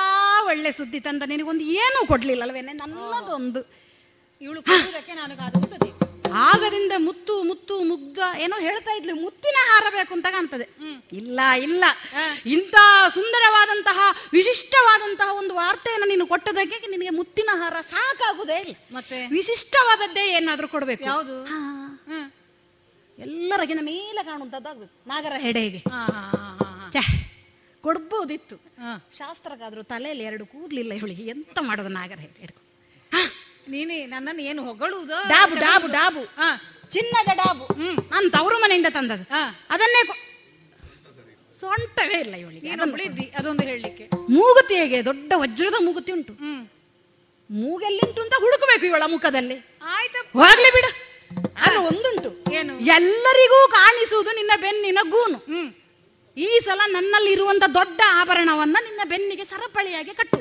ಒಳ್ಳೆ 0.46 0.72
ಸುದ್ದಿ 0.72 1.00
ತಂದ 1.00 1.22
ನಿನಗೊಂದು 1.26 1.64
ಏನೂ 1.64 2.06
ಕೊಡ್ಲಿಲ್ಲ 2.06 2.42
ಅಲ್ವೇನೆ 2.42 2.72
ನನ್ನದೊಂದು 2.72 3.60
ಇವಳು 4.40 4.60
ನಾನು 5.14 6.05
ಆಗದಿಂದ 6.32 6.92
ಮುತ್ತು 6.98 7.42
ಮುತ್ತು 7.42 7.82
ಮುಗ್ಗ 7.82 8.18
ಏನೋ 8.38 8.60
ಹೇಳ್ತಾ 8.60 8.96
ಇದ್ಲು. 8.96 9.14
ಮುತ್ತಿನ 9.14 9.54
ಹಾರ 9.60 9.84
ಬೇಕು 9.90 10.14
ಅಂತ 10.14 10.26
ಕಾಣ್ತದೆ. 10.30 10.68
ಇಲ್ಲ 11.12 11.40
ಇಲ್ಲ. 11.62 11.84
ಇಂಥ 12.46 12.74
ಸುಂದರವಾದಂತಹ 13.14 13.98
ವಿಶಿಷ್ಟವಾದಂತಹ 14.32 15.34
ಒಂದು 15.34 15.54
ವಾರ್ತೆಯನ್ನು 15.54 16.06
ನೀನು 16.06 16.26
ಕೊಟ್ಟದಕ್ಕೆ 16.26 16.86
ನಿನಗೆ 16.86 17.10
ಮುತ್ತಿನ 17.10 17.48
ಹಾರ 17.52 17.74
ಸಾಕಾಗುದೇ 17.90 18.60
ಇಲ್ಲ. 18.60 18.74
ಮತ್ತೆ? 18.92 19.26
ವಿಶಿಷ್ಟವಾದದ್ದೇ 19.26 20.36
ಏನಾದ್ರೂ 20.36 20.68
ಕೊಡ್ಬೇಕು. 20.68 21.04
ಯಾವುದು? 21.04 21.36
ಎಲ್ಲರಿಗಿನ 23.18 23.78
ಮೇಲೆ 23.82 24.24
ಕಾಣುವಂತದ್ದಾಗ್ಬೇಕು 24.24 25.08
ನಾಗರ 25.08 25.32
ಹೆಡೆಗೆ. 25.38 25.78
ಕೊಡ್ಬೋದಿತ್ತು. 27.82 28.56
ಶಾಸ್ತ್ರಕ್ಕಾದ್ರೂ 29.18 29.82
ತಲೆಯಲ್ಲಿ 29.82 30.24
ಎರಡು 30.24 30.46
ಕೂದ್ಲಿಲ್ಲ 30.46 30.92
ಇವಳಿಗೆ. 30.92 31.22
ಎಂತ 31.22 31.58
ಮಾಡೋದು 31.60 31.88
ನಾಗರ 31.88 32.18
ಹೆಡೆ 32.18 32.40
ಹಿಡ್ಕೊ. 32.40 32.62
ನೀನು 33.68 34.10
ನನ್ನನ್ನು 34.10 34.42
ಏನು 34.42 34.64
ಹೊಗಳುವುದು? 34.64 35.28
ಡಾಬು 35.28 35.54
ಡಾಬು 35.54 35.86
ಡಾಬು. 35.86 36.22
ಚಿನ್ನದ 36.90 37.30
ಡಾಬು. 37.34 37.66
ನಾನು 38.10 38.30
ತವರು 38.30 38.58
ಮನೆಯಿಂದ 38.58 38.86
ತಂದದ್ದು. 38.90 39.26
ಅದನ್ನೇ 39.70 40.02
ಸೊಂಟವೇ 41.60 42.20
ಇಲ್ಲ 42.20 42.34
ಇವಳಿಗೆ. 42.34 42.70
ಅದೊಂದು 43.38 43.62
ಹೇಳಲಿಕ್ಕೆ. 43.62 44.04
ಮೂಗುತಿ 44.30 44.74
ಹೇಗೆ? 44.74 45.04
ದೊಡ್ಡ 45.04 45.32
ವಜ್ರದ 45.36 45.74
ಮೂಗುತಿ 45.84 46.12
ಉಂಟು. 46.12 46.32
ಮೂಗೆಲ್ಲಿಂಟು 47.50 48.22
ಅಂತ 48.22 48.32
ಹುಡುಕಬೇಕು 48.38 48.86
ಇವಳ 48.86 49.02
ಮುಖದಲ್ಲಿ. 49.06 49.56
ಆಯ್ತಾ 49.82 50.20
ಹೋಗ್ಲಿ 50.32 50.70
ಬಿಡು. 50.70 50.90
ಆದ್ರೆ 51.62 51.76
ಒಂದುಂಟು. 51.76 52.52
ಏನು? 52.52 52.80
ಎಲ್ಲರಿಗೂ 52.80 53.68
ಕಾಣಿಸುವುದು 53.70 54.32
ನಿನ್ನ 54.32 54.52
ಬೆನ್ನಿನ 54.60 54.98
ಗೂನು. 55.02 55.38
ಈ 56.36 56.60
ಸಲ 56.64 56.80
ನನ್ನಲ್ಲಿ 56.86 57.32
ಇರುವಂತ 57.32 57.62
ದೊಡ್ಡ 57.74 58.00
ಆಭರಣವನ್ನ 58.08 58.76
ನಿನ್ನ 58.82 59.00
ಬೆನ್ನಿಗೆ 59.08 59.44
ಸರಪಳಿಯಾಗಿ 59.44 60.10
ಕಟ್ಟು. 60.10 60.38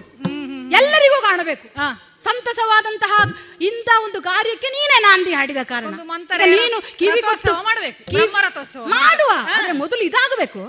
ಎಲ್ಲರಿಗೂ 0.72 1.22
ಕಾಣಬೇಕು. 1.22 1.68
ಸಂತಸವಾದಂತಹ 2.24 3.24
ಇಂತ 3.62 3.90
ಒಂದು 4.04 4.22
ಕಾರ್ಯಕ್ಕೆ 4.22 4.68
ನೀನೇ 4.68 5.02
ನಾಂದಿ 5.02 5.34
ಹಾಡಿದ 5.34 5.58
ಕಾರಣ. 5.64 5.88
ನೀನು 6.46 6.98
ಕಿವಿ 6.98 7.22
ಕೊಟ್ಟು 7.22 7.54
ಮಾಡ್ಬೇಕು. 7.64 8.12
ಮಾಡುವ. 8.86 9.32
ಮೊದಲು 9.74 10.00
ಇದಾಗಬೇಕು. 10.00 10.60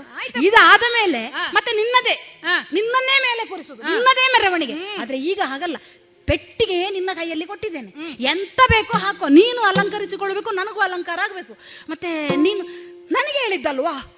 ಇದಾದ 0.43 0.79
ಮೇಲೆ 0.79 1.27
ಮತ್ತೆ 1.53 1.71
ನಿನ್ನದೇ. 1.71 2.41
ನಿನ್ನನ್ನೇ 2.73 3.19
ಮೇಲೆ 3.19 3.45
ಕೂರಿಸುದು 3.45 3.83
ನಿನ್ನದೇ 3.83 4.27
ಮೆರವಣಿಗೆ. 4.27 4.73
ಆದ್ರೆ 5.01 5.17
ಈಗ 5.17 5.41
ಹಾಗಲ್ಲ. 5.45 5.77
ಪೆಟ್ಟಿಗೆ 6.25 6.89
ನಿನ್ನ 6.89 7.09
ಕೈಯಲ್ಲಿ 7.13 7.45
ಕೊಟ್ಟಿದ್ದೇನೆ. 7.45 7.93
ಎಂತ 8.23 8.59
ಬೇಕೋ 8.71 8.97
ಹಾಕೋ. 8.97 9.27
ನೀನು 9.27 9.61
ಅಲಂಕರಿಸಿಕೊಳ್ಬೇಕು 9.61 10.51
ನನಗೂ 10.51 10.79
ಅಲಂಕಾರ 10.79 11.19
ಆಗ್ಬೇಕು. 11.23 11.57
ಮತ್ತೆ 11.89 12.27
ನೀನು 12.27 12.63
ನನಗೆ 13.05 13.37
ಹೇಳಿದ್ದಲ್ವಾ? 13.37 14.16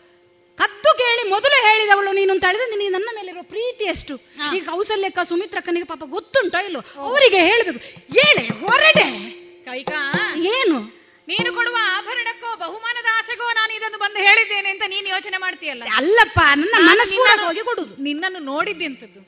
ಕದ್ದು 0.59 0.91
ಕೇಳಿ 0.99 1.23
ಮೊದಲು 1.29 1.57
ಹೇಳಿದವಳು 1.65 2.11
ನೀನು 2.11 2.31
ಅಂತ 2.35 2.45
ಹೇಳಿದ್ರೆ 2.49 2.75
ನೀನು 2.75 2.93
ನನ್ನ 2.97 3.09
ಮೇಲಿರೋ 3.17 3.43
ಪ್ರೀತಿ 3.51 3.83
ಎಷ್ಟು? 3.93 4.15
ಈಗ 4.55 4.63
ಕೌಸಲ್ಯಕ್ಕ 4.69 5.19
ಸುಮಿತ್ರಕ್ಕನಿಗೆ 5.29 5.87
ಪಾಪ 5.87 6.03
ಗೊತ್ತುಂಟೋ 6.09 6.59
ಇಲ್ಲೋ? 6.67 6.81
ಅವರಿಗೆ 7.05 7.39
ಹೇಳಬೇಕು. 7.49 7.79
ಹೇಳಿ 8.17 8.43
ಹೊರಡೆ. 8.63 9.07
ಕೈಕಾ 9.67 9.99
ಏನು? 10.53 10.79
ನೀನು 11.27 11.49
ಕೊಡುವ 11.55 11.77
ಆಭರಣಕ್ಕೋ 11.91 12.49
ಬಹುಮಾನದ 12.61 13.09
ಆಸೆಗೋ 13.17 13.47
ನಾನು 13.57 13.71
ಇದನ್ನು 13.73 13.99
ಬಂದು 13.99 14.19
ಹೇಳಿದ್ದೇನೆ 14.19 14.69
ಅಂತ 14.69 14.83
ನೀನು 14.87 15.07
ಯೋಚನೆ 15.09 15.37
ಮಾಡ್ತೀಯಲ್ಲ? 15.37 15.83
ಅಲ್ಲಪ್ಪ 15.97 16.39
ನನ್ನ 16.61 16.75
ಮನಸ್ಸಿನ 16.89 17.27
ಹೋಗಿ 17.43 17.63
ಕೊಡುದು 17.63 17.93
ನಿನ್ನನ್ನು- 18.03 18.43
ನೋಡಿದ್ದೆ 18.45 18.87
ನೋಡಿದ್ದೆಂತದ್ದು 18.87 19.21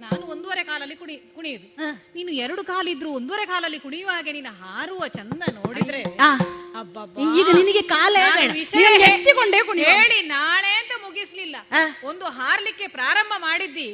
ನಾನು 0.00 0.24
ಒಂದೂವರೆ 0.26 0.62
ಕಾಲಲ್ಲಿ 0.64 0.96
ಕುಣಿ 0.96 1.16
ಕುಣಿಯುದು. 1.36 1.68
ನೀನು 2.16 2.30
ಎರಡು 2.44 2.64
ಕಾಲಿದ್ರು 2.64 3.10
ಒಂದೂವರೆ 3.18 3.46
ಕಾಲಲ್ಲಿ 3.46 3.78
ಕುಣಿಯುವ 3.78 4.10
ಹಾಗೆ 4.10 4.32
ನೀನು 4.32 4.52
ಹಾರುವ 4.62 5.06
ಚಂದ 5.06 5.42
ನೋಡಿದ್ರೆ. 5.58 6.02
ಈಗ 7.38 7.48
ನಿನಗೆ 7.58 7.82
ಕಾಲ 7.94 8.16
ಹೆಚ್ಚಿಕೊಂಡೇ 8.16 9.10
ಎತ್ತಿಕೊಂಡೇ 9.14 9.60
ಹೇಳಿ 9.92 10.18
ನಾಳೆ 10.26 10.72
ಅಂತ 10.80 10.92
ಮುಗಿಸ್ಲಿಲ್ಲ. 11.06 11.56
ಒಂದು 12.04 12.24
ಹಾರ್ಲಿಕ್ಕೆ 12.38 12.86
ಪ್ರಾರಂಭ 12.98 13.32
ಮಾಡಿದ್ದಿ. 13.38 13.88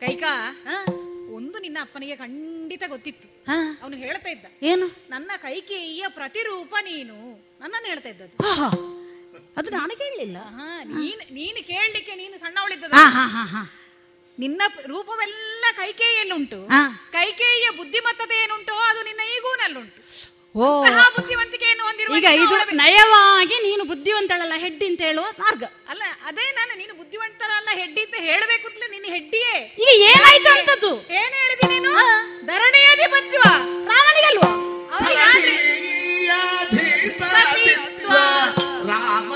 ಕೈಕಾ 0.00 0.32
ಒಂದು 1.38 1.58
ನಿನ್ನ 1.58 1.78
ಅಪ್ಪನಿಗೆ 1.80 2.16
ಖಂಡಿತ 2.16 2.82
ಗೊತ್ತಿತ್ತು. 2.88 3.26
ಅವನು 3.82 3.96
ಹೇಳ್ತಾ 3.96 4.30
ಇದ್ದ. 4.30 4.46
ಏನು? 4.62 4.86
ನನ್ನ 5.10 5.30
ಕೈಕೇಯಿಯ 5.42 6.04
ಪ್ರತಿರೂಪ 6.08 6.74
ನೀನು. 6.82 7.16
ನನ್ನನ್ನು 7.60 7.88
ಹೇಳ್ತಾ 7.88 8.08
ಇದ್ದದ್ದು. 8.08 8.36
ಅದು 9.56 9.68
ನಾನು 9.70 9.92
ಕೇಳಲಿಲ್ಲ. 10.02 10.38
ನೀನು 10.84 11.00
ನೀನ್ 11.00 11.20
ನೀನು 11.38 11.60
ಕೇಳಲಿಕ್ಕೆ 11.66 12.14
ನೀನು 12.14 12.36
ಸಣ್ಣವಳಿದ್ದದ. 12.38 12.92
ನಿನ್ನ 14.38 14.62
ರೂಪವೆಲ್ಲ 14.90 15.64
ಕೈಕೇಯಿಯಲ್ಲುಂಟು. 15.78 16.58
ಕೈಕೇಯಿಯ 17.16 17.68
ಬುದ್ಧಿಮತ್ತತೆ 17.78 18.36
ಏನುಂಟೋ 18.42 18.74
ಅದು 18.90 19.00
ನಿನ್ನ 19.08 19.22
ಈಗೂನಲ್ಲುಂಟು. 19.36 20.00
ಬುದ್ಧಿವಂತಿಕೆಯನ್ನು 21.16 21.84
ಹೊಂದಿರುವ 21.86 22.16
ಇದು 22.42 22.56
ನಯವಾಗಿ 22.80 23.56
ನೀನು 23.66 23.82
ಬುದ್ಧಿವಂತಳಲ್ಲ 23.90 24.54
ಹೆಡ್ಡಿ 24.62 24.86
ಅಂತ 24.90 25.00
ಹೇಳುವ 25.08 25.26
ಮಾರ್ಗ. 25.42 25.64
ಅಲ್ಲ 25.92 26.02
ಅದೇ 26.28 26.46
ನಾನು 26.58 26.72
ನೀನು 26.80 26.94
ಬುದ್ಧಿವಂತರಲ್ಲ 27.00 27.70
ಹೆಡ್ಡಿ 27.80 28.02
ಅಂತ 28.06 28.16
ಹೇಳಬೇಕು 28.28 28.66
ಅಂತಲೇ 28.70 28.88
ನಿನ್ನ 28.94 29.06
ಹೆಡ್ಡಿಯೇ. 29.16 29.54
ಈಗ 29.88 29.98
ಏನಾಯ್ತು 30.12 30.50
ಅಂತದ್ದು? 30.56 30.92
ಏನ್ 31.20 31.34
ಹೇಳಿದಿ 31.42 31.66
ನೀನು? 31.74 31.92
ಧರಣಿಯಾದಿ 32.50 33.06
ಬದ್ವ 33.14 33.42
ರಾಮನಿಗಲ್ವಾ 33.92 34.50
ರಾಮ 38.90 39.32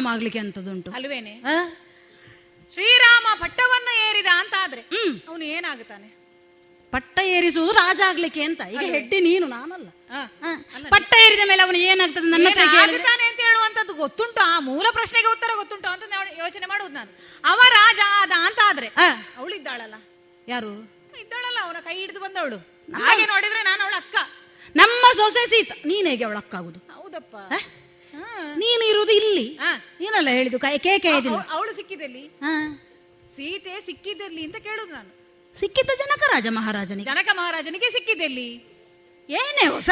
ಪರಿಣಾಮ 0.00 0.14
ಆಗ್ಲಿಕ್ಕೆ 0.14 0.38
ಅಂತದುಂಟು 0.38 0.90
ಅಲ್ವೇನೆ? 0.90 1.32
ಶ್ರೀರಾಮ 2.70 3.26
ಪಟ್ಟವನ್ನು 3.40 3.92
ಏರಿದ 4.06 4.30
ಅಂತ 4.32 4.54
ಆದ್ರೆ 4.58 4.82
ಹ್ಮ್. 4.92 5.14
ಅವನು 5.28 5.44
ಏನಾಗುತ್ತಾನೆ? 5.54 6.08
ಪಟ್ಟ 6.92 7.16
ಏರಿಸುವುದು 7.30 7.72
ರಾಜ 7.72 8.00
ಆಗ್ಲಿಕ್ಕೆ 8.08 8.42
ಅಂತ. 8.42 8.60
ಈಗ? 8.74 8.84
ಹೆಡ್ಡಿ 8.94 9.18
ನೀನು 9.20 9.46
ನಾನಲ್ಲ. 9.46 9.88
ಪಟ್ಟ 10.88 11.10
ಏರಿದ 11.24 11.42
ಮೇಲೆ 11.48 11.62
ಅವನು 11.62 11.78
ಏನಾಗ್ತದೆ 11.90 12.26
ನನ್ನ 12.26 12.48
ಆಗುತ್ತಾನೆ? 12.78 13.24
ಅಂತ 13.28 13.40
ಹೇಳುವಂತದ್ದು 13.40 13.94
ಗೊತ್ತುಂಟು. 13.94 14.40
ಆ 14.44 14.58
ಮೂಲ 14.60 14.86
ಪ್ರಶ್ನೆಗೆ 14.92 15.26
ಉತ್ತರ 15.26 15.50
ಗೊತ್ತುಂಟು 15.56 15.88
ಅಂತ 15.88 16.04
ನಾನು 16.10 16.30
ಯೋಚನೆ 16.38 16.66
ಮಾಡುವುದು 16.66 16.94
ನಾನು. 16.94 17.10
ಅವ 17.44 17.60
ರಾಜ 17.72 18.00
ಆದ 18.16 18.32
ಅಂತ 18.46 18.58
ಆದ್ರೆ 18.64 18.88
ಅವಳಿದ್ದಾಳಲ್ಲ? 19.36 19.96
ಯಾರು? 20.48 20.72
ಇದ್ದಾಳಲ್ಲ 21.20 21.58
ಅವನ 21.62 21.78
ಕೈ 21.80 21.96
ಹಿಡಿದು 22.00 22.20
ಬಂದವಳು. 22.20 22.58
ಹಾಗೆ 22.98 23.26
ನೋಡಿದ್ರೆ 23.26 23.62
ನಾನು 23.62 23.82
ಅವಳ 23.82 23.94
ಅಕ್ಕ. 23.96 24.16
ನಮ್ಮ 24.76 25.04
ಸೊಸೆ 25.16 25.44
ಸೀತ. 25.46 25.72
ನೀನ್ 25.86 26.06
ಹೇಗೆ 26.06 26.24
ಅವಳಕ್ಕಾಗುದು 26.24 26.78
ಹೌದಪ್ಪ. 26.94 27.36
ನೀನು 28.56 28.84
ಇರುವುದು 28.88 29.12
ಇಲ್ಲಿ. 29.12 29.58
ಏನಲ್ಲ 30.00 30.28
ಹೇಳಿದ್ದು 30.28 30.58
ಕೇಕೆ 30.58 31.08
ಅವಳು 31.50 31.74
ಸಿಕ್ಕಿದಲ್ಲಿ 31.74 32.28
ಸೀತೆ 33.36 33.80
ಸಿಕ್ಕಿದ್ದಲ್ಲಿ 33.80 34.44
ಅಂತ 34.44 34.56
ಕೇಳುದು 34.56 34.92
ನಾನು. 34.92 35.08
ಸಿಕ್ಕಿದ್ದ 35.60 35.90
ಜನಕ 35.98 36.22
ರಾಜ 36.32 36.46
ಮಹಾರಾಜನಿಗೆ. 36.50 37.04
ಜನಕ 37.04 37.28
ಮಹಾರಾಜನಿಗೆ 37.32 37.90
ಸಿಕ್ಕಿದ್ದಲ್ಲಿ. 37.90 38.48
ಏನೇ 39.28 39.66
ಹೊಸ 39.66 39.88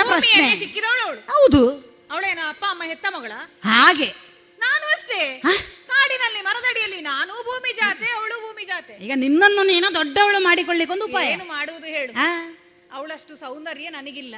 ಸಿಕ್ಕಿದವಳು 0.59 1.03
ಅವಳು. 1.03 1.21
ಹೌದು. 1.21 1.89
ಅವಳೇನ 2.11 2.39
ಅಪ್ಪ 2.49 2.65
ಅಮ್ಮ 2.69 2.83
ಹೆತ್ತ 2.83 3.07
ಮಗಳ? 3.11 3.33
ಹಾಗೆ. 3.65 4.07
ನಾನು 4.59 4.87
ಅಷ್ಟೇ. 4.87 5.41
ಕಾಡಿನಲ್ಲಿ 5.87 6.41
ಮರದಡಿಯಲ್ಲಿ 6.41 7.01
ನಾನು 7.01 7.33
ಭೂಮಿ 7.33 7.73
ಜಾತೆ 7.73 8.11
ಅವಳು 8.13 8.41
ಭೂಮಿ 8.41 8.65
ಜಾತೆ. 8.65 9.05
ಈಗ 9.05 9.13
ನಿನ್ನನ್ನು 9.15 9.63
ನೀನು 9.63 9.95
ದೊಡ್ಡವಳು 9.95 10.41
ಮಾಡಿಕೊಳ್ಳಿಕ್ಕೊಂದು 10.41 11.05
ಉಪಾಯ. 11.05 11.29
ಏನು 11.33 11.45
ಮಾಡುವುದು 11.45 11.87
ಹೇಳು? 11.87 12.13
ಅವಳಷ್ಟು 12.93 13.37
ಸೌಂದರ್ಯ 13.37 13.89
ನನಗಿಲ್ಲ. 13.89 14.35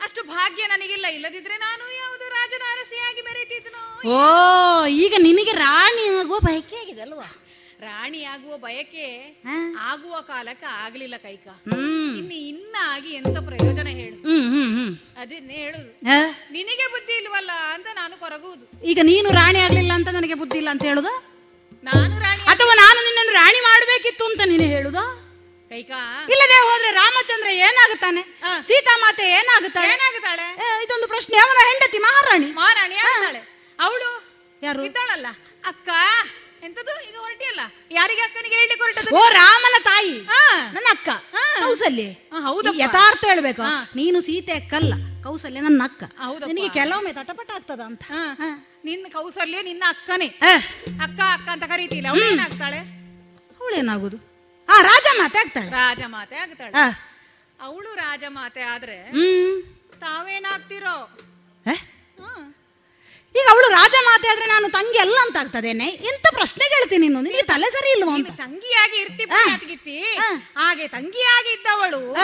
ಅಷ್ಟು 0.00 0.20
ಭಾಗ್ಯ 0.34 0.62
ನನಗಿಲ್ಲ. 0.72 1.06
ಇಲ್ಲದಿದ್ರೆ 1.16 1.56
ನಾನು 1.66 1.84
ಯಾವುದು 2.00 2.24
ರಾಜನ 2.36 2.64
ಅರಸಿಯಾಗಿ 2.74 3.20
ಮೆರೆತಿದ್ನೋ 3.28 3.82
ಓ 4.14 4.18
ಈಗ 5.04 5.14
ನಿನಗೆ 5.26 5.52
ರಾಣಿ 5.64 6.04
ಆಗುವ 6.20 6.38
ಬಯಕೆ 6.48 6.76
ಆಗಿದೆ 6.82 7.02
ಅಲ್ವಾ? 7.06 7.28
ರಾಣಿ 7.86 8.20
ಆಗುವ 8.34 8.54
ಬಯಕೆ 8.64 9.06
ಆಗುವ 9.90 10.14
ಕಾಲಕ್ಕೆ 10.30 10.68
ಆಗ್ಲಿಲ್ಲ 10.84 11.16
ಕೈಕ. 11.26 11.46
ಇನ್ನು 12.18 12.36
ಇನ್ನಾಗಿ 12.52 13.10
ಎಂತ 13.18 13.36
ಪ್ರಯೋಜನ 13.48 13.88
ಹೇಳು? 14.00 14.16
ಅದನ್ನೇ 15.22 15.58
ಹೇಳುದು 15.64 15.90
ನಿನಗೆ 16.56 16.86
ಬುದ್ಧಿ 16.94 17.14
ಇಲ್ವಲ್ಲ 17.20 17.52
ಅಂತ 17.74 17.88
ನಾನು 18.00 18.14
ಕೊರಗುವುದು. 18.24 18.64
ಈಗ 18.92 18.98
ನೀನು 19.10 19.30
ರಾಣಿ 19.40 19.60
ಆಗ್ಲಿಲ್ಲ 19.66 19.92
ಅಂತ 19.98 20.08
ನನಗೆ 20.18 20.38
ಬುದ್ಧಿ 20.42 20.58
ಇಲ್ಲ 20.62 20.70
ಅಂತ 20.74 20.84
ಹೇಳುದು? 20.90 21.12
ನಾನು 21.84 22.14
ರಾಣಿ 22.24 22.42
ಅಥವಾ 22.54 22.74
ನಾನು 22.84 22.98
ನಿನ್ನನ್ನು 23.08 23.34
ರಾಣಿ 23.40 23.60
ಮಾಡಬೇಕಿತ್ತು 23.68 24.24
ಅಂತ 24.30 24.42
ನೀನು 24.52 24.66
ಹೇಳುದಾ? 24.74 25.04
ಇಲ್ಲದೆ 25.70 26.56
ಹೋದ್ರೆ 26.66 26.90
ರಾಮಚಂದ್ರ 26.90 27.48
ಏನಾಗುತ್ತಾನೆ? 27.48 28.22
ಸೀತಾಮಾತೆ 28.60 29.22
ಏನಾಗುತ್ತಾಳೆ? 29.30 29.88
ಏನಾಗುತ್ತಾಳೆ? 29.88 30.42
ಏ, 30.42 30.84
ಇದೊಂದು 30.84 31.08
ಪ್ರಶ್ನೆ. 31.08 31.36
ಅವನ 31.36 31.58
ಹೆಂಡತಿ 31.68 31.98
ಮಹಾರಾಣಿ. 31.98 32.46
ಮಹಾರಾಣಿ 32.52 32.96
ಅವಳು? 33.78 34.10
ಯಾರು? 34.62 34.84
ಇದ್ದಾಳಲ್ಲ. 34.84 35.26
ಅಕ್ಕ 35.66 35.88
ಎಂತದು 36.62 36.92
ಈಗ 37.08 37.16
ಹೊರಟಿಯಲ್ಲ 37.16 37.60
ಯಾರಿಗೆ 37.90 38.20
ಅಕ್ಕನಿಗೆ 38.20 38.54
ಹೇಳಲಿಕ್ಕೆ 38.54 38.84
ಹೊರಟದು 38.84 39.16
ಓ 39.16 39.28
ರಾಮನ 39.28 39.82
ತಾಯಿ. 39.82 40.18
ಹಾ. 40.24 40.70
ನನ್ನ 40.72 40.86
ಅಕ್ಕ. 40.90 41.08
ಕೌಸಲ್ಯ. 41.62 42.06
ಹೌದು. 42.42 42.72
ಯಥಾರ್ಥ 42.78 43.24
ಹೇಳ್ಬೇಕು. 43.24 43.62
ನೀನು 43.96 44.20
ಸೀತೆ 44.20 44.52
ಅಕ್ಕಲ್ಲ. 44.52 44.94
ಕೌಸಲ್ಯ 45.22 45.60
ನನ್ನ 45.60 45.82
ಅಕ್ಕ. 45.84 46.04
ಹೌದು 46.22 46.46
ನಿನಗೆ 46.46 46.68
ಕೆಲವೊಮ್ಮೆ 46.68 47.12
ತಟಪಟ 47.12 47.50
ಆಗ್ತದ 47.50 47.80
ಅಂತ. 47.80 48.02
ಹಾ. 48.02 48.48
ನಿನ್ನ 48.84 49.06
ಕೌಸಲ್ಯ 49.12 49.62
ನಿನ್ನ 49.62 49.84
ಅಕ್ಕನೇ. 49.88 50.26
ಅಕ್ಕ 51.02 51.20
ಅಕ್ಕ 51.32 51.48
ಅಂತ 51.48 51.64
ಕರೀತಿಲ್ಲ. 51.64 52.08
ಅವಳು 52.08 52.24
ಏನಾಗ್ತಾಳೆ? 52.24 52.80
ಅವಳೇನಾಗುದು 53.60 54.37
ಆ 54.68 54.80
ರಾಜಮಾತೆ 54.80 55.38
ಆಗ್ತಾಳೆ. 55.38 55.70
ರಾಜಮಾತೆ 55.70 56.36
ಆಗ್ತಾಳೆ. 56.36 56.72
ಅವಳು 56.72 56.92
ಅವಳು 57.60 57.94
ರಾಜಮಾತೆ 57.94 58.62
ಆದ್ರೆ 58.62 58.96
ಹ್ಮ್. 59.10 59.62
ತಾವೇನಾಗ್ತಿರೋ? 60.00 60.96
ಹ್ಮ್ 61.66 62.44
ಈಗ 63.34 63.46
ಅವಳು 63.50 63.68
ರಾಜಮಾತೆ 63.70 64.28
ಆದ್ರೆ 64.28 64.46
ನಾನು 64.46 64.70
ತಂಗಿ 64.70 64.98
ಅಲ್ಲ 64.98 65.16
ಅಂತ 65.22 65.36
ಆಗ್ತದೇನೆ? 65.36 65.84
ಎಂತ 65.84 66.26
ಪ್ರಶ್ನೆ 66.34 66.68
ಕೇಳ್ತೀನಿ 66.68 67.08
ನೀನು? 67.08 67.20
ನಿನಗೆ 67.20 67.42
ತಲೆ 67.42 67.70
ಸರಿ 67.70 67.90
ಇಲ್ವಾ 67.90 68.14
ಅಂತ? 68.14 68.30
ತಂಗಿಯಾಗಿ 68.36 68.96
ಇರ್ತಿ. 68.96 69.24
ಹಾಗೆ 70.56 70.88
ತಂಗಿಯಾಗಿ 70.88 71.52
ಇದ್ದವಳು. 71.52 72.14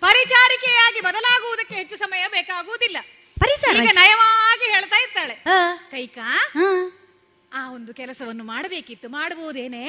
ಪರಿಚಾರಿಕೆಯಾಗಿ 0.00 1.00
ಬದಲಾಗುವುದಕ್ಕೆ 1.00 1.74
ಹೆಚ್ಚು 1.74 1.96
ಸಮಯ 1.96 2.26
ಬೇಕಾಗುವುದಿಲ್ಲ. 2.28 2.96
ಪರಿಚಾರ 3.40 3.76
ನಯವಾಗಿ 3.94 4.72
ಹೇಳ್ತಾ 4.74 4.96
ಇರ್ತಾಳೆ. 4.96 5.34
ಕೈಕಾ 5.90 6.28
ಆ. 7.52 7.70
ಒಂದು 7.70 7.94
ಕೆಲಸವನ್ನು 7.94 8.44
ಮಾಡಬೇಕಿತ್ತು. 8.44 9.08
ಮಾಡಬಹುದೇನೆ 9.08 9.82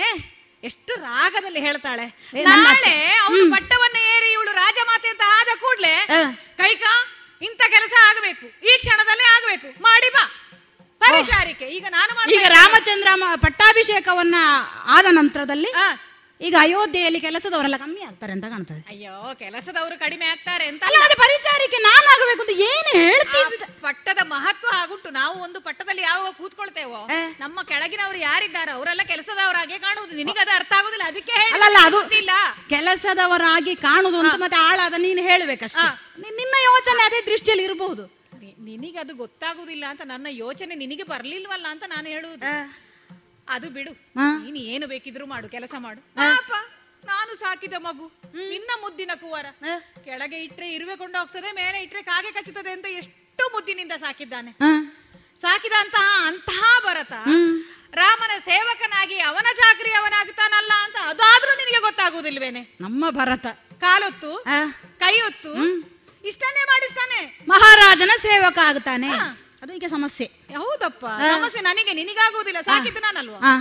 ಎಷ್ಟು 0.63 0.93
ರಾಗದಲ್ಲಿ 1.01 1.61
ಹೇಳ್ತಾಳೆ 1.61 2.05
ನಾಳೆ. 2.49 2.93
ಅವಳು. 3.25 3.43
ಪಟ್ಟವನ್ನ 3.51 3.97
ಏರಿ 4.13 4.29
ಇವಳು 4.31 4.51
ರಾಜಮಾತೆ 4.53 5.07
ಅಂತ 5.09 5.23
ಆದ 5.37 5.49
ಕೂಡ್ಲೆ. 5.59 5.93
ಕೈಕಾ 6.57 6.93
ಇಂಥ 7.41 7.61
ಕೆಲಸ 7.69 7.93
ಆಗಬೇಕು 8.09 8.45
ಈ 8.67 8.73
ಕ್ಷಣದಲ್ಲೇ 8.77 9.25
ಆಗಬೇಕು 9.35 9.67
ಮಾಡಿ 9.81 10.09
ಬಾ 10.15 10.23
ಪರಿಚಾರಿಕೆ 11.01 11.65
ಈಗ 11.77 11.85
ನಾನು 11.89 12.11
ಈಗ 12.35 12.45
ರಾಮಚಂದ್ರ 12.53 13.09
ಪಟ್ಟಾಭಿಷೇಕವನ್ನ 13.41 14.37
ಆದ 14.95 15.05
ನಂತರದಲ್ಲಿ. 15.11 15.71
ಈಗ 16.41 16.55
ಅಯೋಧ್ಯೆಯಲ್ಲಿ 16.59 17.19
ಕೆಲಸದವರೆಲ್ಲ 17.25 17.77
ಕಮ್ಮಿ 17.81 18.01
ಆಗ್ತಾರೆ 18.07 18.31
ಅಂತ 18.35 18.45
ಕಾಣ್ತದೆ. 18.53 18.79
ಅಯ್ಯೋ 18.93 19.13
ಕೆಲಸದವರು 19.41 19.95
ಕಡಿಮೆ 20.03 20.25
ಆಗ್ತಾರೆ 20.33 20.65
ಅಂತ 20.71 20.81
ಅಲ್ಲ. 20.87 20.97
ಅದೇ 21.05 21.15
ಪರಿಚಾರಿಕೆ 21.23 21.79
ನಾನಾಗಬೇಕು 21.85 22.41
ಅಂತ 22.45 22.53
ಏನು 22.69 22.89
ಹೇಳ್ತೀವಿ 22.99 23.57
ಆ 23.65 23.69
ಪಟ್ಟದ 23.85 24.21
ಮಹತ್ವ 24.33 24.69
ಆಗುಂಟು 24.81 25.09
ನಾವು 25.19 25.35
ಒಂದು 25.45 25.59
ಪಟ್ಟದಲ್ಲಿ 25.67 26.03
ಯಾವಾಗ 26.09 26.31
ಕೂತ್ಕೊಳ್ತೇವೋ 26.39 27.01
ನಮ್ಮ 27.43 27.57
ಕೆಳಗಿನವರು 27.71 28.19
ಯಾರಿದ್ದಾರೆ 28.29 28.71
ಅವರೆಲ್ಲ 28.77 29.03
ಕೆಲಸದವರಾಗಿ 29.13 29.77
ಕಾಣುವುದು. 29.85 30.13
ನಿನಗದು 30.21 30.53
ಅರ್ಥ 30.57 30.73
ಆಗುದಿಲ್ಲ 30.79 31.05
ಅದಕ್ಕೆ 31.11 31.37
ಅಲ್ಲ 31.55 31.77
ಅದು 31.85 31.97
ಗೊತ್ತಿಲ್ಲ. 31.97 32.31
ಕೆಲಸದವರಾಗಿ 32.75 33.75
ಕಾಣುದು 33.87 34.19
ಅಂತ 34.23 34.35
ಮತ್ತೆ 34.45 34.59
ಆಳಾದ 34.69 34.93
ನೀನು 35.07 35.23
ಹೇಳ್ಬೇಕಷ್ಟೇ. 35.29 35.87
ನಿನ್ನ 36.39 36.55
ಯೋಚನೆ 36.69 37.03
ಅದೇ 37.09 37.21
ದೃಷ್ಟಿಯಲ್ಲಿ 37.31 37.65
ಇರಬಹುದು. 37.69 38.05
ನಿನಗೆ 38.69 38.99
ಅದು 38.99 39.13
ಗೊತ್ತಾಗುದಿಲ್ಲ 39.15 39.85
ಅಂತ 39.91 40.01
ನನ್ನ 40.05 40.27
ಯೋಚನೆ 40.45 40.73
ನಿನಗೆ 40.75 41.03
ಬರ್ಲಿಲ್ವಲ್ಲ 41.03 41.67
ಅಂತ 41.73 41.83
ನಾನು 41.93 42.07
ಹೇಳುವುದು. 42.07 42.45
ಅದು 43.47 43.69
ಬಿಡು. 43.69 43.91
ನೀನು 44.43 44.57
ಏನು 44.73 44.87
ಬೇಕಿದ್ರು 44.87 45.25
ಮಾಡು 45.25 45.49
ಕೆಲಸ 45.49 45.73
ಮಾಡು. 45.77 46.01
ನಾನು 47.05 47.31
ಸಾಕಿದ 47.39 47.73
ಮಗು. 47.79 48.05
ನಿನ್ನ 48.51 48.71
ಮುದ್ದಿನ 48.81 49.11
ಕುವಾರ. 49.21 49.45
ಕೆಳಗೆ 50.05 50.37
ಇಟ್ರೆ 50.43 50.67
ಇರುವೆ 50.73 50.95
ಕೊಂಡೋಗ್ತದೆ 50.95 51.51
ಮೇಲೆ 51.51 51.81
ಇಟ್ರೆ 51.83 52.01
ಕಾಗೆ 52.01 52.31
ಕಚ್ಚುತ್ತದೆ 52.31 52.71
ಅಂತ 52.71 52.85
ಎಷ್ಟು 52.85 53.43
ಮುದ್ದಿನಿಂದ 53.53 53.91
ಸಾಕಿದ್ದಾನೆ. 53.99 54.51
ಸಾಕಿದ 55.41 55.73
ಅಂತಹ 55.79 56.07
ಅಂತಹ 56.27 56.61
ಭರತ 56.85 57.13
ರಾಮನ 57.93 58.33
ಸೇವಕನಾಗಿ 58.45 59.19
ಅವನ 59.19 59.47
ಚಾಕರಿ 59.55 59.91
ಅವನಾಗ್ತಾನಲ್ಲ 59.93 60.71
ಅಂತ 60.83 60.95
ಅದಾದ್ರೂ 61.01 61.51
ನಿನಗೆ 61.55 61.79
ಗೊತ್ತಾಗುವುದಿಲ್ವೇನೆ? 61.81 62.61
ನಮ್ಮ 62.81 63.09
ಭರತ. 63.09 63.45
ಕಾಲೊತ್ತು 63.79 64.31
ಕೈಯೊತ್ತು 64.99 65.51
ಇಷ್ಟನ್ನೇ 66.25 66.63
ಮಾಡಿಸ್ತಾನೆ. 66.63 67.19
ಮಹಾರಾಜನ 67.49 68.11
ಸೇವಕ 68.21 68.57
ಆಗ್ತಾನೆ. 68.63 69.09
ಅದು 69.63 69.73
ಈಗ 69.73 69.85
ಸಮಸ್ಯೆ. 69.89 70.27
ಹೌದಪ್ಪ. 70.55 71.05
ಸಮಸ್ಯೆ 71.05 71.61
ನನಗೆ 71.61 71.93
ನಿನಗಾಗುವುದಿಲ್ಲ. 71.93 72.61
ಸಾಕಿದ್ದು 72.61 72.99
ನಾನಲ್ವಾ? 72.99 73.39
ಆ. 73.39 73.53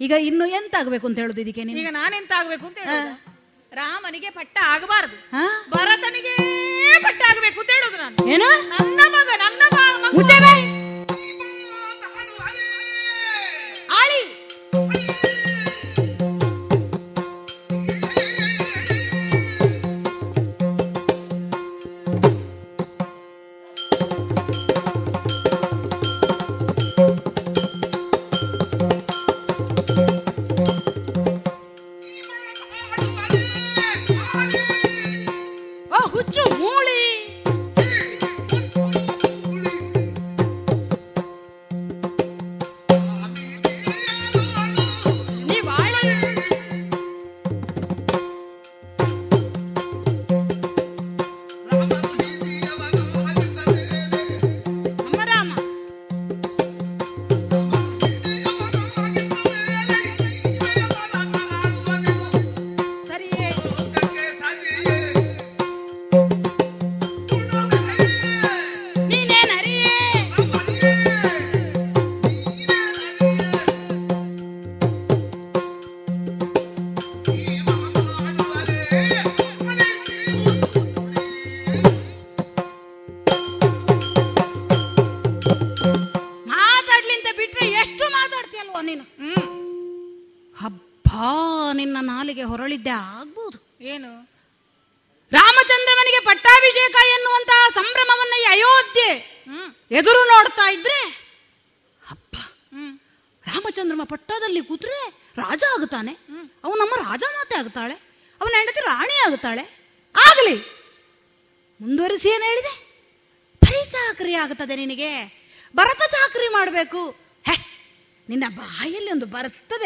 ಈಗ 0.00 0.12
ಇನ್ನು 0.20 0.46
ಎಂತ 0.46 0.74
ಆಗ್ಬೇಕು 0.78 1.06
ಅಂತ 1.06 1.18
ಹೇಳುದು 1.18 1.40
ಇದಕ್ಕೆ 1.40 1.64
ನೀನು? 1.64 1.78
ಈಗ 1.78 1.88
ನಾನೆಂತ 1.90 2.32
ಆಗ್ಬೇಕು 2.36 2.66
ಅಂತ 2.66 2.78
ಹೇಳುದು? 2.78 3.12
ರಾಮನಿಗೆ 3.72 4.30
ಪಟ್ಟ 4.30 4.58
ಆಗಬಾರದು? 4.64 5.16
ಭರತನಿಗೆ 5.70 6.34
ಪಟ್ಟ 7.02 7.22
ಆಗ್ಬೇಕು 7.30 7.60
ಅಂತ 7.60 7.70
ಹೇಳುದು 7.70 7.96
ನಾನು. 7.96 8.28
ಏನು? 8.30 8.48
ನನ್ನ 8.68 9.00
ಮಗ 9.08 9.28
ನನ್ನ 9.38 9.62
ಮಗು. 10.04 10.22
ಬಾಯಿ. 10.42 10.64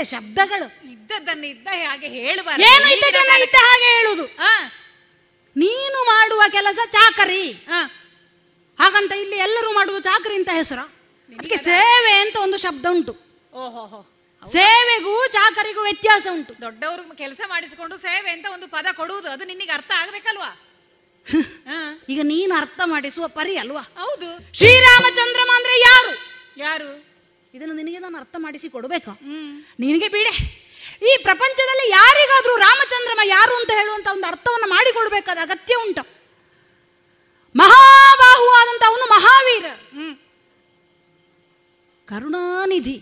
ಶಬ್ದಗಳು. 0.05 0.93
ಇದ್ದದ್ದನ್ನು 0.93 1.47
ಇದ್ದ 1.47 1.67
ಹಾಗೆ 1.89 2.09
ಹೇಳುವ 2.09 2.51
ಏನು 2.51 2.97
ಇದ್ದದನ್ನ 2.97 3.43
ಇದ್ದ 3.43 3.55
ಹಾಗೆ 3.61 3.85
ಹೇಳುವುದು. 3.85 4.37
ಆ, 4.43 4.63
ನೀನು 5.57 6.05
ಮಾಡುವ 6.05 6.43
ಕೆಲಸ 6.51 6.79
ಚಾಕರಿ. 6.93 7.51
ಹಾಗಂತ 8.79 9.13
ಇಲ್ಲಿ 9.13 9.37
ಎಲ್ಲರೂ 9.37 9.73
ಮಾಡುವುದು 9.73 10.03
ಚಾಕರಿ 10.03 10.35
ಅಂತ 10.35 10.49
ಹೆಸರು. 10.53 10.85
ಅದಕ್ಕೆ 11.37 11.57
ಸೇವೆ 11.57 12.13
ಅಂತ 12.13 12.37
ಒಂದು 12.37 12.57
ಶಬ್ದ 12.57 12.87
ಉಂಟು. 12.91 13.13
ಓಹೋಹೋ. 13.55 14.11
ಸೇವೆಗೂ 14.53 15.27
ಚಾಕರಿಗೂ 15.27 15.83
ವ್ಯತ್ಯಾಸ 15.83 16.27
ಉಂಟು. 16.33 16.61
ದೊಡ್ಡವರು 16.61 17.17
ಕೆಲಸ 17.17 17.41
ಮಾಡಿಸಿಕೊಂಡು 17.47 17.99
ಸೇವೆ 17.99 18.31
ಅಂತ 18.31 18.47
ಒಂದು 18.53 18.69
ಪದ 18.69 18.87
ಕೊಡುವುದು 18.93 19.31
ಅದು 19.31 19.45
ನಿನಗೆ 19.45 19.73
ಅರ್ಥ 19.73 19.91
ಆಗ್ಬೇಕಲ್ವಾ? 19.97 20.61
ಈಗ 22.09 22.21
ನೀನು 22.23 22.55
ಅರ್ಥ 22.55 22.81
ಮಾಡಿಸುವ 22.85 23.29
ಪರಿ 23.29 23.57
ಅಲ್ವಾ? 23.57 23.81
ಹೌದು. 23.81 24.57
ಶ್ರೀರಾಮಚಂದ್ರಮ 24.57 25.51
ಅಂದ್ರೆ 25.55 25.79
ಯಾರು? 25.79 26.19
ಯಾರು? 26.57 27.14
ಇದನ್ನು 27.55 27.75
ನಿನಗೆ 27.75 27.99
ನಾನು 27.99 28.17
ಅರ್ಥ 28.19 28.37
ಮಾಡಿಸಿ 28.39 28.69
ಕೊಡಬೇಕು? 28.69 29.11
ನಿನಗೆ 29.81 30.09
ಬೀಡೆ. 30.09 30.33
ಈ 31.11 31.13
ಪ್ರಪಂಚದಲ್ಲಿ 31.23 31.91
ಯಾರಿಗಾದ್ರೂ 31.91 32.57
ರಾಮಚಂದ್ರಮ 32.57 33.21
ಯಾರು 33.25 33.57
ಅಂತ 33.57 33.71
ಹೇಳುವಂತ 33.71 34.09
ಒಂದು 34.13 34.27
ಅರ್ಥವನ್ನು 34.27 34.69
ಮಾಡಿಕೊಡ್ಬೇಕಾದ 34.69 35.39
ಅಗತ್ಯ 35.43 35.75
ಉಂಟು. 35.75 36.03
ಮಹಾಬಾಹು 37.57 38.49
ಆದಂತ 38.51 38.83
ಅವನು 38.87 39.05
ಮಹಾವೀರ 39.11 39.67
ಕರುಣಾನಿಧಿ. 42.09 42.97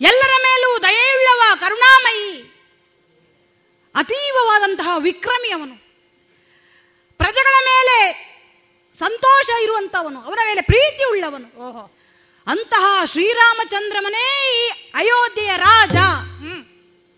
ಎಲ್ಲರ 0.00 0.32
ಮೇಲೂ 0.42 0.78
ದಯೆಯುಳ್ಳವ 0.82 1.42
ಕರುಣಾಮಯಿ. 1.60 2.30
ಅತೀವವಾದಂತಹ 3.94 4.88
ವಿಕ್ರಮಿ 4.98 5.50
ಅವನು. 5.52 5.76
ಪ್ರಜೆಗಳ 7.16 7.56
ಮೇಲೆ 7.64 7.96
ಸಂತೋಷ 8.98 9.48
ಇರುವಂತವನು 9.62 10.20
ಅವರ 10.20 10.38
ಮೇಲೆ 10.46 10.60
ಪ್ರೀತಿ 10.60 11.04
ಉಳ್ಳವನು. 11.10 11.48
ಓಹೋ. 11.68 11.95
ಅಂತಹ 12.46 13.04
ಶ್ರೀರಾಮಚಂದ್ರಮನೇ 13.04 14.54
ಈ 14.56 14.68
ಅಯೋಧ್ಯೆಯ 14.94 15.52
ರಾಜ. 15.56 15.96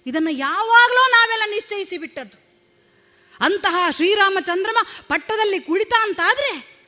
ಇದನ್ನು 0.06 0.30
ಯಾವಾಗಲೂ 0.30 1.10
ನಾವೆಲ್ಲ 1.10 1.42
ನಿಶ್ಚಯಿಸಿ 1.50 1.98
ಬಿಟ್ಟದ್ದು. 1.98 2.38
ಅಂತಹ 3.40 3.90
ಶ್ರೀರಾಮಚಂದ್ರಮ 3.90 4.86
ಪಟ್ಟದಲ್ಲಿ 5.08 5.60
ಕುಳಿತ 5.60 5.92
ಅಂತಾದ್ರೆ 6.00 6.78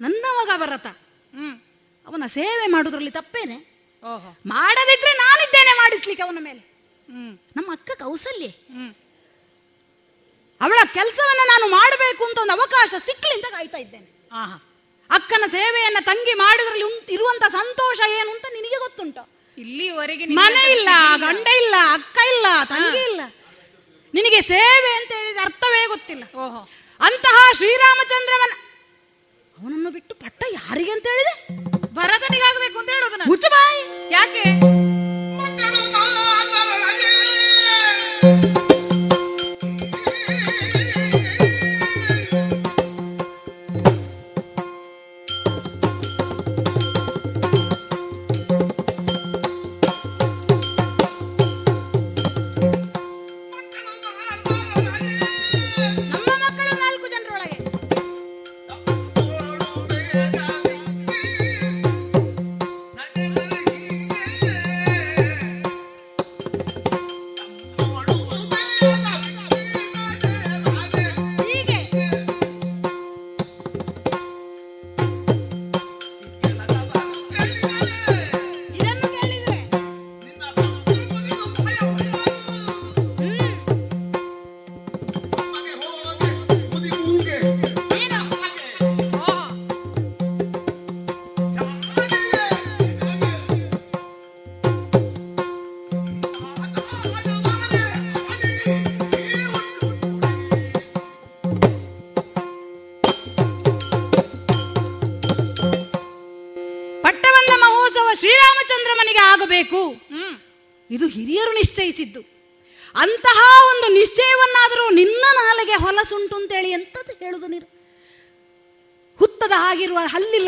ನನ್ನ 0.00 0.26
ಮಗ 0.32 0.50
ಭರತ. 0.56 0.86
ಅವನ 2.06 2.22
ಸೇವೆ 2.26 2.66
ಮಾಡೋದ್ರಲ್ಲಿ 2.66 3.10
ತಪ್ಪೇನೆ. 3.10 3.56
ಓಹೋ. 4.04 4.36
ಮಾಡದಿದ್ರೆ 4.46 5.12
ನಾನಿದ್ದೇನೆ 5.12 5.76
ಮಾಡಿಸ್ಲಿಕ್ಕೆ 5.76 6.22
ಅವನ 6.22 6.38
ಮೇಲೆ. 6.40 6.70
ನಮ್ಮ 7.56 7.72
ಅಕ್ಕ 7.72 7.90
ಕೌಸಲ್ಯ. 7.90 8.46
ಅವಳ 10.60 10.78
ಕೆಲಸವನ್ನ 10.94 11.40
ನಾನು 11.44 11.70
ಮಾಡಬೇಕು 11.70 12.24
ಅಂತ 12.24 12.38
ಒಂದು 12.38 12.52
ಅವಕಾಶ 12.52 12.90
ಸಿಕ್ಲಿ 12.90 13.32
ಅಂತ 13.32 13.44
ಕಾಯ್ತಾ 13.44 13.78
ಇದ್ದೇನೆ. 13.78 14.28
ಆಹಾ. 14.32 14.69
ಅಕ್ಕನ 15.10 15.44
ಸೇವೆಯನ್ನ 15.46 15.96
ತಂಗಿ 16.00 16.34
ಮಾಡಿದ್ರಲ್ಲಿ 16.34 16.82
ಉಂಟು 16.82 17.12
ಇರುವಂತ 17.12 17.42
ಸಂತೋಷ 17.52 18.00
ಏನು 18.10 18.30
ಅಂತ 18.30 18.46
ನಿನಗೆ 18.52 18.78
ಗೊತ್ತುಂಟ. 18.78 19.18
ಇಲ್ಲಿವರೆಗೆ 19.58 20.26
ಮನೆ 20.26 20.72
ಇಲ್ಲ 20.72 20.88
ಗಂಡ 21.16 21.46
ಇಲ್ಲ 21.46 21.74
ಅಕ್ಕ 21.92 22.18
ಇಲ್ಲ 22.26 22.46
ತಂಗಿ 22.64 23.02
ಇಲ್ಲ. 23.04 23.20
ನಿನಗೆ 24.14 24.40
ಸೇವೆ 24.42 24.96
ಅಂತ 24.96 25.12
ಹೇಳಿದ 25.12 25.36
ಅರ್ಥವೇ 25.44 25.86
ಗೊತ್ತಿಲ್ಲ. 25.86 26.24
ಓಹೋ. 26.34 26.68
ಅಂತಹ 27.00 27.52
ಶ್ರೀರಾಮಚಂದ್ರವನ 27.56 28.52
ಅವನನ್ನು 29.56 29.90
ಬಿಟ್ಟು 29.90 30.14
ಪಟ್ಟ 30.14 30.44
ಯಾರಿಗೆ 30.52 30.90
ಅಂತ 30.90 31.06
ಹೇಳಿದೆ? 31.06 31.34
ಭರತನಿಗಾಗಬೇಕು 31.94 32.78
ಅಂತ 32.78 32.90
ಹೇಳೋದು 32.90 33.16
ಯಾಕೆ? 34.10 34.42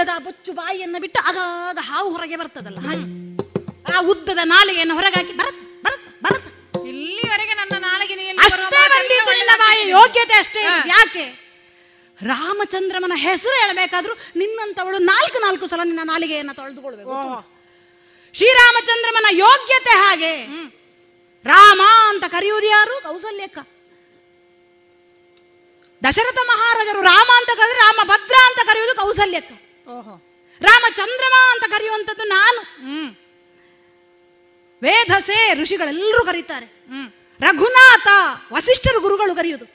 ಹಲ್ಲಿಲ್ಲದ 0.02 0.24
ಬೊಚ್ಚು 0.26 0.50
ಬಾಯಿಯನ್ನು 0.58 0.98
ಬಿಟ್ಟು 1.04 1.18
ಅಗಾದ 1.30 1.78
ಹಾವು 1.88 2.08
ಹೊರಗೆ 2.14 2.36
ಬರ್ತದಲ್ಲ? 2.40 2.78
ಹಾಗೆ 2.86 3.04
ಆ 3.92 4.00
ಉದ್ದದ 4.12 4.42
ನಾಲಿಗೆಯನ್ನು 4.54 4.94
ಹೊರಗಾಕಿ 4.98 5.32
ಬರತ್ 5.40 5.60
ಬರತ್ 5.84 6.06
ಬರತ್. 6.24 6.48
ಇಲ್ಲಿವರೆಗೆ 6.92 7.54
ನನ್ನ 7.60 7.74
ನಾಳೆಗೆ 7.86 8.14
ಯೋಗ್ಯತೆ 9.96 10.34
ಅಷ್ಟೇ 10.42 10.62
ಯಾಕೆ? 10.94 11.24
ರಾಮಚಂದ್ರಮನ 12.18 13.14
ಹೆಸರು 13.26 13.54
ಹೇಳಬೇಕಾದ್ರೂ 13.62 14.12
ನಿನ್ನಂತವಳು 14.40 14.98
ನಾಲ್ಕು 15.12 15.38
ನಾಲ್ಕು 15.46 15.64
ಸಲ 15.72 15.80
ನಿನ್ನ 15.90 16.02
ನಾಲಿಗೆಯನ್ನು 16.12 16.54
ತೊಳೆದುಕೊಳ್ಬೇಕು. 16.58 17.16
ಶ್ರೀರಾಮಚಂದ್ರಮನ 18.34 19.28
ಯೋಗ್ಯತೆ 19.44 19.94
ಹಾಗೆ. 20.02 20.34
ರಾಮ 21.44 21.82
ಅಂತ 22.10 22.24
ಕರೆಯುವುದು 22.34 22.68
ಯಾರು? 22.76 22.94
ಕೌಸಲ್ಯಕ್ಕ. 23.08 23.58
ದಶರಥ 26.02 26.40
ಮಹಾರಾಜರು 26.52 27.00
ರಾಮ 27.12 27.28
ಅಂತ 27.40 27.50
ಕರೆದ್ರೆ 27.58 27.80
ರಾಮ 27.86 28.00
ಭದ್ರ 28.12 28.36
ಅಂತ 28.48 28.60
ಕರೆಯುವುದು 28.68 28.94
ಕೌಸಲ್ಯಕ್ಕ. 29.02 29.52
ರಾಮಚಂದ್ರಮ 30.60 31.34
ಅಂತ 31.50 31.64
ಕರೆಯುವಂಥದ್ದು 31.70 32.24
ನಾನು. 32.24 32.60
ವೇದಸೆ 34.82 35.54
ಋಷಿಗಳೆಲ್ಲರೂ 35.54 36.26
ಕರೀತಾರೆ. 36.26 36.66
ರಘುನಾಥ 37.40 38.06
ವಸಿಷ್ಠರು 38.52 39.00
ಗುರುಗಳು 39.00 39.34
ಕರೆಯುವುದು 39.34 39.66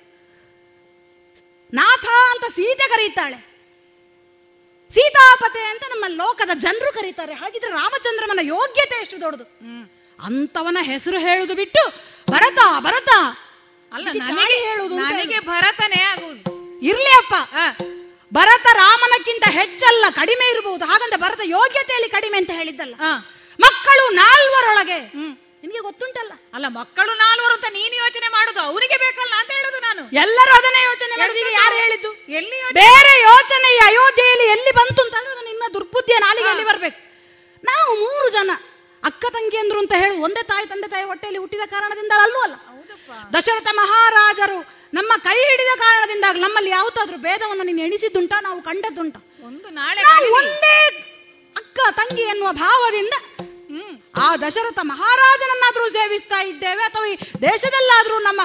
ನಾಥ 1.73 2.05
ಅಂತ 2.31 2.53
ಸೀತೆ 2.53 2.87
ಕರೀತಾಳೆ. 2.89 3.37
ಸೀತಾಪತೆ 4.89 5.63
ಅಂತ 5.63 5.83
ನಮ್ಮ 5.89 6.05
ಲೋಕದ 6.07 6.49
ಜನರು 6.53 6.93
ಕರೀತಾರೆ. 6.93 7.33
ಹಾಗಿದ್ರೆ 7.33 7.71
ರಾಮಚಂದ್ರಮನ 7.71 8.39
ಯೋಗ್ಯತೆ 8.41 8.95
ಎಷ್ಟು 8.95 9.21
ದೊಡ್ಡದು? 9.21 9.45
ಅಂತವನ 10.23 10.77
ಹೆಸರು 10.81 11.19
ಹೇಳುದು 11.19 11.53
ಬಿಟ್ಟು 11.55 11.83
ಭರತ 12.31 12.59
ಭರತ. 12.79 13.09
ಅಲ್ಲ 13.93 14.05
ನನಗೆ 14.05 14.19
ಚಾಡಿ 14.19 14.33
ನನಗೆ 14.33 14.59
ಹೇಳುದು. 14.63 14.95
ಭರತನೇ 15.47 16.01
ಆಗುವುದು. 16.01 16.41
ಇರ್ಲಿ 16.85 17.11
ಅಪ್ಪ. 17.21 17.35
ಭರತ 18.31 18.67
ರಾಮನಕ್ಕಿಂತ 18.81 19.45
ಹೆಚ್ಚಲ್ಲ 19.57 20.05
ಕಡಿಮೆ 20.19 20.45
ಇರಬಹುದು 20.53 20.85
ಹಾಗಂತ 20.85 21.15
ಭರತ 21.23 21.41
ಯೋಗ್ಯತೆಯಲ್ಲಿ 21.55 22.09
ಕಡಿಮೆ 22.15 22.37
ಅಂತ 22.41 22.51
ಹೇಳಿದ್ದಲ್ಲ. 22.59 22.95
ಮಕ್ಕಳು 23.59 24.05
ನಾಲ್ವರೊಳಗೆ. 24.21 24.99
ನಿಮಗೆ 25.63 25.81
ಗೊತ್ತುಂಟಲ್ಲ? 25.87 26.33
ಅಲ್ಲ 26.55 26.65
ಮಕ್ಕಳು 26.79 27.11
ನಾಲ್ವರು 27.23 27.53
ಅಂತ 27.57 27.67
ನೀನು 27.77 27.95
ಯೋಚನೆ 28.03 28.27
ಮಾಡುದು 28.35 28.59
ಅವರಿಗೆ 28.69 28.97
ಬೇಕಲ್ಲ 29.03 29.33
ಅಂತ 29.41 29.51
ಹೇಳುದು 29.57 29.79
ನಾನು. 29.87 30.03
ಎಲ್ಲರೂ 30.23 30.51
ಅದನ್ನೇ 30.59 30.81
ಯೋಚನೆ 30.89 31.13
ಮಾಡಿದ್ರೆ 31.21 31.51
ಯಾರು 31.61 31.75
ಹೇಳಿದ್ದು? 31.83 32.11
ಎಲ್ಲಿ 32.39 32.57
ಬೇರೆ 32.81 33.13
ಯೋಚನೆ 33.29 33.69
ಈ 33.77 33.79
ಅಯೋಧ್ಯೆಯಲ್ಲಿ 33.89 34.47
ಎಲ್ಲಿ 34.55 34.73
ಬಂತು 34.79 35.01
ಅಂತ 35.05 35.15
ಅಂದ್ರೆ 35.21 35.45
ನಿನ್ನ 35.49 35.63
ದುರ್ಬುದ್ಧಿಯ 35.75 36.19
ನಾಲಿಗೆ 36.27 36.49
ಎಲ್ಲಿ 36.53 36.65
ಬರ್ಬೇಕು? 36.71 36.99
ನಾವು 37.63 37.89
ಮೂರು 38.03 38.27
ಜನ 38.29 38.51
ಅಕ್ಕ 39.03 39.25
ತಂಗಿ 39.35 39.57
ಅಂದ್ರು 39.57 39.79
ಅಂತ 39.79 39.93
ಹೇಳಿ 40.01 40.15
ಒಂದೇ 40.27 40.41
ತಾಯಿ 40.51 40.65
ತಂದೆ 40.73 40.87
ತಾಯಿ 40.93 41.05
ಹೊಟ್ಟೆಯಲ್ಲಿ 41.11 41.39
ಹುಟ್ಟಿದ 41.43 41.65
ಕಾರಣದಿಂದ 41.73 42.13
ಅಲ್ಲೂ 42.25 42.39
ಅಲ್ಲ. 42.45 42.55
ದಶರಥ 43.33 43.67
ಮಹಾರಾಜರು 43.73 44.57
ನಮ್ಮ 44.93 45.11
ಕೈ 45.17 45.37
ಹಿಡಿದ 45.49 45.71
ಕಾರಣದಿಂದ 45.79 46.25
ನಮ್ಮಲ್ಲಿ 46.37 46.69
ಯಾವತ್ತಾದ್ರೂ 46.69 47.17
ಭೇದವನ್ನು 47.17 47.63
ನೀನು 47.63 47.81
ಎಣಿಸಿದ್ದುಂಟ? 47.81 48.33
ನಾವು 48.41 48.61
ಕಂಡದ್ದುಂಟ? 48.61 49.15
ಒಂದು 49.43 49.69
ನಾಳೆ. 49.69 50.01
ಒಂದೇ 50.39 50.77
ಅಕ್ಕ 51.55 51.79
ತಂಗಿ 51.91 52.21
ಎನ್ನುವ 52.21 52.51
ಭಾವದಿಂದ 52.51 53.15
ಆ 54.19 54.35
ದಶರಥ 54.35 54.79
ಮಹಾರಾಜನನ್ನಾದ್ರೂ 54.83 55.89
ಸೇವಿಸ್ತಾ 55.89 56.39
ಇದ್ದೇವೆ 56.41 56.83
ಅಥವಾ 56.83 57.05
ಈ 57.07 57.15
ದೇಶದಲ್ಲಾದ್ರೂ 57.41 58.19
ನಮ್ಮ 58.19 58.41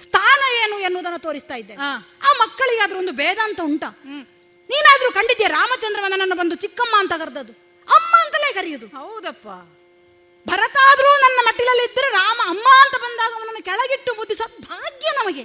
ಸ್ಥಾನ 0.00 0.40
ಏನು 0.62 0.78
ಎನ್ನುವುದನ್ನು 0.78 1.18
ತೋರಿಸ್ತಾ 1.18 1.54
ಇದ್ದೇವೆ. 1.54 1.78
ಆ 2.26 2.32
ಮಕ್ಕಳಿಗೆ 2.40 2.82
ಆದ್ರೂ 2.82 2.98
ಒಂದು 2.98 3.12
ಭೇದ 3.12 3.38
ಅಂತ 3.42 3.60
ಉಂಟ? 3.60 3.84
ನೀನಾದ್ರೂ 4.70 5.10
ಕಂಡಿದ್ಯಾ 5.10 5.48
ರಾಮಚಂದ್ರವನನ್ನು 5.48 6.36
ಬಂದು 6.36 6.54
ಚಿಕ್ಕಮ್ಮ 6.54 6.94
ಅಂತ 6.98 7.12
ಕರೆದದ್ದು? 7.12 7.52
ಅಮ್ಮ 7.88 8.12
ಅಂತಲೇ 8.24 8.52
ಕರೆಯುದು. 8.52 8.86
ಹೌದಪ್ಪ. 8.86 9.48
ಭರತ 10.46 10.76
ಆದ್ರೂ 10.90 11.08
ನನ್ನ 11.24 11.38
ಮಟ್ಟಿಲಲ್ಲಿ 11.46 11.84
ಇದ್ರೆ 11.84 12.08
ರಾಮ 12.12 12.38
ಅಮ್ಮ 12.52 12.68
ಅಂತ 12.84 12.96
ಬಂದಾಗ 13.04 13.32
ಅವನನ್ನು 13.38 13.62
ಕೆಳಗಿಟ್ಟು 13.64 14.12
ಬುದ್ಧಿ 14.14 14.34
ಭಾಗ್ಯ 14.68 15.08
ನಮಗೆ. 15.18 15.44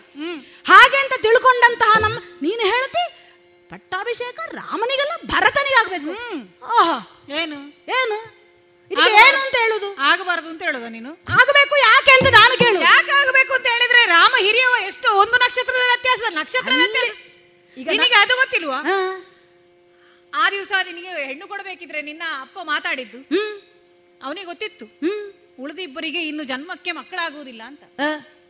ಹಾಗೆ 0.65 0.97
ಅಂತ 0.97 1.13
ತಿಳ್ಕೊಂಡಂತಹ 1.21 1.91
ನಮ್ಮ 1.99 2.17
ನೀನು 2.41 2.63
ಹೇಳ್ತಿ 2.73 3.03
ಪಟ್ಟಾಭಿಷೇಕ 3.69 4.39
ರಾಮನಿಗಲ್ಲ 4.53 5.13
ಭರತನಿಗಾಗ್ಬೇಕು. 5.25 6.11
ಆಹಾ 6.77 6.95
ಏನು? 7.39 7.59
ಏನು. 7.99 8.17
ಏನು 8.91 9.37
ಅಂತ 9.43 9.55
ಹೇಳುದು? 9.61 9.89
ಆಗಬಾರದು 10.03 10.49
ಅಂತ 10.49 10.61
ಹೇಳುದ 10.63 10.87
ನೀನು? 10.89 11.11
ಆಗಬೇಕು 11.37 11.75
ಯಾಕೆ 11.83 12.11
ಅಂತ 12.17 12.27
ನಾನು 12.37 12.53
ಕೇಳು 12.57 12.79
ಯಾಕೆ 12.81 13.11
ಆಗಬೇಕು 13.11 13.53
ಅಂತ 13.53 13.67
ಹೇಳಿದ್ರೆ 13.73 14.01
ರಾಮ 14.07 14.33
ಹಿರಿಯ 14.39 14.65
ಎಷ್ಟು 14.89 15.07
ಒಂದು 15.21 15.37
ನಕ್ಷತ್ರದ 15.45 15.83
ವ್ಯತ್ಯಾಸ 15.91 16.33
ನಕ್ಷತ್ರ 16.33 16.73
ನಿನಗೆ 17.77 18.17
ಅದು 18.23 18.33
ಗೊತ್ತಿಲ್ವಾ. 18.35 18.79
ಆ 20.33 20.43
ದಿವಸ 20.49 20.71
ನಿನಗೆ 20.85 21.11
ಹೆಣ್ಣು 21.29 21.45
ಕೊಡಬೇಕಿದ್ರೆ 21.47 21.99
ನಿನ್ನ 22.01 22.23
ಅಪ್ಪ 22.41 22.57
ಮಾತಾಡಿದ್ದು. 22.63 23.19
ಅವನಿಗೆ 24.23 24.45
ಗೊತ್ತಿತ್ತು. 24.45 24.85
ಉಳಿದ 24.85 25.63
ಉಳಿದಿಬ್ಬರಿಗೆ 25.63 26.21
ಇನ್ನು 26.27 26.43
ಜನ್ಮಕ್ಕೆ 26.43 26.91
ಮಕ್ಕಳಾಗುವುದಿಲ್ಲ 26.91 27.61
ಅಂತ. 27.65 27.83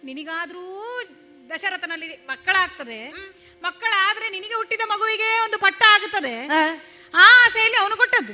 ನಿನಗಾದ್ರೂ 0.03 1.01
ದಶರಥನಲ್ಲಿ 1.49 2.07
ಮಕ್ಕಳಾಗ್ತದೆ. 2.07 3.09
ಮಕ್ಕಳಾದ್ರೆ 3.63 4.29
ನಿನಗೆ 4.29 4.53
ಹುಟ್ಟಿದ 4.53 4.81
ಮಗುವಿಗೆ 4.85 5.43
ಒಂದು 5.43 5.57
ಪಟ್ಟ 5.57 5.83
ಆಗುತ್ತದೆ 5.89 6.47
ಆ. 6.47 6.61
ಆಸೆಯಲ್ಲಿ 7.15 7.77
ಅವನು 7.81 7.95
ಕೊಟ್ಟದ್ದು. 7.97 8.33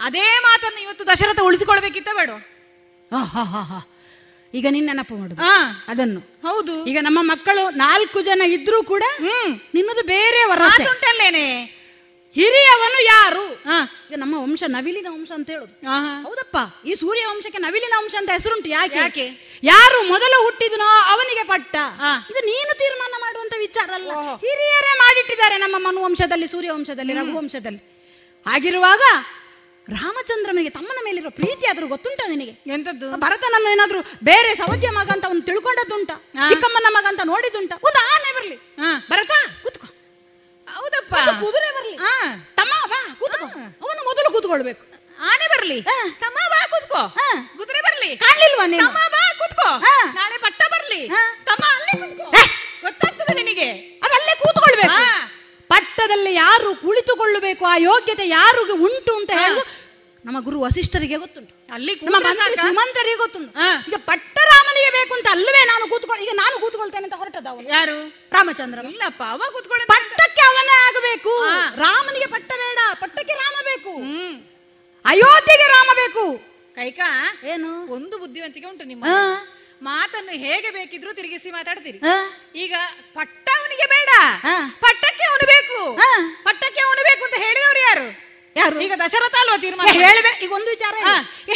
ಅದೇ 0.00 0.38
ಮಾತನ್ನು 0.38 0.82
ಇವತ್ತು 0.82 1.06
ದಶರಥ 1.06 1.38
ಉಳಿಸಿಕೊಳ್ಬೇಕಿತ್ತ 1.40 2.08
ಬೇಡ. 2.12 2.30
ಈಗ 4.54 4.66
ನಿನ್ನ 4.70 4.90
ನೆನಪು 4.92 5.16
ಮಾಡುದು. 5.16 5.42
ಅದನ್ನು. 5.88 6.20
ಹೌದು. 6.20 6.86
ಈಗ 6.86 6.98
ನಮ್ಮ 7.00 7.18
ಮಕ್ಕಳು 7.22 7.70
ನಾಲ್ಕು 7.70 8.22
ಜನ 8.22 8.42
ಇದ್ರೂ 8.46 8.82
ಕೂಡ 8.82 9.02
ನಿನ್ನದು 9.74 10.02
ಬೇರೆ 10.02 10.44
ವರಸೆ. 10.44 10.84
ಮಾತುಂಟಲ್ಲೇನೆ. 10.84 11.81
ಹಿರಿಯವನು 12.36 13.00
ಯಾರು? 13.04 13.42
ಈಗ 14.10 14.16
ನಮ್ಮ 14.22 14.34
ವಂಶ 14.42 14.62
ನವಿಲಿನ 14.74 15.08
ವಂಶ 15.10 15.30
ಅಂತ 15.38 15.48
ಹೇಳುದು. 15.50 15.72
ಹೌದಪ್ಪ. 16.26 16.56
ಈ 16.88 16.94
ಸೂರ್ಯ 16.94 17.24
ವಂಶಕ್ಕೆ 17.30 17.58
ನವಿಲಿನ 17.58 17.94
ವಂಶ 18.02 18.14
ಅಂತ 18.20 18.30
ಹೆಸರುಂಟು 18.36 18.68
ಯಾಕೆ? 18.68 18.96
ಯಾಕೆ? 18.96 19.26
ಯಾರು 19.62 19.98
ಮೊದಲು 20.12 20.38
ಹುಟ್ಟಿದನೋ 20.44 20.88
ಅವನಿಗೆ 21.12 21.42
ಪಟ್ಟ 21.42 21.74
ಇದು 22.30 22.40
ನೀನು 22.46 22.72
ತೀರ್ಮಾನ 22.78 23.14
ಮಾಡುವಂತ 23.20 23.54
ವಿಚಾರ 23.58 23.90
ಅಲ್ಲ. 23.94 24.10
ಹಿರಿಯರೇ 24.44 24.94
ಮಾಡಿಟ್ಟಿದ್ದಾರೆ 25.04 25.56
ನಮ್ಮ 25.56 25.76
ಮನುವಂಶದಲ್ಲಿ 25.88 26.48
ಸೂರ್ಯ 26.48 26.70
ವಂಶದಲ್ಲಿ 26.70 27.12
ರಘು 27.12 27.36
ವಂಶದಲ್ಲಿ. 27.38 27.82
ಹಾಗಿರುವಾಗ 28.46 29.02
ರಾಮಚಂದ್ರನಿಗೆ 29.88 30.70
ತಮ್ಮನ 30.70 30.98
ಮೇಲಿರೋ 31.04 31.30
ಪ್ರೀತಿ 31.30 31.64
ಆದ್ರೂ 31.66 31.86
ಗೊತ್ತುಂಟ 31.88 32.20
ನಿನಗೆ? 32.28 32.52
ಎಂತದ್ದು? 32.74 33.06
ಭರತನನ್ನು 33.24 33.68
ಏನಾದ್ರೂ 33.70 34.00
ಬೇರೆ 34.24 34.50
ಸವದ್ಯ 34.54 34.90
ಮಗ 34.90 35.08
ಅಂತ 35.10 35.24
ಒಂದು 35.30 35.42
ತಿಳ್ಕೊಂಡದ್ದುಂಟ? 35.42 36.10
ಚಿಕ್ಕಮ್ಮನ 36.50 36.86
ಮಗ 36.96 37.04
ಅಂತ 37.08 37.22
ನೋಡಿದುಂಟ 37.24 37.72
ಒಂದು 37.88 38.00
ಆನೆ 38.12 38.30
ಬರ್ಲಿ. 38.36 38.56
ಭರತ 39.10 39.32
ಕೂತ್ಕೋ. 39.62 39.86
ಹೌದಪ್ಪ. 40.74 41.14
ಕುದುರೆ 41.14 41.74
ಬರ್ಲಿ. 41.74 41.96
ತಮ್ಮ 42.56 42.86
ಬಾ 42.86 43.14
ಕೂತ್ಕೋ. 43.18 43.46
ಅವನು 43.82 44.04
ಮೊದಲು 44.04 44.32
ಕೂತ್ಕೊಳ್ಬೇಕು. 44.32 44.86
ಆನೆ 45.20 45.46
ಬರ್ಲಿ. 45.46 45.82
ತಮ್ಮ 46.20 46.36
ಬಾ 46.50 46.66
ಕೂತ್ಕೋ. 46.66 47.08
ಕುದುರೆ 47.58 47.80
ಬರ್ಲಿ. 47.80 48.16
ಕಾಣ್ಲಿಲ್ವಾ 48.16 48.66
ನೀನು? 48.66 48.86
ತಮ್ಮ 48.86 48.98
ಬಾ 49.10 49.34
ಕೂತ್ಕೋ. 49.38 49.68
ಹಾ. 49.78 50.12
ನಾಳೆ 50.14 50.38
ಪಟ್ಟ 50.38 50.62
ಬರ್ಲಿ. 50.72 51.08
ತಮ್ಮ 51.44 51.64
ಅಲ್ಲೇ 51.76 51.92
ಕೂತ್ಕೋ. 52.00 52.24
ಗೊತ್ತಾಗ್ತದೆ 52.82 53.42
ನಿನಗೆ. 53.42 53.70
ಅಲ್ಲೇ 53.72 54.34
ಕೂತ್ಕೊಳ್ಬೇಕು. 54.38 55.32
ಪಟ್ಟದಲ್ಲಿ 55.66 56.34
ಯಾರು 56.34 56.74
ಕುಳಿತುಕೊಳ್ಳಬೇಕು 56.74 57.64
ಆ 57.64 57.76
ಯೋಗ್ಯತೆ 57.76 58.28
ಯಾರಿಗೆ 58.28 58.72
ಉಂಟು 58.72 59.16
ಅಂತ 59.16 59.30
ಹೇಳುದು 59.30 59.82
ನಮ್ಮ 60.24 60.40
ಗುರು 60.40 60.60
ವಸಿಷ್ಠರಿಗೆ 60.60 61.16
ಗೊತ್ತುಂಟು. 61.16 61.61
ಅಲ್ಲಿ 61.72 61.92
ನಮ್ಮ 61.96 62.16
ಕೂತ್ರೆ 62.16 62.30
ಮಂತ್ರಿ 62.30 62.54
ಸಾಕಾ? 62.54 62.64
ಸುಮಂತರಿಗೆ 62.68 63.18
ಗೊತ್ತುಂಟು 63.20 63.52
ಈಗ 63.88 63.98
ಪಟ್ಟರಾಮನಿಗೆ 64.06 64.90
ಬೇಕು 64.96 65.12
ಅಂತ 65.16 65.28
ಅಲ್ಲವೇ 65.34 65.62
ನಾನು 65.70 65.84
ಕೂತ್ಕೊಂಡು 65.92 66.22
ಈಗ 66.24 66.32
ನಾನು 66.38 66.54
ಕೂತ್ಕೊಳ್ತೇನೆ 66.62 67.06
ಅಂತ 67.08 67.16
ಹೊರಟದ 67.20 67.48
ಅವನು 67.52 67.68
ಯಾರು 67.72 67.96
ರಾಮಚಂದ್ರ 68.32 68.84
ಇಲ್ಲಪ್ಪ 68.90 69.22
ಅವ 69.32 69.48
ಕೂತ್ಕೊಳ್ಳಿ 69.54 69.86
ಪಟ್ಟಕ್ಕೆ 69.92 70.42
ಅವನೇ 70.48 70.74
ಆಗಬೇಕು 70.82 71.34
ಹಾ. 71.44 71.54
ರಾಮನಿಗೆ 71.82 72.28
ಪಟ್ಟ 72.34 72.50
ಬೇಡ 72.62 72.78
ಪಟ್ಟಕ್ಕೆ 73.02 73.36
ರಾಮ 73.42 73.56
ಬೇಕು 73.68 73.94
ಅಯೋಧ್ಯೆಗೆ 75.04 75.66
ರಾಮ 75.72 75.90
ಬೇಕು 75.98 76.24
ಕೈಕಾ 76.76 77.08
ಏನು 77.46 77.70
ಒಂದು 77.94 78.14
ಬುದ್ಧಿವಂತಿಕೆ 78.20 78.66
ಉಂಟು 78.68 78.84
ನಿಮ್ಮ 78.90 79.04
ಹಾ. 79.08 79.22
ಮಾತನ್ನು 79.82 80.34
ಹೇಗೆ 80.42 80.68
ಬೇಕಿದ್ರೂ 80.74 81.12
ತಿರುಗಿಸಿ 81.14 81.48
ಮಾತಾಡ್ತೀರಿ 81.54 81.98
ಹಾ. 82.04 82.16
ಈಗ 82.56 82.74
ಪಟ್ಟ 83.16 83.46
ಅವನಿಗೆ 83.56 83.86
ಬೇಡ 83.92 84.10
ಹಾ. 84.44 84.54
ಪಟ್ಟಕ್ಕೆ 84.84 85.24
ಅವನು 85.30 85.46
ಬೇಕು 85.52 85.78
ಹಾ. 86.00 86.10
ಪಟ್ಟಕ್ಕೆ 86.44 86.82
ಅವನು 86.84 87.02
ಬೇಕು 87.08 87.24
ಅಂತ 87.26 87.38
ಹೇಳಿದವರು 87.44 87.82
ಯಾರು 87.84 88.06
ಯಾರು? 88.56 88.76
ಈಗ 88.84 88.92
ದಶರಥ 89.02 89.34
ಅಲ್ವಾ 89.42 89.56
ತೀರ್ಮಾನ? 89.64 89.86
ಹೇಳ್ಬೇಕು 89.88 90.06
ಹೇಳ್ಬೇ 90.06 90.32
ಈಗ 90.44 90.52
ಒಂದು 90.58 90.70
ವಿಚಾರ 90.74 90.94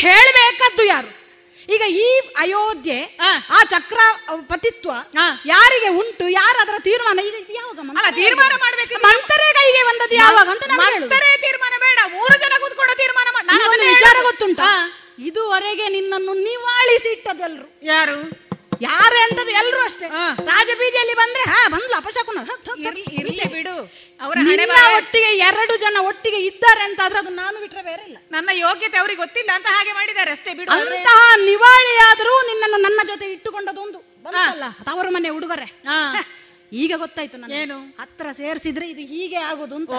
ಹೇಳ್ಬೇಕದ್ದು 0.06 0.84
ಯಾರು? 0.94 1.10
ಈಗ 1.68 1.84
ಈ 2.02 2.06
ಅಯೋಧ್ಯೆ 2.42 2.96
ಆ 3.56 3.58
ಚಕ್ರ 3.72 3.98
ಪತಿತ್ವ 4.50 4.90
ಯಾರಿಗೆ 5.52 5.88
ಉಂಟು 6.00 6.24
ಯಾರು 6.36 6.58
ಅದರ 6.64 6.76
ತೀರ್ಮಾನ? 6.88 7.18
ಈಗ 7.28 7.36
ಯಾವಾಗ 7.58 8.12
ತೀರ್ಮಾನ 8.20 8.52
ಮಾಡ್ಬೇಕು. 8.64 9.00
ಮಂತರೇ 9.06 9.48
ಕೈಗೆ 9.58 9.82
ಬಂದದ್ದು 9.88 10.16
ಯಾವಾಗ 10.20 10.48
ಅಂತ. 10.54 10.68
ಮಂತರೇ 10.82 11.32
ತೀರ್ಮಾನ 11.44 11.74
ಬೇಡ. 11.84 11.98
ಮೂರು 12.16 12.36
ಜನ 12.44 12.52
ಕೂತ್ಕೊಂಡ 12.64 12.92
ತೀರ್ಮಾನ 13.02 13.28
ಮಾಡ 13.36 13.46
ವಿಚಾರ. 13.84 14.16
ಗೊತ್ತುಂಟ? 14.28 14.60
ಇದುವರೆಗೆ 15.28 15.86
ನಿನ್ನನ್ನು 15.96 16.32
ನಿವಾಳಿಸಿ 16.46 17.10
ಇಟ್ಟದಲ್ರು 17.16 17.66
ಯಾರು? 17.92 18.18
ಯಾರು 18.80 19.18
ಅಂತದ್ದು 19.22 19.52
ಎಲ್ರು 19.52 19.80
ಅಷ್ಟೇ. 19.80 20.06
ರಾಜಬೀದಿಯಲ್ಲಿ 20.46 21.14
ಬಂದ್ರೆ 21.14 21.42
ಹಾ 21.50 21.68
ಬಂದ್ಲು 21.68 21.94
ಅಪಶಕುನ. 21.96 22.38
ಇರ್ಲಿ 23.20 23.46
ಬಿಡು. 23.48 23.74
ಅವರ 24.20 24.36
ಒಟ್ಟಿಗೆ 24.96 25.30
ಎರಡು 25.38 25.76
ಜನ 25.76 25.96
ಒಟ್ಟಿಗೆ 26.00 26.38
ಇದ್ದಾರೆ 26.46 26.82
ಅಂತ 26.82 27.00
ಆದ್ರೆ 27.04 27.18
ಅದು 27.18 27.30
ನಾನು 27.30 27.60
ಬಿಟ್ರೆ 27.60 27.82
ಬೇರೆ 27.82 28.02
ಇಲ್ಲ. 28.04 28.18
ನನ್ನ 28.30 28.50
ಯೋಗ್ಯತೆ 28.58 28.98
ಅವ್ರಿಗೆ 28.98 29.20
ಗೊತ್ತಿಲ್ಲ 29.20 29.50
ಅಂತ 29.54 29.66
ಹಾಗೆ 29.66 29.92
ಮಾಡಿದ್ದಾರೆ 29.92 30.30
ಅಷ್ಟೇ 30.30 30.54
ಬಿಡು. 30.54 30.70
ಅಂತಹ 30.72 31.20
ನಿವಾಳಿಯಾದರೂ 31.44 32.46
ನಿನ್ನನ್ನು 32.46 32.76
ನನ್ನ 32.82 33.00
ಜೊತೆ 33.06 33.32
ಇಟ್ಟುಕೊಂಡದೊಂದು. 33.32 34.00
ತವರು 34.84 35.10
ಮನೆ 35.10 35.28
ಉಡುಗೊರೆ. 35.28 35.66
ಹಾ. 35.86 35.98
ಈಗ 36.72 36.92
ಗೊತ್ತಾಯ್ತು 36.96 37.36
ನಾನು 37.36 37.54
ಏನು? 37.54 37.76
ಹತ್ರ 38.00 38.26
ಸೇರಿಸಿದ್ರೆ 38.32 38.86
ಇದು 38.86 39.00
ಹೀಗೆ 39.06 39.36
ಆಗೋದು 39.42 39.76
ಅಂತ. 39.76 39.90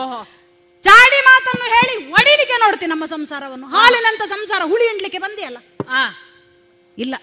ಚಾಡಿ 0.86 1.20
ಮಾತನ್ನು 1.22 1.66
ಹೇಳಿ 1.76 1.96
ಒಡಿಲಿಕ್ಕೆ 2.12 2.58
ನೋಡ್ತೀನಿ 2.62 2.90
ನಮ್ಮ 2.90 3.06
ಸಂಸಾರವನ್ನು. 3.06 3.68
ಹಾಲಿನಂತ 3.68 4.22
ಸಂಸಾರ 4.30 4.62
ಹುಳಿ 4.66 4.88
ಹಿಂಡ್ಲಿಕ್ಕೆ 4.88 5.20
ಬಂದಿಯಲ್ಲ? 5.20 5.60
ಇಲ್ಲ. 6.98 7.16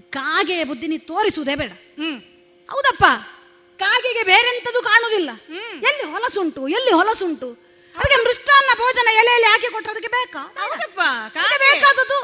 ಕಾಗೆ 0.00 0.64
ಬುದ್ಧಿ 0.64 0.86
ನೀ 0.86 0.98
ತೋರಿಸುವುದೇ 0.98 1.54
ಬೇಡ. 1.54 1.72
ಹ್ಮ್. 1.72 2.20
ಹೌದಪ್ಪ. 2.70 3.04
ಕಾಗೆಗೆ 3.78 4.22
ಬೇರೆಂತದ್ದು 4.22 4.82
ಕಾಣುವುದಿಲ್ಲ. 4.82 5.30
ಎಲ್ಲಿ 5.86 6.02
ಹೊಲಸುಂಟು 6.02 6.68
ಎಲ್ಲಿ 6.68 6.90
ಹೊಲಸುಂಟು. 6.90 7.50
ಅದಕ್ಕೆ 7.96 8.16
ಮೃಷ್ಟಾನ್ನ 8.16 8.78
ಭೋಜನ 8.78 9.08
ಎಲೆಯಲ್ಲಿ 9.12 9.46
ಹಾಕಿ 9.46 9.72
ಕೊಟ್ಟರೆ 9.72 9.92
ಅದಕ್ಕೆ 9.92 10.08
ಬೇಕಾ. 10.08 10.54
ಬೇಕಾದದ್ದು. 11.58 12.20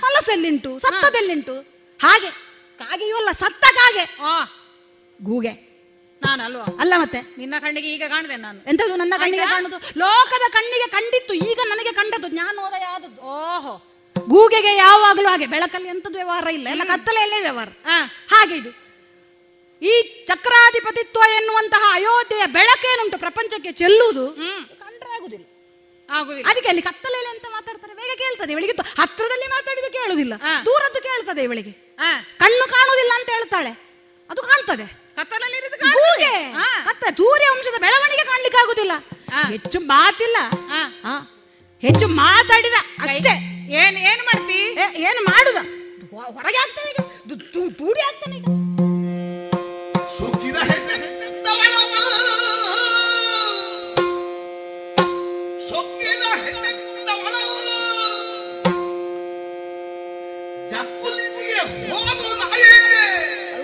ಹೊಲಸೆಲ್ಲಿಂಟು 0.00 0.78
ಸತ್ತದೆಲ್ಲಿಂಟು? 0.78 1.60
ಹಾಗೆ. 2.02 2.30
ಕಾಗೆಯೂ 2.78 3.16
ಅಲ್ಲ 3.16 3.30
ಸತ್ತ 3.30 3.64
ಕಾಗೆ. 3.64 4.16
ಗೂಗೆ. 5.22 5.72
ನಾನಲ್ವಾ? 6.22 6.64
ಅಲ್ಲ 6.80 6.94
ಮತ್ತೆ? 6.96 7.34
ನಿನ್ನ 7.38 7.54
ಕಣ್ಣಿಗೆ 7.58 7.94
ಈಗ 7.94 8.02
ಕಾಣದೆ 8.08 8.36
ನಾನು. 8.36 8.68
ಎಂತದ್ದು 8.68 8.96
ನನ್ನ 8.96 9.14
ಕಣ್ಣಿಗೆ? 9.16 9.44
ಕಾಣುದು? 9.44 9.76
ಲೋಕದ 9.78 10.52
ಕಣ್ಣಿಗೆ 10.52 10.90
ಕಂಡಿತ್ತು 10.90 11.34
ಈಗ 11.34 11.60
ನನಗೆ 11.64 11.92
ಕಂಡದ್ದು 11.92 12.28
ಜ್ಞಾನೋದಯ 12.28 12.84
ಆದದ್ದು. 12.84 13.22
ಓಹೋ. 13.22 13.91
ಗೂಗೆಗೆ 14.18 14.76
ಯಾವಾಗಲೂ 14.76 15.28
ಹಾಗೆ 15.28 15.46
ಬೆಳಕಲ್ಲಿ 15.46 15.88
ಎಂಥದ್ದು 15.88 16.14
ವ್ಯವಹಾರ 16.14 16.46
ಇಲ್ಲ 16.46 16.68
ಎಲ್ಲ 16.68 16.82
ಕತ್ತಲೆಯಲ್ಲೇ 16.84 17.40
ವ್ಯವಹಾರ. 17.40 17.68
ಹಾಗೆ 18.28 18.56
ಇದು. 18.56 18.82
ಈ 19.82 20.24
ಚಕ್ರಾಧಿಪತಿತ್ವ 20.28 21.30
ಎನ್ನುವಂತಹ 21.34 21.84
ಅಯೋಧ್ಯೆಯ 21.92 22.46
ಬೆಳಕೇನುಂಟು 22.46 23.18
ಪ್ರಪಂಚಕ್ಕೆ 23.18 23.72
ಚೆಲ್ಲುವುದು? 23.72 24.28
ಕಂಡ್ರೆ 24.78 25.14
ಆಗುದಿಲ್ಲ. 25.14 25.44
ಅದಕ್ಕೆ 26.42 26.68
ಅಲ್ಲಿ 26.68 26.82
ಕತ್ತಲೆಯಲ್ಲಿ 26.82 27.30
ಅಂತ 27.30 27.44
ಮಾತಾಡ್ತಾರೆ 27.50 27.94
ಬೇಗ 27.94 28.18
ಕೇಳ್ತದೆ 28.18 28.52
ಇವಳಿಗೆ. 28.52 28.72
ಹತ್ರದಲ್ಲಿ 29.00 29.46
ಮಾತಾಡಿದ 29.46 29.92
ಕೇಳುದಿಲ್ಲ 29.92 30.34
ದೂರದ್ದು 30.64 31.02
ಕೇಳ್ತದೆ 31.02 31.42
ಇವಳಿಗೆ. 31.42 31.72
ಕಣ್ಣು 32.38 32.70
ಕಾಣುವುದಿಲ್ಲ 32.70 33.12
ಅಂತ 33.16 33.28
ಹೇಳ್ತಾಳೆ 33.28 33.70
ಅದು 34.30 34.42
ಕಾಣ್ತದೆ. 34.42 35.02
ಸೂರ್ಯ 37.16 37.46
ವಂಶದ 37.50 37.80
ಬೆಳವಣಿಗೆ 37.80 38.24
ಕಾಣ್ಲಿಕ್ಕೆ 38.24 38.60
ಆಗುದಿಲ್ಲ. 38.60 38.92
ಹೆಚ್ಚು 39.52 39.80
ಮಾತಿಲ್ಲ. 39.80 40.36
ಹೆಚ್ಚು 41.80 42.08
ಮಾತಾಡಿದ 42.08 42.74
ಅಷ್ಟೇ. 43.02 43.51
ಏನ್ 43.74 43.98
ಏನ್ 44.04 44.22
ಮಾಡ್ತಿ? 44.22 44.58
ಏ- 44.80 44.94
ಏನು 45.02 45.20
ಮಾಡುದ? 45.22 45.58
ಹೊರಗೆ 46.34 46.58
ಆಗ್ತಾನೆ 46.58 46.90
ಈಗ. 46.90 47.00
ದೂಡಿ 47.78 48.00
ಆಗ್ತಾನೆ 48.00 48.36
ಈಗ. 48.36 48.46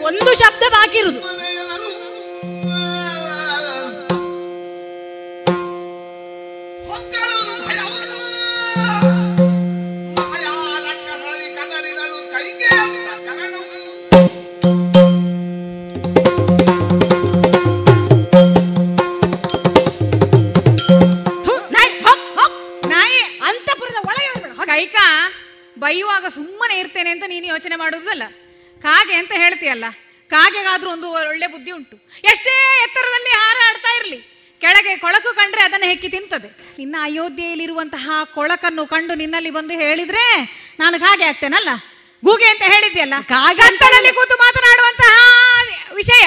ಒಂದು 0.02 0.32
ಶಬ್ದ 0.34 0.62
ಬಾಕಿ 0.68 1.00
ಇರ್ತೇನೆ 26.98 27.10
ಅಂತ 27.10 27.24
ನೀನು 27.26 27.46
ಯೋಚನೆ 27.46 27.76
ಮಾಡುವುದಲ್ಲ? 27.76 28.22
ಕಾಗೆ 28.82 29.14
ಅಂತ 29.14 29.32
ಹೇಳ್ತೀಯಲ್ಲ? 29.36 29.84
ಕಾಗೆಗಾದ್ರೂ 30.30 30.90
ಒಂದು 30.90 31.10
ಒಳ್ಳೆ 31.10 31.46
ಬುದ್ಧಿ 31.46 31.70
ಉಂಟು. 31.70 31.96
ಎಷ್ಟೇ 32.18 32.82
ಎತ್ತರದಲ್ಲಿ 32.84 33.30
ಹಾರಾಡ್ತಾ 33.30 33.96
ಇರ್ಲಿ 33.96 34.18
ಕೆಳಗೆ 34.60 34.96
ಕೊಳಕು 34.96 35.34
ಕಂಡ್ರೆ 35.34 35.64
ಅದನ್ನು 35.64 35.88
ಹೆಕ್ಕಿ 35.88 36.08
ತಿಂತದೆ. 36.08 36.48
ನಿನ್ನ 36.78 36.96
ಅಯೋಧ್ಯೆಯಲ್ಲಿರುವಂತಹ 37.02 38.10
ಕೊಳಕನ್ನು 38.34 38.86
ಕಂಡು 38.86 39.14
ನಿನ್ನಲ್ಲಿ 39.14 39.50
ಬಂದು 39.50 39.74
ಹೇಳಿದ್ರೆ 39.74 40.24
ನಾನು 40.80 41.00
ಕಾಗೆ 41.00 41.24
ಆಗ್ತೇನಲ್ಲ? 41.24 41.68
ಗೂಗೆ 42.24 42.44
ಅಂತ 42.44 42.62
ಹೇಳಿದ್ಯಲ್ಲ? 42.62 43.14
ಕತ್ತಲಲ್ಲಿ 43.22 44.12
ಕೂತು 44.12 44.34
ಮಾತನಾಡುವಂತಹ 44.34 45.14
ವಿಷಯ. 45.94 46.26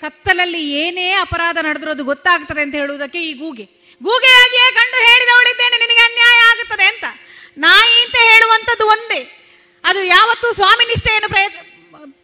ಕತ್ತಲಲ್ಲಿ 0.00 0.62
ಏನೇ 0.70 1.12
ಅಪರಾಧ 1.12 1.58
ನಡೆದ್ರೂ 1.62 1.90
ಅದು 1.90 2.04
ಗೊತ್ತಾಗ್ತದೆ 2.04 2.62
ಅಂತ 2.62 2.74
ಹೇಳುವುದಕ್ಕೆ 2.74 3.18
ಈ 3.18 3.32
ಗೂಗೆ. 3.32 3.64
ಗೂಗೆಯಾಗಿಯೇ 4.02 4.72
ಕಂಡು 4.72 4.96
ಹೇಳಿದವಳಿದ್ದೇನೆ 4.96 5.78
ನಿನಗೆ 5.78 6.02
ಅನ್ಯಾಯ 6.04 6.38
ಆಗುತ್ತದೆ 6.50 6.84
ಅಂತ. 6.84 7.04
ಅದು 9.84 10.02
ಯಾವತ್ತೂ 10.02 10.54
ಸ್ವಾಮಿ 10.54 10.84
ನಿಷ್ಠೆಯನ್ನು 10.84 11.28
ಪ್ರಯತ್ನ 11.28 11.58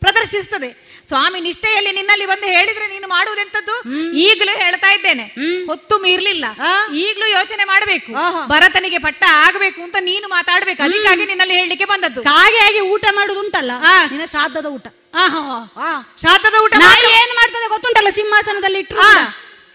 ಪ್ರದರ್ಶಿಸುತ್ತದೆ. 0.01 0.85
ಸ್ವಾಮಿ 1.09 1.41
ನಿಷ್ಠೆಯಲ್ಲಿ 1.41 1.93
ನಿನ್ನಲ್ಲಿ 1.93 2.27
ಬಂದು 2.27 2.47
ಹೇಳಿದ್ರೆ 2.47 2.87
ನೀನು 2.87 3.09
ಮಾಡುವುದೆಂತದ್ದು 3.09 3.75
ಈಗಲೂ 4.13 4.59
ಹೇಳ್ತಾ 4.59 4.95
ಇದ್ದೇನೆ. 4.95 5.35
ಹೊತ್ತು 5.67 5.99
ಮೀರ್ಲಿಲ್ಲ. 5.99 6.45
ಈಗಲೂ 6.95 7.27
ಯೋಚನೆ 7.27 7.65
ಮಾಡಬೇಕು. 7.65 8.13
ಭರತನಿಗೆ 8.49 8.99
ಪಟ್ಟ 8.99 9.25
ಆಗಬೇಕು 9.37 9.83
ಅಂತ 9.83 9.97
ನೀನು 10.01 10.29
ಮಾತಾಡ್ಬೇಕು. 10.29 10.83
ಅದಕ್ಕಾಗಿ 10.83 11.27
ನಿನ್ನಲ್ಲಿ 11.27 11.55
ಹೇಳಲಿಕ್ಕೆ 11.55 11.85
ಬಂದದ್ದು. 11.85 12.21
ಹಾಗೆ 12.23 12.57
ಆಗಿ 12.57 12.81
ಊಟ 12.81 13.05
ಮಾಡುದುಂಟಲ್ಲ 13.15 13.71
ನಿನ್ನ 14.11 14.25
ಶ್ರಾದ್ದದ 14.25 14.67
ಊಟ. 14.67 14.87
ಶ್ರಾದ್ದದ 16.21 16.55
ಊಟ. 16.65 16.73
ಏನ್ 17.09 17.35
ಮಾಡ್ತದೆ 17.35 17.69
ಗೊತ್ತುಂಟಲ್ಲ? 17.69 18.11
ಸಿಂಹಾಸನದಲ್ಲಿ 18.11 18.79
ಇಟ್ಟು. 18.79 18.97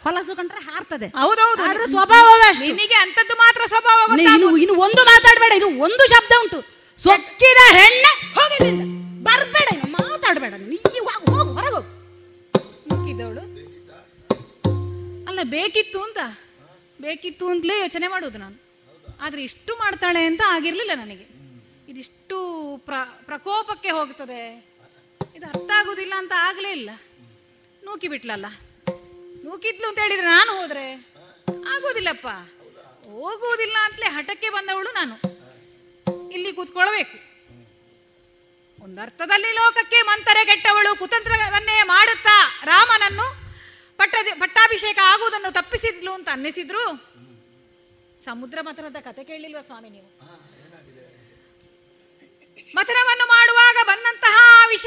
ಹೊಲಸು 0.04 0.36
ಕಂಡ್ರೆ 0.36 0.72
ಹಾರ್ತದೆ. 0.72 1.08
ಹೌದೌದು. 1.08 1.64
ಸ್ವಭಾವ 1.92 1.92
ಸ್ವಭಾವವೇ 1.92 2.68
ನಿನಗೆ 2.68 2.96
ಅಂತದ್ದು 2.96 3.34
ಮಾತ್ರ 3.34 3.62
ಸ್ವಭಾವ 3.68 4.20
ಇನ್ನು 4.58 4.74
ಒಂದು 4.74 5.04
ಮಾತಾಡಬೇಡ. 5.04 5.52
ಇದು 5.52 5.68
ಒಂದು 5.68 6.16
ಶಬ್ದ 6.16 6.32
ಉಂಟು. 6.42 6.79
ಸೊಕ್ಕಿದ 7.04 7.80
ಹೆಣ್ಣೆ 7.80 8.34
ಹೋಗಿಲ್ಲಿಂದ 8.34 8.84
ಬರ್ಬೇಡ 9.24 9.68
ಮಾತಾಡಬೇಡ 9.90 10.54
ಹೋಗು 11.30 11.54
ಹೊರಗು 11.54 11.82
ಮುಗಿದವಳು 12.90 13.40
ಅಲ್ಲ, 15.28 15.40
ಬೇಕಿತ್ತು 15.44 16.04
ಅಂತ? 16.04 16.18
ಬೇಕಿತ್ತು 17.02 17.50
ಅಂತಲೇ 17.50 17.80
ಯೋಚನೆ 17.80 18.08
ಮಾಡೋದು 18.08 18.38
ನಾನು. 18.38 18.58
ಆದ್ರೆ 19.22 19.44
ಇಷ್ಟು 19.44 19.76
ಮಾಡ್ತಾಳೆ 19.76 20.26
ಅಂತ 20.26 20.42
ಆಗಿರ್ಲಿಲ್ಲ 20.48 20.92
ನನಗೆ. 20.96 21.28
ಇದಿಷ್ಟು 21.92 22.38
ಪ್ರ, 22.86 22.94
ಪ್ರಕೋಪಕ್ಕೆ 23.26 23.90
ಹೋಗ್ತದೆ. 23.90 24.72
ಇದು 25.36 25.46
ಅರ್ಥ 25.46 25.72
ಆಗುದಿಲ್ಲ 25.76 26.14
ಅಂತ 26.18 26.32
ಆಗ್ಲೇ 26.36 26.72
ಇಲ್ಲ. 26.72 26.90
ನೂಕಿ 27.84 28.08
ಬಿಟ್ಲಲ್ಲ? 28.08 28.46
ನೂಕಿದ್ಲು 29.44 29.88
ಅಂತ 29.88 30.00
ಹೇಳಿದ್ರೆ 30.00 30.28
ನಾನು 30.28 30.62
ಹೋದ್ರೆ? 30.62 30.94
ಆಗೋದಿಲ್ಲಪ್ಪ. 31.68 32.28
ಹೋಗುವುದಿಲ್ಲ 33.06 33.78
ಅಂತಲೇ 33.82 34.06
ಹಠಕ್ಕೆ 34.06 34.50
ಬಂದವಳು 34.50 34.92
ನಾನು. 34.92 35.39
ಇಲ್ಲಿ 36.32 36.54
ಕೂತ್ಕೊಳ್ಬೇಕು. 36.54 37.18
ಒಂದರ್ಥದಲ್ಲಿ 38.84 39.52
ಲೋಕಕ್ಕೆ 39.52 40.02
ಮಂತರೆ 40.02 40.46
ಗೆಟ್ಟವಳು 40.46 40.96
ಕುತಂತ್ರವನ್ನೇ 40.96 41.84
ಮಾಡುತ್ತಾ 41.84 42.62
ರಾಮನನ್ನು 42.66 43.28
ಪಟ್ಟ 43.98 44.16
ಪಟ್ಟಾಭಿಷೇಕ 44.40 45.00
ಆಗುವುದನ್ನು 45.04 45.54
ತಪ್ಪಿಸಿದ್ಲು 45.54 46.12
ಅಂತ 46.14 46.30
ಅನ್ನಿಸಿದ್ರು? 46.32 46.84
ಸಮುದ್ರ 48.26 48.58
ಮಥನದ 48.62 48.96
ಕತೆ 49.00 49.24
ಕೇಳಿಲ್ವ 49.24 49.62
ಸ್ವಾಮಿ 49.62 49.90
ನೀವು? 49.90 50.10
ಮಥನವನ್ನು 52.76 53.26
ಮಾಡುವಾಗ 53.26 53.78
ಬಂದಂತಹ 53.86 54.36
ವಿಷ. 54.70 54.86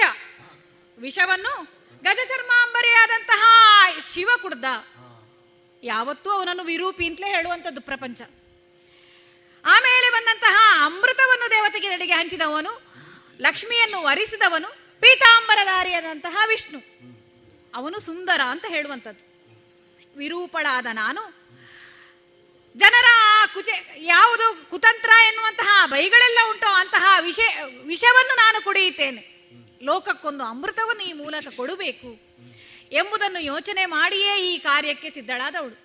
ವಿಷವನ್ನು 0.98 1.52
ಗಜಚರ್ಮಾಂಬರಿಯಾದಂತಹ 2.02 3.42
ಶಿವ 4.14 4.28
ಕುಡ್ದ 4.42 4.64
ಯಾವತ್ತೂ 5.82 6.30
ಅವನನ್ನು 6.30 6.64
ವಿರೂಪಿ 6.64 7.06
ಅಂತಲೇ 7.06 7.30
ಹೇಳುವಂಥದ್ದು 7.30 7.80
ಪ್ರಪಂಚ. 7.80 8.20
ಆಮೇಲೆ 9.64 10.10
ಬಂದಂತಹ 10.10 10.84
ಅಮೃತವನ್ನು 10.84 11.50
ದೇವತೆಗೆ 11.50 11.88
ನಡೆಗೆ 11.88 12.12
ಹಂಚಿದವನು, 12.12 12.82
ಲಕ್ಷ್ಮಿಯನ್ನು 13.40 14.02
ವರಿಸಿದವನು 14.02 14.68
ಪೀತಾಂಬರಧಾರಿಯಾದಂತಹ 15.00 16.36
ವಿಷ್ಣು. 16.48 16.78
ಅವನು 17.74 18.00
ಸುಂದರ 18.00 18.40
ಅಂತ 18.40 18.64
ಹೇಳುವಂಥದ್ದು. 18.68 19.32
ವಿರೂಪಳಾದ 20.16 20.86
ನಾನು, 20.92 21.42
ಜನರ 22.76 23.04
ಕುಚೆ, 23.54 23.96
ಯಾವುದು 23.96 24.70
ಕುತಂತ್ರ 24.70 25.10
ಎನ್ನುವಂತಹ 25.26 25.86
ಬೈಗಳೆಲ್ಲ 25.86 26.38
ಉಂಟೋ, 26.50 26.72
ಅಂತಹ 26.72 27.16
ವಿಷ, 27.20 27.38
ವಿಷವನ್ನು 27.84 28.36
ನಾನು 28.36 28.64
ಕುಡಿಯುತ್ತೇನೆ. 28.64 29.32
ಲೋಕಕ್ಕೊಂದು 29.82 30.44
ಅಮೃತವನ್ನು 30.44 31.02
ಈ 31.02 31.12
ಮೂಲಕ 31.12 31.46
ಕೊಡಬೇಕು 31.56 32.20
ಎಂಬುದನ್ನು 32.92 33.40
ಯೋಚನೆ 33.40 33.86
ಮಾಡಿಯೇ 33.86 34.54
ಈ 34.54 34.58
ಕಾರ್ಯಕ್ಕೆ 34.58 35.10
ಸಿದ್ಧಳಾದವಳು. 35.10 35.76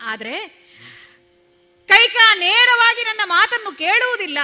ಆದ್ರೆ 0.00 0.60
ಕೈಕ 1.90 2.16
ನೇರವಾಗಿ 2.34 3.02
ನನ್ನ 3.04 3.20
ಮಾತನ್ನು 3.24 3.72
ಕೇಳುವುದಿಲ್ಲ. 3.72 4.38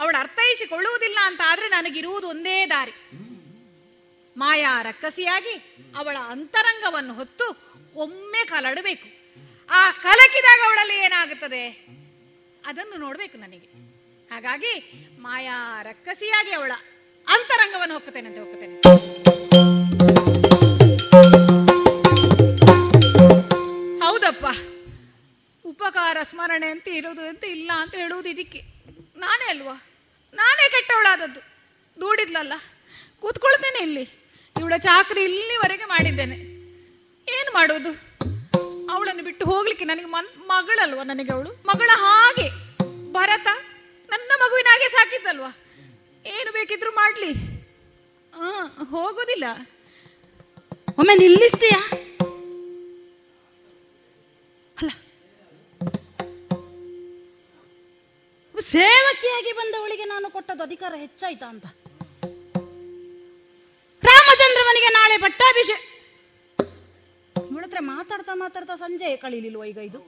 ಅವಳು 0.00 0.16
ಅರ್ಥೈಸಿಕೊಳ್ಳುವುದಿಲ್ಲ 0.16 1.18
ಅಂತ 1.22 1.40
ಆದ್ರೆ 1.46 1.68
ನನಗಿರುವುದು 1.68 2.28
ಒಂದೇ 2.28 2.66
ದಾರಿ. 2.66 2.92
ಮಾಯಾ 4.36 4.82
ರಕ್ಕಸಿಯಾಗಿ 4.82 5.54
ಅವಳ 5.96 6.16
ಅಂತರಂಗವನ್ನು 6.16 7.14
ಹೊತ್ತು 7.14 7.46
ಒಮ್ಮೆ 7.94 8.44
ಕಲಡಬೇಕು. 8.44 9.08
ಆ 9.70 9.90
ಕಲಕಿದಾಗ 9.90 10.60
ಅವಳಲ್ಲಿ 10.66 10.96
ಏನಾಗುತ್ತದೆ? 10.96 11.68
ಅದನ್ನು 12.66 12.96
ನೋಡ್ಬೇಕು 12.96 13.38
ನನಗೆ. 13.38 13.90
ಹಾಗಾಗಿ 14.34 14.72
ಮಾಯಾ 15.18 15.82
ರಕ್ಕಸಿಯಾಗಿ 15.82 16.50
ಅವಳ 16.50 16.72
ಅಂತರಂಗವನ್ನು 17.28 17.94
ಹೊಕ್ಕುತ್ತೇನೆ 17.94 18.28
ಅಂತ 18.28 18.38
ಹೊಕ್ಕುತ್ತೇನೆ 18.38 19.39
ಉಪಕಾರ 25.70 26.16
ಸ್ಮರಣೆ 26.30 26.66
ಅಂತ 26.66 26.88
ಇರೋದು 26.88 27.20
ಅಂತ 27.20 27.44
ಇಲ್ಲ 27.44 27.70
ಅಂತ 27.76 27.94
ಹೇಳುವುದು 27.94 28.28
ಇದಕ್ಕೆ. 28.28 28.62
ನಾನೇ 29.16 29.50
ಅಲ್ವಾ? 29.50 29.82
ನಾನೇ 30.34 30.68
ಕೆಟ್ಟವಳಾದದ್ದು. 30.68 31.40
ದೂಡಿದ್ಲಲ್ಲ? 32.00 32.52
ಕೂತ್ಕೊಳ್ತೇನೆ 33.20 33.78
ಇಲ್ಲಿ. 33.82 34.02
ಇವಳ 34.60 34.72
ಚಾಕ್ರಿ 34.78 35.24
ಇಲ್ಲಿವರೆಗೆ 35.24 35.84
ಮಾಡಿದ್ದೇನೆ. 35.84 36.34
ಏನು 37.32 37.52
ಮಾಡೋದು 37.54 37.88
ಅವಳನ್ನು 38.90 39.24
ಬಿಟ್ಟು 39.24 39.44
ಹೋಗ್ಲಿಕ್ಕೆ 39.44 39.84
ನನಗೆ 39.84 40.04
ಮನ್ 40.04 40.48
ಮಗಳಲ್ವಾ 40.48 41.02
ನನಗೆ 41.02 41.32
ಅವಳು? 41.32 41.50
ಮಗಳ 41.50 41.90
ಹಾಗೆ. 41.94 42.48
ಭರತ 43.12 43.46
ನನ್ನ 44.08 44.32
ಮಗುವಿನಾಗೆ 44.36 44.88
ಸಾಕಿದ್ದಲ್ವಾ? 44.88 45.50
ಏನು 46.26 46.52
ಬೇಕಿದ್ರು 46.52 46.90
ಮಾಡ್ಲಿ. 46.90 47.32
ಆ, 48.34 48.66
ಹೋಗೋದಿಲ್ಲ. 48.84 49.44
ಒಮ್ಮೆ 50.98 51.14
ನಿಲ್ಲಿಸ್ತೀಯಾ? 51.14 51.90
ಅಲ್ಲ 54.78 54.90
ಸೇವಕಿಯಾಗಿ 59.20 59.52
ಬಂದವಳಿಗೆ 59.52 60.04
ನಾನು 60.04 60.26
ಕೊಟ್ಟದ್ದು 60.30 60.62
ಅಧಿಕಾರ 60.62 60.92
ಹೆಚ್ಚಾಯ್ತಾ 60.96 61.46
ಅಂತ. 61.48 61.66
ರಾಮಚಂದ್ರವನಿಗೆ 64.02 64.90
ನಾಳೆ 64.92 65.16
ಪಟ್ಟಾಭಿಷೇಕ 65.18 65.80
ನೋಡಿದ್ರೆ 67.50 67.80
ಮಾತಾಡ್ತಾ 67.84 68.34
ಮಾತಾಡ್ತಾ 68.34 68.74
ಸಂಜೆ 68.76 69.16
ಕಳೀಲಿಲ್ವ 69.16 69.64
ಈಗ 69.64 69.78
ಇದು? 69.78 70.00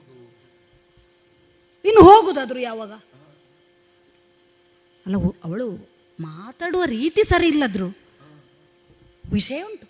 ಇನ್ನು 1.85 2.03
ಹೋಗುದಾದ್ರು 2.09 2.61
ಯಾವಾಗ? 2.61 2.93
ಅಲ್ಲ 5.07 5.17
ಅವಳು 5.45 5.69
ಮಾತಾಡುವ 6.19 6.85
ರೀತಿ 6.85 7.23
ಸರಿ 7.25 7.47
ಇಲ್ಲದ್ರು. 7.47 7.89
ವಿಷಯ 9.33 9.61
ಉಂಟು. 9.63 9.87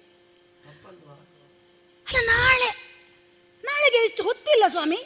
ಅಲ್ಲ, 2.07 2.19
ನಾಳೆ 2.27 2.71
ನಾಳೆಗೆ 3.65 3.99
ಹೆಚ್ಚು 3.99 4.23
ಹೊತ್ತಿಲ್ಲ 4.23 4.65
ಸ್ವಾಮಿ. 4.69 5.01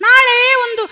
ನಾಳೆ 0.00 0.36
ಒಂದು 0.64 0.84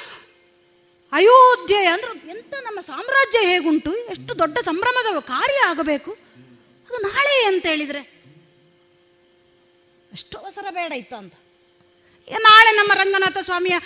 ಅಯೋಧ್ಯೆ 1.16 1.86
ಅಂದ್ರೆ 1.86 2.12
ಎಂತ 2.30 2.54
ನಮ್ಮ 2.62 2.80
ಸಾಮ್ರಾಜ್ಯ 2.80 3.38
ಹೇಗುಂಟು? 3.38 3.96
ಎಷ್ಟು 3.96 4.38
ದೊಡ್ಡ 4.38 4.58
ಸಂಭ್ರಮದ 4.58 5.18
ಕಾರ್ಯ 5.20 5.58
ಆಗಬೇಕು? 5.68 6.10
ಅದು 6.88 6.98
ನಾಳೆ 7.02 7.44
ಅಂತ 7.44 7.66
ಹೇಳಿದ್ರೆ 7.66 8.00
ಎಷ್ಟು 10.12 10.38
ಅವಸರ 10.38 10.66
ಬೇಡ 10.70 10.92
ಇತ್ತ 10.92 11.14
ಅಂತ. 11.14 11.34
ನಾಳೆ 12.28 12.70
ನಮ್ಮ 12.76 12.92
ರಂಗನಾಥ 12.94 13.38
ಸ್ವಾಮಿಯ 13.44 13.76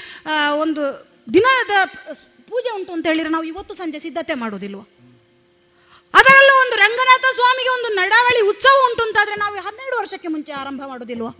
ಒಂದು 0.58 0.82
ದಿನದ 1.34 1.72
ಪೂಜೆ 2.50 2.70
ಉಂಟು 2.74 2.92
ಅಂತ 2.92 3.06
ಹೇಳಿದ್ರೆ 3.06 3.30
ನಾವು 3.30 3.44
ಇವತ್ತು 3.44 3.74
ಸಂಜೆ 3.74 3.98
ಸಿದ್ಧತೆ 3.98 4.34
ಮಾಡೋದಿಲ್ವ? 4.34 4.80
ಅದರಲ್ಲೂ 6.14 6.54
ಒಂದು 6.60 6.76
ರಂಗನಾಥ 6.76 7.24
ಸ್ವಾಮಿಗೆ 7.34 7.68
ಒಂದು 7.68 7.88
ನಡಾವಳಿ 7.94 8.40
ಉತ್ಸವ 8.48 8.76
ಉಂಟು 8.90 9.02
ಅಂತಾದ್ರೆ 9.02 9.36
ನಾವು 9.36 9.54
ಹನ್ನೆರಡು 9.56 9.96
ವರ್ಷಕ್ಕೆ 9.98 10.28
ಮುಂಚೆ 10.28 10.52
ಆರಂಭ 10.52 10.82
ಮಾಡೋದಿಲ್ವಾ? 10.86 11.30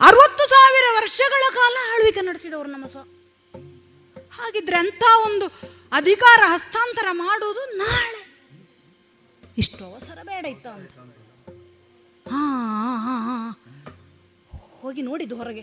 ಅರವತ್ತು 0.00 0.44
ಸಾವಿರ 0.48 0.84
ವರ್ಷಗಳ 0.94 1.42
ಕಾಲ 1.54 1.76
ಆಳ್ವಿಕೆ 1.94 2.20
ನಡೆಸಿದವರು 2.20 2.68
ನಮ್ಮ 2.68 2.86
ಹಾಗಿದ್ರೆ 4.38 4.78
ಅಂತ 4.78 5.02
ಒಂದು 5.26 5.46
ಅಧಿಕಾರ 5.92 6.38
ಹಸ್ತಾಂತರ 6.46 7.06
ಮಾಡುವುದು 7.10 7.76
ನಾಳೆ. 7.76 8.28
ಇಷ್ಟು 9.58 9.84
ಅವಸರ 9.84 10.18
ಬೇಡ 10.22 10.44
ಇತ್ತು 10.44 10.68
ಅಂತ. 10.68 10.90
ಹಾ. 12.28 13.64
ಹೋಗಿ 14.80 15.02
ನೋಡಿದ್ದು 15.02 15.36
ಹೊರಗೆ. 15.36 15.60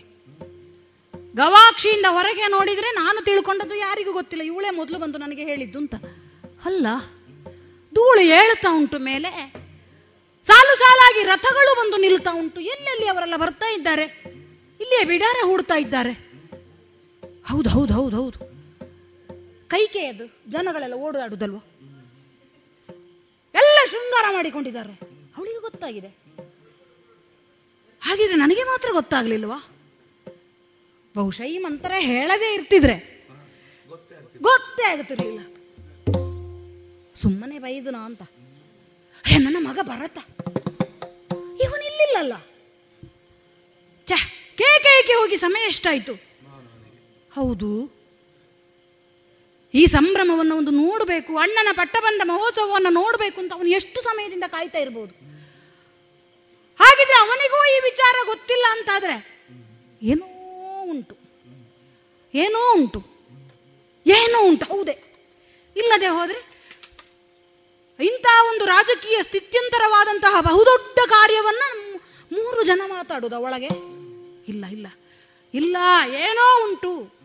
ಗವಾಕ್ಷಿಯಿಂದ 1.36 2.06
ಹೊರಗೆ 2.10 2.48
ನೋಡಿದ್ರೆ 2.48 2.92
ನಾನು 2.92 3.26
ತಿಳ್ಕೊಂಡದ್ದು 3.26 3.76
ಯಾರಿಗೂ 3.76 4.14
ಗೊತ್ತಿಲ್ಲ. 4.14 4.44
ಇವಳೇ 4.44 4.70
ಮೊದಲು 4.70 5.00
ಬಂದು 5.00 5.18
ನನಗೆ 5.18 5.44
ಹೇಳಿದ್ದು 5.44 5.78
ಅಂತ. 5.78 5.96
ಅಲ್ಲ, 6.66 6.88
ಧೂಳು 7.96 8.22
ಏಳ್ತಾ 8.22 8.76
ಉಂಟು 8.78 9.00
ಮೇಲೆ. 9.00 9.54
ಸಾಲು 10.48 10.78
ಸಾಲಾಗಿ 10.78 11.24
ರಥಗಳು 11.24 11.76
ಬಂದು 11.76 11.98
ನಿಲ್ತಾ 11.98 12.32
ಉಂಟು. 12.34 12.60
ಎಲ್ಲೆಲ್ಲಿ 12.60 13.08
ಅವರೆಲ್ಲ 13.08 13.38
ಬರ್ತಾ 13.38 13.70
ಇದ್ದಾರೆ? 13.70 14.04
ಇಲ್ಲಿಯೇ 14.80 15.06
ಬಿಡಾರೆ 15.06 15.46
ಹೂಡ್ತಾ 15.46 15.76
ಇದ್ದಾರೆ. 15.76 16.12
ಹೌದು 17.46 17.70
ಹೌದು 17.70 17.94
ಹೌದು 17.94 18.24
ಹೌದು. 18.24 18.55
ಕೈಕೆ 19.68 20.08
ಅದು 20.08 20.52
ಜನಗಳೆಲ್ಲ 20.52 20.94
ಓಡಾಡುದಲ್ವ? 20.94 21.56
ಎಲ್ಲ 23.56 23.78
ಶೃಂಗಾರ 23.92 24.26
ಮಾಡಿಕೊಂಡಿದ್ದಾರೆ. 24.34 25.00
ಅವಳಿಗೆ 25.38 25.60
ಗೊತ್ತಾಗಿದೆ. 25.60 26.08
ಹಾಗಿದ್ರೆ 28.02 28.36
ನನಗೆ 28.36 28.64
ಮಾತ್ರ 28.64 28.90
ಗೊತ್ತಾಗ್ಲಿಲ್ವಾ? 28.92 29.70
ಬಹುಶಃ 31.18 31.42
ಈ 31.42 31.58
ಮಂತ್ರ 31.58 31.92
ಹೇಳದೇ 31.98 32.54
ಇರ್ತಿದ್ರೆ. 32.54 33.26
ಗೊತ್ತೇ 34.42 34.84
ಆಗುತ್ತಿರ್ಲಿಲ್ಲ. 34.84 35.40
ಸುಮ್ಮನೆ 37.22 37.60
ಬೈದನ 37.60 37.96
ಅಂತ. 37.96 38.22
ಏ 39.34 39.38
ನನ್ನ 39.38 39.68
ಮಗ 39.68 39.80
ಬರತ್ತ 39.82 40.18
ಇವನಿಲ್ಲಿಲ್ಲಲ್ಲ 41.62 42.34
ಛೆ 44.08 44.18
ಕೇಕೆ 44.56 45.14
ಹೋಗಿ 45.14 45.38
ಸಮಯ 45.38 45.68
ಎಷ್ಟಾಯ್ತು? 45.68 46.14
ಹೌದು 47.34 47.95
ಈ 49.76 49.86
ಸಂಭ್ರಮವನ್ನು 49.86 50.58
ಒಂದು 50.58 50.72
ನೋಡಬೇಕು. 50.72 51.38
ಅಣ್ಣನ 51.38 51.68
ಪಟ್ಟಬಂಧ 51.72 52.22
ಮಹೋತ್ಸವವನ್ನು 52.26 52.90
ನೋಡಬೇಕು 52.90 53.42
ಅಂತ 53.42 53.54
ಅವನು 53.54 53.70
ಎಷ್ಟು 53.70 54.02
ಸಮಯದಿಂದ 54.02 54.44
ಕಾಯ್ತಾ 54.48 54.80
ಇರಬಹುದು 54.80 55.14
ಹಾಗಿದ್ರೆ 56.80 57.20
ಅವನಿಗೂ 57.22 57.78
ಈ 57.78 57.80
ವಿಚಾರ 57.84 58.16
ಗೊತ್ತಿಲ್ಲ 58.26 58.66
ಅಂತಾದ್ರೆ 58.72 59.42
ಏನೋ 60.02 60.26
ಉಂಟು. 60.82 61.18
ಏನೋ 62.34 62.74
ಉಂಟು. 62.74 63.00
ಏನೋ 64.08 64.48
ಉಂಟು. 64.48 64.66
ಹೌದೇ. 64.66 65.04
ಇಲ್ಲದೆ 65.78 66.08
ಹೋದ್ರೆ 66.08 66.56
ಇಂತಹ 68.00 68.48
ಒಂದು 68.50 68.66
ರಾಜಕೀಯ 68.66 69.20
ಸ್ಥಿತ್ಯಂತರವಾದಂತಹ 69.24 70.42
ಬಹುದೊಡ್ಡ 70.42 71.00
ಕಾರ್ಯವನ್ನ 71.10 71.94
ಮೂರು 72.32 72.64
ಜನ 72.64 72.82
ಮಾತಾಡುದು 72.88 73.40
ಒಳಗೆ 73.40 73.66
ಇಲ್ಲ 74.48 74.66
ಇಲ್ಲ. 74.66 74.88
ಇಲ್ಲ, 75.54 75.78
ಏನೋ 76.08 76.70
ಉಂಟು. 76.70 77.25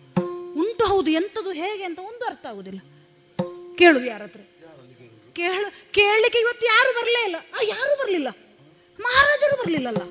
ಉಂಟು 0.56 0.84
ಹೌದು, 0.84 1.10
ಎಂಥದ್ದು 1.10 1.52
ಹೇಗೆ 1.52 1.84
ಅಂತ 1.84 1.98
ಒಂದು 1.98 2.24
ಅರ್ಥ 2.24 2.46
ಆಗುದಿಲ್ಲ. 2.46 2.80
ಕೇಳುದು 3.78 4.04
ಯಾರ 4.04 4.22
ಹತ್ರ 4.22 4.40
ಕೇಳ, 5.32 5.64
ಕೇಳಲಿಕ್ಕೆ 5.90 6.38
ಇವತ್ತು 6.38 6.66
ಯಾರು 6.66 7.00
ಬರಲೇ 7.00 7.24
ಇಲ್ಲ. 7.24 7.36
ಯಾರು 7.62 7.98
ಬರಲಿಲ್ಲ? 7.98 8.28
ಮಹಾರಾಜರು 9.00 9.56
ಬರಲಿಲ್ಲಲ್ಲ. 9.56 10.02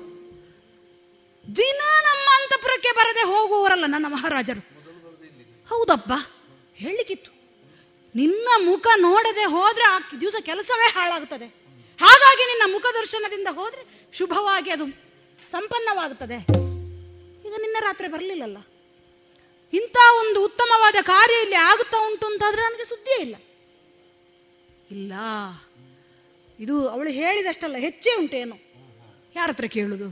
ದಿನ 1.56 1.80
ನಮ್ಮ 2.02 2.28
ಅಂತಪುರಕ್ಕೆ 2.34 2.92
ಬರದೆ 2.92 3.22
ಹೋಗುವವರಲ್ಲ 3.22 3.84
ನನ್ನ 3.86 4.06
ಮಹಾರಾಜರು. 4.08 4.62
ಹೌದಪ್ಪ 5.68 6.12
ಹೇಳಲಿಕ್ಕಿತ್ತು. 6.74 7.30
ನಿನ್ನ 8.14 8.48
ಮುಖ 8.56 8.86
ನೋಡದೆ 8.96 9.44
ಹೋದ್ರೆ 9.44 9.84
ಆ 9.84 9.98
ದಿವಸ 10.20 10.34
ಕೆಲಸವೇ 10.40 10.90
ಹಾಳಾಗುತ್ತದೆ 10.92 11.46
ಹಾಗಾಗಿ 12.00 12.44
ನಿನ್ನ 12.46 12.72
ಮುಖ 12.72 12.86
ದರ್ಶನದಿಂದ 12.94 13.48
ಹೋದ್ರೆ 13.50 13.82
ಶುಭವಾಗಿ 14.18 14.70
ಅದು 14.70 14.86
ಸಂಪನ್ನವಾಗುತ್ತದೆ 15.50 16.38
ಈಗ 17.46 17.54
ನಿನ್ನ 17.60 17.76
ರಾತ್ರಿ 17.80 18.08
ಬರಲಿಲ್ಲಲ್ಲ. 18.08 18.58
ಇಂಥ 19.72 19.96
ಒಂದು 20.18 20.44
ಉತ್ತಮವಾದ 20.44 20.94
ಕಾರ್ಯ 21.02 21.34
ಇಲ್ಲಿ 21.34 21.56
ಆಗುತ್ತಾ 21.56 22.06
ಉಂಟು 22.06 22.26
ಅಂತಾದ್ರೆ 22.26 22.62
ನನಗೆ 22.62 22.84
ಸುದ್ದಿಯೇ 22.84 23.22
ಇಲ್ಲ. 23.22 23.36
ಇಲ್ಲ. 24.90 25.12
ಇದು 26.60 26.88
ಅವಳು 26.88 27.10
ಹೇಳಿದಷ್ಟಲ್ಲ, 27.10 27.76
ಹೆಚ್ಚೇ 27.76 28.14
ಉಂಟೇನು 28.14 28.56
ಯಾರ 29.36 29.48
ಹತ್ರ 29.50 29.64
ಕೇಳುದು? 29.64 30.08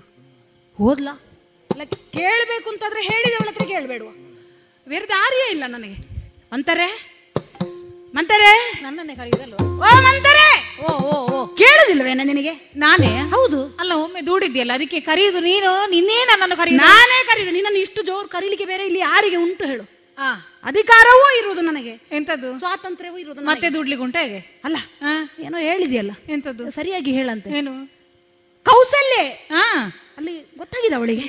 ಹೋದ್ಲಾ 0.79 1.13
ಅಲ್ಲ 1.71 1.85
ಕೇಳಬೇಕು 1.85 2.71
ಅಂತಾದ್ರೆ 2.71 3.03
ಹೇಳಿದವಳ 3.03 3.49
ಹತ್ರ 3.49 3.65
ಕೇಳಬೇಡುವ. 3.65 4.09
ಬೇರೆ 4.89 5.09
ದಾರಿಯೇ 5.09 5.51
ಇಲ್ಲ 5.51 5.65
ನನಗೆ. 5.67 6.19
ಮಂತಾರೆ 6.53 7.18
ಮಂತಾರೆ? 8.15 8.81
ನನ್ನನ್ನೇ 8.83 9.15
ಕರೆಯುದಲ್ವ? 9.15 9.55
ಓ 9.55 10.01
ಮಂತಾರೆ! 10.01 10.77
ಓ 10.83 10.93
ಓ 10.93 11.29
ಓ. 11.29 11.47
ಕೇಳುದಿಲ್ವೇನ 11.47 12.21
ನಿನಗೆ? 12.25 12.73
ನಾನೇ? 12.77 13.31
ಹೌದು. 13.31 13.77
ಅಲ್ಲ 13.81 13.93
ಒಮ್ಮೆ 13.93 14.27
ದೂಡಿದ್ಯಲ್ಲ 14.27 14.73
ಅದಕ್ಕೆ 14.73 15.01
ಕರೆಯುದು 15.01 15.41
ನೀನು? 15.41 15.91
ನಿನ್ನೇ 15.91 16.25
ನನ್ನನ್ನು 16.25 16.57
ಕರೆಯುದು? 16.57 16.85
ನಾನೇ 16.85 17.25
ಕರೆಯುದು. 17.27 17.53
ನಿನ್ನನ್ನು 17.53 17.79
ಇಷ್ಟು 17.79 18.03
ಜೋರು 18.03 18.29
ಕರೀಲಿಕ್ಕೆ 18.29 18.65
ಬೇರೆ 18.67 18.85
ಇಲ್ಲಿ 18.85 18.99
ಯಾರಿಗೆ 18.99 19.37
ಉಂಟು 19.37 19.65
ಹೇಳು. 19.65 19.99
ಆ, 20.19 20.35
ಅಧಿಕಾರವೂ 20.65 21.39
ಇರುವುದು 21.39 21.61
ನನಗೆ. 21.61 21.91
ಎಂತದ್ದು 21.91 22.59
ಸ್ವಾತಂತ್ರ್ಯವೂ 22.59 23.19
ಇರುವುದು 23.19 23.43
ಮತ್ತೆ. 23.43 23.71
ದುಡ್ಲಿಕ್ಕೆ 23.71 24.05
ಉಂಟ 24.05 24.17
ಹೇಗೆ? 24.23 24.61
ಅಲ್ಲ 24.65 24.77
ಏನೋ 25.39 25.59
ಹೇಳಿದ್ಯಲ್ಲ. 25.59 26.11
ಎಂತದ್ದು 26.29 26.71
ಸರಿಯಾಗಿ 26.71 27.13
ಹೇಳಂತೆ. 27.13 27.51
ಏನು? 27.51 27.98
ಕೌಸಲ್ಯ. 28.69 29.23
ಹಾ. 29.25 29.65
ಅಲ್ಲಿ 30.17 30.43
ಗೊತ್ತಾಗಿದೆ 30.59 30.95
ಅವಳಿಗೆ? 30.95 31.27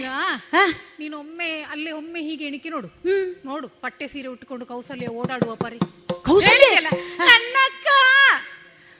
ನೀನು 0.99 1.19
ಒಮ್ಮೆ 1.19 1.61
ಅಲ್ಲಿ 1.61 1.91
ಒಮ್ಮೆ 1.91 2.21
ಹೀಗೆ 2.21 2.45
ಎಣಿಕೆ 2.45 2.69
ನೋಡು. 2.69 2.87
ಹ್ಮ್. 2.87 3.45
ನೋಡು 3.45 3.67
ಪಟ್ಟೆ 3.67 4.07
ಸೀರೆ 4.07 4.27
ಉಟ್ಕೊಂಡು 4.27 4.65
ಕೌಸಲ್ಯ 4.65 5.07
ಓಡಾಡುವ 5.07 5.55
ಪರಿ. 5.55 5.77
ನನ್ನಕ್ಕ 7.17 7.87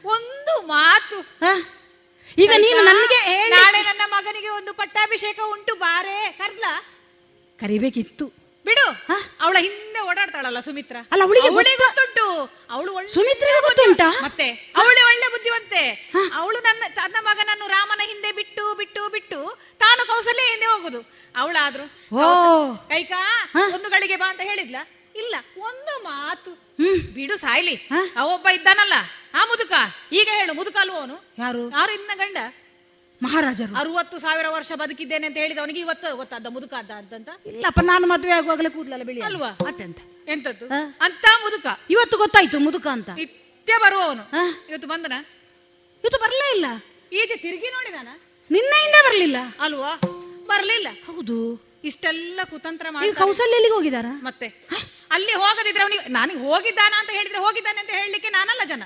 ಒಂದು 0.05 0.67
ಮಾತು? 0.67 1.19
ಈಗ 2.41 2.51
ನೀನು 2.57 2.83
ನನಗೆ 2.83 3.49
ನಾಳೆ 3.49 3.81
ನನ್ನ 3.81 4.01
ಮಗನಿಗೆ 4.05 4.49
ಒಂದು 4.49 4.73
ಪಟ್ಟಾಭಿಷೇಕ 4.73 5.39
ಉಂಟು 5.51 5.75
ಬಾರೆ 5.75 6.31
ಕರ್ಲ? 6.31 6.65
ಕರಿಬೇಕಿತ್ತು. 7.59 8.48
ಬಿಡು. 8.65 9.13
ಅವಳ 9.41 9.57
ಹಿಂದೆ 9.59 9.99
ಓಡಾಡ್ತಾಳಲ್ಲ 9.99 10.59
ಸುಮಿತ್ರ. 10.59 10.95
ಅಲ್ಲ, 11.11 11.23
ಅವಳಿಗೆ 11.23 11.47
ಅವಳಿಗೆ 11.47 11.75
ಗೊತ್ತ- 11.75 12.05
ಗೊತ್ತುಂಟು. 12.05 12.73
ಅವಳು 12.73 13.13
ಸುಮಿತ್ರ 13.13 13.47
ಗೊತ್ತುಂಟ? 13.61 14.01
ಮತ್ತೆ 14.23 14.73
ಅವಳು 14.75 15.05
ಒಳ್ಳೆ 15.05 15.31
ಬುದ್ಧಿವಂತೆ. 15.31 16.11
ಅವಳು 16.33 16.59
ನನ್ನ 16.59 16.83
ತನ್ನ 16.93 17.15
ಮಗನನ್ನು 17.21 17.67
ರಾಮನ 17.67 18.01
ಹಿಂದೆ 18.07 18.31
ಬಿಟ್ಟು 18.31 18.73
ಬಿಟ್ಟು 18.73 19.09
ಬಿಟ್ಟು 19.09 19.59
ತಾನು 19.79 20.07
ಕೌಸಲ್ಯ 20.07 20.41
ಹಿಂದೆ 20.41 20.65
ಹೋಗುದು. 20.65 21.01
ಅವಳಾದ್ರು. 21.35 22.17
ಕೈಕಾ 22.89 23.49
ಒಂದು 23.73 23.89
ಗಳಿಗೆ 23.89 24.15
ಬಾ 24.15 24.29
ಅಂತ 24.29 24.41
ಹೇಳಿದ್ಲ? 24.41 24.75
ಇಲ್ಲ 25.15 25.35
ಒಂದು 25.57 26.03
ಮಾತು. 26.03 26.51
ಹ್ಮ್. 26.51 26.99
ಬಿಡು 27.13 27.37
ಸಾಯ್ಲಿ? 27.37 27.89
ಅವೊಬ್ಬ 28.17 28.47
ಇದ್ದಾನಲ್ಲ 28.47 28.93
ಆ 29.33 29.45
ಮುದುಕ. 29.45 29.71
ಈಗ 30.11 30.27
ಹೇಳು 30.31 30.53
ಮುದುಕ 30.53 30.75
ಅವನು. 30.91 31.33
ಯಾರು? 31.39 31.69
ಯಾರು 31.69 31.93
ಇನ್ನ 31.93 32.11
ಗಂಡ? 32.15 32.37
ಮಹಾರಾಜರು. 33.23 33.75
ಅರವತ್ತು 33.75 34.19
ಸಾವಿರ 34.19 34.45
ವರ್ಷ 34.49 34.71
ಬದುಕಿದ್ದೇನೆ 34.71 35.27
ಅಂತ 35.27 35.37
ಹೇಳಿದ 35.37 35.57
ಅವನಿಗೆ 35.57 35.79
ಇವತ್ತು 35.79 36.15
ಗೊತ್ತಾದ 36.15 36.45
ಮುದುಕ 36.45 36.73
ಅಂತ 36.73 37.29
ಇಲ್ಲಪ್ಪ 37.45 37.79
ನಾನು 37.83 38.07
ಮದುವೆ 38.07 38.31
ಆಗುವಾಗಲೇ 38.31 38.69
ಕೂದಲಲ್ಲ 38.69 39.03
ಬೆಳಿ 39.03 39.21
ಅಲ್ವಾ? 39.21 39.47
ಅತ್ಯಂತ. 39.47 39.97
ಎಂತದ್ದು 40.27 40.65
ಅಂತ 41.01 41.25
ಮುದುಕ. 41.41 41.65
ಇವತ್ತು 41.89 42.17
ಗೊತ್ತಾಯ್ತು 42.17 42.59
ಮುದುಕ 42.59 42.87
ಅಂತ. 42.87 43.09
ನಿತ್ಯ 43.09 43.73
ಬರುವವನು? 43.81 44.23
ಇವತ್ತು 44.69 44.87
ಬಂದನ? 44.87 45.13
ಇವತ್ತು 46.03 46.19
ಬರಲೇ 46.19 46.55
ಇಲ್ಲ. 46.55 46.65
ಈಗ 47.13 47.31
ತಿರುಗಿ 47.35 47.67
ನೋಡಿದಾನ? 47.67 48.07
ನಿನ್ನೆಯಿಂದ 48.51 48.95
ಬರಲಿಲ್ಲ. 49.05 49.35
ಅಲ್ವಾ? 49.59 49.95
ಬರಲಿಲ್ಲ. 50.47 50.87
ಹೌದು. 51.05 51.68
ಇಷ್ಟೆಲ್ಲ 51.83 52.39
ಕುತಂತ್ರ 52.49 52.87
ಮಾಡಿ 52.93 53.11
ಕೌಸಲ್ಯಲ್ಲಿಗೆ 53.19 53.75
ಹೋಗಿದಾರ 53.75 54.07
ಮತ್ತೆ. 54.25 54.47
ಅಲ್ಲಿ 55.11 55.33
ಹೋಗದಿದ್ರೆ 55.43 55.83
ಅವನಿಗೆ 55.85 56.03
ನನಗೆ 56.15 56.39
ಹೋಗಿದ್ದಾನ 56.45 56.93
ಅಂತ 56.99 57.11
ಹೇಳಿದ್ರೆ 57.17 57.39
ಹೋಗಿದ್ದಾನೆ 57.45 57.79
ಅಂತ 57.83 57.91
ಹೇಳಲಿಕ್ಕೆ 57.97 58.29
ನಾನಲ್ಲ 58.35 58.63
ಜನ. 58.71 58.83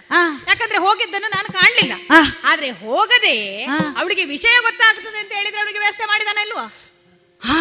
ಯಾಕಂದ್ರೆ 0.50 0.80
ಹೋಗಿದ್ದನ್ನು 0.86 1.30
ನಾನು 1.36 1.50
ಕಾಣಲಿಲ್ಲ. 1.58 1.94
ಆದ್ರೆ 2.50 2.70
ಹೋಗದೆ 2.84 3.36
ಅವಳಿಗೆ 4.00 4.26
ವಿಷಯ 4.34 4.56
ಗೊತ್ತಾಗ್ತದೆ 4.68 5.20
ಅಂತ 5.24 5.32
ಹೇಳಿದ್ರೆ 5.40 5.62
ಅವಳಿಗೆ 5.62 5.82
ವ್ಯವಸ್ಥೆ 5.84 6.08
ಮಾಡಿದಾನ 6.12 6.46
ಇಲ್ವಾ? 6.48 6.66
ಹಾ. 7.42 7.60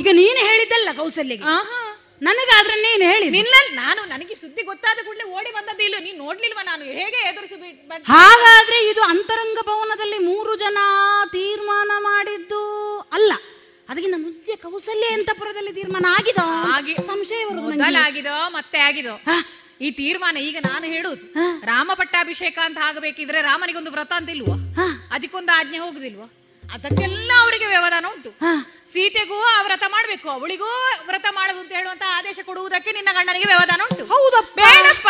ಈಗ 0.00 0.08
ನೀನು 0.20 0.40
ಹೇಳಿದ್ದಲ್ಲ 0.48 0.90
ಕೌಸಲ್ಯಗೆ 0.98 1.44
ನನಗೆ 1.46 1.84
ನನಗಾದ್ರೆ 2.22 2.74
ನೀನು 2.84 3.04
ಹೇಳಿ 3.10 3.26
ನಿನ್ನ 3.32 3.54
ನಾನು 3.78 4.00
ನನಗೆ 4.12 4.34
ಸುದ್ದಿ 4.42 4.62
ಗೊತ್ತಾದ 4.68 4.98
ಕೂಡಲೇ 5.06 5.24
ಓಡಿ 5.34 5.50
ಬಂದದ್ದು 5.56 5.82
ಇಲ್ಲ 5.86 5.96
ನೀನು 6.04 6.18
ನೋಡ್ಲಿಲ್ವಾ 6.24 6.62
ನಾನು? 6.64 6.84
ಹೇಗೆ 6.98 7.18
ಎದುರಿಸಿ 7.28 7.56
ಹಾಗಾದ್ರೆ 8.12 8.78
ಇದು 8.90 9.02
ಅಂತರಂಗ 9.12 9.58
ಭವನದಲ್ಲಿ 9.68 10.18
ಮೂರು 10.28 10.52
ಜನ 10.62 10.78
ತೀರ್ಮಾನ 11.34 11.90
ಮಾಡಿದ್ದು 12.06 12.62
ಅಲ್ಲ. 13.12 13.32
ಅದಕ್ಕಿಂತ 13.88 14.16
ಮುಂಚೆ 14.18 14.56
ಕೌಸಲ್ಯ 14.56 15.08
ಅಂತಪುರದಲ್ಲಿ 15.14 15.72
ತೀರ್ಮಾನ 15.72 16.06
ಆಗಿದೋ 16.18 16.46
ಆಗಿ 16.76 16.94
ಸಂಶಯ 16.94 17.42
ಆಗಿದೋ. 18.06 18.36
ಮತ್ತೆ 18.48 18.78
ಆಗಿದೋ 18.78 19.14
ಈ 19.80 19.90
ತೀರ್ಮಾನ 19.90 20.36
ಈಗ 20.38 20.56
ನಾನು 20.68 20.84
ಹೇಳುದು. 20.84 21.24
ರಾಮ 21.64 21.90
ಪಟ್ಟಾಭಿಷೇಕ 21.94 22.58
ಅಂತ 22.64 22.78
ಆಗಬೇಕಿದ್ರೆ 22.82 23.40
ರಾಮನಿಗೊಂದು 23.42 23.90
ವ್ರತ 23.90 24.12
ಅಂತ 24.16 24.30
ಇಲ್ವಾ. 24.30 24.56
ಅದಕ್ಕೊಂದು 25.10 25.52
ಆಜ್ಞೆ 25.58 25.78
ಹೋಗುದಿಲ್ವಾ 25.78 26.26
ಅದಕ್ಕೆಲ್ಲ 26.64 27.30
ಅವರಿಗೆ 27.40 27.66
ವ್ಯವಧಾನ 27.66 28.04
ಉಂಟು. 28.14 28.30
ಸೀತೆಗೂ 28.96 29.42
ಆ 29.42 29.62
ವ್ರತ 29.62 29.82
ಮಾಡ್ಬೇಕು 29.88 30.30
ಅವಳಿಗೂ 30.30 30.68
ವ್ರತ 31.06 31.26
ಮಾಡುದು 31.30 31.60
ಅಂತ 31.60 31.72
ಹೇಳುವಂತ 31.72 32.02
ಆದೇಶ 32.08 32.38
ಕೊಡುವುದಕ್ಕೆ 32.44 32.92
ನಿನ್ನ 32.92 33.08
ಗಂಡನಿಗೆ 33.12 33.44
ವ್ಯವಧಾನ 33.46 33.80
ಉಂಟು. 33.90 34.04
ಹೌದಪ್ಪ. 34.04 34.54
ಬೇಡಪ್ಪ. 34.54 35.08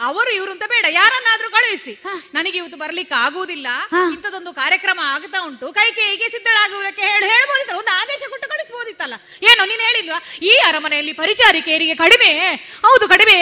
ಅವರು 0.00 0.34
ಇವರು 0.34 0.52
ಅಂತ 0.52 0.62
ಬೇಡ 0.68 0.86
ಯಾರನ್ನಾದ್ರೂ 0.90 1.50
ಕಳುಹಿಸಿ. 1.50 2.02
ನನಗೆ 2.34 2.58
ಇವತ್ತು 2.58 2.78
ಬರ್ಲಿಕ್ಕೆ 2.78 3.14
ಆಗುವುದಿಲ್ಲ. 3.14 3.66
ಇಂಥದೊಂದು 4.12 4.52
ಕಾರ್ಯಕ್ರಮ 4.52 5.00
ಆಗ್ತಾ 5.04 5.38
ಉಂಟು. 5.46 5.72
ಕೈಕೇಯಿಗೆ 5.72 6.28
ಸಿದ್ಧಳಾಗುವುದಕ್ಕೆ 6.28 7.02
ಹೇಳಿ 7.02 7.26
ಹೇಳ್ಬೋದಿತ್ತಲ್ಲ 7.26 7.78
ಒಂದು 7.78 7.90
ಆದೇಶ 7.90 8.22
ಕೊಟ್ಟು 8.28 8.48
ಕಳಿಸ್ಬೋದಿತ್ತಲ್ಲ. 8.48 9.14
ಏನು 9.42 9.68
ನೀನು 9.68 9.82
ಹೇಳಿಲ್ವಾ? 9.82 10.22
ಈ 10.42 10.60
ಅರಮನೆಯಲ್ಲಿ 10.66 11.12
ಪರಿಚಾರಿಕೆಯರಿಗೆ 11.12 11.94
ಕಡಿಮೆ. 11.94 12.54
ಹೌದು 12.86 13.08
ಕಡಿಮೆ. 13.08 13.40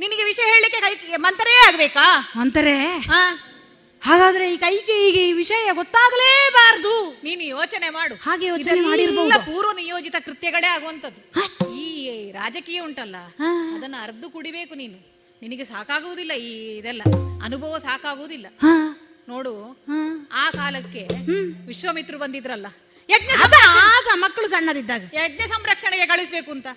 ನಿನಗೆ 0.00 0.24
ವಿಷಯ 0.24 0.42
ಹೇಳಲಿಕ್ಕೆ 0.42 0.80
ಕೈ 0.80 1.16
ಮಂತರೇ 1.16 1.56
ಆಗ್ಬೇಕಾ? 1.56 2.32
ಮಂತರೇ? 2.36 2.78
ಹಾ. 2.98 3.50
ಹಾಗಾದ್ರೆ 4.04 4.54
ಈ 4.54 4.56
ಕೈಗೆ 4.56 4.94
ಈಗ 5.08 5.16
ಈ 5.28 5.32
ವಿಷಯ 5.32 5.70
ಗೊತ್ತಾಗಲೇಬಾರದು. 5.72 7.20
ನೀನು 7.24 7.42
ಯೋಚನೆ 7.42 7.88
ಮಾಡು. 7.90 8.14
ಹಾಗೆ 8.14 8.46
ಯೋಚನೆ 8.46 8.80
ಮಾಡಿರ್ಬೋದು. 8.80 9.46
ಪೂರ್ವ 9.46 9.70
ನಿಯೋಜಿತ 9.72 10.16
ಕೃತ್ಯಗಳೇ 10.24 10.66
ಆಗುವಂತದ್ದು 10.66 11.74
ಈ 11.74 12.30
ರಾಜಕೀಯ 12.30 12.80
ಉಂಟಲ್ಲ 12.80 13.16
ಅದನ್ನ 13.76 13.94
ಅರ್ಧ 14.02 14.24
ಕುಡಿಬೇಕು 14.32 14.74
ನೀನು. 14.74 14.98
ನಿನಗೆ 15.42 15.64
ಸಾಕಾಗುವುದಿಲ್ಲ 15.64 16.32
ಈ 16.32 16.76
ಇದೆಲ್ಲ. 16.78 17.02
ಅನುಭವ 17.44 17.78
ಸಾಕಾಗುವುದಿಲ್ಲ. 17.78 18.46
ನೋಡು 19.28 19.52
ಆ 20.32 20.50
ಕಾಲಕ್ಕೆ 20.50 21.02
ವಿಶ್ವಾಮಿತ್ರು 21.66 22.18
ಬಂದಿದ್ರಲ್ಲ 22.18 22.66
ಯಜ್ಞ 23.12 23.30
ಆಗ 23.94 24.06
ಮಕ್ಕಳು 24.24 24.46
ಸಣ್ಣದಿದ್ದಾಗ. 24.54 25.02
ಯಜ್ಞ 25.20 25.42
ಸಂರಕ್ಷಣೆಗೆ 25.54 26.06
ಕಳಿಸ್ಬೇಕು 26.12 26.50
ಅಂತ. 26.56 26.68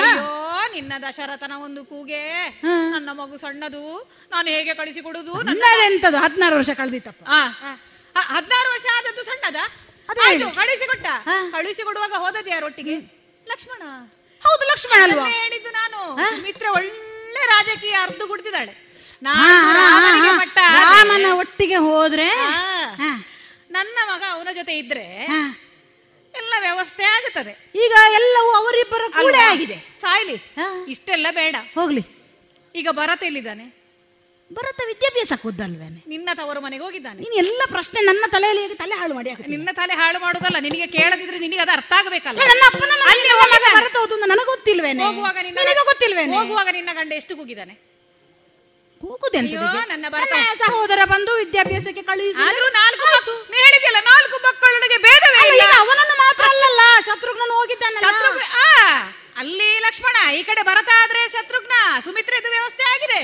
ಅಯ್ಯೋ 0.00 0.26
ನಿನ್ನ 0.74 0.92
ದಶರಥನ 1.04 1.52
ಒಂದು 1.66 1.80
ಕೂಗೆ. 1.90 2.22
ನನ್ನ 2.94 3.08
ಮಗು 3.20 3.36
ಸಣ್ಣದು. 3.44 3.82
ನಾನು 4.32 4.46
ಹೇಗೆ 4.54 4.74
ಕಳಿಸಿ 4.80 5.00
ಕೊಡುದು? 5.06 5.34
ನನ್ನದೆಂತದು 5.48 6.18
ಹದಿನಾರು 6.24 6.54
ವರ್ಷ 6.60 6.72
ಕಳೆದಿತ್ತಪ್ಪ. 6.80 7.24
ಹದಿನಾರು 8.34 8.68
ವರ್ಷ 8.74 8.86
ಆದದ್ದು 8.98 9.24
ಸಣ್ಣದ? 9.30 9.60
ಕಳಿಸಿ 10.08 10.86
ಕೊಟ್ಟ. 10.90 11.06
ಕಳಿಸಿ. 11.26 11.50
ಕಳಿಸಿಕೊಡುವಾಗ 11.56 12.14
ಹೋದದ್ದು 12.24 12.50
ಯಾರೊಟ್ಟಿಗೆ? 12.54 12.96
ಲಕ್ಷ್ಮಣ. 13.52 13.82
ಹೌದು 14.44 14.64
ಲಕ್ಷ್ಮಣ 14.72 15.00
ಹೇಳಿದ್ದು 15.42 15.70
ನಾನು. 15.80 16.00
ಮಿತ್ರ 16.46 16.66
ಒಳ್ಳೆ 16.78 17.42
ರಾಜಕೀಯ 17.52 17.96
ಅರ್ಧ 18.06 18.22
ಕುಡ್ತಿದ್ದಾಳೆ 18.32 18.74
ರಾಮನ 20.86 21.26
ಒಟ್ಟಿಗೆ 21.42 21.78
ಹೋದ್ರೆ? 21.86 22.30
ನನ್ನ 23.76 23.98
ಮಗ 24.10 24.22
ಅವನ 24.34 24.48
ಜೊತೆ 24.58 24.72
ಇದ್ರೆ. 24.80 25.06
ಎಲ್ಲ 26.36 26.54
ವ್ಯವಸ್ಥೆ 26.60 27.04
ಆಗುತ್ತದೆ. 27.04 27.52
ಈಗ 27.74 27.94
ಎಲ್ಲವೂ 28.12 28.50
ಅವರಿಬ್ಬರ 28.50 29.02
ಕೂಡ 29.22 29.34
ಆಗಿದೆ. 29.50 29.76
ಸಾಯ್ಲಿ. 30.00 30.36
ಇಷ್ಟೆಲ್ಲ 30.88 31.26
ಬೇಡ. 31.30 31.56
ಹೋಗ್ಲಿ. 31.74 32.02
ಈಗ 32.74 32.88
ಭರತ 32.90 33.22
ಎಲ್ಲಿದ್ದಾನೆ? 33.22 33.84
ಭರತ 34.52 34.80
ವಿದ್ಯಾಭ್ಯಾಸ 34.86 35.32
ಕೂದಲ್ವೇನೆ 35.42 36.00
ನಿನ್ನ 36.06 36.28
ತವರು 36.34 36.60
ಮನೆಗೆ 36.60 36.82
ಹೋಗಿದ್ದಾನೆ. 36.82 37.20
ನೀನು 37.20 37.34
ಎಲ್ಲ 37.34 37.62
ಪ್ರಶ್ನೆ 37.68 38.00
ನನ್ನ 38.04 38.24
ತಲೆಯಲ್ಲಿ 38.30 38.74
ತಲೆ 38.74 38.94
ಹಾಳು 38.94 39.14
ಮಾಡಿ 39.14 39.30
ನಿನ್ನ 39.48 39.68
ತಲೆ 39.72 39.94
ಹಾಳು 39.94 40.18
ಮಾಡುದಲ್ಲ 40.18 40.56
ನಿನಗೆ 40.60 40.86
ಕೇಳದಿದ್ರೆ 40.86 41.38
ನಿನಗೆ 41.38 41.60
ಅದು 41.60 41.70
ಅರ್ಥ 41.70 41.92
ಆಗಬೇಕಲ್ಲ. 41.92 42.38
ನನ್ನ 42.38 42.62
ಅಪ್ಪನ 42.68 42.92
ಭರತ 43.78 43.96
ಹೋದು 43.96 44.16
ನನಗೆ 44.16 44.44
ಗೊತ್ತಿಲ್ವೇನೆ? 44.44 45.04
ಹೋಗುವಾಗ 45.04 45.38
ನಿನ್ನ 45.42 45.58
ನಿನಗೆ 45.58 45.84
ಗೊತ್ತಿಲ್ವೇನೆ? 45.84 46.36
ಹೋಗುವಾಗ 46.36 46.68
ನಿನ್ನ 46.72 46.90
ಗಂಡ 46.92 47.12
ಎಷ್ಟು 47.12 47.36
ಕೂಗಿದ್ದಾನೆ? 47.36 47.93
ಕೂಗುದೆಂತದಿಗೆ? 49.04 49.80
ನನ್ನ 49.90 50.06
ಸಹೋದರ 50.62 51.00
ಬಂದು 51.10 51.32
ವಿದ್ಯಾಭ್ಯಾಸಕ್ಕೆ 51.40 52.02
ಕಳುಹಿಸಿ 52.10 52.40
ಆದ್ರೂ 52.44 52.66
ನಾಲ್ಕು 52.76 53.32
ನೀ 53.52 53.58
ಹೇಳಿದ್ಯಲ್ಲ 53.64 54.00
ನಾಲ್ಕು 54.08 54.36
ಮಕ್ಕಳೊಳಗೆ 54.46 54.98
ಭೇದವೇ 55.06 55.38
ಅಲ್ಲ, 55.42 55.52
ಇಲ್ಲ 55.56 55.74
ಅವನನ್ನು 55.82 56.16
ಮಾತ್ರ 56.22 56.44
ಅಲ್ಲಲ್ಲ 56.52 56.82
ಶತ್ರುಘ್ನ 57.08 57.52
ಹೋಗಿದ್ದಾನೆ 57.52 58.00
ಅಲ್ಲಿ 59.40 59.68
ಲಕ್ಷ್ಮಣ 59.84 60.16
ಈ 60.34 60.42
ಕಡೆ 60.42 60.62
ಬರತಾದ್ರೆ 60.62 61.20
ಆದ್ರೆ 61.20 61.32
ಶತ್ರುಘ್ನ 61.34 61.76
ಸುಮಿತ್ರೆದು 62.04 62.48
ವ್ಯವಸ್ಥೆ 62.50 62.84
ಆಗಿದೆ. 62.90 63.20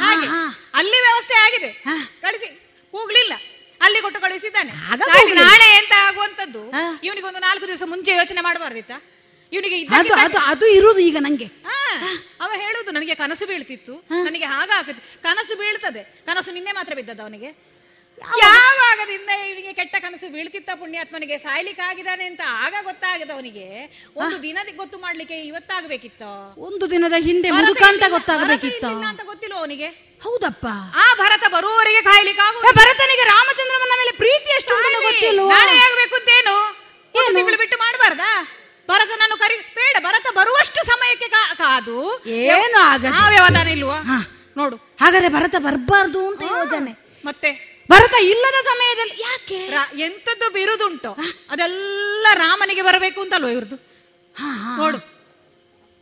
ಹಾಗೆ. 0.00 0.26
ಅಲ್ಲಿ 0.74 0.98
ವ್ಯವಸ್ಥೆ 1.00 1.36
ಆಗಿದೆ. 1.44 1.70
ಕಳಿಸಿ 2.22 2.48
ಹೋಗ್ಲಿಲ್ಲ 2.94 3.34
ಅಲ್ಲಿ 3.80 3.98
ಕೊಟ್ಟು 4.00 4.18
ಕಳಿಸಿದ್ದಾನೆ 4.20 4.72
ನಾಳೆ-. 5.40 5.70
ಎಂತ 5.78 5.94
ಆಗುವಂತದ್ದು 6.04 6.62
ಇವನಿಗೊಂದು 7.02 7.40
ನಾಲ್ಕು 7.40 7.64
ದಿವಸ 7.68 7.82
ಮುಂಚೆ 7.86 8.12
ಯೋಚನೆ 8.12 8.40
ಮಾಡಬಾರ್ದಿತ್ತ 8.40 8.92
ಇವನಿಗೆ 9.52 9.76
ಅದು 9.98 10.12
ಅದು 10.24 10.38
ಅದು 10.52 10.66
ಇರುವುದು 10.78 11.00
ಈಗ 11.08 11.16
ನಂಗೆ. 11.26 11.48
ಅವ 12.44 12.50
ಹೇಳುದು 12.62 12.90
ನನಗೆ 12.90 13.14
ಕನಸು 13.14 13.46
ಬೀಳ್ತಿತ್ತು. 13.46 13.94
ನನಗೆ 14.26 14.44
ಹಾಗಾಗುತ್ತೆ 14.44 15.02
ಕನಸು 15.22 15.54
ಬೀಳ್ತದೆ. 15.60 16.02
ಕನಸು 16.26 16.50
ನಿನ್ನೆ 16.50 16.72
ಮಾತ್ರ 16.72 16.94
ಬಿದ್ದದ 16.94 17.20
ಅವನಿಗೆ. 17.20 17.50
ಯಾವಾಗದಿಂದ 18.42 19.30
ಇವನಿಗೆ 19.48 19.72
ಕೆಟ್ಟ 19.78 19.96
ಕನಸು 20.04 20.26
ಬೀಳ್ತಿತ್ತ 20.34 20.70
ಪುಣ್ಯಾತ್ಮನಿಗೆ 20.80 21.36
ಸಾಯ್ಲಿಕ್ಕೆ 21.38 21.82
ಆಗಿದ್ದಾನೆ 21.82 22.24
ಅಂತ 22.30 22.42
ಆಗ 22.64 22.74
ಗೊತ್ತಾಗದ 22.84 23.30
ಅವನಿಗೆ. 23.30 23.66
ಒಂದು 24.22 24.36
ದಿನ 24.42 24.58
ಗೊತ್ತು 24.76 24.98
ಮಾಡ್ಲಿಕ್ಕೆ 24.98 25.36
ಇವತ್ತಾಗಬೇಕಿತ್ತು? 25.40 26.30
ಒಂದು 26.68 26.84
ದಿನದ 26.90 27.16
ಹಿಂದೆ 27.26 27.48
ಅಂತ 27.48 28.04
ಗೊತ್ತಾಗಬೇಕಿತ್ತು? 28.16 28.90
ಅಂತ 29.10 29.22
ಗೊತ್ತಿಲ್ಲ 29.30 29.54
ಅವನಿಗೆ? 29.62 29.88
ಹೌದಪ್ಪ. 30.26 30.66
ಆ 31.02 31.06
ಭರತ 31.22 31.44
ಬರುವವರೆಗೆ 31.56 32.02
ಕಾಯ್ಲಿಕ್ಕೆ 32.10 32.72
ಭರತನಿಗೆ 32.80 33.26
ರಾಮಚಂದ್ರನ 33.34 33.94
ಮೇಲೆ 34.02 34.14
ಪ್ರೀತಿ 34.22 34.50
ಎಷ್ಟು 34.58 34.74
ಗೊತ್ತಿಲ್ಲ 35.08 35.40
ನಾಳೆ 35.54 35.74
ಆಗ್ಬೇಕು 35.86 36.16
ಅಂತೇನು? 36.20 36.56
ಬಿಟ್ಟು 37.64 37.76
ಮಾಡಬಾರ್ದಾ? 37.84 38.30
ಭರತನನ್ನು 38.88 39.36
ಕರಿ 39.36 39.56
ಬೇಡ 39.56 39.96
ಭರತ 40.02 40.26
ಬರುವಷ್ಟು 40.34 40.86
ಸಮಯಕ್ಕೆ 40.86 41.28
ಕಾದು. 41.54 42.24
ಏನು 42.26 42.78
ಆಗ 42.80 43.04
ವ್ಯವಧಾನ 43.04 43.68
ಇಲ್ವಾ? 43.68 43.98
ನೋಡು. 44.56 44.76
ಹಾಗಾದ್ರೆ 44.76 45.28
ಭರತ 45.28 45.54
ಬರಬಾರ್ದು 45.58 46.26
ಅಂತ 46.26 46.42
ಯೋಜನೆ. 46.42 46.92
ಮತ್ತೆ? 47.24 47.50
ಭರತ 47.90 48.14
ಇಲ್ಲದ 48.22 48.64
ಸಮಯದಲ್ಲಿ 48.64 49.22
ಯಾಕೆ? 49.22 49.58
ಎಂತದ್ದು 50.02 50.52
ಬಿರುದುಂಟು. 50.52 51.12
ಅದೆಲ್ಲ 51.50 52.26
ರಾಮನಿಗೆ 52.34 52.82
ಬರಬೇಕು 52.82 53.20
ಅಂತಲ್ವ 53.20 53.48
ಇವ್ರದ್ದು 53.48 53.76
ನೋಡು. 54.76 54.98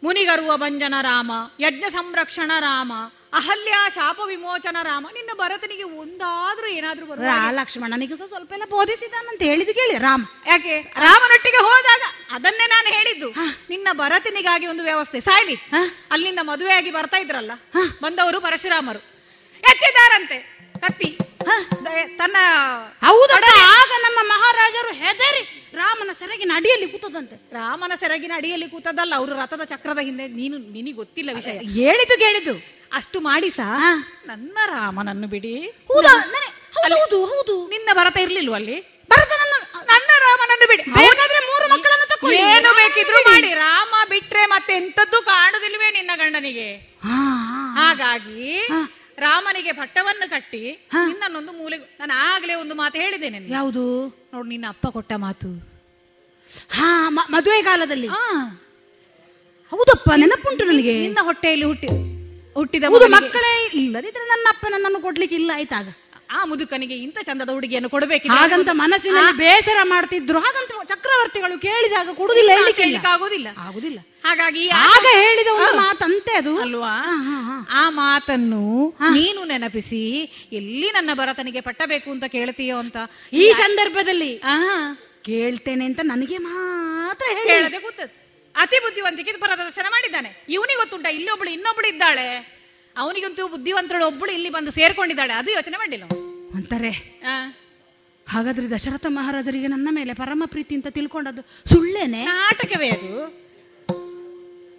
ಮುನಿಗರುವ 0.02 0.56
ಭಂಜನ 0.56 0.94
ರಾಮ 1.00 1.32
ಯಜ್ಞ 1.60 1.84
ಸಂರಕ್ಷಣ 1.92 2.50
ರಾಮ 2.60 2.92
ಅಹಲ್ಯ 3.34 3.74
ಶಾಪ 3.94 4.20
ವಿಮೋಚನ 4.26 4.76
ರಾಮ 4.82 5.06
ನಿನ್ನ 5.14 5.30
ಭರತನಿಗೆ 5.38 5.82
ಒಂದಾದ್ರೂ 5.82 6.66
ಏನಾದ್ರೂ 6.66 7.06
ಬರುವ 7.06 7.24
ರಾ 7.24 7.50
ಲಕ್ಷ್ಮಣನಿಗೆ 7.50 8.16
ಸಹ 8.16 8.26
ಸ್ವಲ್ಪ 8.26 8.52
ಎಲ್ಲ 8.52 8.62
ಬೋಧಿಸಿದಾನಂತ 8.70 9.42
ಹೇಳಿದ್ದು 9.42 9.74
ಕೇಳಿ 9.74 9.98
ರಾಮ. 9.98 10.22
ಯಾಕೆ? 10.46 10.80
ರಾಮನೊಟ್ಟಿಗೆ 10.80 11.56
ಹೋದಾಗ 11.56 12.02
ಅದನ್ನೇ 12.30 12.66
ನಾನು 12.66 12.94
ಹೇಳಿದ್ದು. 12.94 13.28
ನಿನ್ನ 13.70 13.88
ಭರತನಿಗಾಗಿ 13.92 14.66
ಒಂದು 14.66 14.82
ವ್ಯವಸ್ಥೆ. 14.82 15.20
ಸಾಯ್ಲಿ. 15.20 15.54
ಅಲ್ಲಿಂದ 16.10 16.38
ಮದುವೆಯಾಗಿ 16.42 16.90
ಬರ್ತಾ 16.90 17.16
ಇದ್ರಲ್ಲ? 17.16 17.50
ಬಂದವರು 18.02 18.40
ಪರಶುರಾಮರು. 18.40 19.13
ಎತ್ತಿದ್ದಾರಂತೆ 19.70 20.38
ಕತ್ತಿ. 20.82 21.08
ತನ್ನ 22.18 22.36
ಹೌದು 23.06 23.34
ಆಗ 23.74 23.90
ನಮ್ಮ 24.06 24.18
ಮಹಾರಾಜರು 24.32 24.90
ಹೆದರಿ 25.02 25.42
ರಾಮನ 25.74 26.10
ಸೆರಗಿನ 26.18 26.52
ಅಡಿಯಲ್ಲಿ 26.54 26.86
ಕೂತದಂತೆ. 26.92 27.36
ರಾಮನ 27.52 27.92
ಸೆರಗಿನ 28.00 28.32
ಅಡಿಯಲ್ಲಿ 28.36 28.68
ಕೂತದಲ್ಲ 28.70 29.14
ಅವರು 29.16 29.32
ರಥದ 29.40 29.62
ಚಕ್ರದ 29.64 29.98
ಹಿಂದೆ. 29.98 30.26
ನೀನು 30.40 30.56
ನಿನಗೆ 30.76 30.92
ಗೊತ್ತಿಲ್ಲ 30.92 31.30
ವಿಷಯ. 31.34 31.56
ಹೇಳಿದ್ದು 31.78 32.16
ಕೇಳಿದ್ದು. 32.18 32.54
ಅಷ್ಟು 32.92 33.20
ಮಾಡಿ 33.20 33.50
ಸಾ. 33.50 33.68
ನನ್ನ 34.26 34.56
ರಾಮನನ್ನು 34.66 35.28
ಬಿಡಿ. 35.28 35.54
ಹೌದಾ? 35.92 36.14
ಹೌದು, 36.76 36.94
ಹೌದು 36.94 37.18
ಹೌದು. 37.32 37.54
ನಿನ್ನ 37.68 37.88
ಭರತ 37.92 38.16
ಇರ್ಲಿಲ್ವ 38.16 38.54
ಅಲ್ಲಿ? 38.54 38.76
ಭರತ 39.10 39.32
ನನ್ನ 39.42 39.54
ನನ್ನ 39.90 40.10
ರಾಮನನ್ನು 40.26 40.66
ಬಿಡಿ. 40.72 40.84
ಬೇಕಾದ್ರೆ 40.98 41.40
ಮೂರು 41.48 41.66
ಮಕ್ಕಳನ್ನು 41.74 42.06
ತಕೊಳ್ಳಿ 42.12 42.38
ಏನು 42.50 42.70
ಬೇಕಿದ್ರು 42.80 43.20
ಮಾಡಿ. 43.30 43.50
ರಾಮ 43.54 43.94
ಬಿಟ್ರೆ 44.08 44.46
ಮತ್ತೆ 44.46 44.72
ಎಂತದ್ದು 44.72 45.20
ಕಾಣುದಿಲ್ವೇ 45.22 45.90
ನಿನ್ನ 45.90 46.10
ಗಂಡನಿಗೆ? 46.16 46.68
ಹಾಗಾಗಿ 47.78 48.44
ರಾಮನಿಗೆ 49.18 49.72
ಭಟ್ಟವನ್ನು 49.72 50.30
ಕಟ್ಟಿ 50.30 50.60
ನಿನ್ನನ್ನೊಂದು 51.06 51.52
ಮೂಲೆ 51.52 51.76
ನಾನು 52.00 52.14
ಆಗ್ಲೇ 52.30 52.54
ಒಂದು 52.54 52.74
ಮಾತು 52.74 52.96
ಹೇಳಿದ್ದೇನೆ. 52.98 53.38
ಯಾವುದು? 53.48 53.84
ನೋಡು 54.34 54.48
ನಿನ್ನ 54.48 54.66
ಅಪ್ಪ 54.68 54.86
ಕೊಟ್ಟ 54.86 55.12
ಮಾತು. 55.16 55.48
ಹಾ 56.76 56.88
ಮದುವೆ 57.34 57.62
ಕಾಲದಲ್ಲಿ. 57.62 58.08
ಹೌದಪ್ಪ 59.72 60.10
ನೆನಪುಂಟು 60.22 60.64
ನನಗೆ. 60.64 60.94
ನಿನ್ನ 61.00 61.18
ಹೊಟ್ಟೆಯಲ್ಲಿ 61.22 61.64
ಹುಟ್ಟಿ 61.64 61.88
ಹುಟ್ಟಿದ 62.56 62.84
ಮಕ್ಕಳೇ 63.14 63.52
ಇಲ್ಲದಿದ್ರೆ 63.74 64.24
ನನ್ನ 64.28 64.46
ಅಪ್ಪ 64.50 64.66
ನನ್ನನ್ನು 64.70 65.00
ಕೊಡ್ಲಿಕ್ಕೆ 65.02 65.36
ಇಲ್ಲ 65.36 65.50
ಆಯ್ತಾಗ. 65.54 65.88
ಆ 66.30 66.44
ಮುದುಕನಿಗೆ 66.44 66.94
ಇಂಥ 66.94 67.18
ಚಂದದ 67.18 67.48
ಹುಡುಗಿಯನ್ನು 67.48 67.90
ಕೊಡಬೇಕು 67.90 68.28
ಹಾಗಂತ 68.28 68.68
ಮನಸ್ಸಿನಲ್ಲಿ 68.72 69.38
ಬೇಸರ 69.38 69.76
ಮಾಡ್ತಿದ್ರು. 69.82 70.38
ಹಾಗಂತ 70.38 70.88
ಚಕ್ರವರ್ತಿಗಳು 70.88 71.60
ಕೇಳಿದಾಗ 71.60 72.08
ಕೊಡುದಿಲ್ಲ 72.14 72.50
ಆಗುದಿಲ್ಲ 73.08 73.48
ಆಗುದಿಲ್ಲ 73.58 73.98
ಹಾಗಾಗಿ 74.24 74.68
ಆಗ 74.68 75.06
ಹೇಳಿದ 75.12 75.46
ಒಂದು 75.46 75.76
ಮಾತಂತೆ 75.76 76.36
ಅದು. 76.36 76.60
ಅಲ್ವಾ? 76.60 76.94
ಆ 77.70 77.90
ಮಾತನ್ನು 77.90 78.96
ನೀನು 79.10 79.44
ನೆನಪಿಸಿ 79.44 80.22
ಎಲ್ಲಿ 80.52 80.90
ನನ್ನ 80.90 81.10
ಭರತನಿಗೆ 81.14 81.60
ಪಟ್ಟಬೇಕು 81.60 82.10
ಅಂತ 82.10 82.24
ಕೇಳ್ತೀಯೋ 82.24 82.78
ಅಂತ? 82.78 82.96
ಈ 83.32 83.52
ಸಂದರ್ಭದಲ್ಲಿ 83.52 84.40
ಕೇಳ್ತೇನೆ 85.24 85.84
ಅಂತ 85.84 86.00
ನನಗೆ 86.02 86.38
ಮಾತ್ರ 86.38 87.24
ಹೇಳಿ. 87.32 87.48
ಕೇಳದೆ 87.48 87.78
ಕೂತದ್ದು. 87.78 88.14
ಅತಿ 88.56 88.78
ಬುದ್ಧಿವಂತಿಕೆ 88.78 89.32
ಪ್ರದರ್ಶನ 89.32 89.86
ಮಾಡಿದ್ದಾನೆ. 89.90 90.46
ಇವನಿಗೆ 90.48 90.76
ಗೊತ್ತುಂಟ 90.76 91.06
ಇಲ್ಲೊಬ್ಳು 91.06 91.50
ಇನ್ನೊಬ್ಳು 91.50 91.88
ಇದ್ದಾಳೆ. 91.88 92.54
ಅವನಿಗಂತೂ 92.96 93.48
ಬುದ್ಧಿವಂತಳು 93.48 94.06
ಒಬ್ಬಳು 94.06 94.32
ಇಲ್ಲಿ 94.32 94.50
ಬಂದು 94.50 94.70
ಸೇರ್ಕೊಂಡಿದ್ದಾಳೆ 94.70 95.32
ಅದು 95.32 95.50
ಯೋಚನೆ 95.50 95.76
ಮಾಡಿಲ್ಲ. 95.76 96.04
ಅಂತಾರೆ. 96.54 97.20
ಆ, 97.26 97.48
ಹಾಗಾದ್ರೆ 98.28 98.70
ದಶರಥ 98.70 99.06
ಮಹಾರಾಜರಿಗೆ 99.08 99.66
ನನ್ನ 99.66 99.88
ಮೇಲೆ 99.90 100.14
ಪರಮ 100.14 100.42
ಪ್ರೀತಿ 100.46 100.74
ಅಂತ 100.74 100.86
ತಿಳ್ಕೊಂಡದ್ದು 100.90 101.42
ಸುಳ್ಳೇನೆ? 101.42 102.24
ನಾಟಕವೇ 102.24 102.88
ಅದು. 102.88 103.44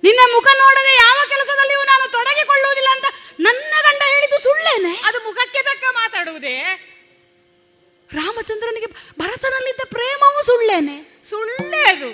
ನಿನ್ನ 0.04 0.20
ಮುಖ 0.34 0.48
ನೋಡದೆ 0.58 0.94
ಯಾವ 0.94 1.22
ಕೆಲಸದಲ್ಲಿಯೂ 1.30 1.80
ನಾನು 1.80 2.12
ತೊಡಗಿಕೊಳ್ಳುವುದಿಲ್ಲ 2.12 2.90
ಅಂತ 2.96 3.06
ನನ್ನ 3.40 3.74
ಗಂಡ 3.82 4.02
ಹೇಳಿದ್ದು 4.08 4.44
ಸುಳ್ಳೇನೆ? 4.44 5.02
ಅದು 5.06 5.26
ಮುಖಕ್ಕೆ 5.26 5.62
ತಕ್ಕ 5.62 5.84
ಮಾತಾಡುವುದೇ. 5.94 6.62
ರಾಮಚಂದ್ರನಿಗೆ 8.14 8.86
ಭರತನಲ್ಲಿದ್ದ 9.20 9.80
ಪ್ರೇಮವೂ 9.90 10.44
ಸುಳ್ಳೇನೆ? 10.44 11.24
ಸುಳ್ಳೇ 11.30 11.82
ಅದು. 11.82 12.10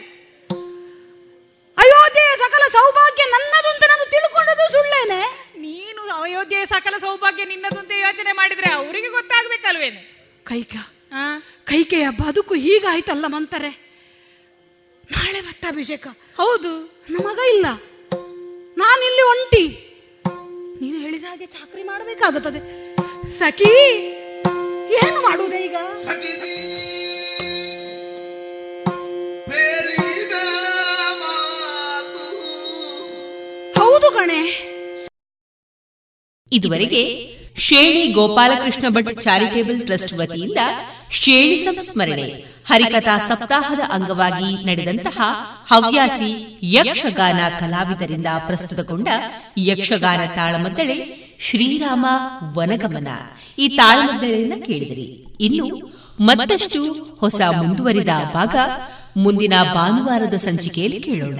ಅಯೋಧ್ಯೆಯ 1.78 2.38
ಸಕಲ 2.38 2.68
ಸೌಭಾಗ್ಯ 2.72 3.24
ನನ್ನದು 3.24 3.70
ಅಂತ 3.70 3.84
ನಾನು 3.88 4.10
ತಿಳ್ಕೊಂಡದ್ದು 4.10 4.72
ಸುಳ್ಳೇನೆ? 4.72 5.41
ನೀನು 5.62 6.02
ಅಯೋಧ್ಯೆ 6.22 6.66
ಸಕಲ 6.66 6.98
ಸೌಭಾಗ್ಯ 6.98 7.46
ನಿನ್ನದಂತೆ 7.46 7.80
ಅಂತ 7.80 7.92
ಯೋಚನೆ 7.92 8.32
ಮಾಡಿದ್ರೆ 8.32 8.74
ಅವರಿಗೆ 8.74 9.08
ಗೊತ್ತಾಗ್ಬೇಕಲ್ವೇನೆ? 9.08 10.02
ಕೈಕ 10.46 10.76
ಆ? 11.14 11.40
ಕೈಕೆಯ 11.64 12.10
ಬದುಕು 12.10 12.54
ಹೀಗಾಯ್ತಲ್ಲ 12.56 13.26
ಮಂತಾರೆ. 13.28 13.72
ನಾಳೆ 15.12 15.42
ಪಟ್ಟಾಭಿಷೇಕ 15.42 16.08
ಹೌದು. 16.38 16.72
ನಮಗ 17.10 17.40
ಇಲ್ಲ. 17.54 17.66
ನಾನಿಲ್ಲಿ 18.78 19.22
ಒಂಟಿ. 19.22 19.64
ನೀನು 20.82 21.00
ಹೇಳಿದ 21.00 21.24
ಹಾಗೆ 21.24 21.46
ಚಾಕ್ರಿ 21.46 21.84
ಮಾಡಬೇಕಾಗುತ್ತದೆ. 21.84 22.60
ಸಖಿ 23.40 23.74
ಏನು 25.02 25.22
ಮಾಡುವುದೇ 25.22 25.58
ಈಗ? 25.66 25.76
ಹೌದು 33.78 34.12
ಕಣೆ. 34.12 34.40
ಇದುವರೆಗೆ 36.52 37.04
ಶೇಣಿ 37.58 38.08
ಗೋಪಾಲಕೃಷ್ಣ 38.08 38.86
ಭಟ್ 38.90 39.22
ಚಾರಿಟೇಬಲ್ 39.22 39.82
ಟ್ರಸ್ಟ್ 39.82 40.18
ವತಿಯಿಂದ 40.18 40.58
ಶೇಣಿ 41.12 41.58
ಸಂಸ್ಮರಣೆ, 41.58 42.46
ಹರಿಕಥಾ 42.66 43.18
ಸಪ್ತಾಹದ 43.18 43.80
ಅಂಗವಾಗಿ 43.90 44.66
ನಡೆದಂತಹ 44.66 45.22
ಹವ್ಯಾಸಿ 45.68 46.60
ಯಕ್ಷಗಾನ 46.64 47.40
ಕಲಾವಿದರಿಂದ 47.60 48.26
ಪ್ರಸ್ತುತಗೊಂಡ 48.46 49.08
ಯಕ್ಷಗಾನ 49.58 50.22
ತಾಳಮದ್ದಳೆ 50.36 50.98
ಶ್ರೀರಾಮ 51.40 52.06
ವನಗಮನ. 52.58 53.08
ಈ 53.60 53.68
ತಾಳಮದ್ದಳೆಯನ್ನ 53.68 54.54
ಕೇಳಿದಿರಿ. 54.66 55.28
ಇನ್ನು 55.40 55.68
ಮತ್ತಷ್ಟು 56.20 56.94
ಹೊಸ 57.20 57.42
ಮುಂದುವರಿದ 57.62 58.10
ಭಾಗ 58.34 58.56
ಮುಂದಿನ 59.18 59.54
ಭಾನುವಾರದ 59.74 60.34
ಸಂಚಿಕೆಯಲ್ಲಿ 60.34 61.00
ಕೇಳೋಣ. 61.00 61.40